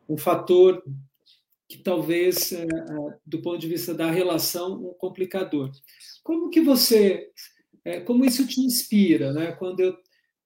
um 0.09 0.17
fator 0.17 0.83
que 1.67 1.77
talvez, 1.77 2.51
é, 2.53 2.63
é 2.63 2.65
do 3.25 3.41
ponto 3.41 3.59
de 3.59 3.67
vista 3.67 3.93
da 3.93 4.09
relação, 4.09 4.73
um 4.73 4.93
complicador. 4.93 5.69
Como 6.23 6.49
que 6.49 6.61
você, 6.61 7.29
é, 7.83 7.99
como 7.99 8.23
isso 8.23 8.47
te 8.47 8.61
inspira, 8.61 9.33
né? 9.33 9.51
Quando 9.53 9.81
eu, 9.81 9.97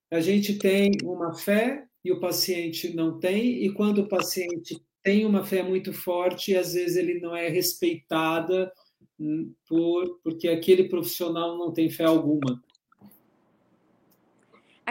a 0.09 0.19
gente 0.19 0.57
tem 0.57 0.91
uma 1.03 1.33
fé 1.33 1.85
e 2.03 2.11
o 2.11 2.19
paciente 2.19 2.93
não 2.95 3.19
tem, 3.19 3.63
e 3.63 3.71
quando 3.71 3.99
o 3.99 4.09
paciente 4.09 4.81
tem 5.03 5.25
uma 5.25 5.43
fé 5.43 5.63
muito 5.63 5.93
forte, 5.93 6.55
às 6.55 6.73
vezes 6.73 6.95
ele 6.95 7.19
não 7.19 7.35
é 7.35 7.47
respeitada 7.47 8.71
hum, 9.19 9.53
por, 9.67 10.19
porque 10.23 10.47
aquele 10.47 10.89
profissional 10.89 11.57
não 11.57 11.71
tem 11.71 11.89
fé 11.89 12.05
alguma. 12.05 12.61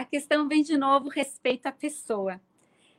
A 0.01 0.05
questão 0.05 0.47
vem 0.47 0.63
de 0.63 0.75
novo 0.79 1.09
respeito 1.09 1.67
à 1.67 1.71
pessoa. 1.71 2.41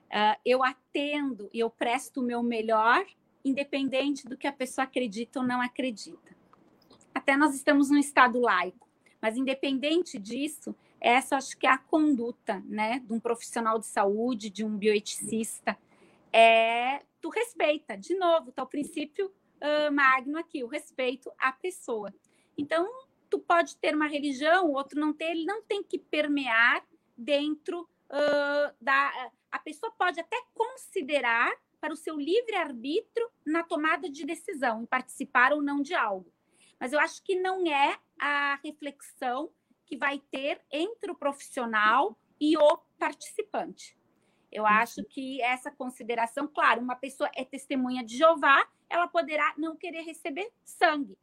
Uh, 0.06 0.38
eu 0.46 0.62
atendo 0.62 1.50
e 1.52 1.58
eu 1.58 1.68
presto 1.68 2.20
o 2.20 2.22
meu 2.22 2.44
melhor, 2.44 3.04
independente 3.44 4.24
do 4.24 4.36
que 4.36 4.46
a 4.46 4.52
pessoa 4.52 4.84
acredita 4.84 5.40
ou 5.40 5.44
não 5.44 5.60
acredita. 5.60 6.36
Até 7.12 7.36
nós 7.36 7.56
estamos 7.56 7.90
num 7.90 7.98
estado 7.98 8.38
laico, 8.38 8.88
mas 9.20 9.36
independente 9.36 10.16
disso, 10.16 10.76
essa 11.00 11.38
acho 11.38 11.58
que 11.58 11.66
é 11.66 11.70
a 11.70 11.76
conduta, 11.76 12.62
né, 12.66 13.00
de 13.00 13.12
um 13.12 13.18
profissional 13.18 13.80
de 13.80 13.86
saúde, 13.86 14.48
de 14.48 14.64
um 14.64 14.76
bioeticista, 14.76 15.76
é 16.32 17.02
tu 17.20 17.30
respeita. 17.30 17.98
De 17.98 18.14
novo, 18.14 18.52
tá 18.52 18.62
o 18.62 18.68
princípio 18.68 19.26
uh, 19.26 19.92
magno 19.92 20.38
aqui, 20.38 20.62
o 20.62 20.68
respeito 20.68 21.32
à 21.36 21.50
pessoa. 21.50 22.14
Então, 22.56 22.88
tu 23.28 23.40
pode 23.40 23.76
ter 23.78 23.92
uma 23.92 24.06
religião, 24.06 24.68
o 24.68 24.74
outro 24.74 25.00
não 25.00 25.12
ter, 25.12 25.32
ele 25.32 25.44
não 25.44 25.64
tem 25.64 25.82
que 25.82 25.98
permear 25.98 26.84
dentro 27.22 27.88
uh, 28.10 28.74
da. 28.80 29.30
A 29.50 29.58
pessoa 29.58 29.92
pode 29.92 30.18
até 30.18 30.36
considerar 30.54 31.52
para 31.80 31.92
o 31.92 31.96
seu 31.96 32.16
livre-arbítrio 32.16 33.28
na 33.44 33.62
tomada 33.62 34.08
de 34.08 34.24
decisão, 34.24 34.82
em 34.82 34.86
participar 34.86 35.52
ou 35.52 35.60
não 35.60 35.82
de 35.82 35.94
algo. 35.94 36.32
Mas 36.78 36.92
eu 36.92 37.00
acho 37.00 37.22
que 37.22 37.34
não 37.34 37.66
é 37.66 37.98
a 38.18 38.58
reflexão 38.64 39.50
que 39.84 39.96
vai 39.96 40.18
ter 40.30 40.60
entre 40.70 41.10
o 41.10 41.14
profissional 41.14 42.16
e 42.40 42.56
o 42.56 42.78
participante. 42.98 43.96
Eu 44.50 44.66
acho 44.66 45.02
que 45.04 45.40
essa 45.42 45.70
consideração, 45.70 46.46
claro, 46.46 46.80
uma 46.80 46.94
pessoa 46.94 47.30
é 47.34 47.44
testemunha 47.44 48.04
de 48.04 48.16
Jeová, 48.16 48.66
ela 48.88 49.08
poderá 49.08 49.54
não 49.56 49.76
querer 49.76 50.02
receber 50.02 50.52
sangue. 50.64 51.16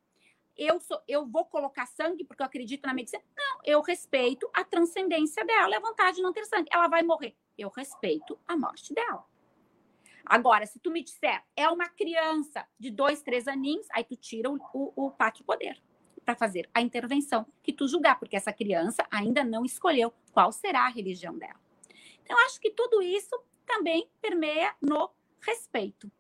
Eu 0.59 0.77
sou, 0.81 1.01
eu 1.07 1.25
vou 1.25 1.45
colocar 1.45 1.85
sangue 1.85 2.25
porque 2.25 2.41
eu 2.41 2.45
acredito 2.45 2.85
na 2.85 2.93
medicina. 2.93 3.23
Não, 3.33 3.61
eu 3.63 3.81
respeito 3.81 4.49
a 4.53 4.61
transcendência 4.61 5.45
dela, 5.45 5.77
a 5.77 5.79
vontade 5.79 6.17
de 6.17 6.21
não 6.21 6.33
ter 6.33 6.43
sangue. 6.43 6.67
Ela 6.69 6.89
vai 6.89 7.01
morrer. 7.01 7.33
Eu 7.57 7.69
respeito 7.69 8.37
a 8.45 8.57
morte 8.57 8.93
dela. 8.93 9.25
Agora, 10.25 10.65
se 10.65 10.77
tu 10.77 10.91
me 10.91 11.01
disser, 11.01 11.41
é 11.55 11.69
uma 11.69 11.87
criança 11.87 12.67
de 12.77 12.91
dois, 12.91 13.21
três 13.21 13.47
aninhos, 13.47 13.87
aí 13.91 14.03
tu 14.03 14.17
tira 14.17 14.51
o, 14.51 14.59
o, 14.73 15.07
o 15.07 15.11
poder 15.45 15.81
para 16.25 16.35
fazer 16.35 16.69
a 16.73 16.81
intervenção 16.81 17.47
que 17.63 17.71
tu 17.71 17.87
julgar, 17.87 18.19
porque 18.19 18.35
essa 18.35 18.51
criança 18.51 19.07
ainda 19.09 19.45
não 19.45 19.63
escolheu 19.63 20.13
qual 20.33 20.51
será 20.51 20.81
a 20.85 20.89
religião 20.89 21.37
dela. 21.37 21.59
Então, 22.21 22.37
acho 22.45 22.59
que 22.59 22.69
tudo 22.69 23.01
isso 23.01 23.33
também 23.65 24.09
permeia 24.21 24.75
no 24.81 25.09
respeito, 25.39 26.11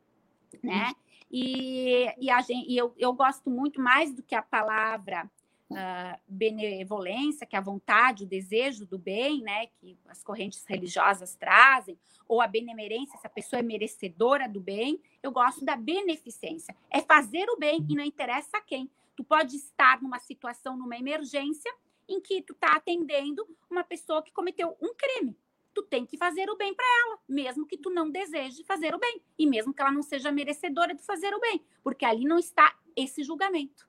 né? 0.63 0.93
E, 1.31 2.13
e, 2.17 2.29
a 2.29 2.41
gente, 2.41 2.69
e 2.69 2.77
eu, 2.77 2.93
eu 2.97 3.13
gosto 3.13 3.49
muito 3.49 3.79
mais 3.81 4.13
do 4.13 4.23
que 4.23 4.33
a 4.33 4.41
palavra 4.41 5.29
uh, 5.69 6.19
benevolência, 6.27 7.45
que 7.45 7.55
é 7.55 7.59
a 7.59 7.61
vontade, 7.61 8.23
o 8.23 8.27
desejo 8.27 8.85
do 8.85 8.97
bem, 8.97 9.41
né? 9.41 9.67
Que 9.79 9.97
as 10.07 10.23
correntes 10.23 10.65
religiosas 10.65 11.35
trazem, 11.35 11.97
ou 12.27 12.41
a 12.41 12.47
benemerência, 12.47 13.17
se 13.17 13.27
a 13.27 13.29
pessoa 13.29 13.59
é 13.59 13.63
merecedora 13.63 14.47
do 14.47 14.59
bem. 14.59 14.99
Eu 15.21 15.31
gosto 15.31 15.63
da 15.63 15.75
beneficência. 15.75 16.75
É 16.89 17.01
fazer 17.01 17.47
o 17.49 17.57
bem 17.57 17.85
e 17.89 17.95
não 17.95 18.03
interessa 18.03 18.57
a 18.57 18.61
quem. 18.61 18.89
Tu 19.15 19.23
pode 19.23 19.55
estar 19.55 20.01
numa 20.01 20.19
situação, 20.19 20.77
numa 20.77 20.97
emergência, 20.97 21.71
em 22.07 22.19
que 22.19 22.41
tu 22.41 22.53
está 22.53 22.75
atendendo 22.75 23.45
uma 23.69 23.83
pessoa 23.83 24.23
que 24.23 24.31
cometeu 24.31 24.75
um 24.81 24.93
crime. 24.95 25.37
Tu 25.79 25.83
tem 25.83 26.05
que 26.05 26.17
fazer 26.17 26.49
o 26.49 26.57
bem 26.57 26.73
para 26.73 26.85
ela, 27.05 27.19
mesmo 27.27 27.65
que 27.65 27.77
tu 27.77 27.89
não 27.89 28.11
deseje 28.11 28.65
fazer 28.65 28.93
o 28.93 28.99
bem, 28.99 29.21
e 29.37 29.47
mesmo 29.47 29.73
que 29.73 29.81
ela 29.81 29.93
não 29.93 30.03
seja 30.03 30.29
merecedora 30.29 30.93
de 30.93 31.01
fazer 31.01 31.33
o 31.33 31.39
bem, 31.39 31.61
porque 31.81 32.03
ali 32.03 32.25
não 32.25 32.37
está 32.37 32.75
esse 32.97 33.23
julgamento. 33.23 33.87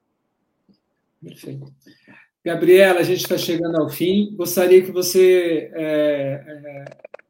Perfeito. 1.20 1.66
Gabriela, 2.44 3.00
a 3.00 3.02
gente 3.02 3.22
está 3.22 3.36
chegando 3.36 3.76
ao 3.76 3.90
fim. 3.90 4.36
Gostaria 4.36 4.80
que 4.84 4.92
você 4.92 5.72
é, 5.74 6.44
é, 6.46 6.84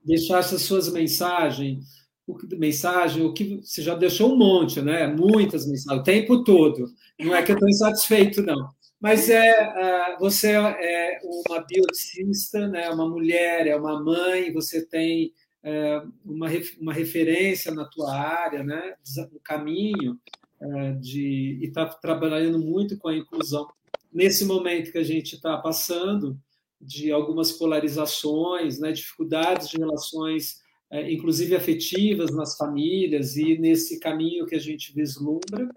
deixasse 0.04 0.54
as 0.54 0.60
suas 0.60 0.92
mensagens, 0.92 1.82
o 2.26 2.36
que, 2.36 2.54
mensagem, 2.54 3.24
o 3.24 3.32
que 3.32 3.62
você 3.62 3.80
já 3.80 3.94
deixou 3.94 4.30
um 4.30 4.36
monte, 4.36 4.82
né? 4.82 5.06
Muitas 5.06 5.66
mensagens, 5.66 6.02
o 6.02 6.04
tempo 6.04 6.44
todo. 6.44 6.84
Não 7.18 7.34
é 7.34 7.42
que 7.42 7.50
eu 7.50 7.54
estou 7.54 7.68
insatisfeito, 7.68 8.42
não. 8.42 8.68
Mas 9.00 9.30
é, 9.30 9.48
é 9.48 10.16
você 10.18 10.52
é 10.52 11.20
uma 11.24 11.60
bioticista, 11.60 12.68
né? 12.68 12.90
Uma 12.90 13.08
mulher, 13.08 13.66
é 13.66 13.74
uma 13.74 14.02
mãe. 14.02 14.52
Você 14.52 14.84
tem 14.84 15.32
é, 15.62 16.02
uma, 16.24 16.48
uma 16.78 16.92
referência 16.92 17.72
na 17.72 17.86
tua 17.86 18.14
área, 18.14 18.62
né? 18.62 18.94
O 19.32 19.40
caminho 19.40 20.18
é, 20.60 20.92
de 20.92 21.58
e 21.62 21.66
está 21.66 21.86
trabalhando 21.86 22.58
muito 22.58 22.98
com 22.98 23.08
a 23.08 23.16
inclusão 23.16 23.66
nesse 24.12 24.44
momento 24.44 24.92
que 24.92 24.98
a 24.98 25.04
gente 25.04 25.36
está 25.36 25.56
passando, 25.56 26.38
de 26.80 27.12
algumas 27.12 27.52
polarizações, 27.52 28.78
né, 28.78 28.90
dificuldades 28.90 29.68
de 29.68 29.76
relações, 29.76 30.60
inclusive 31.08 31.54
afetivas 31.54 32.34
nas 32.34 32.56
famílias, 32.56 33.36
e 33.36 33.56
nesse 33.58 34.00
caminho 34.00 34.46
que 34.46 34.56
a 34.56 34.58
gente 34.58 34.92
vislumbra, 34.92 35.68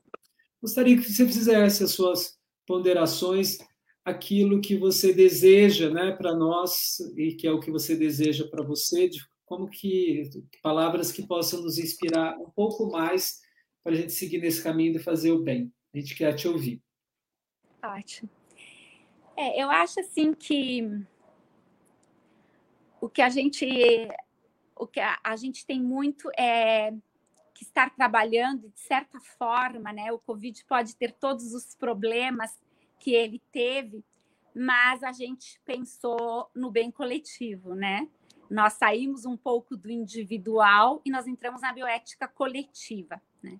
gostaria 0.61 0.97
que 0.97 1.11
você 1.11 1.27
fizesse 1.27 1.83
as 1.83 1.91
suas 1.91 2.39
ponderações, 2.65 3.57
aquilo 4.03 4.61
que 4.61 4.75
você 4.75 5.13
deseja 5.13 5.89
né, 5.89 6.11
para 6.11 6.35
nós, 6.35 6.99
e 7.17 7.33
que 7.33 7.47
é 7.47 7.51
o 7.51 7.59
que 7.59 7.71
você 7.71 7.95
deseja 7.95 8.47
para 8.47 8.63
você, 8.63 9.07
de 9.07 9.19
como 9.45 9.69
que 9.69 10.29
palavras 10.61 11.11
que 11.11 11.25
possam 11.25 11.61
nos 11.61 11.77
inspirar 11.77 12.37
um 12.37 12.49
pouco 12.49 12.89
mais 12.89 13.41
para 13.83 13.93
a 13.93 13.95
gente 13.95 14.11
seguir 14.11 14.39
nesse 14.39 14.63
caminho 14.63 14.93
de 14.93 14.99
fazer 14.99 15.31
o 15.31 15.43
bem. 15.43 15.71
A 15.93 15.97
gente 15.99 16.15
quer 16.15 16.33
te 16.35 16.47
ouvir. 16.47 16.81
Ótimo. 17.83 18.29
É, 19.35 19.61
eu 19.61 19.69
acho 19.69 19.99
assim 19.99 20.33
que 20.33 20.81
o 23.01 23.09
que 23.09 23.21
a 23.21 23.29
gente 23.29 23.67
o 24.75 24.87
que 24.87 24.99
a, 24.99 25.19
a 25.23 25.35
gente 25.35 25.65
tem 25.65 25.81
muito 25.81 26.29
é 26.37 26.93
que 27.53 27.63
estar 27.63 27.93
trabalhando 27.95 28.69
de 28.69 28.79
certa 28.79 29.19
forma, 29.19 29.93
né? 29.93 30.11
O 30.11 30.19
Covid 30.19 30.63
pode 30.65 30.95
ter 30.95 31.11
todos 31.11 31.53
os 31.53 31.75
problemas 31.75 32.57
que 32.99 33.13
ele 33.13 33.41
teve, 33.51 34.03
mas 34.55 35.03
a 35.03 35.11
gente 35.11 35.59
pensou 35.65 36.49
no 36.55 36.71
bem 36.71 36.89
coletivo, 36.89 37.75
né? 37.75 38.07
Nós 38.49 38.73
saímos 38.73 39.25
um 39.25 39.37
pouco 39.37 39.75
do 39.75 39.89
individual 39.89 41.01
e 41.05 41.11
nós 41.11 41.27
entramos 41.27 41.61
na 41.61 41.73
bioética 41.73 42.27
coletiva, 42.27 43.21
né? 43.41 43.59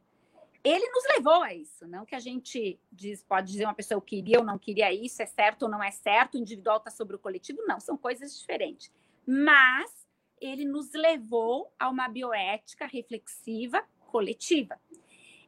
ele 0.63 0.89
nos 0.91 1.03
levou 1.15 1.43
a 1.43 1.53
isso, 1.53 1.85
não 1.85 2.05
que 2.05 2.15
a 2.15 2.19
gente 2.19 2.79
diz, 2.89 3.21
pode 3.21 3.51
dizer 3.51 3.65
uma 3.65 3.73
pessoa 3.73 4.01
queria 4.01 4.39
ou 4.39 4.45
não 4.45 4.57
queria 4.57 4.93
isso, 4.93 5.21
é 5.21 5.25
certo 5.25 5.63
ou 5.63 5.69
não 5.69 5.83
é 5.83 5.91
certo, 5.91 6.35
o 6.35 6.37
individual 6.37 6.77
está 6.77 6.89
sobre 6.89 7.17
o 7.17 7.19
coletivo, 7.19 7.61
não, 7.67 7.81
são 7.81 7.97
coisas 7.97 8.39
diferentes. 8.39 8.89
Mas 9.27 10.02
ele 10.43 10.65
nos 10.65 10.91
levou 10.93 11.71
a 11.79 11.89
uma 11.89 12.07
bioética 12.07 12.85
reflexiva 12.85 13.83
coletiva. 14.07 14.79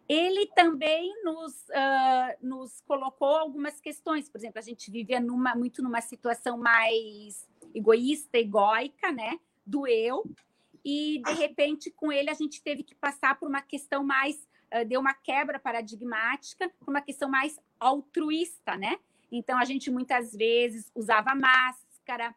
Ele 0.08 0.48
também 0.48 1.14
nos, 1.24 1.54
uh, 1.70 2.38
nos 2.42 2.80
colocou 2.82 3.36
algumas 3.36 3.82
questões, 3.82 4.30
por 4.30 4.38
exemplo, 4.38 4.60
a 4.60 4.62
gente 4.62 4.90
vivia 4.92 5.20
numa, 5.20 5.56
muito 5.56 5.82
numa 5.82 6.02
situação 6.02 6.58
mais 6.58 7.48
egoísta, 7.74 8.38
egóica, 8.38 9.12
né, 9.12 9.40
do 9.66 9.88
eu, 9.88 10.24
e 10.84 11.22
de 11.26 11.34
repente 11.34 11.90
com 11.90 12.12
ele 12.12 12.30
a 12.30 12.36
gente 12.36 12.62
teve 12.62 12.84
que 12.84 12.94
passar 12.94 13.40
por 13.40 13.50
uma 13.50 13.62
questão 13.62 14.04
mais 14.04 14.48
deu 14.88 15.00
uma 15.00 15.14
quebra 15.14 15.58
paradigmática 15.58 16.70
para 16.70 16.90
uma 16.90 17.02
questão 17.02 17.30
mais 17.30 17.58
altruísta, 17.80 18.76
né? 18.76 18.98
Então, 19.32 19.58
a 19.58 19.66
gente 19.66 19.90
muitas 19.90 20.34
vezes 20.34 20.92
usava 20.94 21.36
máscara, 21.36 22.36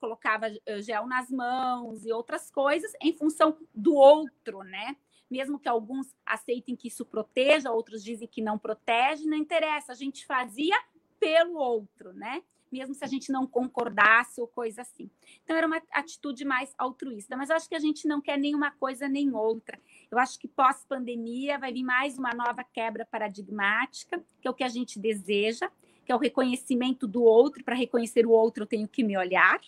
colocava 0.00 0.46
gel 0.80 1.06
nas 1.06 1.30
mãos 1.30 2.04
e 2.04 2.12
outras 2.12 2.50
coisas 2.50 2.92
em 3.00 3.12
função 3.12 3.56
do 3.74 3.94
outro, 3.94 4.62
né? 4.62 4.96
Mesmo 5.30 5.58
que 5.58 5.68
alguns 5.68 6.14
aceitem 6.26 6.76
que 6.76 6.88
isso 6.88 7.04
proteja, 7.04 7.70
outros 7.70 8.02
dizem 8.04 8.28
que 8.28 8.42
não 8.42 8.58
protege, 8.58 9.26
não 9.26 9.36
interessa, 9.36 9.92
a 9.92 9.94
gente 9.94 10.26
fazia 10.26 10.76
pelo 11.18 11.56
outro, 11.56 12.12
né? 12.12 12.42
mesmo 12.72 12.94
se 12.94 13.04
a 13.04 13.06
gente 13.06 13.30
não 13.30 13.46
concordasse 13.46 14.40
ou 14.40 14.48
coisa 14.48 14.80
assim. 14.80 15.10
Então, 15.44 15.54
era 15.54 15.66
uma 15.66 15.80
atitude 15.92 16.44
mais 16.44 16.74
altruísta, 16.78 17.36
mas 17.36 17.50
eu 17.50 17.56
acho 17.56 17.68
que 17.68 17.74
a 17.74 17.80
gente 17.80 18.08
não 18.08 18.20
quer 18.20 18.38
nenhuma 18.38 18.70
coisa 18.70 19.06
nem 19.06 19.32
outra. 19.34 19.78
Eu 20.10 20.18
acho 20.18 20.38
que 20.38 20.48
pós-pandemia 20.48 21.58
vai 21.58 21.72
vir 21.72 21.84
mais 21.84 22.18
uma 22.18 22.30
nova 22.30 22.64
quebra 22.64 23.04
paradigmática, 23.04 24.24
que 24.40 24.48
é 24.48 24.50
o 24.50 24.54
que 24.54 24.64
a 24.64 24.68
gente 24.68 24.98
deseja, 24.98 25.70
que 26.12 26.14
é 26.14 26.16
o 26.16 26.18
reconhecimento 26.18 27.06
do 27.06 27.22
outro. 27.22 27.64
Para 27.64 27.74
reconhecer 27.74 28.26
o 28.26 28.30
outro, 28.30 28.64
eu 28.64 28.66
tenho 28.66 28.86
que 28.86 29.02
me 29.02 29.16
olhar. 29.16 29.60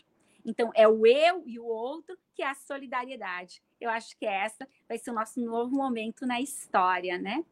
Então, 0.44 0.70
é 0.74 0.86
o 0.86 1.06
eu 1.06 1.42
e 1.46 1.58
o 1.58 1.64
outro, 1.64 2.18
que 2.34 2.42
é 2.42 2.50
a 2.50 2.54
solidariedade. 2.54 3.62
Eu 3.80 3.88
acho 3.88 4.16
que 4.18 4.26
essa 4.26 4.68
vai 4.86 4.98
ser 4.98 5.10
o 5.10 5.14
nosso 5.14 5.40
novo 5.40 5.74
momento 5.74 6.26
na 6.26 6.40
história, 6.40 7.16
né? 7.16 7.42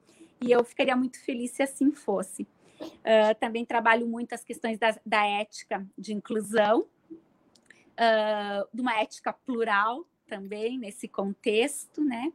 E 0.42 0.50
eu 0.50 0.62
ficaria 0.62 0.94
muito 0.94 1.18
feliz 1.24 1.52
se 1.52 1.62
assim 1.62 1.90
fosse. 1.90 2.42
Uh, 2.82 3.34
também 3.40 3.64
trabalho 3.64 4.06
muito 4.06 4.34
as 4.34 4.44
questões 4.44 4.78
da, 4.78 4.94
da 5.06 5.24
ética 5.24 5.86
de 5.96 6.12
inclusão, 6.12 6.80
uh, 7.12 8.68
de 8.74 8.82
uma 8.82 9.00
ética 9.00 9.32
plural 9.32 10.04
também 10.26 10.78
nesse 10.78 11.08
contexto, 11.08 12.04
né? 12.04 12.30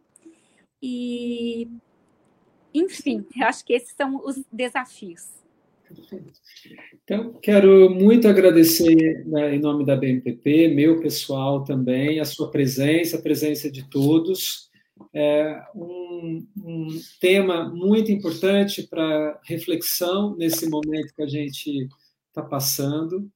E, 0.82 1.70
enfim, 2.74 3.28
eu 3.36 3.46
acho 3.46 3.64
que 3.64 3.74
esses 3.74 3.94
são 3.96 4.16
os 4.24 4.44
desafios. 4.52 5.38
Então, 7.04 7.34
quero 7.42 7.90
muito 7.90 8.28
agradecer 8.28 9.26
né, 9.26 9.56
em 9.56 9.60
nome 9.60 9.86
da 9.86 9.96
BMPP, 9.96 10.70
meu 10.70 11.00
pessoal 11.00 11.64
também, 11.64 12.20
a 12.20 12.26
sua 12.26 12.52
presença, 12.52 13.18
a 13.18 13.22
presença 13.22 13.72
de 13.72 13.90
todos. 13.90 14.70
É 15.14 15.62
um, 15.76 16.46
um 16.58 16.88
tema 17.22 17.70
muito 17.70 18.12
importante 18.12 18.84
para 18.84 19.40
reflexão 19.46 20.36
nesse 20.36 20.70
momento 20.70 21.14
que 21.16 21.24
a 21.24 21.28
gente 21.28 21.88
está 22.28 22.42
passando, 22.42 23.30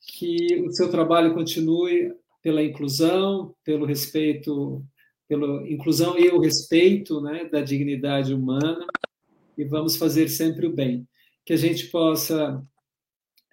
que 0.00 0.62
o 0.66 0.72
seu 0.72 0.90
trabalho 0.90 1.34
continue 1.34 2.12
pela 2.42 2.62
inclusão, 2.62 3.54
pelo 3.64 3.86
respeito, 3.86 4.84
pela 5.28 5.66
inclusão 5.70 6.18
e 6.18 6.28
o 6.28 6.40
respeito 6.40 7.20
né, 7.20 7.44
da 7.44 7.60
dignidade 7.60 8.34
humana, 8.34 8.86
e 9.56 9.64
vamos 9.64 9.96
fazer 9.96 10.28
sempre 10.28 10.66
o 10.66 10.72
bem. 10.72 11.06
Que 11.44 11.52
a 11.52 11.56
gente 11.56 11.86
possa 11.88 12.62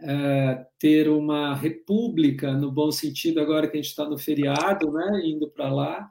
é, 0.02 0.66
ter 0.80 1.10
uma 1.10 1.56
república, 1.56 2.54
no 2.54 2.72
bom 2.72 2.92
sentido, 2.92 3.40
agora 3.40 3.68
que 3.68 3.78
a 3.78 3.82
gente 3.82 3.90
está 3.90 4.08
no 4.08 4.18
feriado, 4.18 4.92
né, 4.92 5.22
indo 5.26 5.50
para 5.50 5.72
lá, 5.72 6.10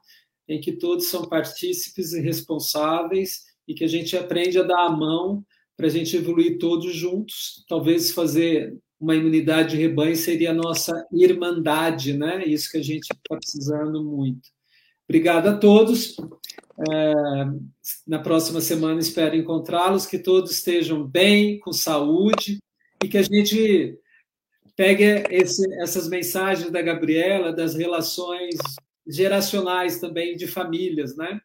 em 0.49 0.61
que 0.61 0.73
todos 0.73 1.07
são 1.07 1.29
partícipes 1.29 2.13
e 2.13 2.21
responsáveis 2.21 3.45
e 3.67 3.75
que 3.75 3.85
a 3.85 3.89
gente 3.89 4.17
aprende 4.17 4.59
a 4.59 4.63
dar 4.63 4.87
a 4.87 4.91
mão 4.91 5.45
para 5.77 5.87
a 5.87 5.91
gente 5.91 6.17
evoluir 6.17 6.59
todos 6.59 6.95
juntos. 6.95 7.65
Talvez 7.69 8.11
fazer 8.11 8.77
uma 8.99 9.17
imunidade 9.17 9.71
de 9.71 9.77
rebanho 9.77 10.15
seria 10.15 10.51
a 10.51 10.55
nossa 10.55 11.07
irmandade, 11.13 12.13
né? 12.13 12.45
Isso 12.45 12.71
que 12.71 12.77
a 12.79 12.83
gente 12.83 13.05
está 13.05 13.37
precisando 13.37 14.05
muito. 14.05 14.51
Obrigado 15.09 15.49
a 15.49 15.57
todos. 15.57 16.17
É, 16.89 17.15
na 18.07 18.19
próxima 18.19 18.61
semana 18.61 19.01
espero 19.01 19.37
encontrá-los, 19.37 20.07
que 20.07 20.19
todos 20.19 20.53
estejam 20.53 21.07
bem, 21.07 21.59
com 21.61 21.73
saúde 21.73 22.59
e 23.05 23.09
que 23.09 23.19
a 23.19 23.23
gente 23.23 23.99
pegue 24.75 25.05
esse, 25.31 25.71
essas 25.75 26.09
mensagens 26.09 26.71
da 26.71 26.81
Gabriela, 26.81 27.53
das 27.53 27.75
relações 27.75 28.57
geracionais 29.07 30.01
também 30.01 30.37
de 30.37 30.47
famílias, 30.47 31.17
né? 31.17 31.41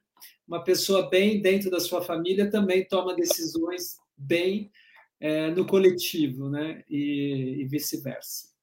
Uma 0.48 0.64
pessoa 0.64 1.10
bem 1.10 1.42
dentro 1.42 1.70
da 1.70 1.80
sua 1.80 2.02
família 2.02 2.50
também 2.50 2.86
toma 2.86 3.16
decisões 3.16 3.98
bem 4.16 4.72
é, 5.20 5.50
no 5.50 5.66
coletivo, 5.66 6.50
né? 6.50 6.84
E, 6.90 7.58
e 7.62 7.66
vice-versa. 7.66 8.56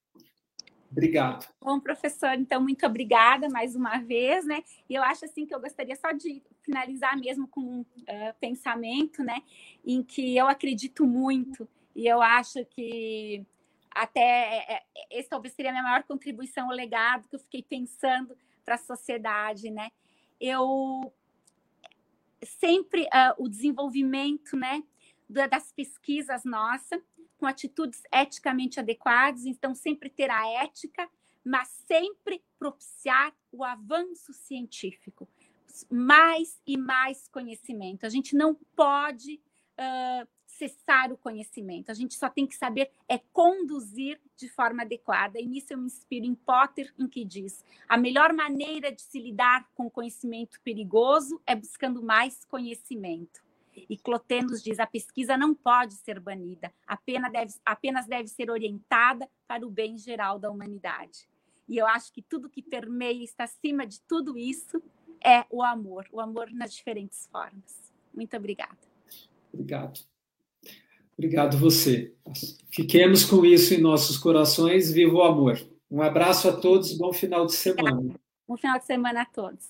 Obrigado. 0.89 1.47
Bom, 1.59 1.79
professor, 1.79 2.33
então 2.33 2.61
muito 2.61 2.85
obrigada 2.85 3.49
mais 3.49 3.75
uma 3.75 3.97
vez, 3.97 4.45
né? 4.45 4.63
E 4.89 4.95
eu 4.95 5.03
acho 5.03 5.25
assim 5.25 5.45
que 5.45 5.53
eu 5.53 5.59
gostaria 5.59 5.95
só 5.95 6.11
de 6.11 6.41
finalizar 6.63 7.17
mesmo 7.19 7.47
com 7.47 7.61
um 7.61 7.81
uh, 7.81 8.33
pensamento, 8.39 9.23
né? 9.23 9.41
Em 9.85 10.01
que 10.01 10.35
eu 10.35 10.47
acredito 10.47 11.05
muito 11.05 11.67
e 11.95 12.07
eu 12.07 12.21
acho 12.21 12.65
que 12.65 13.45
até 13.91 14.21
é, 14.21 14.73
é, 14.73 14.83
esse 15.11 15.29
talvez 15.29 15.53
seria 15.53 15.71
a 15.71 15.73
minha 15.73 15.83
maior 15.83 16.03
contribuição 16.03 16.69
ao 16.69 16.75
legado 16.75 17.27
que 17.27 17.35
eu 17.35 17.39
fiquei 17.39 17.61
pensando 17.61 18.35
para 18.65 18.75
a 18.75 18.79
sociedade, 18.79 19.69
né? 19.69 19.91
Eu 20.39 21.13
sempre 22.43 23.03
uh, 23.03 23.35
o 23.37 23.47
desenvolvimento, 23.47 24.57
né, 24.57 24.83
das 25.29 25.71
pesquisas 25.71 26.43
nossa 26.43 27.01
com 27.37 27.45
atitudes 27.45 28.01
eticamente 28.11 28.79
adequadas, 28.79 29.45
então 29.45 29.75
sempre 29.75 30.09
ter 30.09 30.29
a 30.29 30.63
ética, 30.63 31.09
mas 31.43 31.67
sempre 31.85 32.41
propiciar 32.57 33.33
o 33.51 33.63
avanço 33.63 34.31
científico, 34.31 35.27
mais 35.89 36.61
e 36.65 36.77
mais 36.77 37.27
conhecimento. 37.27 38.05
A 38.05 38.09
gente 38.09 38.35
não 38.35 38.55
pode 38.75 39.41
uh, 39.79 40.27
cessar 40.45 41.11
o 41.11 41.17
conhecimento. 41.17 41.89
A 41.89 41.93
gente 41.93 42.15
só 42.15 42.29
tem 42.29 42.45
que 42.45 42.55
saber 42.55 42.91
é 43.07 43.17
conduzir 43.31 44.19
de 44.37 44.47
forma 44.49 44.83
adequada. 44.83 45.39
E 45.39 45.45
nisso 45.45 45.73
eu 45.73 45.77
me 45.77 45.85
inspiro 45.85 46.25
em 46.25 46.35
Potter, 46.35 46.93
em 46.97 47.07
que 47.07 47.25
diz: 47.25 47.63
a 47.87 47.97
melhor 47.97 48.33
maneira 48.33 48.91
de 48.91 49.01
se 49.01 49.19
lidar 49.19 49.67
com 49.73 49.89
conhecimento 49.89 50.59
perigoso 50.61 51.41
é 51.45 51.55
buscando 51.55 52.03
mais 52.03 52.45
conhecimento. 52.45 53.43
E 53.75 53.97
Clotenos 53.97 54.61
diz: 54.61 54.79
a 54.79 54.87
pesquisa 54.87 55.37
não 55.37 55.53
pode 55.53 55.95
ser 55.95 56.19
banida, 56.19 56.71
apenas 56.85 57.31
deve, 57.31 57.53
apenas 57.65 58.05
deve 58.05 58.27
ser 58.27 58.49
orientada 58.49 59.29
para 59.47 59.65
o 59.65 59.71
bem 59.71 59.97
geral 59.97 60.37
da 60.37 60.51
humanidade. 60.51 61.27
E 61.67 61.77
eu 61.77 61.87
acho 61.87 62.11
que 62.11 62.21
tudo 62.21 62.49
que 62.49 62.61
permeia 62.61 63.23
está 63.23 63.45
acima 63.45 63.87
de 63.87 64.01
tudo 64.01 64.37
isso 64.37 64.81
é 65.23 65.45
o 65.49 65.63
amor, 65.63 66.07
o 66.11 66.19
amor 66.19 66.49
nas 66.51 66.73
diferentes 66.73 67.27
formas. 67.31 67.93
Muito 68.13 68.35
obrigada. 68.37 68.77
Obrigado. 69.53 69.99
Obrigado 71.17 71.57
você. 71.57 72.13
Fiquemos 72.71 73.23
com 73.23 73.45
isso 73.45 73.73
em 73.73 73.81
nossos 73.81 74.17
corações. 74.17 74.91
Viva 74.91 75.13
o 75.13 75.23
amor. 75.23 75.59
Um 75.89 76.01
abraço 76.01 76.49
a 76.49 76.53
todos, 76.53 76.97
bom 76.97 77.13
final 77.13 77.45
de 77.45 77.53
semana. 77.53 78.15
Bom 78.47 78.57
final 78.57 78.79
de 78.79 78.85
semana 78.85 79.21
a 79.21 79.25
todos. 79.25 79.69